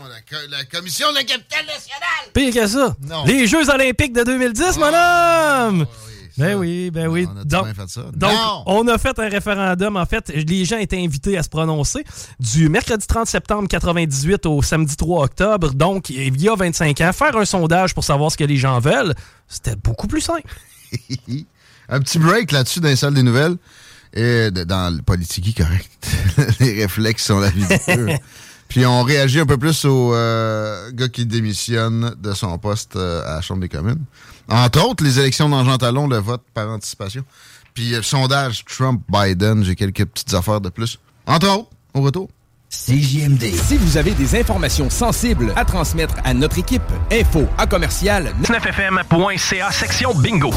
la, 0.51 0.65
commission 0.65 1.11
de 1.11 1.17
la 1.17 1.25
capitale 1.25 1.67
nationale. 1.67 2.33
Pire 2.33 2.55
que 2.55 2.67
ça. 2.67 2.97
Les 3.27 3.47
Jeux 3.47 3.69
olympiques 3.71 4.13
de 4.13 4.25
2010, 4.25 4.79
mon 4.79 4.87
homme. 4.87 5.87
Ben 6.39 6.57
oui, 6.57 6.91
ben 6.91 7.09
oui. 7.09 7.27
On 7.33 7.41
a 7.41 7.45
donc, 7.45 7.67
fait 7.75 7.89
ça. 7.89 8.03
donc 8.15 8.33
on 8.67 8.87
a 8.87 8.97
fait 8.97 9.19
un 9.19 9.29
référendum. 9.29 9.97
En 9.97 10.07
fait, 10.07 10.29
les 10.29 10.65
gens 10.65 10.79
étaient 10.79 11.03
invités 11.03 11.37
à 11.37 11.43
se 11.43 11.49
prononcer 11.49 12.05
du 12.39 12.69
mercredi 12.69 13.07
30 13.07 13.27
septembre 13.27 13.69
98 13.69 14.47
au 14.47 14.63
samedi 14.63 14.97
3 14.97 15.25
octobre. 15.25 15.75
Donc, 15.75 16.11
il 16.11 16.41
y 16.41 16.49
a 16.49 16.55
25 16.55 17.01
ans, 17.01 17.13
faire 17.13 17.37
un 17.37 17.45
sondage 17.45 17.95
pour 17.95 18.05
savoir 18.05 18.31
ce 18.31 18.37
que 18.37 18.45
les 18.45 18.57
gens 18.57 18.79
veulent, 18.79 19.15
c'était 19.49 19.77
beaucoup 19.77 20.07
plus 20.07 20.21
simple. 20.21 20.55
un 21.89 22.01
petit 22.01 22.19
break 22.19 22.53
là-dessus 22.53 22.81
dans 22.81 22.89
les 22.89 22.97
salles 22.97 23.15
des 23.15 23.23
nouvelles. 23.23 23.57
Et 24.15 24.51
dans 24.51 24.95
le 24.95 25.03
politique 25.03 25.59
correct. 25.59 25.91
les 26.61 26.83
réflexes 26.83 27.25
sont 27.27 27.41
la 27.41 27.51
vie 27.51 27.65
Puis 28.69 28.85
on 28.85 29.03
réagit 29.03 29.41
un 29.41 29.47
peu 29.47 29.57
plus 29.57 29.85
au 29.85 30.15
euh, 30.15 30.91
gars 30.93 31.09
qui 31.09 31.25
démissionne 31.27 32.15
de 32.21 32.33
son 32.35 32.57
poste 32.59 32.97
euh, 32.97 33.23
à 33.27 33.37
la 33.37 33.41
Chambre 33.41 33.63
des 33.63 33.69
communes. 33.69 34.05
Entre 34.49 34.87
autres, 34.87 35.03
les 35.03 35.19
élections 35.19 35.49
dans 35.49 35.65
Jean 35.65 35.79
Talon, 35.79 36.07
le 36.07 36.19
vote 36.19 36.43
par 36.55 36.69
anticipation. 36.69 37.25
Puis 37.75 37.91
le 37.91 38.03
sondage 38.03 38.65
Trump-Biden, 38.65 39.65
j'ai 39.65 39.75
quelques 39.75 40.05
petites 40.05 40.35
affaires 40.35 40.61
de 40.61 40.69
plus. 40.69 40.99
Entre 41.27 41.49
autres, 41.49 41.71
au 41.95 42.03
retour. 42.03 42.29
CJMD. 42.71 43.55
Si 43.55 43.79
vous 43.79 43.97
avez 43.97 44.11
des 44.11 44.39
informations 44.39 44.91
sensibles 44.91 45.53
à 45.57 45.65
transmettre 45.65 46.17
à 46.25 46.35
notre 46.35 46.59
équipe, 46.59 46.83
info 47.11 47.47
à 47.57 47.67
commercial 47.67 48.35
9fm.ca 48.43 49.73
section 49.73 50.15
bingo. 50.15 50.51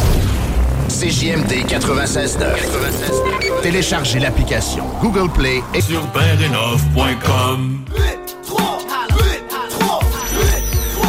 CJMD 0.91 1.65
96.9. 1.67 3.61
Téléchargez 3.63 4.19
l'application 4.19 4.83
Google 5.01 5.31
Play 5.31 5.63
et 5.73 5.79
sur 5.81 6.05
BarenOff.com. 6.07 7.85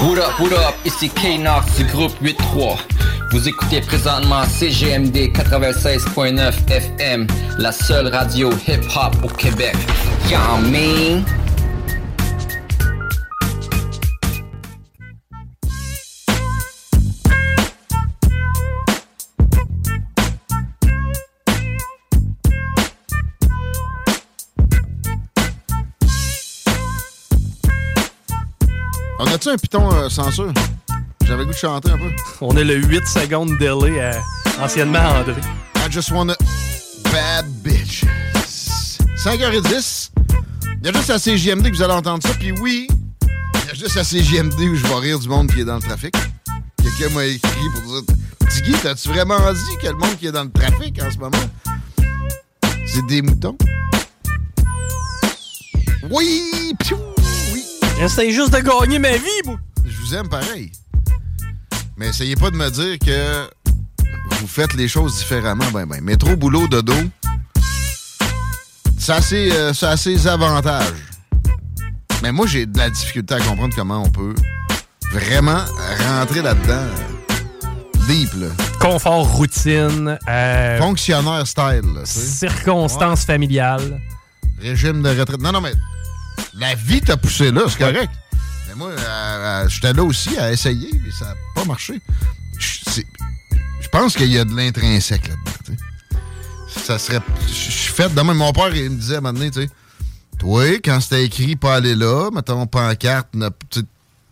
What 0.05 0.19
up, 0.19 0.39
what 0.39 0.53
up, 0.53 0.75
ici 0.85 1.11
K-Nox 1.11 1.77
du 1.77 1.85
groupe 1.85 2.15
8-3. 2.23 2.79
Vous 3.33 3.49
écoutez 3.49 3.81
présentement 3.81 4.45
CGMD 4.45 5.33
96.9 5.33 6.53
FM, 6.69 7.27
la 7.59 7.73
seule 7.73 8.07
radio 8.07 8.51
hip-hop 8.69 9.17
au 9.25 9.29
Québec. 9.29 9.75
Y'all 10.31 10.63
mean? 10.71 11.25
A-tu 29.43 29.49
un 29.49 29.57
piton 29.57 29.93
euh, 29.93 30.09
censure? 30.09 30.53
J'avais 31.27 31.45
goût 31.45 31.51
de 31.51 31.57
chanter 31.57 31.91
un 31.91 31.99
peu. 31.99 32.13
On 32.41 32.57
est 32.57 32.63
le 32.63 32.77
8 32.77 33.05
secondes 33.09 33.51
délai 33.59 34.01
à 34.01 34.21
anciennement 34.63 35.01
André. 35.01 35.41
I 35.79 35.91
just 35.91 36.13
wanna 36.13 36.37
bad 37.11 37.47
bitch. 37.65 38.05
5h10. 39.17 40.11
Il 40.81 40.87
y 40.87 40.89
a 40.89 40.93
juste 40.93 41.11
à 41.11 41.19
CGMD 41.19 41.73
que 41.73 41.75
vous 41.75 41.83
allez 41.83 41.93
entendre 41.93 42.23
ça. 42.23 42.33
Puis 42.39 42.53
oui, 42.61 42.87
il 43.25 43.67
y 43.67 43.71
a 43.71 43.75
juste 43.75 43.97
à 43.97 44.05
CGMD 44.05 44.61
où 44.61 44.77
je 44.77 44.87
vais 44.87 44.95
rire 44.95 45.19
du 45.19 45.29
monde 45.29 45.51
qui 45.53 45.63
est 45.63 45.65
dans 45.65 45.75
le 45.75 45.83
trafic. 45.83 46.15
Quelqu'un 46.81 47.13
m'a 47.13 47.25
écrit 47.25 47.69
pour 47.75 47.83
dire 47.83 48.15
Tiggy, 48.49 48.75
t'as-tu 48.81 49.09
vraiment 49.09 49.53
dit 49.53 49.77
que 49.83 49.89
le 49.89 49.97
monde 49.97 50.17
qui 50.21 50.29
est 50.29 50.33
dans 50.33 50.45
le 50.45 50.53
trafic 50.53 51.03
en 51.03 51.11
ce 51.11 51.19
moment, 51.19 51.51
c'est 52.87 53.05
des 53.07 53.23
moutons? 53.23 53.59
Oui! 56.13 56.73
Piou! 56.79 57.12
J'essaie 58.03 58.33
juste 58.33 58.53
de 58.53 58.59
gagner 58.59 58.99
ma 58.99 59.13
vie, 59.13 59.43
moi. 59.45 59.61
Je 59.85 59.97
vous 60.01 60.13
aime 60.17 60.29
pareil. 60.29 60.73
Mais 61.97 62.09
essayez 62.09 62.35
pas 62.35 62.51
de 62.51 62.57
me 62.57 62.69
dire 62.69 62.99
que 62.99 63.49
vous 64.41 64.49
faites 64.49 64.75
les 64.75 64.89
choses 64.89 65.19
différemment. 65.19 65.67
Ben, 65.73 65.87
ben. 65.87 66.01
Métro, 66.03 66.35
boulot, 66.35 66.67
dodo, 66.67 66.95
ça 68.99 69.15
a 69.17 69.23
ses, 69.23 69.53
euh, 69.53 69.73
ça 69.73 69.91
a 69.91 69.97
ses 69.97 70.27
avantages. 70.27 70.85
Mais 72.25 72.33
moi, 72.33 72.49
j'ai 72.49 72.67
de 72.67 72.77
la 72.77 72.91
difficulté 72.91 73.35
à 73.35 73.39
comprendre 73.39 73.73
comment 73.77 74.03
on 74.03 74.11
peut 74.11 74.35
vraiment 75.13 75.61
rentrer 76.09 76.43
là-dedans. 76.43 76.87
Deep, 78.09 78.31
là. 78.35 78.49
Confort, 78.81 79.29
routine. 79.29 80.19
euh, 80.29 80.79
Fonctionnaire 80.81 81.47
style. 81.47 81.83
là, 81.95 82.01
tu 82.05 82.07
sais. 82.11 82.49
circonstances 82.49 83.25
familiales. 83.25 84.01
Régime 84.61 85.03
de 85.03 85.09
retraite. 85.17 85.41
Non, 85.41 85.53
non, 85.53 85.61
mais 85.61 85.73
la 86.55 86.75
vie 86.75 87.01
t'a 87.01 87.17
poussé 87.17 87.51
là, 87.51 87.63
c'est 87.69 87.79
correct. 87.79 88.11
Mais 88.69 88.75
moi, 88.75 88.93
j'étais 89.69 89.93
là 89.93 90.03
aussi 90.03 90.37
à 90.39 90.53
essayer, 90.53 90.91
mais 91.05 91.11
ça 91.11 91.27
n'a 91.27 91.35
pas 91.55 91.65
marché. 91.65 92.01
Je 92.59 93.89
pense 93.91 94.17
qu'il 94.17 94.33
y 94.33 94.39
a 94.39 94.45
de 94.45 94.55
l'intrinsèque 94.55 95.29
là-dedans. 95.29 95.79
Ça 96.69 96.99
serait. 96.99 97.21
Je 97.47 97.53
suis 97.53 97.93
fait 97.93 98.13
de 98.15 98.21
même. 98.21 98.37
Mon 98.37 98.53
père, 98.53 98.75
il 98.75 98.91
me 98.91 98.97
disait 98.97 99.17
à 99.17 99.19
un 99.19 99.21
moment 99.21 99.35
donné, 99.39 99.51
tu 99.51 99.63
sais, 99.63 99.71
toi, 100.39 100.65
quand 100.83 101.01
c'était 101.01 101.25
écrit 101.25 101.57
pas 101.57 101.77
aller 101.77 101.95
là, 101.95 102.31
mettons 102.33 102.67
pancarte, 102.67 103.29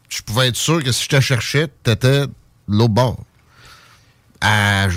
je 0.09 0.23
pouvais 0.23 0.49
être 0.49 0.57
sûr 0.57 0.83
que 0.83 0.91
si 0.93 1.05
je 1.05 1.09
te 1.09 1.21
cherchais, 1.21 1.69
t'étais 1.83 2.25
l'autre 2.67 2.95
bord. 2.95 3.19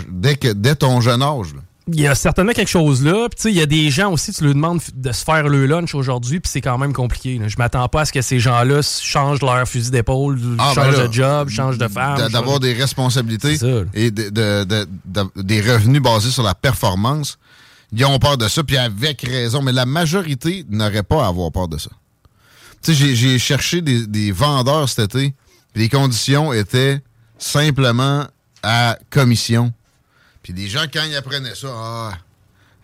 Dès, 0.10 0.38
que, 0.38 0.54
dès 0.54 0.76
ton 0.76 1.02
jeune 1.02 1.22
âge. 1.22 1.54
là. 1.54 1.62
Il 1.90 2.00
y 2.00 2.08
a 2.08 2.16
certainement 2.16 2.54
quelque 2.54 2.70
chose 2.70 3.04
là. 3.04 3.28
Puis, 3.30 3.36
tu 3.36 3.42
sais, 3.44 3.52
il 3.52 3.58
y 3.58 3.62
a 3.62 3.66
des 3.66 3.90
gens 3.92 4.10
aussi, 4.12 4.32
tu 4.32 4.44
leur 4.46 4.54
demandes 4.54 4.80
de 4.96 5.12
se 5.12 5.24
faire 5.26 5.50
le 5.50 5.66
lunch 5.66 5.94
aujourd'hui, 5.96 6.40
puis 6.40 6.50
c'est 6.50 6.62
quand 6.62 6.78
même 6.78 6.94
compliqué. 6.94 7.38
là. 7.38 7.50
Je 7.50 7.58
m'attends 7.58 7.88
pas 7.90 8.02
à 8.02 8.06
ce 8.06 8.14
que 8.14 8.22
ces 8.22 8.40
gens-là 8.40 8.80
changent 8.82 9.42
leur 9.42 9.68
fusil 9.68 9.92
d'épaule, 9.92 10.40
Ah, 10.60 10.72
ben 10.76 10.84
changent 10.84 10.98
là, 10.98 11.08
de 11.08 11.14
job, 11.14 11.50
changent 11.50 11.78
de 11.78 11.88
femme. 11.90 12.18
d'a- 12.18 12.30
D'avoir 12.30 12.62
des 12.62 12.72
responsabilités 12.74 13.58
et 13.94 14.12
de- 14.12 14.30
de- 14.30 14.64
de- 14.64 14.88
de- 15.06 15.42
des 15.42 15.60
revenus 15.60 16.02
basés 16.02 16.30
sur 16.32 16.44
la 16.44 16.56
performance. 16.56 17.38
Ils 17.92 18.06
ont 18.06 18.18
peur 18.18 18.38
de 18.38 18.48
ça, 18.48 18.64
puis 18.64 18.78
avec 18.78 19.22
raison. 19.22 19.62
Mais 19.62 19.74
la 19.74 19.86
majorité 19.86 20.66
n'aurait 20.70 21.04
pas 21.04 21.26
à 21.26 21.28
avoir 21.28 21.52
peur 21.52 21.68
de 21.68 21.78
ça. 21.78 21.90
Tu 22.82 22.94
sais, 22.94 22.98
j'ai- 22.98 23.16
j'ai 23.16 23.38
cherché 23.40 23.82
des, 23.82 24.08
des 24.08 24.32
vendeurs 24.32 24.88
cet 24.88 25.14
été, 25.16 25.34
puis 25.74 25.84
les 25.84 25.90
conditions 25.90 26.54
étaient 26.54 27.02
simplement 27.38 28.26
à 28.64 28.98
commission. 29.10 29.74
Puis 30.44 30.54
les 30.54 30.68
gens, 30.68 30.84
quand 30.94 31.04
ils 31.04 31.16
apprenaient 31.16 31.56
ça, 31.56 31.70
ah, 31.72 32.12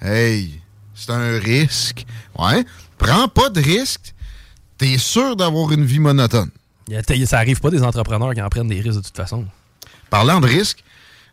hey, 0.01 0.61
c'est 0.95 1.11
un 1.11 1.37
risque. 1.37 2.05
Ouais, 2.37 2.65
prends 2.97 3.27
pas 3.27 3.49
de 3.49 3.61
risque. 3.61 4.13
T'es 4.77 4.97
sûr 4.97 5.35
d'avoir 5.35 5.71
une 5.73 5.85
vie 5.85 5.99
monotone. 5.99 6.49
Ça 7.25 7.37
arrive 7.37 7.59
pas 7.59 7.69
des 7.69 7.83
entrepreneurs 7.83 8.33
qui 8.33 8.41
en 8.41 8.49
prennent 8.49 8.69
des 8.69 8.79
risques 8.79 8.99
de 8.99 9.03
toute 9.03 9.15
façon. 9.15 9.45
Parlant 10.09 10.39
de 10.39 10.47
risque, 10.47 10.83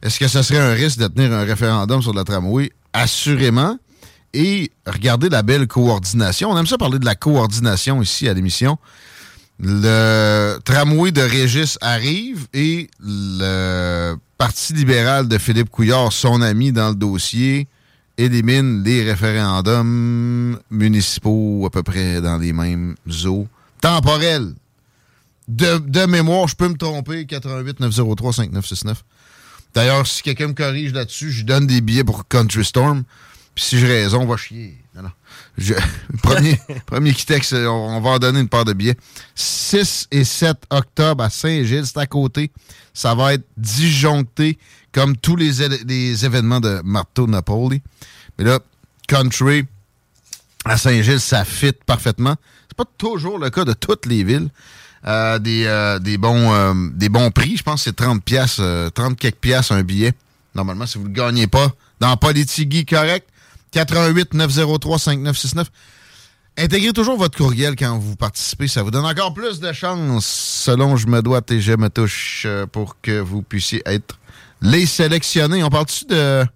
est-ce 0.03 0.19
que 0.19 0.28
ce 0.28 0.43
serait 0.43 0.59
un 0.59 0.73
risque 0.73 0.98
de 0.98 1.07
tenir 1.07 1.32
un 1.32 1.44
référendum 1.44 2.03
sur 2.03 2.12
la 2.12 2.24
tramway? 2.24 2.70
Assurément. 2.93 3.78
Et 4.35 4.70
regardez 4.85 5.28
la 5.28 5.43
belle 5.43 5.66
coordination. 5.66 6.51
On 6.51 6.59
aime 6.59 6.66
ça 6.66 6.77
parler 6.77 6.98
de 6.98 7.07
la 7.07 7.15
coordination 7.15 8.03
ici 8.03 8.28
à 8.28 8.35
l'émission. 8.35 8.78
Le 9.59 10.59
tramway 10.65 11.12
de 11.12 11.23
Régis 11.23 11.78
arrive 11.81 12.47
et 12.53 12.90
le 13.01 14.16
Parti 14.39 14.75
libéral 14.75 15.29
de 15.29 15.39
Philippe 15.39 15.71
Couillard, 15.71 16.13
son 16.13 16.43
ami 16.43 16.71
dans 16.71 16.91
le 16.91 16.95
dossier, 16.95 17.69
élimine 18.19 18.83
les 18.83 19.03
référendums 19.03 20.59
municipaux 20.71 21.65
à 21.67 21.71
peu 21.71 21.83
près 21.83 22.21
dans 22.21 22.37
les 22.37 22.53
mêmes 22.53 22.97
eaux 23.25 23.49
temporelles. 23.81 24.53
De, 25.49 25.79
de 25.79 26.07
mémoire, 26.07 26.49
je 26.49 26.57
peux 26.57 26.69
me 26.69 26.77
tromper, 26.77 27.25
88 27.25 27.81
903 27.81 28.33
5969. 28.35 29.05
D'ailleurs, 29.75 30.07
si 30.07 30.23
quelqu'un 30.23 30.49
me 30.49 30.53
corrige 30.55 30.93
là-dessus, 30.93 31.31
je 31.31 31.45
donne 31.45 31.67
des 31.67 31.81
billets 31.81 32.05
pour 32.05 32.29
Country 32.29 32.65
Storm. 32.65 33.05
Puis 33.55 33.65
si 33.65 33.79
j'ai 33.79 33.87
raison, 33.87 34.23
on 34.23 34.27
va 34.27 34.37
chier. 34.37 34.77
Je- 35.59 35.74
premier, 36.23 36.61
premier 36.87 37.12
qui 37.12 37.24
texte, 37.27 37.53
on, 37.55 37.69
on 37.69 38.01
va 38.01 38.11
en 38.11 38.19
donner 38.19 38.41
une 38.41 38.49
part 38.49 38.65
de 38.65 38.73
billets. 38.73 38.97
6 39.35 40.09
et 40.11 40.24
7 40.24 40.57
octobre 40.70 41.24
à 41.24 41.31
Saint-Gilles, 41.31 41.87
c'est 41.87 41.99
à 41.99 42.07
côté. 42.07 42.51
Ça 42.95 43.15
va 43.15 43.35
être 43.35 43.45
disjoncté 43.57 44.59
comme 44.93 45.16
tous 45.16 45.37
les, 45.37 45.69
les 45.87 46.24
événements 46.24 46.61
de 46.61 46.81
Marteau 46.85 47.27
Napoli. 47.27 47.83
Mais 48.39 48.45
là, 48.45 48.59
Country 49.09 49.65
à 50.65 50.77
Saint-Gilles, 50.77 51.20
ça 51.20 51.45
fit 51.45 51.73
parfaitement. 51.85 52.37
C'est 52.69 52.77
pas 52.77 52.85
toujours 52.99 53.39
le 53.39 53.51
cas 53.51 53.65
de 53.65 53.73
toutes 53.73 54.07
les 54.07 54.24
villes. 54.24 54.49
Euh, 55.07 55.39
des, 55.39 55.65
euh, 55.66 56.01
des, 56.01 56.19
bons, 56.19 56.53
euh, 56.53 56.74
des 56.93 57.09
bons 57.09 57.31
prix. 57.31 57.57
Je 57.57 57.62
pense 57.62 57.85
que 57.85 57.91
c'est 57.91 57.97
30 57.97 58.24
pièces, 58.24 58.61
30 58.95 59.16
quelques 59.16 59.37
pièces 59.37 59.70
un 59.70 59.83
billet. 59.83 60.12
Normalement, 60.55 60.85
si 60.87 60.99
vous 60.99 61.05
ne 61.05 61.09
le 61.09 61.15
gagnez 61.15 61.47
pas, 61.47 61.69
dans 62.01 62.16
Politigui 62.16 62.85
correct, 62.85 63.28
88 63.73 64.35
903 64.35 64.99
5969. 64.99 65.69
Intégrez 66.59 66.93
toujours 66.93 67.19
votre 67.19 67.37
courriel 67.37 67.77
quand 67.77 67.99
vous 67.99 68.17
participez. 68.17 68.67
Ça 68.67 68.83
vous 68.83 68.91
donne 68.91 69.05
encore 69.05 69.35
plus 69.35 69.61
de 69.61 69.73
chances, 69.73 70.27
selon 70.27 70.97
je 70.97 71.07
me 71.07 71.21
dois 71.21 71.43
et 71.51 71.61
je 71.61 71.73
me 71.73 71.91
touche, 71.91 72.45
euh, 72.47 72.67
pour 72.67 73.01
que 73.01 73.21
vous 73.21 73.43
puissiez 73.43 73.83
être 73.85 74.19
les 74.63 74.87
sélectionnés. 74.87 75.63
On 75.63 75.69
parle-tu 75.69 76.07
de 76.07 76.47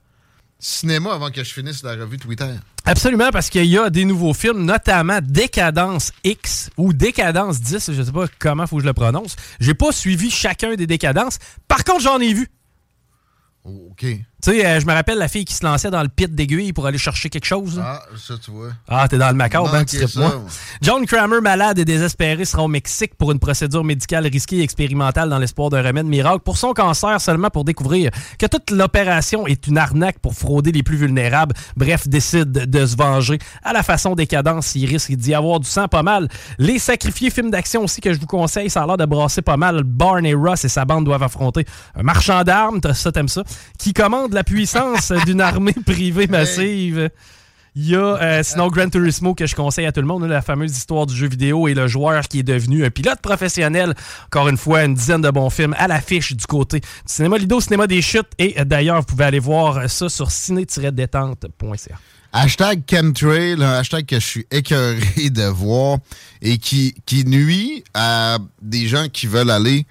cinéma 0.58 1.12
avant 1.12 1.30
que 1.30 1.42
je 1.42 1.52
finisse 1.52 1.82
la 1.82 1.92
revue 1.92 2.18
Twitter? 2.18 2.48
Absolument, 2.84 3.30
parce 3.30 3.50
qu'il 3.50 3.66
y 3.66 3.76
a 3.76 3.90
des 3.90 4.04
nouveaux 4.04 4.32
films, 4.32 4.64
notamment 4.64 5.18
Décadence 5.22 6.12
X 6.24 6.70
ou 6.76 6.92
Décadence 6.92 7.60
10, 7.60 7.92
je 7.92 8.02
sais 8.02 8.12
pas 8.12 8.26
comment 8.38 8.66
faut 8.66 8.76
que 8.76 8.82
je 8.82 8.86
le 8.86 8.94
prononce. 8.94 9.36
J'ai 9.60 9.74
pas 9.74 9.92
suivi 9.92 10.30
chacun 10.30 10.74
des 10.76 10.86
décadences. 10.86 11.38
Par 11.68 11.84
contre, 11.84 12.00
j'en 12.00 12.18
ai 12.20 12.32
vu. 12.32 12.48
OK. 13.64 14.06
Tu 14.42 14.50
sais, 14.52 14.64
euh, 14.66 14.80
je 14.80 14.86
me 14.86 14.92
rappelle 14.92 15.18
la 15.18 15.28
fille 15.28 15.44
qui 15.44 15.54
se 15.54 15.64
lançait 15.64 15.90
dans 15.90 16.02
le 16.02 16.08
pit 16.08 16.34
d'aiguille 16.34 16.72
pour 16.72 16.86
aller 16.86 16.98
chercher 16.98 17.28
quelque 17.28 17.44
chose. 17.44 17.76
là. 17.78 18.00
Ah, 18.02 18.16
ça, 18.16 18.34
tu 18.42 18.50
vois. 18.50 18.68
Ah, 18.88 19.06
t'es 19.08 19.18
dans 19.18 19.28
le 19.28 19.34
macabre, 19.34 19.74
hein, 19.74 19.84
tu 19.84 19.96
tripes 19.98 20.16
moi. 20.16 20.42
John 20.82 21.04
Kramer, 21.06 21.40
malade 21.40 21.78
et 21.78 21.84
désespéré, 21.84 22.44
sera 22.44 22.62
au 22.62 22.68
Mexique 22.68 23.14
pour 23.16 23.32
une 23.32 23.38
procédure 23.38 23.84
médicale 23.84 24.26
risquée 24.26 24.56
et 24.58 24.62
expérimentale 24.62 25.28
dans 25.28 25.38
l'espoir 25.38 25.70
d'un 25.70 25.82
remède 25.82 26.06
miracle 26.06 26.40
pour 26.40 26.56
son 26.56 26.72
cancer, 26.72 27.20
seulement 27.20 27.50
pour 27.50 27.64
découvrir 27.64 28.10
que 28.38 28.46
toute 28.46 28.70
l'opération 28.70 29.46
est 29.46 29.66
une 29.66 29.78
arnaque 29.78 30.18
pour 30.20 30.34
frauder 30.34 30.72
les 30.72 30.82
plus 30.82 30.96
vulnérables. 30.96 31.54
Bref, 31.76 32.08
décide 32.08 32.50
de 32.50 32.86
se 32.86 32.96
venger 32.96 33.38
à 33.62 33.72
la 33.72 33.82
façon 33.82 34.14
décadence. 34.14 34.74
Il 34.74 34.86
risque 34.86 35.12
d'y 35.12 35.34
avoir 35.34 35.60
du 35.60 35.68
sang 35.68 35.88
pas 35.88 36.02
mal. 36.02 36.28
Les 36.58 36.78
sacrifiés 36.78 37.30
films 37.30 37.50
d'action 37.50 37.84
aussi 37.84 38.00
que 38.00 38.12
je 38.12 38.18
vous 38.20 38.26
conseille, 38.26 38.70
ça 38.70 38.82
a 38.82 38.86
l'air 38.86 38.96
de 38.96 39.04
brasser 39.04 39.42
pas 39.42 39.56
mal. 39.56 39.82
Barn 39.84 40.24
et 40.24 40.34
Ross 40.34 40.64
et 40.64 40.68
sa 40.68 40.84
bande 40.84 41.04
doivent 41.04 41.22
affronter 41.22 41.64
un 41.94 42.02
marchand 42.02 42.42
d'armes, 42.42 42.80
t'as 42.80 42.94
ça, 42.94 43.12
t'aimes 43.12 43.28
ça, 43.28 43.42
qui 43.78 43.92
commande 43.92 44.29
la 44.34 44.44
puissance 44.44 45.12
d'une 45.26 45.40
armée 45.40 45.74
privée 45.86 46.26
massive. 46.26 47.10
Il 47.76 47.88
y 47.88 47.94
a 47.94 48.00
euh, 48.20 48.42
sinon 48.42 48.68
Gran 48.68 48.88
Turismo 48.88 49.34
que 49.34 49.46
je 49.46 49.54
conseille 49.54 49.86
à 49.86 49.92
tout 49.92 50.00
le 50.00 50.06
monde, 50.06 50.22
là, 50.22 50.28
la 50.28 50.42
fameuse 50.42 50.76
histoire 50.76 51.06
du 51.06 51.14
jeu 51.14 51.28
vidéo 51.28 51.68
et 51.68 51.74
le 51.74 51.86
joueur 51.86 52.26
qui 52.26 52.40
est 52.40 52.44
devenu 52.44 52.84
un 52.84 52.90
pilote 52.90 53.20
professionnel. 53.20 53.94
Encore 54.26 54.48
une 54.48 54.56
fois, 54.56 54.84
une 54.84 54.94
dizaine 54.94 55.22
de 55.22 55.30
bons 55.30 55.50
films 55.50 55.74
à 55.78 55.86
l'affiche 55.86 56.32
du 56.32 56.46
côté 56.46 56.80
du 56.80 56.86
cinéma 57.06 57.38
Lido, 57.38 57.60
cinéma 57.60 57.86
des 57.86 58.02
chutes. 58.02 58.28
Et 58.38 58.58
euh, 58.58 58.64
d'ailleurs, 58.64 59.00
vous 59.00 59.06
pouvez 59.06 59.24
aller 59.24 59.38
voir 59.38 59.88
ça 59.88 60.08
sur 60.08 60.30
ciné-détente.ca. 60.30 61.98
Hashtag 62.32 62.82
chemtrail, 62.88 63.62
un 63.62 63.78
hashtag 63.78 64.06
que 64.06 64.20
je 64.20 64.26
suis 64.26 64.46
écœuré 64.50 65.30
de 65.30 65.46
voir 65.48 65.98
et 66.42 66.58
qui, 66.58 66.94
qui 67.06 67.24
nuit 67.24 67.84
à 67.94 68.38
des 68.62 68.86
gens 68.86 69.06
qui 69.12 69.26
veulent 69.26 69.50
aller 69.50 69.86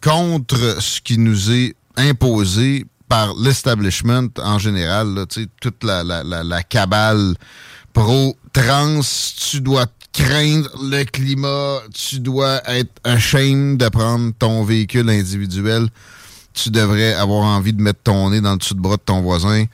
contre 0.00 0.80
ce 0.80 1.00
qui 1.00 1.18
nous 1.18 1.50
est 1.52 1.74
imposé 1.96 2.84
par 3.08 3.34
l'establishment 3.34 4.28
en 4.38 4.58
général. 4.58 5.14
là, 5.14 5.26
toute 5.26 5.84
la, 5.84 6.04
la, 6.04 6.22
la, 6.22 6.44
la 6.44 6.62
cabale 6.62 7.34
pro-trans, 7.92 9.00
tu 9.50 9.60
dois 9.60 9.86
craindre 10.12 10.70
le 10.82 11.04
climat, 11.04 11.78
tu 11.94 12.20
dois 12.20 12.60
être 12.70 12.92
ashamed 13.04 13.78
de 13.78 13.88
prendre 13.88 14.32
ton 14.38 14.64
véhicule 14.64 15.08
individuel, 15.10 15.88
tu 16.54 16.70
devrais 16.70 17.14
avoir 17.14 17.44
envie 17.44 17.72
de 17.72 17.82
mettre 17.82 18.00
ton 18.02 18.30
nez 18.30 18.40
dans 18.40 18.52
le 18.52 18.58
dessous 18.58 18.74
de 18.74 18.80
bras 18.80 18.96
de 18.96 19.02
ton 19.02 19.20
voisin. 19.20 19.64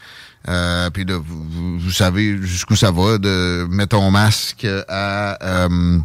Euh, 0.48 0.90
puis 0.90 1.04
là, 1.04 1.18
vous 1.24 1.90
savez 1.90 2.36
jusqu'où 2.42 2.76
ça 2.76 2.90
va, 2.90 3.16
de 3.16 3.66
mettre 3.70 3.96
ton 3.96 4.10
masque 4.10 4.66
à... 4.88 5.38
euh, 5.42 5.98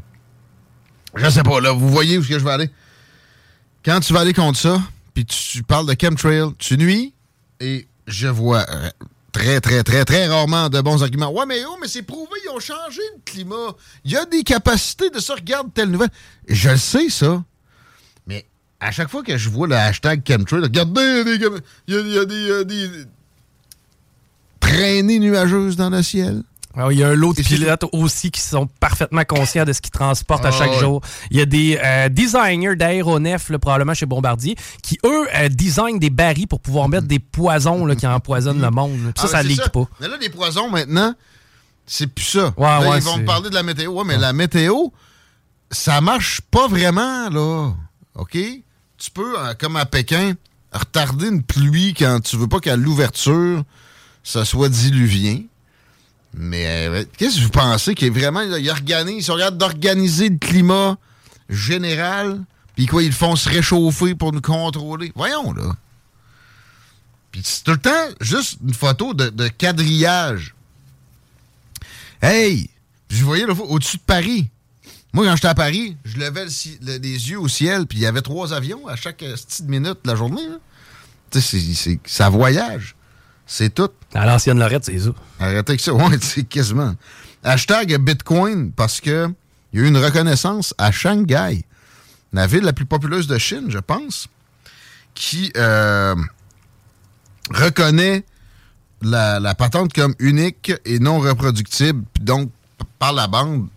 je 1.15 1.29
sais 1.29 1.43
pas, 1.43 1.59
là, 1.59 1.71
vous 1.71 1.89
voyez 1.89 2.17
où 2.17 2.21
est-ce 2.21 2.29
que 2.29 2.39
je 2.39 2.45
vais 2.45 2.51
aller? 2.51 2.69
Quand 3.83 3.99
tu 3.99 4.13
vas 4.13 4.21
aller 4.21 4.33
contre 4.33 4.59
ça, 4.59 4.81
puis 5.13 5.25
tu 5.25 5.63
parles 5.63 5.87
de 5.87 5.95
chemtrail, 5.99 6.53
tu 6.57 6.77
nuis, 6.77 7.13
et 7.59 7.87
je 8.07 8.27
vois 8.27 8.65
euh, 8.69 8.89
très, 9.31 9.61
très, 9.61 9.83
très, 9.83 10.05
très 10.05 10.27
rarement 10.27 10.69
de 10.69 10.81
bons 10.81 11.03
arguments. 11.03 11.31
Ouais, 11.31 11.45
mais 11.45 11.61
oh, 11.67 11.77
mais 11.81 11.87
c'est 11.87 12.03
prouvé, 12.03 12.31
ils 12.45 12.49
ont 12.49 12.59
changé 12.59 13.01
le 13.15 13.21
climat. 13.25 13.75
Il 14.05 14.11
y 14.11 14.17
a 14.17 14.25
des 14.25 14.43
capacités 14.43 15.09
de 15.09 15.19
ça, 15.19 15.35
regarde 15.35 15.73
telle 15.73 15.89
nouvelle. 15.89 16.09
Je 16.47 16.69
le 16.69 16.77
sais, 16.77 17.09
ça. 17.09 17.43
Mais 18.27 18.45
à 18.79 18.91
chaque 18.91 19.09
fois 19.09 19.23
que 19.23 19.37
je 19.37 19.49
vois 19.49 19.67
le 19.67 19.75
hashtag 19.75 20.21
chemtrail, 20.27 20.61
regardez, 20.61 21.23
il 21.87 21.93
y 21.93 22.17
a 22.17 22.25
des, 22.25 22.49
euh, 22.49 22.63
des 22.63 22.89
traînées 24.59 25.19
nuageuses 25.19 25.75
dans 25.75 25.89
le 25.89 26.01
ciel. 26.01 26.43
Il 26.91 26.99
y 26.99 27.03
a 27.03 27.09
un 27.09 27.15
lot 27.15 27.33
de 27.33 27.41
pilotes 27.41 27.85
aussi 27.91 28.31
qui 28.31 28.41
sont 28.41 28.67
parfaitement 28.79 29.23
conscients 29.25 29.65
de 29.65 29.73
ce 29.73 29.81
qu'ils 29.81 29.91
transportent 29.91 30.45
à 30.45 30.49
ah 30.49 30.51
chaque 30.51 30.73
jour. 30.73 31.01
Il 31.31 31.37
y 31.37 31.41
a 31.41 31.45
des 31.45 31.79
euh, 31.83 32.09
designers 32.09 32.75
d'aéronefs, 32.75 33.51
probablement 33.57 33.93
chez 33.93 34.05
Bombardier, 34.05 34.55
qui, 34.81 34.97
eux, 35.05 35.27
euh, 35.35 35.49
designent 35.49 35.99
des 35.99 36.09
barils 36.09 36.47
pour 36.47 36.59
pouvoir 36.59 36.89
mettre 36.89 37.07
des 37.07 37.19
poisons 37.19 37.85
là, 37.85 37.95
qui 37.95 38.07
empoisonnent 38.07 38.61
le 38.61 38.71
monde. 38.71 39.13
ça, 39.15 39.23
ah, 39.25 39.27
ça 39.27 39.43
ne 39.43 39.69
pas. 39.69 39.87
Mais 39.99 40.07
là, 40.07 40.17
des 40.17 40.29
poisons, 40.29 40.69
maintenant, 40.69 41.13
c'est 41.85 42.07
plus 42.07 42.25
ça. 42.25 42.53
ils 42.57 43.03
vont 43.03 43.17
me 43.17 43.25
parler 43.25 43.49
de 43.49 43.55
la 43.55 43.63
météo. 43.63 43.91
Ouais, 43.91 44.03
mais 44.05 44.17
la 44.17 44.33
météo, 44.33 44.75
ça 45.71 46.01
marche 46.01 46.41
pas 46.41 46.67
vraiment, 46.67 47.29
là. 47.29 47.71
OK? 48.15 48.37
Tu 48.97 49.11
peux, 49.11 49.39
euh, 49.39 49.53
comme 49.59 49.75
à 49.75 49.85
Pékin, 49.85 50.33
retarder 50.71 51.27
une 51.27 51.43
pluie 51.43 51.93
quand 51.93 52.19
tu 52.19 52.37
veux 52.37 52.47
pas 52.47 52.59
qu'à 52.59 52.75
l'ouverture, 52.75 53.63
ça 54.23 54.45
soit 54.45 54.69
diluvien. 54.69 55.41
Mais 56.33 56.87
euh, 56.87 57.03
qu'est-ce 57.17 57.37
que 57.37 57.43
vous 57.43 57.49
pensez 57.49 57.95
qu'il 57.95 58.07
est 58.07 58.11
vraiment. 58.11 58.41
organise, 58.41 59.27
ils 59.27 59.31
regarde 59.31 59.57
d'organiser 59.57 60.29
le 60.29 60.37
climat 60.37 60.97
général, 61.49 62.43
puis 62.75 62.85
quoi, 62.85 63.03
ils 63.03 63.11
font 63.11 63.35
se 63.35 63.49
réchauffer 63.49 64.15
pour 64.15 64.31
nous 64.31 64.41
contrôler. 64.41 65.11
Voyons, 65.15 65.53
là. 65.53 65.75
Puis 67.31 67.41
c'est 67.43 67.63
tout 67.63 67.71
le 67.71 67.77
temps 67.77 68.07
juste 68.21 68.57
une 68.65 68.73
photo 68.73 69.13
de, 69.13 69.47
quadrillage. 69.49 70.55
Hey! 72.21 72.69
Je 73.09 73.23
voyais 73.23 73.45
au-dessus 73.45 73.97
de 73.97 74.03
Paris. 74.03 74.49
Moi, 75.13 75.25
quand 75.25 75.35
j'étais 75.35 75.47
à 75.47 75.55
Paris, 75.55 75.97
je 76.05 76.17
levais 76.19 76.45
les 76.81 77.29
yeux 77.29 77.39
au 77.39 77.47
ciel, 77.47 77.87
puis 77.87 77.97
il 77.97 78.01
y 78.01 78.05
avait 78.05 78.21
trois 78.21 78.53
avions 78.53 78.87
à 78.87 78.95
chaque 78.95 79.17
petite 79.17 79.67
minute 79.67 79.97
de 80.03 80.09
la 80.09 80.15
journée. 80.15 80.47
Tu 81.31 81.41
sais, 81.41 81.99
ça 82.05 82.29
voyage. 82.29 82.95
C'est 83.51 83.73
tout. 83.73 83.89
À 84.13 84.27
l'ancienne 84.27 84.59
Lorette, 84.59 84.85
c'est 84.85 84.99
ça. 84.99 85.09
Arrêtez 85.39 85.75
que 85.75 85.81
ça. 85.81 85.91
Ouais, 85.91 86.17
c'est 86.21 86.43
quasiment. 86.43 86.93
Hashtag 87.43 87.97
Bitcoin 87.97 88.71
parce 88.71 89.01
que 89.01 89.27
il 89.73 89.79
y 89.79 89.83
a 89.83 89.85
eu 89.85 89.89
une 89.89 89.97
reconnaissance 89.97 90.75
à 90.77 90.91
Shanghai, 90.91 91.65
la 92.31 92.45
ville 92.45 92.61
la 92.61 92.73
plus 92.73 92.85
populeuse 92.85 93.25
de 93.25 93.39
Chine, 93.39 93.65
je 93.69 93.79
pense, 93.79 94.27
qui 95.15 95.51
euh, 95.57 96.15
reconnaît 97.51 98.23
la, 99.01 99.55
patente 99.55 99.93
comme 99.93 100.13
unique 100.19 100.71
et 100.85 100.99
non 100.99 101.19
reproductible, 101.19 102.03
donc 102.21 102.51
par 102.99 103.13
la 103.13 103.27
bande 103.27 103.67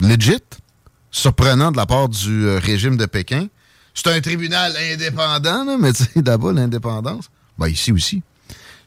legit, 0.00 0.42
surprenant 1.12 1.70
de 1.70 1.76
la 1.76 1.86
part 1.86 2.08
du 2.08 2.46
euh, 2.46 2.58
régime 2.58 2.96
de 2.96 3.06
Pékin. 3.06 3.46
C'est 3.94 4.08
un 4.08 4.20
tribunal 4.20 4.74
indépendant, 4.92 5.78
mais 5.78 5.92
tu 5.92 6.02
sais, 6.02 6.22
là-bas, 6.24 6.52
l'indépendance, 6.52 7.30
ben 7.58 7.68
ici 7.68 7.92
aussi. 7.92 8.22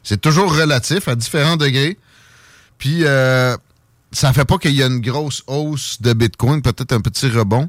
C'est 0.02 0.20
toujours 0.20 0.54
relatif 0.54 1.08
à 1.08 1.14
différents 1.14 1.56
degrés. 1.56 1.98
Puis, 2.78 3.04
euh, 3.04 3.56
ça 4.10 4.32
fait 4.32 4.44
pas 4.44 4.58
qu'il 4.58 4.72
y 4.72 4.82
a 4.82 4.86
une 4.86 5.00
grosse 5.00 5.42
hausse 5.46 6.00
de 6.00 6.12
Bitcoin, 6.12 6.62
peut-être 6.62 6.92
un 6.92 7.00
petit 7.00 7.28
rebond. 7.28 7.68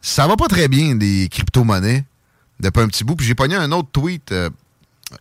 Ça 0.00 0.26
va 0.26 0.36
pas 0.36 0.48
très 0.48 0.68
bien, 0.68 0.96
les 0.96 1.28
crypto-monnaies, 1.28 2.04
depuis 2.60 2.80
un 2.80 2.88
petit 2.88 3.04
bout. 3.04 3.14
Puis 3.14 3.26
j'ai 3.26 3.34
pogné 3.34 3.54
un 3.54 3.70
autre 3.72 3.88
tweet. 3.92 4.32
Euh, 4.32 4.50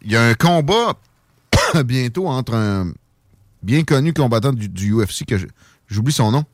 il 0.02 0.12
y 0.12 0.16
a 0.16 0.24
un 0.24 0.34
combat 0.34 0.98
bientôt 1.86 2.28
entre 2.28 2.56
un 2.56 2.92
bien 3.62 3.84
connu 3.84 4.14
combattant 4.14 4.54
du, 4.54 4.70
du 4.70 4.94
UFC, 4.94 5.26
que 5.26 5.36
j'oublie 5.88 6.14
son 6.14 6.32
nom. 6.32 6.46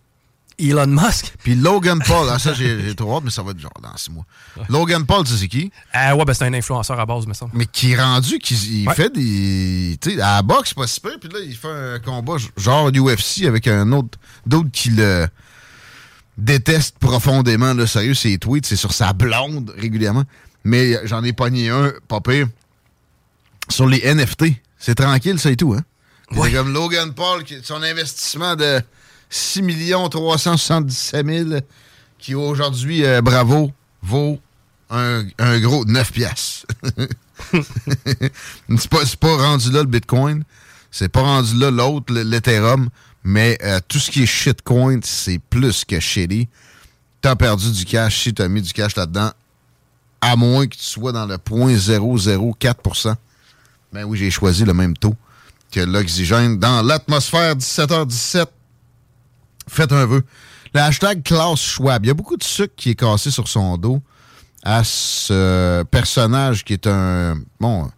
Elon 0.59 0.87
Musk. 0.87 1.33
Puis 1.43 1.55
Logan 1.55 1.99
Paul. 2.05 2.27
Ah, 2.31 2.39
ça, 2.39 2.53
j'ai 2.53 2.95
trop 2.95 3.17
hâte, 3.17 3.23
mais 3.23 3.31
ça 3.31 3.43
va 3.43 3.51
être 3.51 3.59
genre 3.59 3.71
dans 3.81 3.95
six 3.95 4.11
mois. 4.11 4.25
Logan 4.69 5.05
Paul, 5.05 5.23
tu 5.23 5.33
sais 5.33 5.47
qui? 5.47 5.71
Euh, 5.95 6.13
ouais, 6.13 6.25
ben 6.25 6.33
c'est 6.33 6.45
un 6.45 6.53
influenceur 6.53 6.99
à 6.99 7.05
base, 7.05 7.27
me 7.27 7.33
semble. 7.33 7.51
Mais 7.53 7.65
qui 7.65 7.91
est 7.91 8.01
rendu, 8.01 8.39
qui 8.39 8.85
fait 8.95 9.13
des. 9.13 9.97
Tu 10.01 10.11
sais, 10.11 10.21
à 10.21 10.37
la 10.37 10.41
boxe, 10.41 10.73
pas 10.73 10.87
si 10.87 10.99
peu, 10.99 11.17
puis 11.19 11.29
là, 11.29 11.39
il 11.39 11.55
fait 11.55 11.67
un 11.67 11.99
combat 11.99 12.37
genre 12.55 12.89
UFC 12.89 13.45
avec 13.45 13.67
un 13.67 13.91
autre. 13.91 14.17
D'autres 14.45 14.71
qui 14.71 14.89
le 14.89 15.27
détestent 16.37 16.97
profondément, 16.99 17.73
là, 17.73 17.85
sérieux, 17.85 18.13
ses 18.13 18.37
tweets, 18.37 18.65
c'est 18.65 18.75
sur 18.75 18.93
sa 18.93 19.13
blonde 19.13 19.73
régulièrement. 19.77 20.23
Mais 20.63 20.99
j'en 21.05 21.23
ai 21.23 21.33
pogné 21.33 21.69
un, 21.69 21.93
pas 22.07 22.19
pire, 22.19 22.47
sur 23.69 23.87
les 23.87 24.01
NFT. 24.13 24.45
C'est 24.79 24.95
tranquille, 24.95 25.39
ça 25.39 25.51
et 25.51 25.55
tout, 25.55 25.73
hein? 25.73 25.83
C'est 26.29 26.51
comme 26.51 26.73
Logan 26.73 27.13
Paul, 27.13 27.43
son 27.63 27.81
investissement 27.81 28.55
de 28.55 28.81
6 29.29 29.61
377 30.09 31.25
000 31.25 31.59
qui 32.17 32.35
aujourd'hui, 32.35 33.05
euh, 33.05 33.21
bravo, 33.21 33.71
vaut 34.01 34.39
un, 34.89 35.23
gros 35.59 35.85
9 35.85 36.11
piastres. 36.11 36.65
c'est 38.77 38.89
pas, 39.19 39.37
rendu 39.37 39.71
là 39.71 39.81
le 39.81 39.87
Bitcoin. 39.87 40.43
C'est 40.91 41.09
pas 41.09 41.21
rendu 41.21 41.57
là 41.57 41.71
l'autre, 41.71 42.13
l'Ethereum. 42.13 42.89
Mais 43.23 43.57
euh, 43.63 43.79
tout 43.87 43.99
ce 43.99 44.09
qui 44.09 44.23
est 44.23 44.27
shitcoin, 44.27 44.99
c'est 45.03 45.39
plus 45.49 45.83
que 45.83 45.99
shitty. 45.99 46.47
T'as 47.21 47.35
perdu 47.35 47.71
du 47.71 47.85
cash 47.85 48.23
si 48.23 48.33
t'as 48.33 48.47
mis 48.47 48.61
du 48.61 48.71
cash 48.73 48.95
là-dedans. 48.95 49.31
À 50.21 50.35
moins 50.35 50.65
que 50.65 50.75
tu 50.75 50.83
sois 50.83 51.11
dans 51.11 51.25
le 51.25 51.35
0.004%. 51.35 53.15
Ben 53.93 54.03
oui, 54.05 54.17
j'ai 54.17 54.31
choisi 54.31 54.63
le 54.65 54.73
même 54.73 54.95
taux 54.95 55.15
que 55.71 55.81
l'oxygène 55.81 56.57
dans 56.57 56.81
l'atmosphère 56.81 57.55
17h17 57.55 58.45
Faites 59.67 59.91
un 59.91 60.05
vœu. 60.05 60.23
Le 60.73 60.79
hashtag 60.81 61.23
Klaus 61.23 61.61
Schwab. 61.61 62.05
Il 62.05 62.07
y 62.07 62.11
a 62.11 62.13
beaucoup 62.13 62.37
de 62.37 62.43
sucre 62.43 62.73
qui 62.75 62.91
est 62.91 62.95
cassé 62.95 63.31
sur 63.31 63.47
son 63.47 63.77
dos 63.77 64.01
à 64.63 64.83
ce 64.83 65.83
personnage 65.83 66.65
qui 66.65 66.73
est 66.73 66.87
un, 66.87 67.37
bon, 67.59 67.89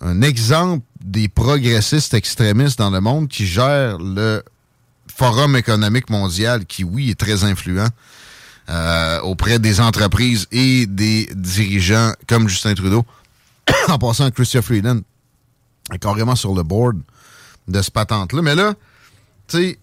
un 0.00 0.22
exemple 0.22 0.84
des 1.04 1.28
progressistes 1.28 2.14
extrémistes 2.14 2.78
dans 2.78 2.90
le 2.90 3.00
monde 3.00 3.28
qui 3.28 3.46
gère 3.46 3.98
le 3.98 4.42
Forum 5.14 5.56
économique 5.56 6.10
mondial 6.10 6.66
qui, 6.66 6.82
oui, 6.82 7.10
est 7.10 7.18
très 7.18 7.44
influent 7.44 7.88
euh, 8.70 9.20
auprès 9.20 9.58
des 9.58 9.80
entreprises 9.80 10.48
et 10.50 10.86
des 10.86 11.28
dirigeants 11.34 12.12
comme 12.26 12.48
Justin 12.48 12.74
Trudeau. 12.74 13.04
en 13.88 13.98
passant 13.98 14.24
à 14.24 14.30
Christian 14.30 14.62
Freeland, 14.62 15.00
carrément 16.00 16.36
sur 16.36 16.54
le 16.54 16.62
board 16.62 17.00
de 17.68 17.82
ce 17.82 17.90
patente-là. 17.90 18.42
Mais 18.42 18.54
là, 18.54 18.74
tu 19.48 19.58
sais, 19.58 19.78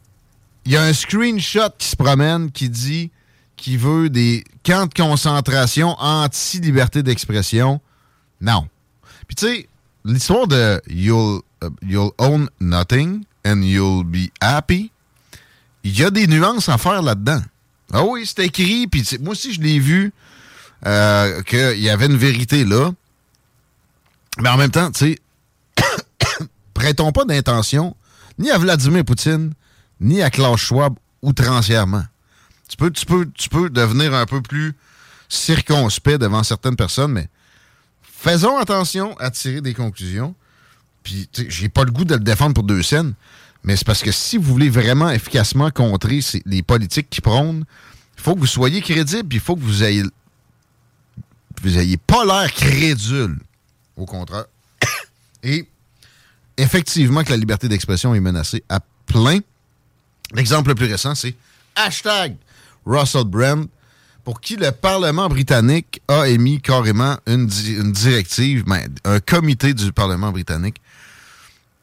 il 0.66 0.72
y 0.72 0.78
a 0.78 0.84
un 0.84 0.94
screenshot 0.94 1.70
qui 1.78 1.88
se 1.88 1.96
promène 1.96 2.52
qui 2.52 2.70
dit 2.70 3.12
qu'il 3.58 3.78
veut 3.78 4.10
des 4.10 4.44
camps 4.64 4.88
de 4.88 4.94
concentration 4.94 5.96
anti-liberté 6.00 7.04
d'expression. 7.04 7.80
Non. 8.40 8.68
Puis 9.28 9.36
tu 9.36 9.46
sais, 9.48 9.70
l'histoire 10.06 10.48
de 10.48 10.82
you'll, 10.88 11.42
uh, 11.64 11.68
you'll 11.82 12.12
own 12.18 12.50
nothing 12.60 13.24
and 13.46 13.62
you'll 13.62 14.04
be 14.04 14.32
happy, 14.42 14.92
il 15.84 15.98
y 15.98 16.04
a 16.04 16.12
des 16.12 16.28
nuances 16.28 16.70
à 16.70 16.78
faire 16.78 17.02
là-dedans. 17.02 17.42
Ah 17.94 18.04
oui, 18.04 18.26
c'est 18.26 18.46
écrit, 18.46 18.88
puis 18.88 19.06
moi 19.20 19.32
aussi 19.32 19.54
je 19.54 19.62
l'ai 19.62 19.80
vu, 19.80 20.14
euh, 20.86 21.42
qu'il 21.44 21.80
y 21.80 21.90
avait 21.90 22.06
une 22.06 22.18
vérité 22.18 22.66
là. 22.66 22.92
Mais 24.40 24.50
en 24.50 24.58
même 24.58 24.72
temps, 24.72 24.90
tu 24.92 25.00
sais, 25.00 25.20
prêtons 26.74 27.12
pas 27.12 27.26
d'intention 27.26 27.96
ni 28.40 28.50
à 28.50 28.58
Vladimir 28.58 29.04
Poutine, 29.06 29.54
ni 30.02 30.22
à 30.22 30.30
Klaus 30.30 30.60
Schwab 30.60 30.96
outrancièrement. 31.22 32.04
Tu 32.68 32.76
peux, 32.76 32.92
tu, 32.92 33.06
peux, 33.06 33.30
tu 33.34 33.48
peux 33.48 33.70
devenir 33.70 34.14
un 34.14 34.26
peu 34.26 34.42
plus 34.42 34.74
circonspect 35.30 36.20
devant 36.20 36.44
certaines 36.44 36.76
personnes, 36.76 37.14
mais 37.14 37.30
faisons 38.02 38.58
attention 38.58 39.18
à 39.20 39.30
tirer 39.32 39.62
des 39.62 39.74
conclusions. 39.74 40.36
Puis, 41.04 41.30
j'ai 41.48 41.70
pas 41.70 41.84
le 41.84 41.92
goût 41.92 42.06
de 42.06 42.16
le 42.16 42.20
défendre 42.20 42.54
pour 42.54 42.64
deux 42.64 42.84
scènes, 42.84 43.14
mais 43.64 43.76
c'est 43.76 43.86
parce 43.86 44.02
que 44.02 44.12
si 44.12 44.38
vous 44.38 44.52
voulez 44.52 44.70
vraiment 44.70 45.10
efficacement 45.10 45.72
contrer 45.72 46.20
les 46.46 46.64
politiques 46.64 47.10
qui 47.10 47.22
prônent, 47.22 47.66
il 48.18 48.22
faut 48.22 48.36
que 48.36 48.40
vous 48.40 48.48
soyez 48.48 48.82
crédible, 48.82 49.28
puis 49.28 49.38
il 49.38 49.42
faut 49.42 49.56
que 49.56 49.62
vous 49.62 49.84
ayez, 49.84 50.04
vous 51.62 51.78
ayez 51.78 51.98
pas 51.98 52.26
l'air 52.26 52.52
crédule. 52.54 53.40
Au 53.96 54.06
contraire. 54.06 54.46
Et 55.44 55.68
effectivement 56.58 57.24
que 57.24 57.32
la 57.32 57.38
liberté 57.38 57.68
d'expression 57.68 58.14
est 58.16 58.20
menacée 58.20 58.64
à 58.70 58.80
plein. 59.06 59.40
L'exemple 60.34 60.70
le 60.70 60.76
plus 60.76 60.88
récent, 60.88 61.16
c'est 61.16 61.36
hashtag 61.76 62.36
Russell 62.86 63.26
Brand, 63.26 63.68
pour 64.24 64.40
qui 64.40 64.56
le 64.56 64.72
Parlement 64.72 65.28
britannique 65.30 66.02
a 66.08 66.28
émis 66.28 66.62
carrément 66.62 67.18
une, 67.26 67.48
directive, 67.48 68.64
ben, 68.66 68.88
un 69.04 69.20
comité 69.20 69.74
du 69.74 69.92
Parlement 69.92 70.32
britannique, 70.32 70.82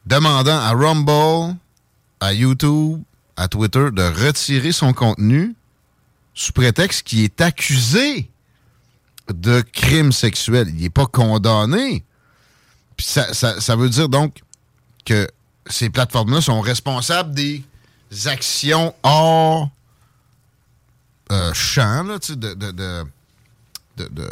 demandant 0.05 0.57
à 0.57 0.71
Rumble, 0.71 1.55
à 2.19 2.33
YouTube, 2.33 3.01
à 3.35 3.47
Twitter 3.47 3.89
de 3.91 4.03
retirer 4.25 4.71
son 4.71 4.93
contenu 4.93 5.55
sous 6.33 6.53
prétexte 6.53 7.03
qu'il 7.03 7.23
est 7.23 7.41
accusé 7.41 8.29
de 9.33 9.61
crimes 9.61 10.11
sexuels. 10.11 10.69
Il 10.69 10.81
n'est 10.81 10.89
pas 10.89 11.05
condamné. 11.05 12.03
Puis 12.97 13.05
ça, 13.05 13.33
ça 13.33 13.75
veut 13.75 13.89
dire 13.89 14.09
donc 14.09 14.39
que 15.05 15.27
ces 15.67 15.89
plateformes-là 15.89 16.41
sont 16.41 16.61
responsables 16.61 17.33
des 17.33 17.63
actions 18.25 18.93
hors 19.03 19.69
euh, 21.31 21.53
champ 21.53 22.03
de, 22.03 22.35
de, 22.35 22.71
de, 22.71 23.05
de 23.97 24.29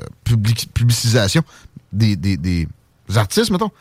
publicisation 0.74 1.44
des, 1.92 2.16
des, 2.16 2.38
des, 2.38 2.68
artistes, 3.16 3.52
mettons. 3.52 3.72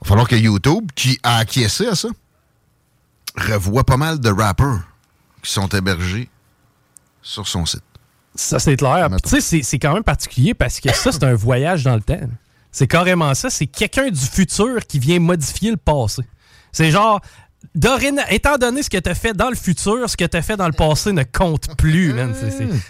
Il 0.00 0.04
va 0.04 0.08
falloir 0.08 0.28
que 0.28 0.36
YouTube, 0.36 0.90
qui 0.94 1.18
a 1.22 1.38
acquiescé 1.38 1.86
à 1.86 1.94
ça, 1.94 2.08
revoit 3.36 3.84
pas 3.84 3.96
mal 3.96 4.20
de 4.20 4.30
rappers 4.30 4.80
qui 5.42 5.52
sont 5.52 5.68
hébergés 5.68 6.28
sur 7.22 7.46
son 7.46 7.66
site. 7.66 7.82
Ça, 8.34 8.58
c'est 8.58 8.76
clair. 8.76 9.08
Tu 9.24 9.40
sais, 9.40 9.62
c'est 9.62 9.78
quand 9.78 9.94
même 9.94 10.04
particulier 10.04 10.54
parce 10.54 10.78
que 10.80 10.92
ça, 10.92 11.10
c'est 11.10 11.24
un 11.24 11.34
voyage 11.34 11.82
dans 11.82 11.96
le 11.96 12.02
temps. 12.02 12.20
C'est 12.70 12.86
carrément 12.86 13.34
ça. 13.34 13.50
C'est 13.50 13.66
quelqu'un 13.66 14.10
du 14.10 14.20
futur 14.20 14.86
qui 14.86 15.00
vient 15.00 15.18
modifier 15.18 15.72
le 15.72 15.76
passé. 15.76 16.22
C'est 16.70 16.90
genre, 16.90 17.20
étant 18.30 18.56
donné 18.58 18.82
ce 18.82 18.90
que 18.90 18.98
tu 18.98 19.10
as 19.10 19.14
fait 19.14 19.34
dans 19.34 19.50
le 19.50 19.56
futur, 19.56 20.08
ce 20.08 20.16
que 20.16 20.24
tu 20.24 20.36
as 20.36 20.42
fait 20.42 20.56
dans 20.56 20.66
le 20.66 20.72
passé 20.72 21.12
ne 21.12 21.22
compte 21.22 21.76
plus, 21.76 22.14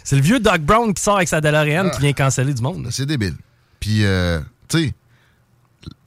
C'est 0.04 0.16
le 0.16 0.22
vieux 0.22 0.40
Doc 0.40 0.60
Brown 0.60 0.92
qui 0.92 1.02
sort 1.02 1.16
avec 1.16 1.28
sa 1.28 1.40
DeLorean 1.40 1.90
qui 1.90 2.00
vient 2.00 2.12
canceller 2.12 2.54
du 2.54 2.62
monde. 2.62 2.86
C'est 2.90 3.06
débile. 3.06 3.34
Puis, 3.80 4.04
euh, 4.04 4.40
tu 4.68 4.78
sais, 4.78 4.94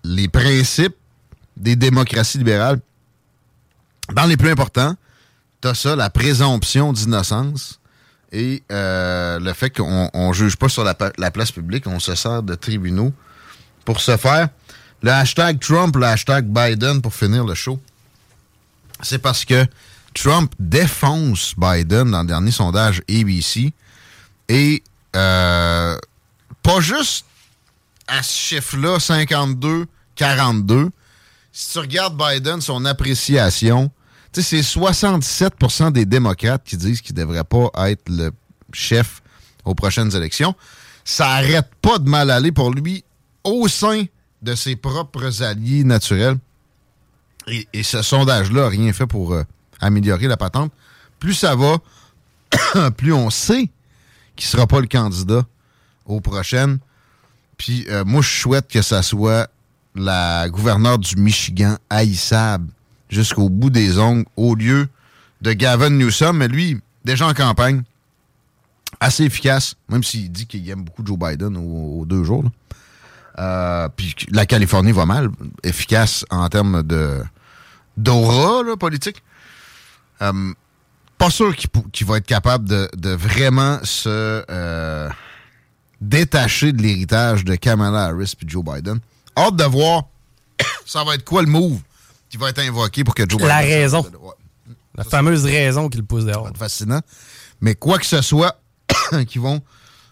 les 0.04 0.28
principes 0.28 0.96
des 1.58 1.76
démocraties 1.76 2.38
libérales, 2.38 2.80
dans 4.14 4.26
les 4.26 4.38
plus 4.38 4.50
importants, 4.50 4.96
tu 5.62 5.68
as 5.68 5.76
ça, 5.76 5.96
la 5.96 6.10
présomption 6.10 6.92
d'innocence 6.92 7.80
et 8.32 8.64
euh, 8.72 9.40
le 9.40 9.54
fait 9.54 9.70
qu'on 9.70 10.10
ne 10.14 10.34
juge 10.34 10.56
pas 10.56 10.70
sur 10.70 10.84
la, 10.84 10.94
place 11.32 11.52
publique, 11.52 11.86
on 11.88 12.00
se 12.00 12.16
sert 12.16 12.44
de 12.44 12.56
tribunaux 12.56 13.14
pour 13.86 14.00
ce 14.00 14.18
faire. 14.18 14.50
Le 15.04 15.12
hashtag 15.12 15.60
Trump, 15.60 15.96
le 15.96 16.06
hashtag 16.06 16.46
Biden 16.46 17.02
pour 17.02 17.14
finir 17.14 17.46
le 17.46 17.56
show, 17.56 17.80
c'est 19.02 19.20
parce 19.20 19.46
que 19.46 19.66
Trump 20.14 20.54
défonce 20.60 21.54
Biden 21.58 22.12
dans 22.12 22.22
le 22.22 22.28
dernier 22.28 22.52
sondage 22.52 23.02
ABC 23.10 23.74
et 24.50 24.84
euh, 25.16 25.98
pas 26.64 26.80
juste 26.82 27.26
à 28.08 28.22
ce 28.24 28.38
chiffre-là, 28.38 28.98
52-42. 28.98 30.90
Si 31.54 31.72
tu 31.72 31.80
regardes 31.80 32.18
Biden, 32.18 32.62
son 32.62 32.86
appréciation, 32.86 33.92
c'est 34.34 34.62
67% 34.62 35.92
des 35.92 36.06
démocrates 36.06 36.64
qui 36.64 36.78
disent 36.78 37.02
qu'il 37.02 37.16
ne 37.16 37.22
devrait 37.22 37.44
pas 37.44 37.70
être 37.90 38.08
le 38.08 38.32
chef 38.74 39.22
aux 39.66 39.76
prochaines 39.76 40.16
élections. 40.16 40.56
Ça 41.04 41.26
n'arrête 41.26 41.70
pas 41.82 41.98
de 42.00 42.10
mal 42.10 42.30
aller 42.30 42.52
pour 42.52 42.72
lui 42.72 43.04
au 43.44 43.68
sein 43.68 44.06
de 44.42 44.56
ses 44.56 44.76
propres 44.76 45.44
alliés 45.44 45.84
naturels. 45.84 46.38
Et, 47.48 47.84
ce 47.84 48.02
sondage-là 48.02 48.64
n'a 48.64 48.70
rien 48.70 48.94
fait 48.94 49.08
pour 49.08 49.34
euh, 49.34 49.44
améliorer 49.80 50.28
la 50.28 50.38
patente. 50.38 50.72
Plus 51.20 51.34
ça 51.34 51.56
va, 51.56 51.78
plus 52.98 53.14
on 53.14 53.30
sait 53.30 53.70
qu'il 54.36 54.48
ne 54.48 54.52
sera 54.52 54.68
pas 54.68 54.80
le 54.80 54.88
candidat 54.88 55.46
aux 56.06 56.22
prochaines. 56.22 56.80
Puis 57.58 57.86
euh, 57.90 58.04
moi, 58.06 58.22
je 58.22 58.30
souhaite 58.30 58.68
que 58.68 58.82
ça 58.82 59.02
soit 59.02 59.50
la 59.96 60.50
gouverneure 60.50 60.98
du 60.98 61.16
Michigan, 61.16 61.78
haïssable, 61.90 62.68
jusqu'au 63.10 63.50
bout 63.50 63.70
des 63.70 64.00
ongles, 64.00 64.26
au 64.36 64.56
lieu 64.56 64.88
de 65.42 65.54
Gavin 65.54 65.90
Newsom. 65.90 66.38
Mais 66.38 66.48
lui, 66.48 66.80
déjà 67.04 67.28
en 67.28 67.34
campagne, 67.34 67.84
assez 69.00 69.24
efficace, 69.24 69.76
même 69.90 70.04
s'il 70.04 70.32
dit 70.32 70.46
qu'il 70.46 70.68
aime 70.70 70.84
beaucoup 70.84 71.06
Joe 71.06 71.18
Biden 71.18 71.58
aux, 71.58 72.06
deux 72.06 72.24
jours. 72.24 72.46
Euh, 73.42 73.90
puis 73.96 74.16
la 74.30 74.46
Californie 74.46 74.92
va 74.92 75.06
mal, 75.06 75.30
efficace 75.64 76.26
en 76.30 76.48
termes 76.50 76.84
de 76.84 77.24
d'aura 77.98 78.78
politique. 78.78 79.24
Euh, 80.22 80.54
pas 81.18 81.30
sûr 81.32 81.56
qu'il 81.56 82.08
va 82.08 82.18
être 82.18 82.26
capable 82.26 82.68
de, 82.68 83.10
vraiment 83.10 83.80
se 83.84 84.44
euh, 84.50 85.10
détacher 86.00 86.72
de 86.72 86.82
l'héritage 86.82 87.44
de 87.44 87.56
Kamala 87.56 88.06
Harris 88.06 88.34
et 88.42 88.48
Joe 88.48 88.64
Biden. 88.64 89.00
Hâte 89.36 89.56
de 89.56 89.64
voir 89.64 90.04
ça 90.86 91.04
va 91.04 91.16
être 91.16 91.26
quoi 91.26 91.42
le 91.42 91.48
move 91.48 91.80
qui 92.30 92.38
va 92.38 92.50
être 92.50 92.60
invoqué 92.60 93.04
pour 93.04 93.16
que 93.16 93.24
Joe 93.24 93.38
Biden... 93.40 93.48
La 93.48 93.58
raison. 93.58 94.06
La 94.96 95.04
fameuse 95.04 95.46
raison 95.46 95.90
qu'il 95.90 96.04
pousse 96.04 96.26
dehors. 96.26 96.50
Fascinant. 96.58 97.02
Mais 97.60 97.76
quoi 97.76 97.98
que 97.98 98.06
ce 98.06 98.22
soit 98.22 98.60
qui 99.28 99.40
vont 99.40 99.62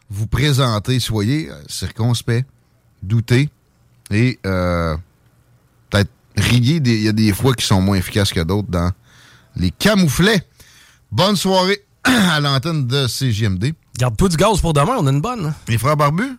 vous 0.10 0.28
présenter, 0.28 1.00
soyez 1.00 1.50
circonspect, 1.68 2.46
doutez 3.02 3.50
et 4.12 4.40
euh, 4.46 4.96
peut-être 5.90 6.12
riez. 6.36 6.82
Il 6.84 7.02
y 7.04 7.08
a 7.08 7.12
des 7.12 7.34
fois 7.34 7.54
qui 7.54 7.66
sont 7.66 7.82
moins 7.82 7.98
efficaces 7.98 8.34
que 8.34 8.42
d'autres 8.42 8.70
dans 8.70 8.92
les 9.56 9.72
camouflets. 9.72 10.44
Bonne 11.12 11.36
soirée 11.36 11.84
à 12.04 12.40
l'antenne 12.40 12.88
de 12.88 13.08
CGMD. 13.08 13.74
Garde-toi 13.98 14.30
du 14.30 14.38
gaz 14.38 14.62
pour 14.62 14.74
demain, 14.74 14.96
on 14.98 15.08
a 15.08 15.12
une 15.12 15.22
bonne. 15.22 15.48
Hein. 15.48 15.56
Les 15.68 15.78
frères 15.78 15.98
barbus? 15.98 16.38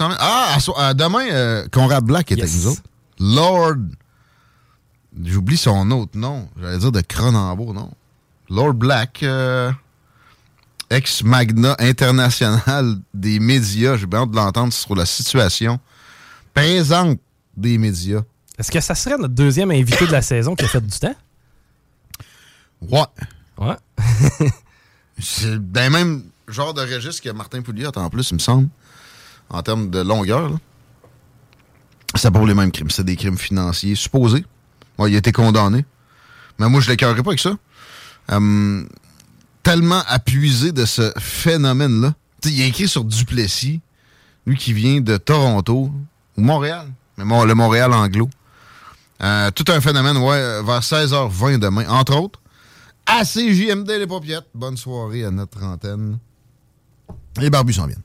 Ah, 0.00 0.56
à, 0.76 0.94
demain, 0.94 1.26
euh, 1.30 1.66
Conrad 1.72 2.04
Black 2.04 2.30
est 2.30 2.40
avec 2.40 2.54
nous 2.54 2.66
autres. 2.66 2.82
Lord. 3.18 3.76
J'oublie 5.24 5.56
son 5.56 5.90
autre 5.90 6.16
nom. 6.16 6.48
J'allais 6.60 6.78
dire 6.78 6.92
de 6.92 7.00
Cronenbourg, 7.00 7.74
non? 7.74 7.90
Lord 8.50 8.74
Black, 8.74 9.22
euh, 9.22 9.72
ex-magna 10.90 11.76
international 11.78 12.96
des 13.14 13.40
médias. 13.40 13.96
J'ai 13.96 14.06
bien 14.06 14.20
hâte 14.20 14.30
de 14.30 14.36
l'entendre 14.36 14.72
sur 14.72 14.94
la 14.94 15.06
situation 15.06 15.78
présente 16.54 17.20
des 17.56 17.78
médias. 17.78 18.22
Est-ce 18.58 18.70
que 18.70 18.80
ça 18.80 18.94
serait 18.94 19.16
notre 19.16 19.34
deuxième 19.34 19.70
invité 19.70 20.06
de 20.06 20.12
la 20.12 20.22
saison 20.22 20.56
qui 20.56 20.64
a 20.64 20.68
fait 20.68 20.80
du 20.80 20.98
temps? 20.98 21.14
Ouais. 22.80 23.00
Ouais. 23.58 23.76
C'est 25.20 25.58
dans 25.72 25.92
même 25.92 26.24
genre 26.48 26.74
de 26.74 26.80
registre 26.80 27.22
que 27.22 27.30
Martin 27.30 27.62
Pouliot 27.62 27.90
en 27.96 28.10
plus, 28.10 28.30
il 28.30 28.34
me 28.34 28.38
semble, 28.38 28.68
en 29.50 29.62
termes 29.62 29.90
de 29.90 30.00
longueur. 30.00 30.58
C'est 32.14 32.30
pour 32.30 32.46
les 32.46 32.54
mêmes 32.54 32.72
crimes. 32.72 32.90
C'est 32.90 33.04
des 33.04 33.16
crimes 33.16 33.38
financiers 33.38 33.94
supposés. 33.94 34.44
il 34.98 35.14
a 35.14 35.18
été 35.18 35.30
condamné. 35.30 35.84
Mais 36.58 36.68
moi, 36.68 36.80
je 36.80 36.86
ne 36.86 36.92
l'écœurerai 36.92 37.22
pas 37.22 37.30
avec 37.30 37.40
ça. 37.40 37.56
Hum, 38.30 38.88
tellement 39.62 40.02
appuisé 40.06 40.72
de 40.72 40.84
ce 40.84 41.12
phénomène-là. 41.18 42.14
Il 42.44 42.62
a 42.62 42.66
écrit 42.66 42.88
sur 42.88 43.04
Duplessis, 43.04 43.80
lui 44.46 44.56
qui 44.56 44.72
vient 44.72 45.00
de 45.00 45.16
Toronto 45.16 45.90
ou 46.36 46.40
Montréal, 46.40 46.86
mais 47.16 47.24
le 47.46 47.54
Montréal 47.54 47.92
anglo. 47.92 48.28
Euh, 49.20 49.50
tout 49.50 49.64
un 49.68 49.80
phénomène, 49.80 50.16
ouais, 50.16 50.62
vers 50.62 50.80
16h20 50.80 51.58
demain, 51.58 51.88
entre 51.88 52.16
autres. 52.16 52.40
ACJMD 53.06 53.88
les 53.88 54.06
paupiettes. 54.06 54.46
Bonne 54.54 54.76
soirée 54.76 55.24
à 55.24 55.30
notre 55.30 55.62
antenne. 55.62 56.18
Les 57.38 57.50
barbus 57.50 57.74
s'en 57.74 57.86
viennent. 57.86 58.02